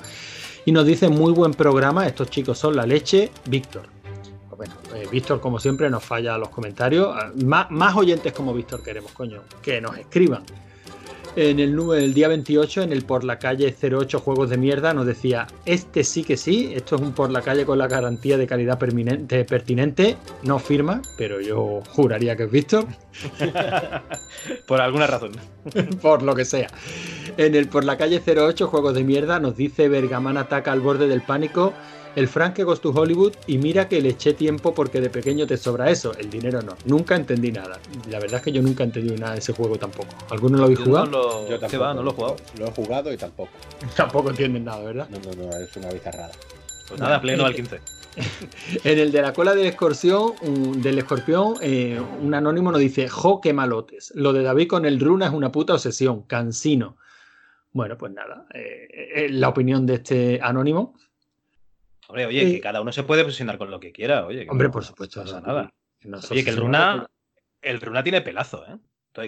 Y 0.65 0.71
nos 0.71 0.85
dice, 0.85 1.07
muy 1.07 1.31
buen 1.31 1.53
programa, 1.53 2.05
estos 2.07 2.29
chicos 2.29 2.57
son 2.57 2.75
la 2.75 2.85
leche, 2.85 3.31
Víctor. 3.45 3.83
Pues 4.49 4.57
Bueno, 4.57 4.73
eh, 4.95 5.07
Víctor, 5.11 5.39
como 5.39 5.59
siempre, 5.59 5.89
nos 5.89 6.03
falla 6.03 6.37
los 6.37 6.49
comentarios. 6.49 7.15
Ah, 7.15 7.31
más 7.69 7.95
oyentes 7.95 8.33
como 8.33 8.53
Víctor 8.53 8.83
queremos, 8.83 9.11
coño, 9.11 9.41
que 9.61 9.79
nos 9.79 9.97
escriban. 9.97 10.43
En 11.35 11.60
el, 11.60 11.76
número, 11.76 12.01
el 12.01 12.14
día 12.14 12.27
28, 12.27 12.81
en 12.81 12.91
el 12.91 13.03
Por 13.03 13.23
la 13.23 13.39
Calle 13.39 13.73
08 13.81 14.19
Juegos 14.19 14.49
de 14.49 14.57
Mierda, 14.57 14.93
nos 14.93 15.06
decía, 15.06 15.47
este 15.65 16.03
sí 16.03 16.23
que 16.23 16.35
sí, 16.35 16.72
esto 16.76 16.95
es 16.95 17.01
un 17.01 17.14
Por 17.14 17.30
la 17.31 17.41
Calle 17.41 17.65
con 17.65 17.77
la 17.77 17.88
garantía 17.88 18.38
de 18.38 18.47
calidad 18.47 18.77
permanente- 18.80 19.45
pertinente, 19.45 20.18
no 20.43 20.60
firma, 20.60 21.01
pero 21.18 21.39
yo 21.39 21.81
juraría 21.91 22.35
que 22.35 22.43
es 22.43 22.51
Víctor, 22.51 22.85
Por 24.68 24.81
alguna 24.81 25.07
razón. 25.07 25.31
por 26.01 26.23
lo 26.23 26.35
que 26.35 26.45
sea. 26.45 26.68
En 27.38 27.56
el 27.56 27.68
Por 27.68 27.84
la 27.85 27.97
Calle 27.97 28.22
08 28.26 28.68
Juegos 28.68 28.95
de 28.95 29.03
Mierda, 29.03 29.39
nos 29.39 29.56
dice 29.56 29.88
Bergaman 29.88 30.38
ataca 30.38 30.72
al 30.72 30.81
borde 30.81 31.07
del 31.07 31.22
pánico, 31.22 31.73
el 32.15 32.27
Frank 32.27 32.53
que 32.56 32.64
goes 32.64 32.81
to 32.81 32.90
Hollywood 32.90 33.34
y 33.48 33.57
mira 33.57 33.88
que 33.88 34.02
le 34.02 34.10
eché 34.10 34.34
tiempo 34.34 34.73
porque 34.73 34.99
de 34.99 35.10
pequeño 35.10 35.45
te 35.48 35.57
sobra 35.57 35.90
eso, 35.90 36.11
el 36.18 36.30
dinero 36.30 36.61
no. 36.61 36.76
Nunca 36.86 37.15
entendí 37.15 37.52
nada. 37.52 37.80
La 38.10 38.19
verdad 38.19 38.38
es 38.40 38.44
que 38.44 38.52
yo 38.52 38.61
nunca 38.61 38.84
entendí 38.84 39.15
nada 39.15 39.34
de 39.34 39.40
ese 39.40 39.53
juego 39.53 39.77
tampoco. 39.77 40.07
¿Alguno 40.30 40.57
lo 40.57 40.64
habéis 40.65 40.80
jugado? 40.80 41.06
no 41.06 41.11
lo, 41.11 41.49
Yo 41.49 41.60
¿qué 41.68 41.77
va? 41.77 41.94
No 41.94 42.03
lo 42.03 42.11
he 42.11 42.14
jugado. 42.14 42.36
Lo 42.57 42.65
he 42.68 42.72
jugado 42.72 43.14
y 43.14 43.18
tampoco. 43.18 43.52
Tampoco 43.95 44.30
entienden 44.31 44.65
nada, 44.65 44.84
¿verdad? 44.84 45.07
No, 45.10 45.19
no, 45.19 45.44
no, 45.49 45.57
es 45.57 45.76
una 45.77 45.91
bizarrada. 45.91 46.31
Pues 46.88 46.99
nada, 46.99 47.22
pleno 47.22 47.45
al 47.45 47.53
15. 47.56 47.80
En 48.84 48.99
el 48.99 49.11
de 49.11 49.22
la 49.22 49.31
cola 49.34 49.53
del 49.56 49.68
escorpión, 49.68 50.34
un- 50.41 50.81
del 50.81 50.98
escorpión, 50.98 51.53
eh, 51.61 52.02
un 52.22 52.34
anónimo 52.34 52.72
nos 52.72 52.81
dice, 52.81 53.07
jo, 53.07 53.40
qué 53.40 53.53
malotes. 53.53 54.11
Lo 54.15 54.34
de 54.34 54.41
David 54.44 54.68
con 54.68 54.86
el 54.86 54.99
runa 54.99 55.27
es 55.27 55.31
una 55.31 55.52
puta 55.52 55.73
obsesión, 55.73 56.23
cansino. 56.23 56.98
Bueno, 57.72 57.98
pues 57.98 58.11
nada, 58.11 58.48
eh, 58.53 58.88
eh, 59.15 59.27
la 59.30 59.49
opinión 59.49 59.86
de 59.86 59.94
este 59.95 60.40
anónimo. 60.41 60.95
Hombre, 62.10 62.26
oye, 62.26 62.41
Eh, 62.41 62.52
que 62.56 62.60
cada 62.61 62.81
uno 62.81 62.91
se 62.91 63.03
puede 63.03 63.22
obsesionar 63.22 63.60
con 63.60 63.69
lo 63.69 63.80
que 63.80 63.91
quiera, 63.91 64.26
oye. 64.26 64.44
que 64.45 64.49
Hombre, 64.49 64.68
no 64.68 64.72
por 64.73 64.84
supuesto. 64.84 65.22
pasa 65.22 65.41
nada. 65.41 65.72
Oye, 66.31 66.44
que 66.44 66.49
el 66.49 66.57
runa, 66.57 67.07
el 67.61 67.80
runa 67.80 68.03
tiene 68.03 68.22
pelazo, 68.22 68.65
¿eh? 68.68 68.77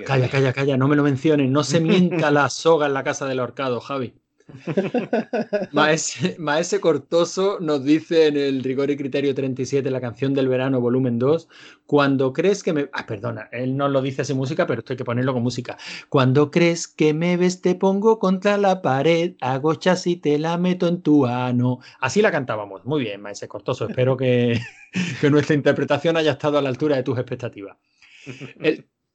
Calla, 0.06 0.30
calla, 0.30 0.53
calla, 0.53 0.78
no 0.78 0.88
me 0.88 0.95
lo 0.95 1.03
menciones. 1.03 1.49
No 1.49 1.64
se 1.64 1.80
mienta 1.80 2.32
la 2.32 2.49
soga 2.49 2.88
en 2.88 2.94
la 2.94 3.03
casa 3.03 3.28
del 3.28 3.40
ahorcado, 3.40 3.80
Javi. 3.82 4.16
Maese, 5.72 6.80
Cortoso 6.80 7.60
nos 7.60 7.84
dice 7.84 8.28
en 8.28 8.38
el 8.38 8.64
Rigor 8.64 8.91
y 8.91 8.98
Criterio 8.98 9.34
37, 9.34 9.90
la 9.91 10.02
canción 10.02 10.34
del 10.34 10.48
verano, 10.48 10.82
volumen 10.82 11.19
2, 11.19 11.48
cuando 11.86 12.34
crees 12.34 12.64
que 12.64 12.73
me... 12.73 12.90
Ah, 12.94 13.06
perdona, 13.06 13.49
él 13.52 13.76
no 13.78 13.90
lo 13.90 14.02
dice 14.02 14.26
sin 14.26 14.38
música, 14.38 14.68
pero 14.68 14.80
esto 14.80 14.94
hay 14.94 14.98
que 14.98 15.06
ponerlo 15.06 15.34
con 15.34 15.44
música. 15.44 15.78
Cuando 16.10 16.52
crees 16.52 16.88
que 16.88 17.14
me 17.14 17.38
ves, 17.38 17.61
te 17.61 17.76
pongo 17.76 18.19
contra 18.19 18.57
la 18.57 18.82
pared, 18.82 19.36
hago 19.41 19.76
chas 19.76 20.07
y 20.07 20.15
te 20.15 20.38
la 20.40 20.57
meto 20.57 20.88
en 20.88 21.02
tu 21.02 21.26
ano. 21.26 21.80
Así 21.99 22.22
la 22.22 22.32
cantábamos. 22.32 22.86
Muy 22.86 23.02
bien, 23.02 23.22
Maese 23.22 23.48
Cortoso. 23.48 23.88
Espero 23.88 24.18
que, 24.18 24.60
que 25.22 25.30
nuestra 25.30 25.56
interpretación 25.56 26.18
haya 26.18 26.32
estado 26.32 26.57
a 26.57 26.61
la 26.61 26.69
altura 26.69 26.95
de 26.95 27.03
tus 27.03 27.18
expectativas. 27.18 27.78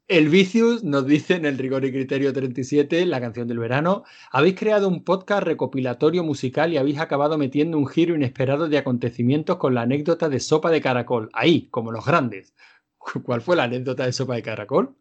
El 0.08 0.28
Vicious 0.28 0.84
nos 0.84 1.06
dice 1.06 1.34
en 1.34 1.46
el 1.46 1.58
Rigor 1.58 1.84
y 1.84 1.90
Criterio 1.92 2.32
37, 2.32 3.06
la 3.06 3.20
canción 3.20 3.48
del 3.48 3.58
verano, 3.58 4.04
habéis 4.30 4.54
creado 4.54 4.88
un 4.88 5.02
podcast 5.02 5.42
recopilatorio 5.42 6.22
musical 6.22 6.72
y 6.72 6.76
habéis 6.76 6.98
acabado 6.98 7.38
metiendo 7.38 7.76
un 7.76 7.86
giro 7.88 8.14
inesperado 8.14 8.68
de 8.68 8.78
acontecimientos 8.78 9.56
con 9.56 9.74
la 9.74 9.82
anécdota 9.82 10.28
de 10.28 10.38
Sopa 10.38 10.70
de 10.70 10.80
Caracol. 10.80 11.28
Ahí, 11.32 11.68
como 11.70 11.90
los 11.90 12.04
grandes. 12.04 12.54
¿Cuál 13.24 13.40
fue 13.40 13.56
la 13.56 13.64
anécdota 13.64 14.06
de 14.06 14.12
Sopa 14.12 14.34
de 14.36 14.42
Caracol? 14.42 14.94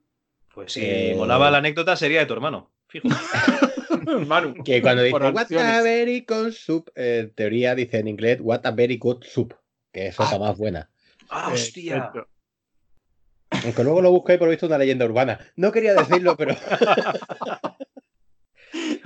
Pues 0.54 0.74
si 0.74 0.82
Eh, 0.84 1.14
molaba 1.16 1.52
la 1.52 1.60
anécdota 1.60 1.96
sería 1.96 2.22
de 2.22 2.26
tu 2.26 2.34
hermano. 2.34 2.72
Fijo. 2.88 3.08
Manu, 4.28 4.64
Que 4.64 4.82
cuando 4.82 5.04
dice 5.04 5.18
What 5.18 5.52
a 5.52 5.82
very 5.82 6.26
good 6.28 6.52
soup, 6.52 6.90
eh, 6.96 7.20
en 7.24 7.34
teoría 7.34 7.76
dice 7.76 8.00
en 8.00 8.08
inglés 8.08 8.40
What 8.42 8.62
a 8.66 8.72
very 8.72 8.98
good 8.98 9.24
soup, 9.24 9.54
que 9.92 10.08
es 10.08 10.20
otra 10.20 10.40
más 10.40 10.58
buena. 10.58 10.90
¡Ah, 11.30 11.50
hostia! 11.52 12.12
Perfecto. 12.12 12.35
Aunque 13.50 13.84
luego 13.84 14.02
lo 14.02 14.12
busqué 14.12 14.34
y 14.34 14.38
por 14.38 14.48
lo 14.48 14.52
visto 14.52 14.66
una 14.68 14.78
leyenda 14.78 15.06
urbana. 15.06 15.40
No 15.56 15.72
quería 15.72 15.94
decirlo, 15.94 16.36
pero 16.36 16.56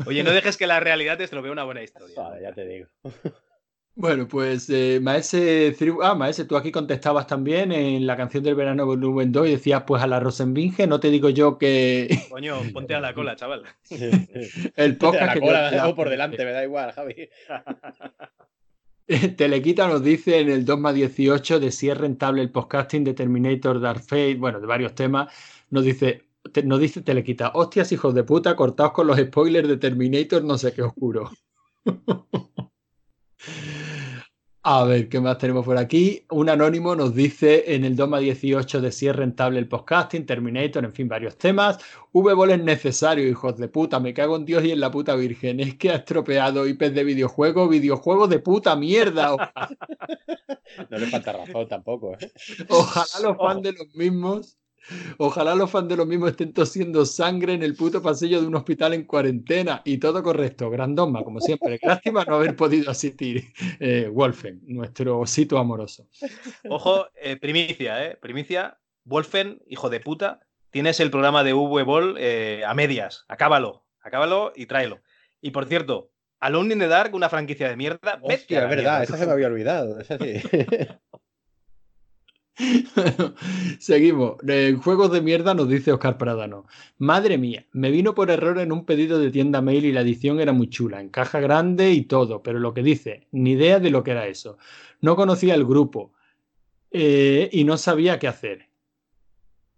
Oye, 0.05 0.23
no 0.23 0.31
dejes 0.31 0.57
que 0.57 0.65
la 0.67 0.79
realidad 0.79 1.17
te 1.17 1.23
estropee 1.25 1.51
una 1.51 1.63
buena 1.63 1.83
historia. 1.83 2.15
Ya 2.41 2.53
te 2.53 2.65
digo. 2.65 2.87
Bueno, 3.95 4.27
pues 4.29 4.69
eh, 4.69 4.99
Maese, 5.01 5.75
ah, 6.01 6.15
Maese, 6.15 6.45
tú 6.45 6.55
aquí 6.55 6.71
contestabas 6.71 7.27
también 7.27 7.71
en 7.73 8.07
la 8.07 8.15
canción 8.15 8.43
del 8.43 8.55
verano 8.55 8.85
volumen 8.85 9.31
2 9.31 9.47
y 9.47 9.51
decías, 9.51 9.83
pues 9.85 10.01
a 10.01 10.07
la 10.07 10.21
Rosenbinge, 10.21 10.87
no 10.87 11.01
te 11.01 11.09
digo 11.09 11.29
yo 11.29 11.57
que 11.57 12.07
Coño, 12.29 12.61
ponte 12.71 12.95
a 12.95 13.01
la 13.01 13.13
cola, 13.13 13.35
chaval. 13.35 13.63
el 14.77 14.97
podcast 14.97 15.25
la 15.25 15.33
que 15.33 15.39
cola 15.41 15.87
yo- 15.87 15.95
por 15.95 16.09
delante, 16.09 16.45
me 16.45 16.51
da 16.53 16.63
igual, 16.63 16.93
Javi. 16.93 17.29
Telequita 19.37 19.87
nos 19.87 20.03
dice 20.03 20.39
en 20.39 20.49
el 20.49 20.65
2 20.65 20.79
más 20.79 20.93
18 20.93 21.59
de 21.59 21.71
si 21.71 21.89
es 21.89 21.97
rentable 21.97 22.41
el 22.41 22.51
podcasting 22.51 23.03
de 23.03 23.13
Terminator, 23.13 23.79
Dark 23.81 24.01
Fate, 24.01 24.35
bueno, 24.35 24.59
de 24.59 24.67
varios 24.67 24.93
temas, 24.95 25.33
nos 25.71 25.83
dice, 25.83 26.27
te- 26.53 26.63
nos 26.63 26.79
dice 26.79 27.01
Telequita, 27.01 27.51
hostias 27.55 27.91
hijos 27.91 28.13
de 28.13 28.23
puta, 28.23 28.55
cortaos 28.55 28.91
con 28.91 29.07
los 29.07 29.17
spoilers 29.17 29.67
de 29.67 29.77
Terminator, 29.77 30.43
no 30.43 30.57
sé 30.57 30.73
qué 30.73 30.83
oscuro. 30.83 31.31
A 34.61 34.83
ver, 34.83 35.07
¿qué 35.07 35.21
más 35.21 35.37
tenemos 35.37 35.63
por 35.63 35.77
aquí? 35.77 36.25
Un 36.29 36.49
anónimo 36.49 36.93
nos 36.93 37.15
dice 37.15 37.73
en 37.73 37.85
el 37.85 37.95
2 37.95 38.09
más 38.09 38.19
18 38.19 38.81
de 38.81 38.91
si 38.91 39.07
es 39.07 39.15
rentable 39.15 39.57
el 39.57 39.69
podcasting, 39.69 40.25
Terminator, 40.25 40.83
en 40.83 40.91
fin, 40.91 41.07
varios 41.07 41.37
temas. 41.37 41.77
V-Ball 42.11 42.51
es 42.51 42.61
necesario, 42.61 43.25
hijos 43.25 43.55
de 43.55 43.69
puta, 43.69 44.01
me 44.01 44.13
cago 44.13 44.35
en 44.35 44.43
Dios 44.43 44.65
y 44.65 44.71
en 44.71 44.81
la 44.81 44.91
puta 44.91 45.15
virgen. 45.15 45.61
Es 45.61 45.75
que 45.75 45.91
ha 45.91 45.95
estropeado 45.95 46.67
IPs 46.67 46.93
de 46.93 47.03
videojuegos, 47.05 47.69
videojuegos 47.69 48.29
de 48.29 48.39
puta 48.39 48.75
mierda. 48.75 49.53
No 50.89 50.99
le 50.99 51.07
falta 51.07 51.33
razón 51.33 51.67
tampoco, 51.67 52.13
¿eh? 52.13 52.31
Ojalá 52.69 53.27
los 53.27 53.37
fans 53.37 53.63
de 53.63 53.73
los 53.73 53.95
mismos, 53.95 54.58
ojalá 55.17 55.55
los 55.55 55.69
fans 55.69 55.87
de 55.87 55.97
los 55.97 56.07
mismos 56.07 56.31
estén 56.31 56.53
tosiendo 56.53 57.05
sangre 57.05 57.53
en 57.53 57.63
el 57.63 57.75
puto 57.75 58.01
pasillo 58.01 58.41
de 58.41 58.47
un 58.47 58.55
hospital 58.55 58.93
en 58.93 59.03
cuarentena. 59.05 59.81
Y 59.85 59.97
todo 59.97 60.21
correcto, 60.23 60.69
grandoma, 60.69 61.23
como 61.23 61.39
siempre. 61.39 61.79
Lástima 61.81 62.23
no 62.25 62.35
haber 62.35 62.55
podido 62.55 62.91
asistir. 62.91 63.45
Eh, 63.79 64.09
Wolfen, 64.11 64.61
nuestro 64.67 65.19
osito 65.19 65.57
amoroso. 65.57 66.07
Ojo, 66.69 67.07
eh, 67.15 67.37
primicia, 67.37 68.05
¿eh? 68.05 68.17
Primicia. 68.21 68.77
Wolfen, 69.05 69.61
hijo 69.67 69.89
de 69.89 69.99
puta, 69.99 70.39
tienes 70.69 70.99
el 70.99 71.09
programa 71.11 71.43
de 71.43 71.53
V 71.53 71.83
Ball 71.83 72.15
eh, 72.19 72.63
a 72.65 72.73
medias. 72.73 73.25
Acábalo, 73.27 73.85
acábalo 74.01 74.53
y 74.55 74.65
tráelo. 74.65 75.01
Y 75.41 75.51
por 75.51 75.65
cierto, 75.65 76.11
Alone 76.39 76.73
in 76.73 76.79
the 76.79 76.87
Dark, 76.87 77.13
una 77.15 77.29
franquicia 77.29 77.69
de 77.69 77.75
mierda. 77.75 78.19
Hostia, 78.21 78.59
la 78.59 78.65
es 78.65 78.69
verdad, 78.69 78.99
mierda. 78.99 79.03
esa 79.03 79.17
se 79.17 79.25
me 79.25 79.31
había 79.33 79.47
olvidado. 79.47 79.99
Esa 79.99 80.17
sí. 80.19 80.41
Seguimos. 83.79 84.35
En 84.47 84.77
juegos 84.77 85.11
de 85.11 85.21
mierda 85.21 85.53
nos 85.53 85.69
dice 85.69 85.91
Oscar 85.91 86.17
Pradano. 86.17 86.65
Madre 86.97 87.37
mía, 87.37 87.65
me 87.71 87.91
vino 87.91 88.13
por 88.13 88.29
error 88.29 88.59
en 88.59 88.71
un 88.71 88.85
pedido 88.85 89.19
de 89.19 89.31
tienda 89.31 89.61
mail 89.61 89.85
y 89.85 89.91
la 89.91 90.01
edición 90.01 90.39
era 90.39 90.51
muy 90.51 90.69
chula, 90.69 90.99
en 91.01 91.09
caja 91.09 91.39
grande 91.39 91.91
y 91.91 92.03
todo, 92.03 92.43
pero 92.43 92.59
lo 92.59 92.73
que 92.73 92.83
dice, 92.83 93.27
ni 93.31 93.51
idea 93.51 93.79
de 93.79 93.89
lo 93.89 94.03
que 94.03 94.11
era 94.11 94.27
eso. 94.27 94.57
No 95.01 95.15
conocía 95.15 95.55
el 95.55 95.65
grupo 95.65 96.11
eh, 96.91 97.49
y 97.51 97.63
no 97.63 97.77
sabía 97.77 98.19
qué 98.19 98.27
hacer. 98.27 98.67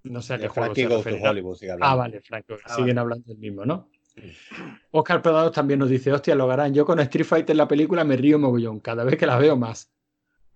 No 0.04 0.22
sé 0.22 0.34
a 0.34 0.40
qué 0.40 0.48
juego 0.48 0.74
se. 0.74 0.88
Hollywood 1.22 1.56
sigue 1.56 1.76
Ah, 1.80 1.96
vale, 1.96 2.22
Franco. 2.22 2.56
Ah, 2.66 2.76
siguen 2.76 2.96
vale. 2.96 3.00
hablando 3.02 3.28
del 3.28 3.38
mismo, 3.38 3.66
¿no? 3.66 3.90
Oscar 4.92 5.22
Pradano 5.22 5.52
también 5.52 5.80
nos 5.80 5.90
dice, 5.90 6.12
hostia, 6.12 6.36
lo 6.36 6.50
harán. 6.50 6.74
Yo 6.74 6.86
con 6.86 7.00
Street 7.00 7.26
Fighter 7.26 7.56
la 7.56 7.68
película 7.68 8.04
me 8.04 8.18
río 8.18 8.40
mogollón, 8.40 8.80
cada 8.80 9.04
vez 9.04 9.18
que 9.18 9.28
la 9.28 9.38
veo 9.38 9.56
más. 9.56 9.92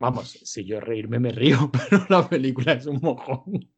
Vamos, 0.05 0.39
si 0.43 0.65
yo 0.65 0.79
reírme 0.79 1.17
me 1.17 1.31
río, 1.31 1.71
pero 1.89 2.05
la 2.09 2.29
película 2.29 2.73
es 2.73 2.85
un 2.85 2.99
mojón. 3.01 3.71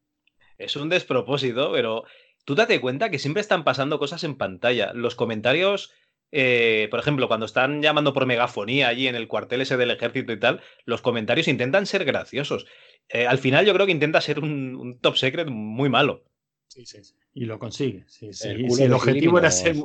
Es 0.57 0.75
un 0.75 0.89
despropósito, 0.89 1.71
pero 1.71 2.03
tú 2.43 2.53
date 2.53 2.81
cuenta 2.81 3.09
que 3.09 3.17
siempre 3.17 3.39
están 3.39 3.63
pasando 3.63 3.97
cosas 3.97 4.25
en 4.25 4.35
pantalla. 4.35 4.91
Los 4.93 5.15
comentarios, 5.15 5.93
eh, 6.33 6.89
por 6.91 6.99
ejemplo, 6.99 7.29
cuando 7.29 7.45
están 7.45 7.81
llamando 7.81 8.11
por 8.11 8.25
megafonía 8.25 8.89
allí 8.89 9.07
en 9.07 9.15
el 9.15 9.29
cuartel 9.29 9.61
ese 9.61 9.77
del 9.77 9.91
ejército 9.91 10.33
y 10.33 10.39
tal, 10.39 10.59
los 10.83 11.01
comentarios 11.01 11.47
intentan 11.47 11.85
ser 11.85 12.03
graciosos. 12.03 12.65
Eh, 13.07 13.25
al 13.25 13.37
final 13.37 13.65
yo 13.65 13.73
creo 13.73 13.85
que 13.85 13.93
intenta 13.93 14.19
ser 14.19 14.39
un, 14.39 14.75
un 14.75 14.99
top 14.99 15.15
secret 15.15 15.47
muy 15.47 15.87
malo. 15.87 16.25
Sí, 16.67 16.85
sí, 16.85 17.05
sí. 17.05 17.15
Y 17.35 17.45
lo 17.45 17.57
consigue. 17.57 18.03
Sí, 18.07 18.33
sí. 18.33 18.49
El 18.49 18.59
Y 18.59 18.63
culo 18.63 18.75
si 18.75 18.83
el 18.83 18.93
objetivo 18.93 19.39
era 19.39 19.49
ser. 19.49 19.77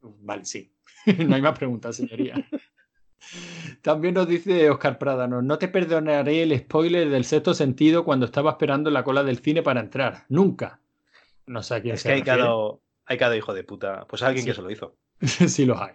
Vale, 0.00 0.44
sí. 0.44 0.72
no 1.26 1.34
hay 1.34 1.42
más 1.42 1.58
preguntas, 1.58 1.96
señoría. 1.96 2.48
También 3.82 4.14
nos 4.14 4.28
dice 4.28 4.70
Oscar 4.70 4.98
Pradano, 4.98 5.42
no 5.42 5.58
te 5.58 5.68
perdonaré 5.68 6.42
el 6.42 6.58
spoiler 6.58 7.08
del 7.10 7.24
sexto 7.24 7.54
sentido 7.54 8.04
cuando 8.04 8.26
estaba 8.26 8.52
esperando 8.52 8.90
en 8.90 8.94
la 8.94 9.04
cola 9.04 9.22
del 9.24 9.38
cine 9.38 9.62
para 9.62 9.80
entrar. 9.80 10.24
Nunca. 10.28 10.80
No 11.46 11.62
sé 11.62 11.74
a 11.74 11.82
quién 11.82 11.94
Es 11.94 12.02
se 12.02 12.08
que 12.08 12.14
hay 12.14 12.22
cada, 12.22 12.48
hay 13.06 13.18
cada 13.18 13.36
hijo 13.36 13.52
de 13.52 13.64
puta. 13.64 14.06
Pues 14.08 14.22
alguien 14.22 14.44
Sí. 14.44 14.50
que 14.50 14.54
se 14.54 14.62
lo 14.62 14.70
hizo. 14.70 14.96
sí 15.20 15.66
los 15.66 15.80
hay. 15.80 15.92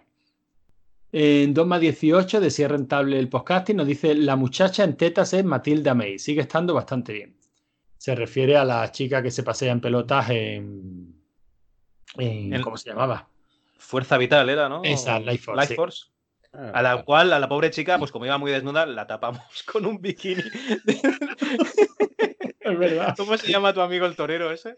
En 1.11 1.55
2 1.55 1.65
más 1.65 1.81
18, 1.81 2.39
de 2.39 2.51
si 2.51 2.61
es 2.61 2.69
rentable 2.69 3.17
el 3.17 3.29
podcasting, 3.29 3.77
nos 3.77 3.87
dice 3.87 4.13
la 4.13 4.35
muchacha 4.35 4.83
en 4.83 4.95
tetas 4.95 5.33
es 5.33 5.43
Matilda 5.43 5.95
May. 5.95 6.19
Sigue 6.19 6.41
estando 6.41 6.73
bastante 6.75 7.13
bien. 7.13 7.35
Se 7.97 8.13
refiere 8.13 8.55
a 8.57 8.63
la 8.63 8.91
chica 8.91 9.23
que 9.23 9.31
se 9.31 9.41
pasea 9.43 9.71
en 9.71 9.81
pelotas 9.81 10.29
en. 10.29 11.15
¿Cómo 12.63 12.77
se 12.77 12.89
llamaba? 12.89 13.27
Fuerza 13.77 14.17
vital 14.17 14.49
era, 14.49 14.69
¿no? 14.69 14.83
Esa, 14.83 15.19
Life 15.19 15.43
Force, 15.45 15.61
Life. 15.61 15.75
Force. 15.75 16.05
A 16.51 16.81
la 16.81 17.03
cual, 17.03 17.31
a 17.31 17.39
la 17.39 17.47
pobre 17.47 17.69
chica, 17.69 17.97
pues 17.99 18.11
como 18.11 18.25
iba 18.25 18.37
muy 18.37 18.51
desnuda, 18.51 18.85
la 18.85 19.05
tapamos 19.07 19.41
con 19.71 19.85
un 19.85 20.01
bikini. 20.01 20.43
Es 22.59 22.77
verdad. 22.77 23.13
¿Cómo 23.17 23.37
se 23.37 23.51
llama 23.51 23.73
tu 23.73 23.81
amigo 23.81 24.05
el 24.05 24.15
torero 24.15 24.51
ese? 24.51 24.75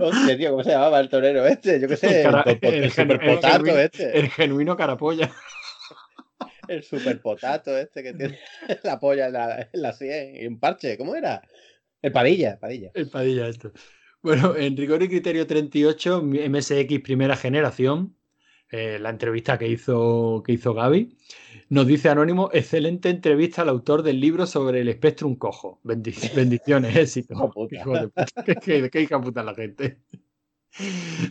Hostia, 0.00 0.36
tío, 0.36 0.50
¿cómo 0.50 0.62
se 0.64 0.70
llamaba 0.70 1.00
el 1.00 1.08
torero 1.08 1.46
este? 1.46 1.80
Yo 1.80 1.88
qué 1.88 1.96
sé, 1.96 2.22
El 2.22 2.34
el, 2.34 2.58
el 2.62 2.74
el 2.84 2.90
genu- 2.92 3.12
el 3.12 3.20
superpotato 3.30 3.64
genuino- 3.64 3.78
este. 3.78 4.18
El 4.18 4.30
genuino 4.30 4.76
carapolla. 4.76 5.30
El 6.68 6.82
superpotato 6.84 7.76
este 7.76 8.02
que 8.02 8.12
tiene 8.14 8.38
la 8.84 8.98
polla 9.00 9.26
en 9.26 9.32
la, 9.32 9.68
en 9.72 9.82
la 9.82 9.92
sien 9.92 10.36
y 10.36 10.46
un 10.46 10.58
parche. 10.60 10.96
¿Cómo 10.96 11.14
era? 11.16 11.42
El 12.02 12.12
Padilla, 12.12 12.58
Padilla. 12.58 12.90
El 12.94 13.08
Padilla 13.10 13.48
esto. 13.48 13.72
Bueno, 14.22 14.54
en 14.56 14.76
rigor 14.76 15.02
y 15.02 15.08
criterio 15.08 15.46
38, 15.46 16.22
MSX 16.22 17.00
primera 17.02 17.36
generación, 17.36 18.16
eh, 18.70 18.98
la 19.00 19.10
entrevista 19.10 19.58
que 19.58 19.68
hizo, 19.68 20.42
que 20.44 20.52
hizo 20.52 20.74
Gaby, 20.74 21.16
nos 21.68 21.86
dice 21.86 22.08
Anónimo, 22.08 22.50
excelente 22.52 23.08
entrevista 23.10 23.62
al 23.62 23.68
autor 23.68 24.02
del 24.02 24.20
libro 24.20 24.46
sobre 24.46 24.80
el 24.80 24.92
Spectrum 24.92 25.36
cojo. 25.36 25.80
Bendi- 25.84 26.12
bendiciones, 26.34 26.96
éxito. 26.96 27.34
Hijo 27.34 27.50
puta. 27.50 27.76
Hijo 27.76 27.92
de 27.92 28.08
puta. 28.08 28.26
¿Qué, 28.44 28.54
qué, 28.56 28.90
qué 28.90 29.00
hija 29.02 29.20
puta 29.20 29.42
la 29.42 29.54
gente. 29.54 29.98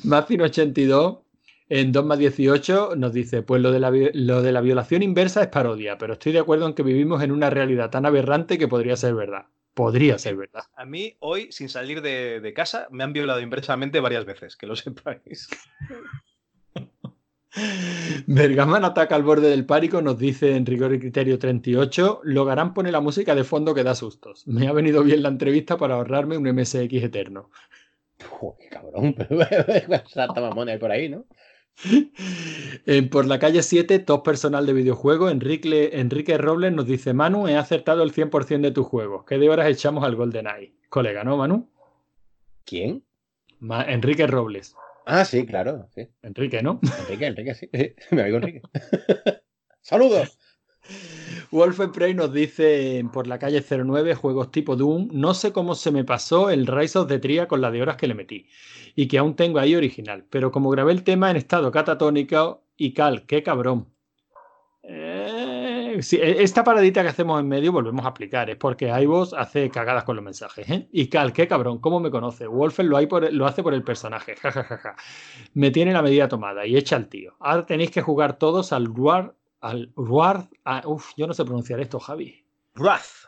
Mazin82, 0.03 1.21
en 1.69 1.91
2 1.91 2.05
más 2.05 2.19
18, 2.19 2.95
nos 2.95 3.13
dice, 3.13 3.41
pues 3.41 3.61
lo 3.61 3.71
de, 3.71 3.79
la, 3.79 3.91
lo 4.13 4.41
de 4.41 4.51
la 4.51 4.61
violación 4.61 5.03
inversa 5.03 5.41
es 5.41 5.47
parodia, 5.47 5.97
pero 5.97 6.13
estoy 6.13 6.31
de 6.31 6.39
acuerdo 6.39 6.67
en 6.67 6.73
que 6.73 6.83
vivimos 6.83 7.21
en 7.23 7.31
una 7.31 7.49
realidad 7.49 7.89
tan 7.89 8.05
aberrante 8.05 8.57
que 8.57 8.67
podría 8.67 8.95
ser 8.95 9.15
verdad. 9.15 9.45
Podría 9.73 10.17
ser 10.17 10.35
verdad. 10.35 10.63
A 10.75 10.83
mí, 10.83 11.15
hoy, 11.19 11.51
sin 11.51 11.69
salir 11.69 12.01
de, 12.01 12.41
de 12.41 12.53
casa, 12.53 12.87
me 12.91 13.03
han 13.03 13.13
violado 13.13 13.39
inversamente 13.39 13.99
varias 14.01 14.25
veces, 14.25 14.57
que 14.57 14.67
lo 14.67 14.75
sepáis. 14.75 15.47
Bergaman 18.27 18.85
ataca 18.85 19.15
al 19.15 19.23
borde 19.23 19.49
del 19.49 19.65
párico, 19.65 20.01
nos 20.01 20.17
dice 20.19 20.55
en 20.55 20.65
rigor 20.65 20.93
y 20.93 20.99
criterio 20.99 21.39
38. 21.39 22.21
Logarán 22.23 22.73
pone 22.73 22.91
la 22.91 23.01
música 23.01 23.33
de 23.35 23.43
fondo 23.43 23.73
que 23.73 23.83
da 23.83 23.95
sustos. 23.95 24.47
Me 24.47 24.67
ha 24.67 24.73
venido 24.73 25.03
bien 25.03 25.23
la 25.23 25.29
entrevista 25.29 25.77
para 25.77 25.95
ahorrarme 25.95 26.37
un 26.37 26.47
MSX 26.47 26.93
eterno. 26.93 27.49
Joder, 28.29 28.69
cabrón. 28.69 29.15
Santa 30.07 30.41
mamona 30.41 30.77
por 30.77 30.91
ahí, 30.91 31.09
¿no? 31.09 31.25
En 32.85 33.09
por 33.09 33.25
la 33.25 33.39
calle 33.39 33.61
7, 33.63 33.99
top 33.99 34.23
personal 34.25 34.65
de 34.65 34.73
videojuegos, 34.73 35.31
Enrique, 35.31 35.91
Enrique 35.93 36.37
Robles 36.37 36.73
nos 36.73 36.85
dice: 36.85 37.13
Manu, 37.13 37.47
he 37.47 37.55
acertado 37.55 38.03
el 38.03 38.11
100% 38.11 38.61
de 38.61 38.71
tus 38.71 38.85
juegos. 38.85 39.23
¿Qué 39.25 39.37
de 39.37 39.49
horas 39.49 39.69
echamos 39.69 40.03
al 40.03 40.15
GoldenEye? 40.15 40.73
Colega, 40.89 41.23
¿no, 41.23 41.37
Manu? 41.37 41.69
¿Quién? 42.65 43.03
Ma- 43.59 43.83
Enrique 43.85 44.27
Robles. 44.27 44.75
Ah, 45.11 45.25
sí, 45.25 45.43
claro. 45.43 45.89
Sí. 45.95 46.07
Enrique, 46.21 46.61
¿no? 46.61 46.79
Enrique, 46.99 47.25
Enrique, 47.25 47.55
sí. 47.55 47.67
sí. 47.73 47.95
Mi 48.11 48.21
amigo 48.21 48.37
Enrique. 48.37 48.61
¡Saludos! 49.81 50.37
Wolfenprey 51.51 52.13
nos 52.13 52.31
dice 52.31 53.03
por 53.11 53.25
la 53.25 53.39
calle 53.39 53.63
09, 53.67 54.13
juegos 54.13 54.51
tipo 54.51 54.75
Doom, 54.75 55.09
no 55.11 55.33
sé 55.33 55.51
cómo 55.51 55.73
se 55.73 55.91
me 55.91 56.03
pasó 56.03 56.51
el 56.51 56.67
Rise 56.67 56.99
of 56.99 57.07
the 57.07 57.17
Tria 57.17 57.47
con 57.47 57.59
la 57.59 57.71
de 57.71 57.81
horas 57.81 57.97
que 57.97 58.07
le 58.07 58.13
metí 58.13 58.47
y 58.95 59.07
que 59.07 59.17
aún 59.17 59.35
tengo 59.35 59.57
ahí 59.57 59.75
original, 59.75 60.25
pero 60.29 60.51
como 60.51 60.69
grabé 60.69 60.91
el 60.91 61.03
tema 61.03 61.31
en 61.31 61.37
estado 61.37 61.71
catatónico 61.71 62.67
y 62.77 62.93
cal, 62.93 63.25
qué 63.25 63.41
cabrón. 63.41 63.91
Sí, 66.01 66.17
e- 66.17 66.43
esta 66.43 66.63
paradita 66.63 67.01
que 67.01 67.09
hacemos 67.09 67.39
en 67.39 67.47
medio 67.47 67.71
volvemos 67.71 68.05
a 68.05 68.09
aplicar. 68.09 68.49
Es 68.49 68.55
porque 68.57 68.87
iVoox 68.87 69.33
hace 69.33 69.69
cagadas 69.69 70.03
con 70.03 70.15
los 70.15 70.23
mensajes. 70.23 70.69
¿eh? 70.69 70.87
Y 70.91 71.07
Cal, 71.07 71.33
qué 71.33 71.47
cabrón, 71.47 71.79
¿cómo 71.79 71.99
me 71.99 72.09
conoce? 72.11 72.47
Wolfen 72.47 72.89
lo, 72.89 72.97
hay 72.97 73.07
por- 73.07 73.31
lo 73.33 73.45
hace 73.45 73.63
por 73.63 73.73
el 73.73 73.83
personaje. 73.83 74.35
Ja, 74.35 74.51
ja, 74.51 74.63
ja, 74.63 74.77
ja. 74.77 74.95
Me 75.53 75.71
tiene 75.71 75.91
la 75.93 76.01
medida 76.01 76.27
tomada 76.27 76.65
y 76.65 76.77
echa 76.77 76.95
al 76.95 77.07
tío. 77.09 77.35
Ahora 77.39 77.65
tenéis 77.65 77.91
que 77.91 78.01
jugar 78.01 78.37
todos 78.37 78.71
al 78.73 78.85
Ruar. 78.85 79.35
Al 79.61 79.91
Ruar. 79.95 80.47
a- 80.63 80.83
uf, 80.87 81.11
yo 81.17 81.27
no 81.27 81.33
sé 81.33 81.43
pronunciar 81.43 81.79
esto, 81.79 81.99
Javi. 81.99 82.45
Wrath. 82.75 83.27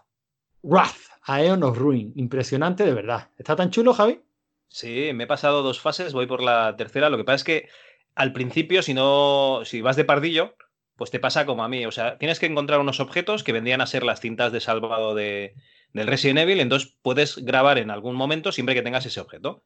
Wrath. 0.64 0.98
Aeon 1.24 1.64
of 1.64 1.78
Ruin. 1.78 2.14
Impresionante 2.16 2.84
de 2.86 2.94
verdad. 2.94 3.30
¿Está 3.38 3.56
tan 3.56 3.70
chulo, 3.70 3.94
Javi? 3.94 4.22
Sí, 4.70 5.12
me 5.14 5.26
he 5.26 5.28
pasado 5.28 5.62
dos 5.64 5.82
fases, 5.82 6.14
voy 6.14 6.26
por 6.28 6.42
la 6.42 6.76
tercera. 6.78 7.10
Lo 7.10 7.18
que 7.18 7.24
pasa 7.26 7.36
es 7.36 7.44
que 7.44 7.70
al 8.16 8.32
principio, 8.34 8.82
si 8.82 8.94
no, 8.94 9.62
si 9.66 9.82
vas 9.82 9.96
de 9.98 10.06
pardillo, 10.06 10.56
pues 10.96 11.12
te 11.12 11.20
pasa 11.20 11.46
como 11.46 11.64
a 11.64 11.70
mí. 11.70 11.86
O 11.86 11.92
sea, 11.92 12.18
tienes 12.18 12.40
que 12.40 12.46
encontrar 12.48 12.80
unos 12.80 13.00
objetos 13.00 13.44
que 13.44 13.54
vendrían 13.54 13.82
a 13.82 13.88
ser 13.88 14.04
las 14.04 14.22
cintas 14.22 14.52
de 14.52 14.60
salvado 14.62 15.16
de, 15.16 15.56
del 15.94 16.08
Resident 16.08 16.40
Evil. 16.40 16.60
Entonces 16.60 16.96
puedes 17.02 17.38
grabar 17.38 17.78
en 17.78 17.92
algún 17.92 18.16
momento 18.16 18.52
siempre 18.52 18.76
que 18.76 18.82
tengas 18.82 19.06
ese 19.06 19.20
objeto. 19.20 19.64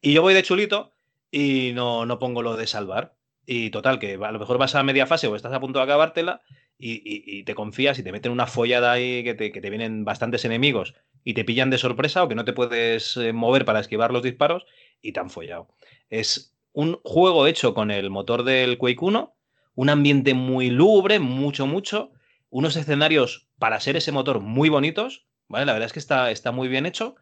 Y 0.00 0.12
yo 0.12 0.22
voy 0.22 0.34
de 0.34 0.42
chulito 0.42 0.94
y 1.30 1.72
no, 1.74 2.06
no 2.06 2.18
pongo 2.18 2.42
lo 2.42 2.56
de 2.56 2.66
salvar. 2.66 3.16
Y 3.46 3.70
total, 3.70 3.98
que 3.98 4.14
a 4.14 4.32
lo 4.32 4.38
mejor 4.38 4.58
vas 4.58 4.74
a 4.74 4.82
media 4.82 5.06
fase 5.06 5.26
o 5.26 5.34
estás 5.36 5.52
a 5.52 5.60
punto 5.60 5.78
de 5.78 5.84
acabártela 5.84 6.42
y, 6.78 6.92
y- 7.04 7.38
y 7.40 7.44
te 7.44 7.54
confías 7.54 7.98
y 7.98 8.02
te 8.02 8.12
meten 8.12 8.32
una 8.32 8.46
follada 8.46 8.92
ahí 8.92 9.24
que 9.24 9.34
te, 9.34 9.52
que 9.52 9.60
te 9.60 9.70
vienen 9.70 10.04
bastantes 10.04 10.44
enemigos 10.44 10.94
y 11.24 11.34
te 11.34 11.44
pillan 11.44 11.70
de 11.70 11.78
sorpresa 11.78 12.22
o 12.22 12.28
que 12.28 12.34
no 12.34 12.44
te 12.44 12.52
puedes 12.52 13.16
eh, 13.16 13.32
mover 13.32 13.64
para 13.64 13.80
esquivar 13.80 14.12
los 14.12 14.22
disparos 14.22 14.64
y 15.02 15.12
te 15.12 15.20
han 15.20 15.30
follado. 15.30 15.68
Es 16.08 16.56
un 16.72 17.00
juego 17.04 17.46
hecho 17.46 17.74
con 17.74 17.90
el 17.90 18.10
motor 18.10 18.44
del 18.44 18.78
Quake 18.78 18.98
1, 19.04 19.34
un 19.74 19.88
ambiente 19.90 20.34
muy 20.34 20.70
lúgubre, 20.70 21.18
mucho, 21.20 21.66
mucho, 21.66 22.12
unos 22.50 22.76
escenarios 22.76 23.48
para 23.58 23.80
ser 23.80 23.96
ese 23.96 24.12
motor 24.12 24.40
muy 24.40 24.68
bonitos, 24.68 25.26
¿vale? 25.48 25.66
La 25.66 25.72
verdad 25.72 25.86
es 25.86 25.92
que 25.92 25.98
está, 26.00 26.30
está 26.30 26.52
muy 26.52 26.68
bien 26.68 26.86
hecho. 26.86 27.14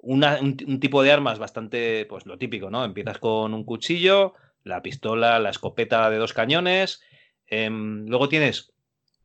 Un 0.00 0.78
tipo 0.80 1.02
de 1.02 1.10
armas 1.10 1.38
bastante, 1.40 2.06
pues 2.06 2.24
lo 2.24 2.38
típico, 2.38 2.70
¿no? 2.70 2.84
Empiezas 2.84 3.18
con 3.18 3.52
un 3.52 3.64
cuchillo, 3.64 4.34
la 4.62 4.80
pistola, 4.82 5.40
la 5.40 5.50
escopeta 5.50 6.08
de 6.10 6.18
dos 6.18 6.32
cañones. 6.32 7.00
em, 7.48 8.06
luego 8.06 8.28
tienes 8.28 8.72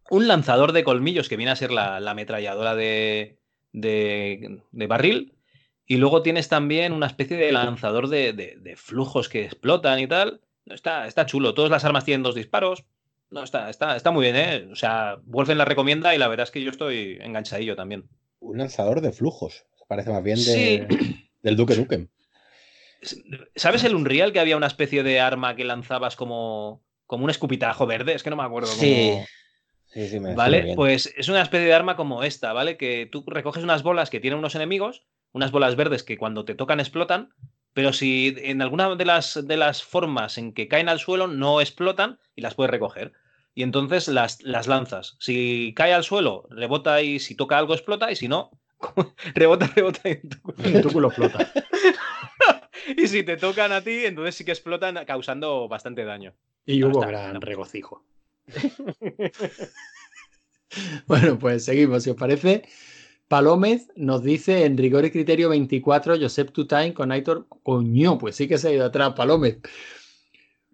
un 0.10 0.28
lanzador 0.28 0.72
de 0.72 0.84
colmillos 0.84 1.30
que 1.30 1.38
viene 1.38 1.52
a 1.52 1.56
ser 1.56 1.72
la, 1.72 2.00
la 2.00 2.12
ametralladora 2.12 2.74
de, 2.76 3.38
de, 3.72 4.62
de 4.72 4.88
barril. 4.88 5.34
Y 5.86 5.98
luego 5.98 6.22
tienes 6.24 6.48
también 6.50 6.94
una 6.94 7.08
especie 7.08 7.38
de 7.38 7.52
lanzador 7.66 8.08
de, 8.08 8.34
de- 8.34 8.56
de 8.60 8.76
flujos 8.76 9.30
que 9.30 9.46
explotan 9.46 10.00
y 10.00 10.08
tal. 10.08 10.42
Está, 10.66 11.08
está 11.08 11.26
chulo. 11.26 11.54
Todas 11.54 11.72
las 11.72 11.84
armas 11.86 12.06
tienen 12.06 12.24
dos 12.24 12.36
disparos. 12.36 12.84
No, 13.30 13.44
está, 13.44 13.70
está, 13.70 13.96
está 13.96 14.12
muy 14.12 14.24
bien, 14.24 14.36
¿eh? 14.36 14.68
O 14.72 14.76
sea, 14.76 15.18
Wolfen 15.26 15.58
la 15.58 15.66
recomienda 15.66 16.14
y 16.14 16.18
la 16.18 16.28
verdad 16.28 16.44
es 16.46 16.52
que 16.52 16.62
yo 16.62 16.70
estoy 16.70 17.18
enganchadillo 17.22 17.76
también. 17.76 18.06
Un 18.40 18.58
lanzador 18.60 19.02
de 19.02 19.12
flujos. 19.12 19.66
Parece 19.88 20.12
más 20.12 20.24
bien 20.24 20.38
de, 20.38 20.88
Sí. 20.90 21.28
del 21.42 21.56
Duque 21.56 21.76
Nukem. 21.76 22.08
¿Sabes 23.56 23.84
el 23.84 23.96
Unreal 23.96 24.32
que 24.32 24.40
había 24.40 24.56
una 24.58 24.68
especie 24.68 25.04
de 25.04 25.20
arma 25.20 25.56
que 25.56 25.66
lanzabas 25.66 26.16
como, 26.16 26.84
como 27.06 27.26
un 27.26 27.30
escupitajo 27.30 27.86
verde? 27.86 28.14
Es 28.14 28.24
que 28.24 28.30
no 28.30 28.36
me 28.38 28.44
acuerdo. 28.44 28.70
Cómo- 28.70 29.26
Sí, 29.88 30.08
sí, 30.08 30.20
me 30.20 30.34
¿Vale? 30.34 30.62
bien. 30.62 30.76
Pues 30.76 31.14
es 31.18 31.28
una 31.30 31.42
especie 31.44 31.68
de 31.68 31.74
arma 31.74 31.96
como 31.96 32.24
esta, 32.24 32.52
¿vale? 32.52 32.78
Que 32.78 33.08
tú 33.12 33.24
recoges 33.28 33.64
unas 33.64 33.84
bolas 33.84 34.10
que 34.10 34.20
tienen 34.20 34.40
unos 34.40 34.56
enemigos, 34.56 35.04
unas 35.34 35.52
bolas 35.52 35.76
verdes 35.76 36.02
que 36.04 36.18
cuando 36.18 36.46
te 36.46 36.56
tocan 36.56 36.80
explotan, 36.80 37.30
pero 37.74 37.94
si 37.94 38.36
en 38.38 38.62
alguna 38.62 38.96
de 38.96 39.06
las, 39.06 39.46
de 39.48 39.58
las 39.58 39.84
formas 39.84 40.38
en 40.38 40.54
que 40.54 40.68
caen 40.68 40.90
al 40.90 41.00
suelo 41.00 41.28
no 41.28 41.60
explotan 41.62 42.20
y 42.36 42.42
las 42.42 42.56
puedes 42.56 42.72
recoger. 42.72 43.14
Y 43.56 43.64
entonces 43.64 44.08
las, 44.08 44.42
las 44.42 44.68
lanzas. 44.68 45.16
Si 45.20 45.74
cae 45.76 45.94
al 45.94 46.04
suelo, 46.04 46.48
rebota 46.50 47.02
y 47.02 47.20
si 47.20 47.36
toca 47.36 47.58
algo 47.58 47.74
explota, 47.76 48.12
y 48.12 48.16
si 48.16 48.28
no, 48.28 48.52
rebota, 49.36 49.68
rebota 49.76 50.10
y 50.10 50.16
tu 50.28 50.42
culo. 50.42 50.58
En 50.64 50.82
tu 50.82 50.92
culo 50.92 51.08
explota. 51.10 51.52
Y 52.98 53.08
si 53.08 53.24
te 53.24 53.38
tocan 53.38 53.72
a 53.72 53.82
ti, 53.82 54.04
entonces 54.06 54.36
sí 54.36 54.44
que 54.44 54.52
explotan 54.52 55.06
causando 55.06 55.70
bastante 55.70 56.04
daño. 56.04 56.34
Y 56.66 56.80
No, 56.80 56.88
hubo 56.90 57.00
está- 57.00 57.08
gran 57.12 57.40
regocijo. 57.40 58.04
bueno, 61.08 61.40
pues 61.40 61.64
seguimos, 61.66 62.04
si 62.04 62.10
os 62.10 62.16
parece. 62.18 62.68
Palómez 63.34 63.90
nos 63.96 64.24
dice 64.24 64.64
en 64.64 64.78
rigor 64.78 65.06
y 65.06 65.10
criterio 65.10 65.50
24, 65.50 66.20
Josep 66.22 66.52
Tutain 66.52 66.94
con 66.94 67.12
Aitor. 67.12 67.48
Coño, 67.64 68.20
pues 68.20 68.36
sí 68.36 68.48
que 68.48 68.60
se 68.60 68.68
ha 68.68 68.74
ido 68.74 68.86
atrás, 68.86 69.14
Palómez. 69.14 69.58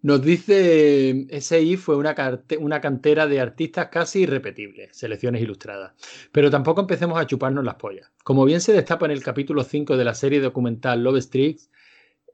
Nos 0.02 0.22
dice 0.22 1.26
SI 1.30 1.77
fue 1.77 1.95
una, 1.95 2.14
una 2.60 2.81
cantera 2.81 3.27
de 3.27 3.40
artistas 3.40 3.88
casi 3.88 4.23
irrepetibles, 4.23 4.90
selecciones 4.91 5.41
ilustradas. 5.41 5.94
Pero 6.34 6.52
tampoco 6.52 6.81
empecemos 6.81 7.18
a 7.18 7.26
chuparnos 7.26 7.64
las 7.64 7.76
pollas. 7.76 8.11
Como 8.26 8.44
bien 8.44 8.60
se 8.60 8.73
destapa 8.73 9.06
en 9.06 9.14
el 9.14 9.23
capítulo 9.23 9.64
5 9.64 9.95
de 9.95 10.03
la 10.03 10.14
serie 10.14 10.41
documental 10.41 11.02
Love 11.02 11.19
Streaks, 11.19 11.69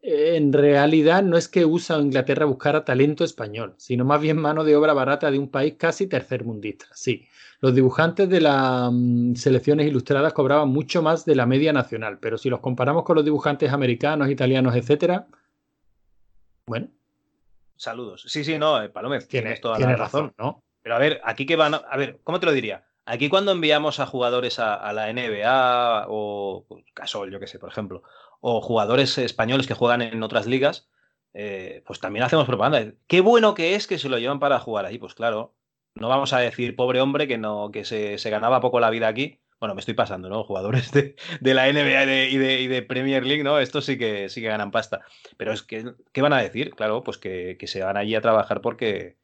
en 0.01 0.53
realidad 0.53 1.21
no 1.21 1.37
es 1.37 1.47
que 1.47 1.65
USA 1.65 1.97
o 1.97 2.01
Inglaterra 2.01 2.45
buscara 2.45 2.83
talento 2.83 3.23
español, 3.23 3.75
sino 3.77 4.05
más 4.05 4.21
bien 4.21 4.37
mano 4.37 4.63
de 4.63 4.75
obra 4.75 4.93
barata 4.93 5.29
de 5.29 5.37
un 5.37 5.51
país 5.51 5.75
casi 5.77 6.07
tercermundista. 6.07 6.87
Sí, 6.95 7.27
los 7.59 7.73
dibujantes 7.73 8.29
de 8.29 8.41
las 8.41 8.89
mm, 8.91 9.35
selecciones 9.35 9.87
ilustradas 9.87 10.33
cobraban 10.33 10.69
mucho 10.69 11.01
más 11.01 11.25
de 11.25 11.35
la 11.35 11.45
media 11.45 11.73
nacional, 11.73 12.19
pero 12.19 12.37
si 12.37 12.49
los 12.49 12.59
comparamos 12.59 13.03
con 13.03 13.15
los 13.15 13.25
dibujantes 13.25 13.71
americanos, 13.71 14.29
italianos, 14.29 14.75
etcétera, 14.75 15.27
bueno, 16.67 16.89
Saludos. 17.77 18.23
Sí, 18.27 18.43
sí, 18.43 18.57
no, 18.57 18.81
eh, 18.81 18.89
Palomez, 18.89 19.27
tiene, 19.27 19.47
tienes 19.47 19.61
toda 19.61 19.77
tiene 19.77 19.93
la 19.93 19.97
razón, 19.97 20.27
razón. 20.27 20.35
¿no? 20.37 20.63
Pero 20.81 20.95
a 20.95 20.99
ver, 20.99 21.21
aquí 21.23 21.45
que 21.45 21.55
van. 21.55 21.73
A 21.73 21.77
a 21.77 21.97
ver, 21.97 22.19
¿cómo 22.23 22.39
te 22.39 22.45
lo 22.45 22.53
diría? 22.53 22.85
Aquí 23.05 23.29
cuando 23.29 23.51
enviamos 23.51 23.99
a 23.99 24.05
jugadores 24.05 24.59
a, 24.59 24.75
a 24.75 24.93
la 24.93 25.11
NBA 25.11 26.05
o 26.09 26.65
Casol, 26.93 27.31
yo 27.31 27.39
qué 27.39 27.47
sé, 27.47 27.59
por 27.59 27.69
ejemplo, 27.69 28.03
o 28.39 28.61
jugadores 28.61 29.17
españoles 29.17 29.67
que 29.67 29.73
juegan 29.73 30.01
en 30.01 30.23
otras 30.23 30.47
ligas, 30.47 30.89
eh, 31.33 31.83
pues 31.85 31.99
también 31.99 32.23
hacemos 32.23 32.47
propaganda. 32.47 32.93
Qué 33.07 33.21
bueno 33.21 33.53
que 33.53 33.75
es 33.75 33.87
que 33.87 33.99
se 33.99 34.09
lo 34.09 34.17
llevan 34.17 34.39
para 34.39 34.59
jugar 34.59 34.85
allí. 34.85 34.97
Pues 34.97 35.13
claro, 35.13 35.53
no 35.95 36.09
vamos 36.09 36.33
a 36.33 36.39
decir 36.39 36.75
pobre 36.75 37.01
hombre 37.01 37.27
que 37.27 37.37
no 37.37 37.71
que 37.71 37.85
se, 37.85 38.17
se 38.17 38.29
ganaba 38.29 38.61
poco 38.61 38.79
la 38.79 38.89
vida 38.89 39.07
aquí. 39.07 39.39
Bueno, 39.59 39.73
me 39.75 39.79
estoy 39.79 39.93
pasando, 39.93 40.29
¿no? 40.29 40.43
Jugadores 40.43 40.91
de, 40.91 41.15
de 41.39 41.53
la 41.53 41.69
NBA 41.69 42.03
y 42.29 42.37
de, 42.37 42.61
y 42.61 42.67
de- 42.67 42.81
Premier 42.83 43.25
League, 43.25 43.43
¿no? 43.43 43.59
Estos 43.59 43.85
sí 43.85 43.97
que 43.97 44.29
sí 44.29 44.41
que 44.41 44.47
ganan 44.47 44.71
pasta. 44.71 45.01
Pero 45.37 45.53
es 45.53 45.63
que, 45.63 45.93
¿qué 46.11 46.21
van 46.21 46.33
a 46.33 46.41
decir? 46.41 46.71
Claro, 46.75 47.03
pues 47.03 47.17
que, 47.17 47.55
que 47.57 47.67
se 47.67 47.81
van 47.83 47.97
allí 47.97 48.15
a 48.15 48.21
trabajar 48.21 48.61
porque, 48.61 49.17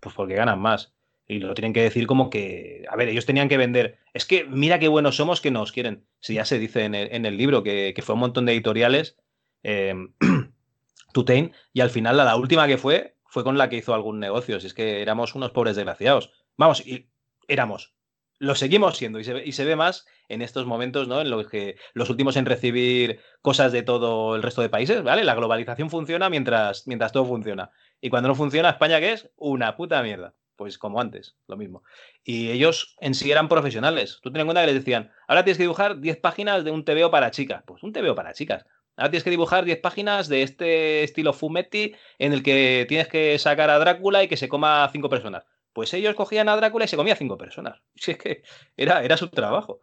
pues 0.00 0.14
porque 0.14 0.34
ganan 0.34 0.58
más. 0.60 0.92
Y 1.28 1.40
lo 1.40 1.54
tienen 1.54 1.72
que 1.72 1.82
decir 1.82 2.06
como 2.06 2.30
que, 2.30 2.84
a 2.88 2.96
ver, 2.96 3.08
ellos 3.08 3.26
tenían 3.26 3.48
que 3.48 3.56
vender. 3.58 3.98
Es 4.12 4.26
que 4.26 4.44
mira 4.44 4.78
qué 4.78 4.88
buenos 4.88 5.16
somos 5.16 5.40
que 5.40 5.50
nos 5.50 5.72
quieren. 5.72 6.06
Si 6.20 6.34
ya 6.34 6.44
se 6.44 6.58
dice 6.58 6.84
en 6.84 6.94
el, 7.26 7.36
libro 7.36 7.62
que, 7.62 7.92
que 7.94 8.02
fue 8.02 8.14
un 8.14 8.20
montón 8.20 8.46
de 8.46 8.52
editoriales, 8.52 9.16
eh, 9.62 9.94
y 11.72 11.80
al 11.80 11.90
final 11.90 12.16
la, 12.16 12.24
la 12.24 12.36
última 12.36 12.66
que 12.66 12.78
fue 12.78 13.15
fue 13.36 13.44
con 13.44 13.58
la 13.58 13.68
que 13.68 13.76
hizo 13.76 13.92
algún 13.92 14.18
negocio. 14.18 14.58
Si 14.60 14.66
es 14.66 14.72
que 14.72 15.02
éramos 15.02 15.34
unos 15.34 15.50
pobres 15.50 15.76
desgraciados. 15.76 16.30
Vamos, 16.56 16.86
y 16.86 17.10
éramos. 17.48 17.92
Lo 18.38 18.54
seguimos 18.54 18.96
siendo 18.96 19.20
y 19.20 19.24
se, 19.24 19.64
ve- 19.66 19.76
más 19.76 20.06
en 20.30 20.40
estos 20.40 20.64
momentos, 20.64 21.06
¿no? 21.06 21.20
En 21.20 21.28
los 21.28 21.46
que 21.46 21.76
los 21.92 22.08
últimos 22.08 22.38
en 22.38 22.46
recibir 22.46 23.20
cosas 23.42 23.72
de 23.72 23.82
todo 23.82 24.36
el 24.36 24.42
resto 24.42 24.62
de 24.62 24.70
países, 24.70 25.02
¿vale? 25.02 25.22
La 25.22 25.34
globalización 25.34 25.90
funciona 25.90 26.30
mientras, 26.30 26.86
mientras 26.86 27.12
todo 27.12 27.26
funciona. 27.26 27.72
Y 28.00 28.08
cuando 28.08 28.30
no 28.30 28.34
funciona, 28.34 28.70
España, 28.70 29.00
¿qué 29.00 29.12
es? 29.12 29.28
Una 29.36 29.76
puta 29.76 30.02
mierda. 30.02 30.32
Pues 30.56 30.78
como 30.78 30.98
antes, 31.02 31.36
lo 31.46 31.58
mismo. 31.58 31.82
Y 32.24 32.48
ellos 32.52 32.96
en 33.00 33.12
sí 33.12 33.30
eran 33.30 33.50
profesionales. 33.50 34.18
Tú 34.22 34.32
ten 34.32 34.40
en 34.40 34.46
cuenta 34.46 34.62
que 34.62 34.68
les 34.68 34.76
decían, 34.76 35.12
ahora 35.28 35.44
tienes 35.44 35.58
que 35.58 35.64
dibujar 35.64 36.00
10 36.00 36.16
páginas 36.16 36.64
de 36.64 36.70
un 36.70 36.86
TVO 36.86 37.10
para 37.10 37.30
chicas. 37.30 37.64
Pues 37.66 37.82
un 37.82 37.92
TVO 37.92 38.14
para 38.14 38.32
chicas. 38.32 38.64
Ahora 38.96 39.10
tienes 39.10 39.24
que 39.24 39.30
dibujar 39.30 39.64
10 39.64 39.78
páginas 39.80 40.28
de 40.28 40.42
este 40.42 41.04
estilo 41.04 41.32
Fumetti 41.32 41.94
en 42.18 42.32
el 42.32 42.42
que 42.42 42.86
tienes 42.88 43.08
que 43.08 43.38
sacar 43.38 43.68
a 43.68 43.78
Drácula 43.78 44.22
y 44.22 44.28
que 44.28 44.38
se 44.38 44.48
coma 44.48 44.84
a 44.84 44.88
5 44.88 45.08
personas. 45.10 45.44
Pues 45.72 45.92
ellos 45.92 46.14
cogían 46.14 46.48
a 46.48 46.56
Drácula 46.56 46.86
y 46.86 46.88
se 46.88 46.96
comía 46.96 47.12
a 47.12 47.18
5 47.18 47.36
personas. 47.36 47.82
Si 47.94 48.12
es 48.12 48.18
que 48.18 48.42
era, 48.76 49.04
era 49.04 49.16
su 49.16 49.28
trabajo. 49.28 49.80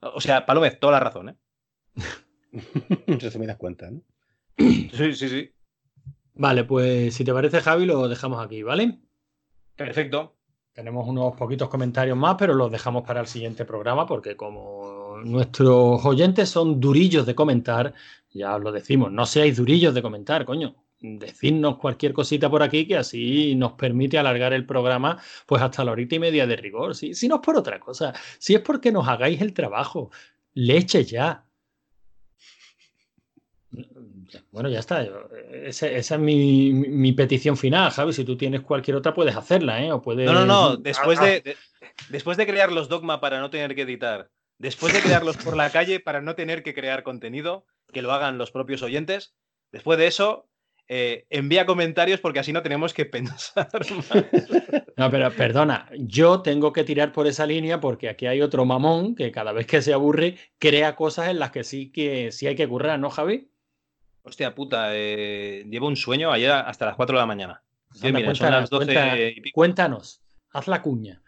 O 0.00 0.20
sea, 0.20 0.44
Palomez, 0.44 0.78
toda 0.80 0.94
la 0.94 1.00
razón, 1.00 1.30
¿eh? 1.30 1.36
Resumidas 3.06 3.56
cuentas, 3.56 3.92
¿no? 3.92 4.02
Sí, 4.58 5.14
sí, 5.14 5.28
sí. 5.28 5.50
Vale, 6.34 6.64
pues 6.64 7.14
si 7.14 7.24
te 7.24 7.32
parece, 7.32 7.60
Javi, 7.60 7.86
lo 7.86 8.08
dejamos 8.08 8.44
aquí, 8.44 8.62
¿vale? 8.62 8.98
Perfecto. 9.76 10.36
Tenemos 10.72 11.06
unos 11.06 11.34
poquitos 11.36 11.68
comentarios 11.68 12.16
más, 12.16 12.34
pero 12.36 12.54
los 12.54 12.70
dejamos 12.72 13.04
para 13.04 13.20
el 13.20 13.28
siguiente 13.28 13.64
programa 13.64 14.06
porque 14.06 14.36
como 14.36 15.03
nuestros 15.24 16.04
oyentes 16.04 16.48
son 16.48 16.80
durillos 16.80 17.26
de 17.26 17.34
comentar, 17.34 17.94
ya 18.32 18.56
os 18.56 18.62
lo 18.62 18.72
decimos, 18.72 19.10
no 19.12 19.26
seáis 19.26 19.56
durillos 19.56 19.94
de 19.94 20.02
comentar, 20.02 20.44
coño. 20.44 20.74
Decidnos 21.06 21.76
cualquier 21.76 22.14
cosita 22.14 22.48
por 22.48 22.62
aquí 22.62 22.86
que 22.86 22.96
así 22.96 23.54
nos 23.56 23.72
permite 23.72 24.16
alargar 24.16 24.54
el 24.54 24.64
programa 24.64 25.20
pues 25.44 25.60
hasta 25.60 25.84
la 25.84 25.92
horita 25.92 26.14
y 26.14 26.18
media 26.18 26.46
de 26.46 26.56
rigor. 26.56 26.94
Si, 26.94 27.14
si 27.14 27.28
no 27.28 27.34
es 27.36 27.40
por 27.42 27.56
otra 27.58 27.78
cosa, 27.78 28.14
si 28.38 28.54
es 28.54 28.60
porque 28.60 28.90
nos 28.90 29.06
hagáis 29.06 29.42
el 29.42 29.52
trabajo, 29.52 30.10
leche 30.54 31.04
ya. 31.04 31.44
Bueno, 34.50 34.68
ya 34.70 34.78
está. 34.78 35.06
esa 35.64 35.88
es 35.88 36.10
mi, 36.18 36.72
mi- 36.72 36.88
mi 36.88 37.12
petición 37.12 37.56
final, 37.56 37.90
Javi. 37.90 38.12
Si 38.12 38.24
tú 38.24 38.36
tienes 38.36 38.62
cualquier 38.62 38.96
otra, 38.96 39.12
puedes 39.12 39.36
hacerla, 39.36 39.82
¿eh? 39.84 39.92
O 39.92 40.00
puedes... 40.00 40.24
No, 40.26 40.32
no, 40.32 40.46
no. 40.46 40.76
Después 40.76 41.18
Ah, 41.20 41.26
de, 41.26 41.40
de- 41.40 41.56
después 42.08 42.36
de 42.36 42.46
crear 42.46 42.72
los 42.72 42.88
dogma 42.88 43.20
para 43.20 43.40
no 43.40 43.50
tener 43.50 43.74
que 43.74 43.82
editar, 43.82 44.30
después 44.58 44.92
de 44.92 45.00
crearlos 45.00 45.36
por 45.36 45.56
la 45.56 45.70
calle 45.70 46.00
para 46.00 46.20
no 46.20 46.34
tener 46.34 46.62
que 46.62 46.74
crear 46.74 47.02
contenido, 47.02 47.66
que 47.92 48.02
lo 48.02 48.12
hagan 48.12 48.38
los 48.38 48.50
propios 48.50 48.82
oyentes, 48.82 49.34
después 49.72 49.98
de 49.98 50.06
eso, 50.06 50.48
eh, 50.88 51.26
envía 51.30 51.64
comentarios 51.64 52.20
porque 52.20 52.38
así 52.40 52.52
no 52.52 52.62
tenemos 52.62 52.92
que 52.92 53.04
pensar 53.06 53.68
más. 53.96 54.24
No, 54.96 55.10
pero 55.10 55.30
perdona, 55.32 55.88
yo 55.98 56.42
tengo 56.42 56.72
que 56.72 56.84
tirar 56.84 57.12
por 57.12 57.26
esa 57.26 57.46
línea 57.46 57.80
porque 57.80 58.08
aquí 58.08 58.26
hay 58.26 58.42
otro 58.42 58.64
mamón 58.64 59.14
que 59.14 59.32
cada 59.32 59.52
vez 59.52 59.66
que 59.66 59.82
se 59.82 59.92
aburre 59.92 60.36
crea 60.58 60.94
cosas 60.94 61.28
en 61.28 61.38
las 61.38 61.50
que 61.50 61.64
sí 61.64 61.90
que 61.90 62.30
sí 62.32 62.46
hay 62.46 62.54
que 62.54 62.68
currar, 62.68 62.98
¿no, 62.98 63.10
Javi? 63.10 63.48
Hostia 64.22 64.54
puta, 64.54 64.88
eh, 64.92 65.64
llevo 65.68 65.86
un 65.86 65.96
sueño 65.96 66.32
ayer 66.32 66.50
hasta 66.50 66.86
las 66.86 66.96
4 66.96 67.16
de 67.16 67.22
la 67.22 67.26
mañana. 67.26 67.62
Sí, 67.92 68.00
son 68.00 68.12
cuenta- 68.12 68.50
las 68.50 68.70
12 68.70 68.86
cuenta- 68.86 69.18
y 69.20 69.40
pico. 69.40 69.54
cuéntanos, 69.54 70.22
haz 70.50 70.66
la 70.68 70.80
cuña. 70.82 71.22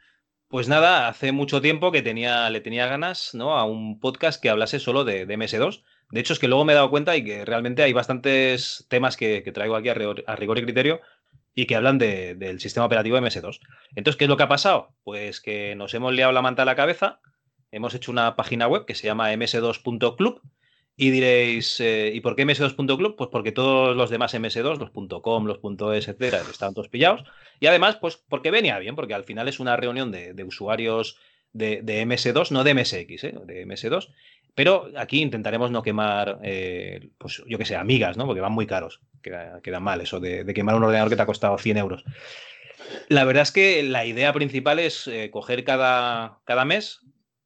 Pues 0.49 0.69
nada, 0.69 1.09
hace 1.09 1.33
mucho 1.33 1.61
tiempo 1.61 1.91
que 1.91 2.03
tenía, 2.03 2.49
le 2.51 2.61
tenía 2.61 2.87
ganas 2.87 3.35
¿no? 3.35 3.57
a 3.59 3.65
un 3.65 3.99
podcast 3.99 4.41
que 4.41 4.49
hablase 4.49 4.79
solo 4.79 5.05
de, 5.05 5.27
de 5.27 5.37
MS2. 5.37 5.83
De 6.11 6.21
hecho, 6.21 6.33
es 6.35 6.39
que 6.39 6.47
luego 6.47 6.65
me 6.65 6.73
he 6.73 6.77
dado 6.77 6.91
cuenta 6.91 7.17
y 7.17 7.25
que 7.25 7.45
realmente 7.45 7.83
hay 7.83 7.93
bastantes 7.93 8.87
temas 8.89 9.17
que, 9.17 9.43
traigo 9.53 9.75
aquí 9.75 9.89
a, 9.89 9.95
rigor- 9.95 10.23
a 10.27 10.37
rigor 10.37 10.59
y 10.59 10.63
criterio 10.63 11.01
y 11.55 11.67
que 11.67 11.75
hablan 11.75 11.99
de- 11.99 12.37
del 12.37 12.61
sistema 12.61 12.87
operativo 12.87 13.17
MS2. 13.19 13.59
Entonces, 13.97 14.17
¿qué 14.17 14.25
es 14.25 14.29
lo 14.29 14.37
que 14.37 14.45
ha 14.45 14.49
pasado? 14.49 14.95
Pues 15.03 15.41
que 15.41 15.75
nos 15.75 15.93
hemos 15.95 16.13
liado 16.13 16.31
la 16.33 16.43
manta 16.43 16.63
a 16.63 16.67
la 16.67 16.77
cabeza, 16.77 17.21
hemos 17.73 17.95
hecho 17.95 18.13
una 18.13 18.37
página 18.37 18.69
web 18.69 18.85
que 18.87 18.95
se 18.95 19.07
llama 19.09 19.33
ms2.club 19.33 20.41
y 20.97 21.11
diréis, 21.11 21.79
eh, 21.81 22.11
¿y 22.15 22.21
por 22.21 22.35
qué 22.37 22.47
ms2.club? 22.47 23.17
Pues 23.17 23.29
porque 23.31 23.53
todos 23.53 23.95
los 23.95 24.09
demás 24.09 24.35
MS2, 24.35 24.79
los 24.79 25.21
.com, 25.23 25.45
los 25.45 25.59
.es, 25.95 26.09
etcétera, 26.09 26.43
están 26.51 26.73
todos 26.73 26.89
pillados. 26.89 27.25
Y 27.61 27.67
además, 27.67 27.97
pues 27.97 28.17
porque 28.17 28.51
venía 28.51 28.79
bien, 28.79 28.97
porque 28.97 29.15
al 29.15 29.25
final 29.25 29.47
es 29.49 29.61
una 29.61 29.77
reunión 29.77 30.11
de, 30.11 30.33
de 30.33 30.45
usuarios 30.45 31.19
de, 31.53 31.83
de 31.83 32.07
MS2, 32.07 32.51
no 32.51 32.65
de 32.65 32.75
MSX, 32.75 33.25
¿eh? 33.25 33.35
de 33.45 33.67
MS2. 33.67 34.09
Pero 34.55 34.91
aquí 34.97 35.21
intentaremos 35.21 35.71
no 35.71 35.83
quemar, 35.83 36.39
eh, 36.43 37.11
pues 37.19 37.43
yo 37.47 37.59
que 37.59 37.67
sé, 37.67 37.77
amigas, 37.77 38.17
¿no? 38.17 38.25
Porque 38.25 38.41
van 38.41 38.53
muy 38.53 38.67
caros. 38.67 39.01
Queda, 39.23 39.81
mal 39.81 40.01
eso 40.01 40.19
de, 40.19 40.45
de 40.45 40.55
quemar 40.55 40.77
un 40.77 40.85
ordenador 40.85 41.11
que 41.11 41.17
te 41.17 41.23
ha 41.23 41.27
costado 41.27 41.59
100 41.59 41.77
euros. 41.77 42.05
La 43.09 43.25
verdad 43.25 43.43
es 43.43 43.53
que 43.53 43.83
la 43.83 44.07
idea 44.07 44.33
principal 44.33 44.79
es 44.79 45.09
eh, 45.09 45.31
coger 45.31 45.65
cada, 45.65 46.39
cada 46.45 46.65
mes, 46.65 47.01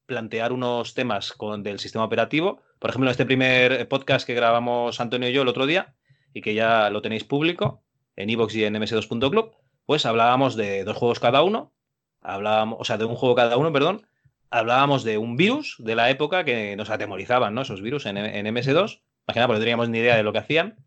plantear 0.06 0.52
unos 0.52 0.94
temas 0.94 1.32
con, 1.32 1.64
del 1.64 1.80
sistema 1.80 2.04
operativo. 2.04 2.62
Por 2.80 2.90
ejemplo, 2.90 3.10
este 3.10 3.26
primer 3.26 3.86
podcast 3.88 4.26
que 4.26 4.34
grabamos 4.34 5.00
Antonio 5.00 5.28
y 5.28 5.32
yo 5.34 5.42
el 5.42 5.48
otro 5.48 5.66
día, 5.66 5.94
y 6.32 6.40
que 6.40 6.54
ya 6.54 6.88
lo 6.88 7.02
tenéis 7.02 7.24
público 7.24 7.84
en 8.16 8.30
iVoox 8.30 8.54
y 8.54 8.64
en 8.64 8.74
ms2.club, 8.74 9.52
pues 9.84 10.06
hablábamos 10.06 10.56
de 10.56 10.82
dos 10.84 10.96
juegos 10.96 11.20
cada 11.20 11.42
uno, 11.42 11.74
hablábamos, 12.22 12.78
o 12.80 12.84
sea, 12.84 12.96
de 12.96 13.04
un 13.04 13.16
juego 13.16 13.34
cada 13.34 13.58
uno, 13.58 13.70
perdón, 13.70 14.06
hablábamos 14.48 15.04
de 15.04 15.18
un 15.18 15.36
virus 15.36 15.76
de 15.78 15.94
la 15.94 16.08
época 16.08 16.44
que 16.44 16.74
nos 16.74 16.88
atemorizaban, 16.88 17.54
¿no? 17.54 17.62
Esos 17.62 17.82
virus 17.82 18.06
en, 18.06 18.16
en 18.16 18.46
MS2, 18.46 19.02
más 19.26 19.34
que 19.34 19.34
nada 19.34 19.46
porque 19.46 19.58
no 19.58 19.64
teníamos 19.64 19.90
ni 19.90 19.98
idea 19.98 20.16
de 20.16 20.22
lo 20.22 20.32
que 20.32 20.38
hacían. 20.38 20.78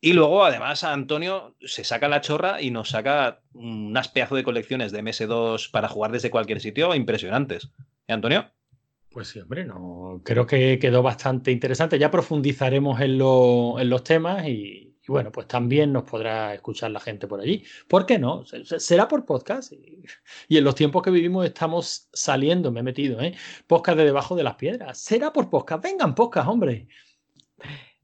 Y 0.00 0.12
luego, 0.12 0.44
además, 0.44 0.84
Antonio 0.84 1.56
se 1.60 1.82
saca 1.82 2.06
la 2.06 2.20
chorra 2.20 2.62
y 2.62 2.70
nos 2.70 2.90
saca 2.90 3.40
unas 3.52 4.08
pedazo 4.08 4.36
de 4.36 4.44
colecciones 4.44 4.92
de 4.92 5.02
MS2 5.02 5.72
para 5.72 5.88
jugar 5.88 6.12
desde 6.12 6.30
cualquier 6.30 6.60
sitio 6.60 6.94
impresionantes. 6.94 7.72
¿Eh, 8.06 8.12
Antonio? 8.12 8.52
Pues 9.16 9.28
sí, 9.28 9.40
hombre, 9.40 9.64
no, 9.64 10.20
creo 10.22 10.46
que 10.46 10.78
quedó 10.78 11.02
bastante 11.02 11.50
interesante. 11.50 11.98
Ya 11.98 12.10
profundizaremos 12.10 13.00
en, 13.00 13.16
lo- 13.16 13.80
en 13.80 13.88
los 13.88 14.04
temas 14.04 14.46
y, 14.46 14.94
bueno, 15.08 15.32
pues 15.32 15.48
también 15.48 15.90
nos 15.90 16.02
podrá 16.02 16.52
escuchar 16.52 16.90
la 16.90 17.00
gente 17.00 17.26
por 17.26 17.40
allí. 17.40 17.64
¿Por 17.88 18.04
qué 18.04 18.18
no? 18.18 18.44
Se- 18.44 18.66
se- 18.66 18.78
Será 18.78 19.08
por 19.08 19.24
podcast. 19.24 19.72
Y, 19.72 20.04
y 20.48 20.58
en 20.58 20.64
los 20.64 20.74
tiempos 20.74 21.02
que 21.02 21.10
vivimos 21.10 21.46
estamos 21.46 22.10
saliendo, 22.12 22.70
me 22.70 22.80
he 22.80 22.82
metido, 22.82 23.18
¿eh? 23.22 23.34
Podcast 23.66 23.96
de 23.96 24.04
debajo 24.04 24.36
de 24.36 24.42
las 24.42 24.56
piedras. 24.56 24.98
Será 24.98 25.32
por 25.32 25.48
podcast. 25.48 25.82
Vengan, 25.82 26.14
podcast, 26.14 26.46
hombre. 26.50 26.86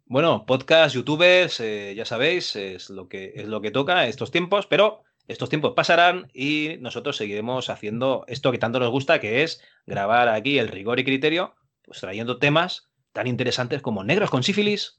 Bueno, 0.06 0.46
podcast, 0.46 0.94
youtubers, 0.94 1.60
eh, 1.60 1.92
ya 1.94 2.06
sabéis, 2.06 2.56
es 2.56 2.88
lo, 2.88 3.06
que, 3.06 3.34
es 3.36 3.46
lo 3.48 3.60
que 3.60 3.70
toca 3.70 4.06
estos 4.06 4.30
tiempos, 4.30 4.66
pero 4.66 5.02
estos 5.28 5.48
tiempos 5.48 5.72
pasarán 5.74 6.28
y 6.34 6.76
nosotros 6.80 7.16
seguiremos 7.16 7.70
haciendo 7.70 8.24
esto 8.28 8.52
que 8.52 8.58
tanto 8.58 8.80
nos 8.80 8.90
gusta, 8.90 9.20
que 9.20 9.42
es 9.42 9.62
grabar 9.86 10.28
aquí 10.28 10.58
el 10.58 10.68
rigor 10.68 11.00
y 11.00 11.04
criterio, 11.04 11.54
pues 11.82 12.00
trayendo 12.00 12.38
temas 12.38 12.88
tan 13.12 13.26
interesantes 13.26 13.82
como 13.82 14.04
negros 14.04 14.30
con 14.30 14.42
sífilis, 14.42 14.94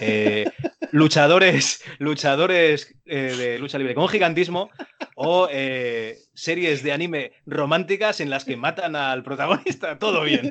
eh, 0.00 0.46
luchadores, 0.92 1.82
luchadores 1.98 2.94
eh, 3.04 3.34
de 3.36 3.58
lucha 3.58 3.78
libre 3.78 3.94
con 3.94 4.08
gigantismo 4.08 4.70
o 5.14 5.48
eh, 5.50 6.18
series 6.34 6.82
de 6.82 6.92
anime 6.92 7.32
románticas 7.46 8.20
en 8.20 8.30
las 8.30 8.44
que 8.44 8.56
matan 8.56 8.96
al 8.96 9.22
protagonista. 9.22 9.98
Todo 9.98 10.22
bien. 10.22 10.50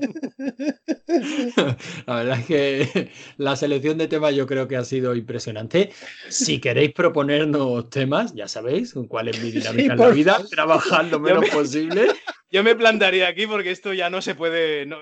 La 2.06 2.16
verdad 2.16 2.40
es 2.40 2.46
que 2.46 3.12
la 3.38 3.56
selección 3.56 3.98
de 3.98 4.08
temas 4.08 4.36
yo 4.36 4.48
creo 4.48 4.68
que 4.68 4.76
ha 4.78 4.84
sido 4.84 5.16
impresionante. 5.16 5.92
Si 6.30 6.60
queréis 6.60 6.94
proponernos 6.94 7.90
temas, 7.90 8.34
ya 8.34 8.48
sabéis 8.48 8.94
cuál 9.08 9.30
es 9.30 9.42
mi 9.42 9.52
dinámica 9.52 9.94
en 9.94 10.00
la 10.00 10.10
vida, 10.10 10.42
lo 11.12 11.20
menos 11.20 11.42
me- 11.42 11.48
posible. 11.50 12.08
Yo 12.52 12.64
me 12.64 12.76
plantaría 12.76 13.28
aquí 13.28 13.48
porque 13.48 13.72
esto 13.72 13.94
ya 13.94 14.10
no 14.10 14.22
se 14.22 14.34
puede. 14.36 14.86
no, 14.86 15.00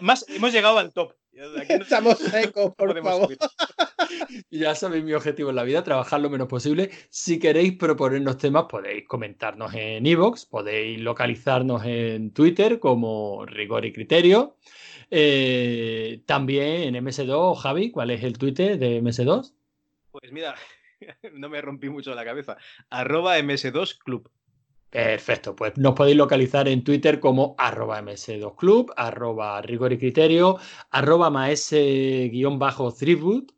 más, 0.00 0.24
hemos 0.28 0.52
llegado 0.52 0.78
al 0.78 0.92
top. 0.92 1.14
Estamos 1.68 2.18
secos, 2.18 2.74
por 2.76 3.02
favor. 3.02 3.28
Ya 4.50 4.74
sabéis 4.74 5.04
mi 5.04 5.12
objetivo 5.12 5.50
en 5.50 5.56
la 5.56 5.64
vida, 5.64 5.82
trabajar 5.82 6.20
lo 6.20 6.30
menos 6.30 6.48
posible. 6.48 6.90
Si 7.10 7.38
queréis 7.38 7.76
proponernos 7.76 8.38
temas, 8.38 8.66
podéis 8.68 9.06
comentarnos 9.06 9.74
en 9.74 10.06
iVoox, 10.06 10.46
podéis 10.46 11.00
localizarnos 11.00 11.84
en 11.84 12.30
Twitter 12.32 12.78
como 12.78 13.44
Rigor 13.46 13.84
y 13.84 13.92
Criterio. 13.92 14.56
Eh, 15.10 16.22
también 16.26 16.94
en 16.94 17.04
MS2, 17.04 17.56
Javi, 17.56 17.90
¿cuál 17.90 18.10
es 18.10 18.22
el 18.22 18.38
Twitter 18.38 18.78
de 18.78 19.02
MS2? 19.02 19.52
Pues 20.12 20.32
mira, 20.32 20.54
no 21.32 21.48
me 21.48 21.60
rompí 21.60 21.88
mucho 21.88 22.14
la 22.14 22.24
cabeza. 22.24 22.56
Arroba 22.90 23.38
MS2 23.38 23.98
Club. 23.98 24.30
Perfecto, 24.90 25.56
pues 25.56 25.76
nos 25.76 25.94
podéis 25.94 26.16
localizar 26.16 26.68
en 26.68 26.84
Twitter 26.84 27.20
como 27.20 27.54
arroba 27.58 28.00
ms2club, 28.00 28.92
arroba 28.96 29.60
rigor 29.60 29.92
y 29.92 29.98
criterio, 29.98 30.58
arroba 30.90 31.28
maese-tribute, 31.28 33.52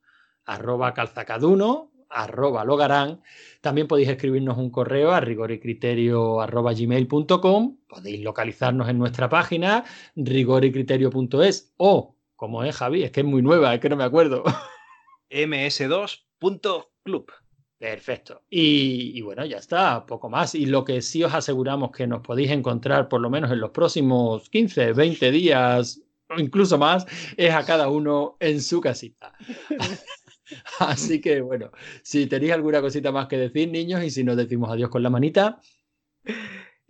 arroba 0.46 0.94
calzacaduno, 0.94 1.92
arroba 2.08 2.64
logarán. 2.64 3.20
También 3.60 3.86
podéis 3.86 4.08
escribirnos 4.08 4.56
un 4.56 4.70
correo 4.70 5.12
a 5.12 5.20
rigor 5.20 5.52
y 5.52 5.60
criterio 5.60 6.40
arroba 6.40 6.72
gmail.com, 6.72 7.76
podéis 7.88 8.22
localizarnos 8.22 8.88
en 8.88 8.98
nuestra 8.98 9.28
página 9.28 9.84
rigorycriterio.es 10.16 11.74
o, 11.76 12.16
como 12.36 12.64
es 12.64 12.74
Javi, 12.76 13.02
es 13.04 13.10
que 13.10 13.20
es 13.20 13.26
muy 13.26 13.42
nueva, 13.42 13.74
es 13.74 13.80
que 13.80 13.90
no 13.90 13.96
me 13.96 14.04
acuerdo. 14.04 14.44
ms2.club. 15.30 17.30
Perfecto. 17.78 18.42
Y, 18.50 19.12
y 19.16 19.20
bueno, 19.22 19.44
ya 19.46 19.58
está, 19.58 20.04
poco 20.04 20.28
más. 20.28 20.54
Y 20.54 20.66
lo 20.66 20.84
que 20.84 21.00
sí 21.00 21.22
os 21.22 21.32
aseguramos 21.32 21.92
que 21.92 22.06
nos 22.06 22.20
podéis 22.22 22.50
encontrar 22.50 23.08
por 23.08 23.20
lo 23.20 23.30
menos 23.30 23.52
en 23.52 23.60
los 23.60 23.70
próximos 23.70 24.50
15, 24.50 24.92
20 24.94 25.30
días 25.30 26.00
o 26.28 26.40
incluso 26.40 26.76
más, 26.76 27.06
es 27.36 27.54
a 27.54 27.64
cada 27.64 27.88
uno 27.88 28.36
en 28.40 28.60
su 28.60 28.80
casita. 28.80 29.32
Así 30.78 31.20
que 31.20 31.40
bueno, 31.40 31.70
si 32.02 32.26
tenéis 32.26 32.52
alguna 32.52 32.80
cosita 32.80 33.12
más 33.12 33.28
que 33.28 33.38
decir, 33.38 33.70
niños, 33.70 34.02
y 34.02 34.10
si 34.10 34.24
nos 34.24 34.36
decimos 34.36 34.70
adiós 34.70 34.90
con 34.90 35.02
la 35.02 35.10
manita, 35.10 35.60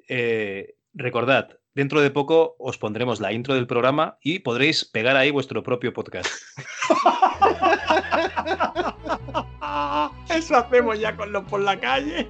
Eh, 0.09 0.77
recordad, 0.95 1.59
dentro 1.75 2.01
de 2.01 2.11
poco 2.11 2.57
os 2.59 2.79
pondremos 2.79 3.21
la 3.21 3.33
intro 3.33 3.55
del 3.55 3.67
programa 3.67 4.19
y 4.23 4.41
podréis 4.41 4.85
pegar 4.85 5.17
ahí 5.17 5.31
vuestro 5.31 5.63
propio 5.63 5.93
podcast. 5.93 6.29
eso 10.29 10.57
hacemos 10.57 10.99
ya 10.99 11.17
con 11.17 11.33
los 11.33 11.45
por 11.45 11.61
la 11.61 11.79
calle. 11.79 12.29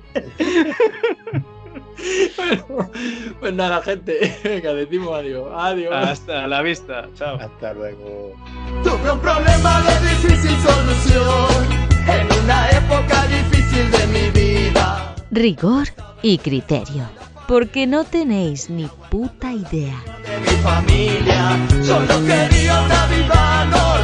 Bueno, 2.37 2.91
pues 3.41 3.55
nada, 3.55 3.83
gente, 3.83 4.39
venga, 4.45 4.73
decimos 4.73 5.19
adiós. 5.19 5.49
Adiós. 5.55 5.93
Hasta 5.93 6.47
la 6.47 6.63
vista. 6.63 7.09
Chao. 7.15 7.37
Hasta 7.41 7.75
luego. 7.75 8.35
Tuve 8.83 9.11
un 9.11 9.21
problema 9.21 9.83
de 9.83 10.09
difícil 10.09 10.57
solución 10.63 11.89
en 12.07 12.45
una 12.45 12.71
época 12.71 13.27
difícil 13.27 13.91
de 13.91 14.07
mi 14.07 14.31
vida. 14.31 15.15
Rigor 15.31 15.89
y 16.23 16.39
criterio. 16.39 17.09
Porque 17.47 17.87
no 17.87 18.05
tenéis 18.05 18.69
ni 18.69 18.89
puta 19.11 19.53
idea. 19.53 19.97
De 20.23 20.39
mi 20.41 20.57
familia 20.63 21.57
solo 21.83 22.15
quería 22.27 22.81
una 22.83 23.07
vida 23.07 23.65
normal. 23.65 23.98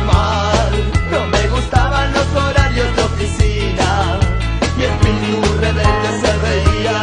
el 4.85 4.91
espíritu 4.91 5.41
rebelde 5.61 6.11
se 6.21 6.33
veía 6.45 6.99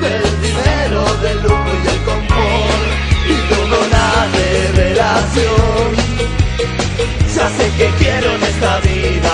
del 0.00 0.40
dinero, 0.40 1.00
del 1.22 1.38
lucro 1.42 1.72
y 1.84 1.88
el 1.88 2.00
confort 2.08 2.90
y 3.26 3.36
de 3.48 3.56
una 3.86 4.06
revelación. 4.32 5.90
Ya 7.34 7.48
sé 7.50 7.70
que 7.76 7.88
quiero 7.98 8.34
en 8.34 8.42
esta 8.42 8.80
vida, 8.80 9.32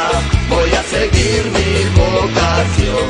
voy 0.49 0.71
a 0.71 0.83
seguir 0.83 1.45
mi 1.57 1.71
vocación. 2.01 3.07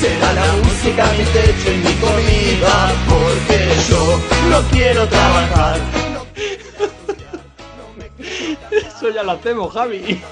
Será 0.00 0.32
la 0.32 0.52
música 0.64 1.02
mi 1.16 1.24
techo 1.24 1.72
y 1.72 1.76
mi 1.76 1.94
comida, 1.94 2.92
porque 3.08 3.58
yo 3.88 4.20
no 4.50 4.62
quiero 4.70 5.06
trabajar. 5.08 5.78
Eso 8.70 9.10
ya 9.10 9.22
lo 9.22 9.32
hacemos, 9.32 9.72
Javi. 9.72 10.22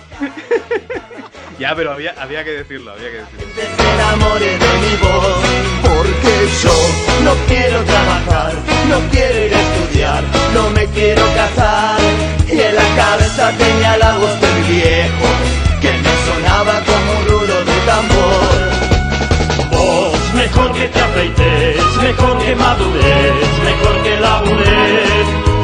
Ya, 1.59 1.75
pero 1.75 1.93
había, 1.93 2.15
había 2.17 2.45
que 2.45 2.53
decirlo, 2.53 2.93
había 2.93 3.11
que 3.11 3.17
decirlo. 3.17 3.47
enamore 3.95 4.47
de 4.47 4.79
mi 4.79 4.97
voz 5.03 5.43
Porque 5.83 6.49
yo 6.63 7.25
no 7.25 7.35
quiero 7.49 7.83
trabajar 7.83 8.53
No 8.89 8.99
quiero 9.11 9.47
ir 9.47 9.55
a 9.55 9.61
estudiar 9.61 10.23
No 10.55 10.71
me 10.71 10.87
quiero 10.87 11.23
casar. 11.35 11.99
Y 12.47 12.61
en 12.61 12.75
la 12.77 12.97
cabeza 12.97 13.53
tenía 13.59 13.97
la 13.99 14.19
voz 14.19 14.41
del 14.41 14.63
viejo 14.65 15.29
Que 15.81 15.91
me 15.93 16.13
sonaba 16.27 16.81
como 16.87 17.19
un 17.19 17.27
rulo 17.27 17.55
de 17.65 17.77
tambor. 17.87 18.69
Vos, 19.73 20.35
mejor 20.35 20.73
que 20.75 20.87
te 20.87 21.01
afeites 21.01 21.97
Mejor 22.03 22.39
que 22.39 22.55
madures 22.55 23.35
Mejor 23.65 24.03
que 24.05 24.21
labures 24.21 25.48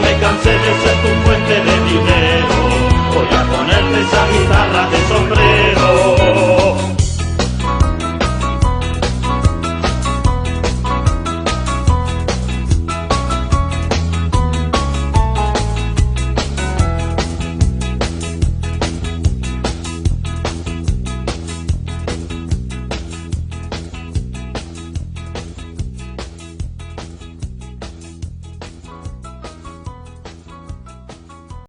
Me 0.00 0.12
cansé 0.18 0.50
de 0.50 0.72
ser 0.82 0.96
tu 1.02 1.08
fuente 1.24 1.54
de 1.54 1.84
dinero, 1.88 2.56
voy 3.14 3.26
a 3.26 3.44
ponerme 3.44 4.00
esa 4.00 4.28
guitarra 4.28 4.90
de 4.90 4.98
sombrero. 5.08 6.43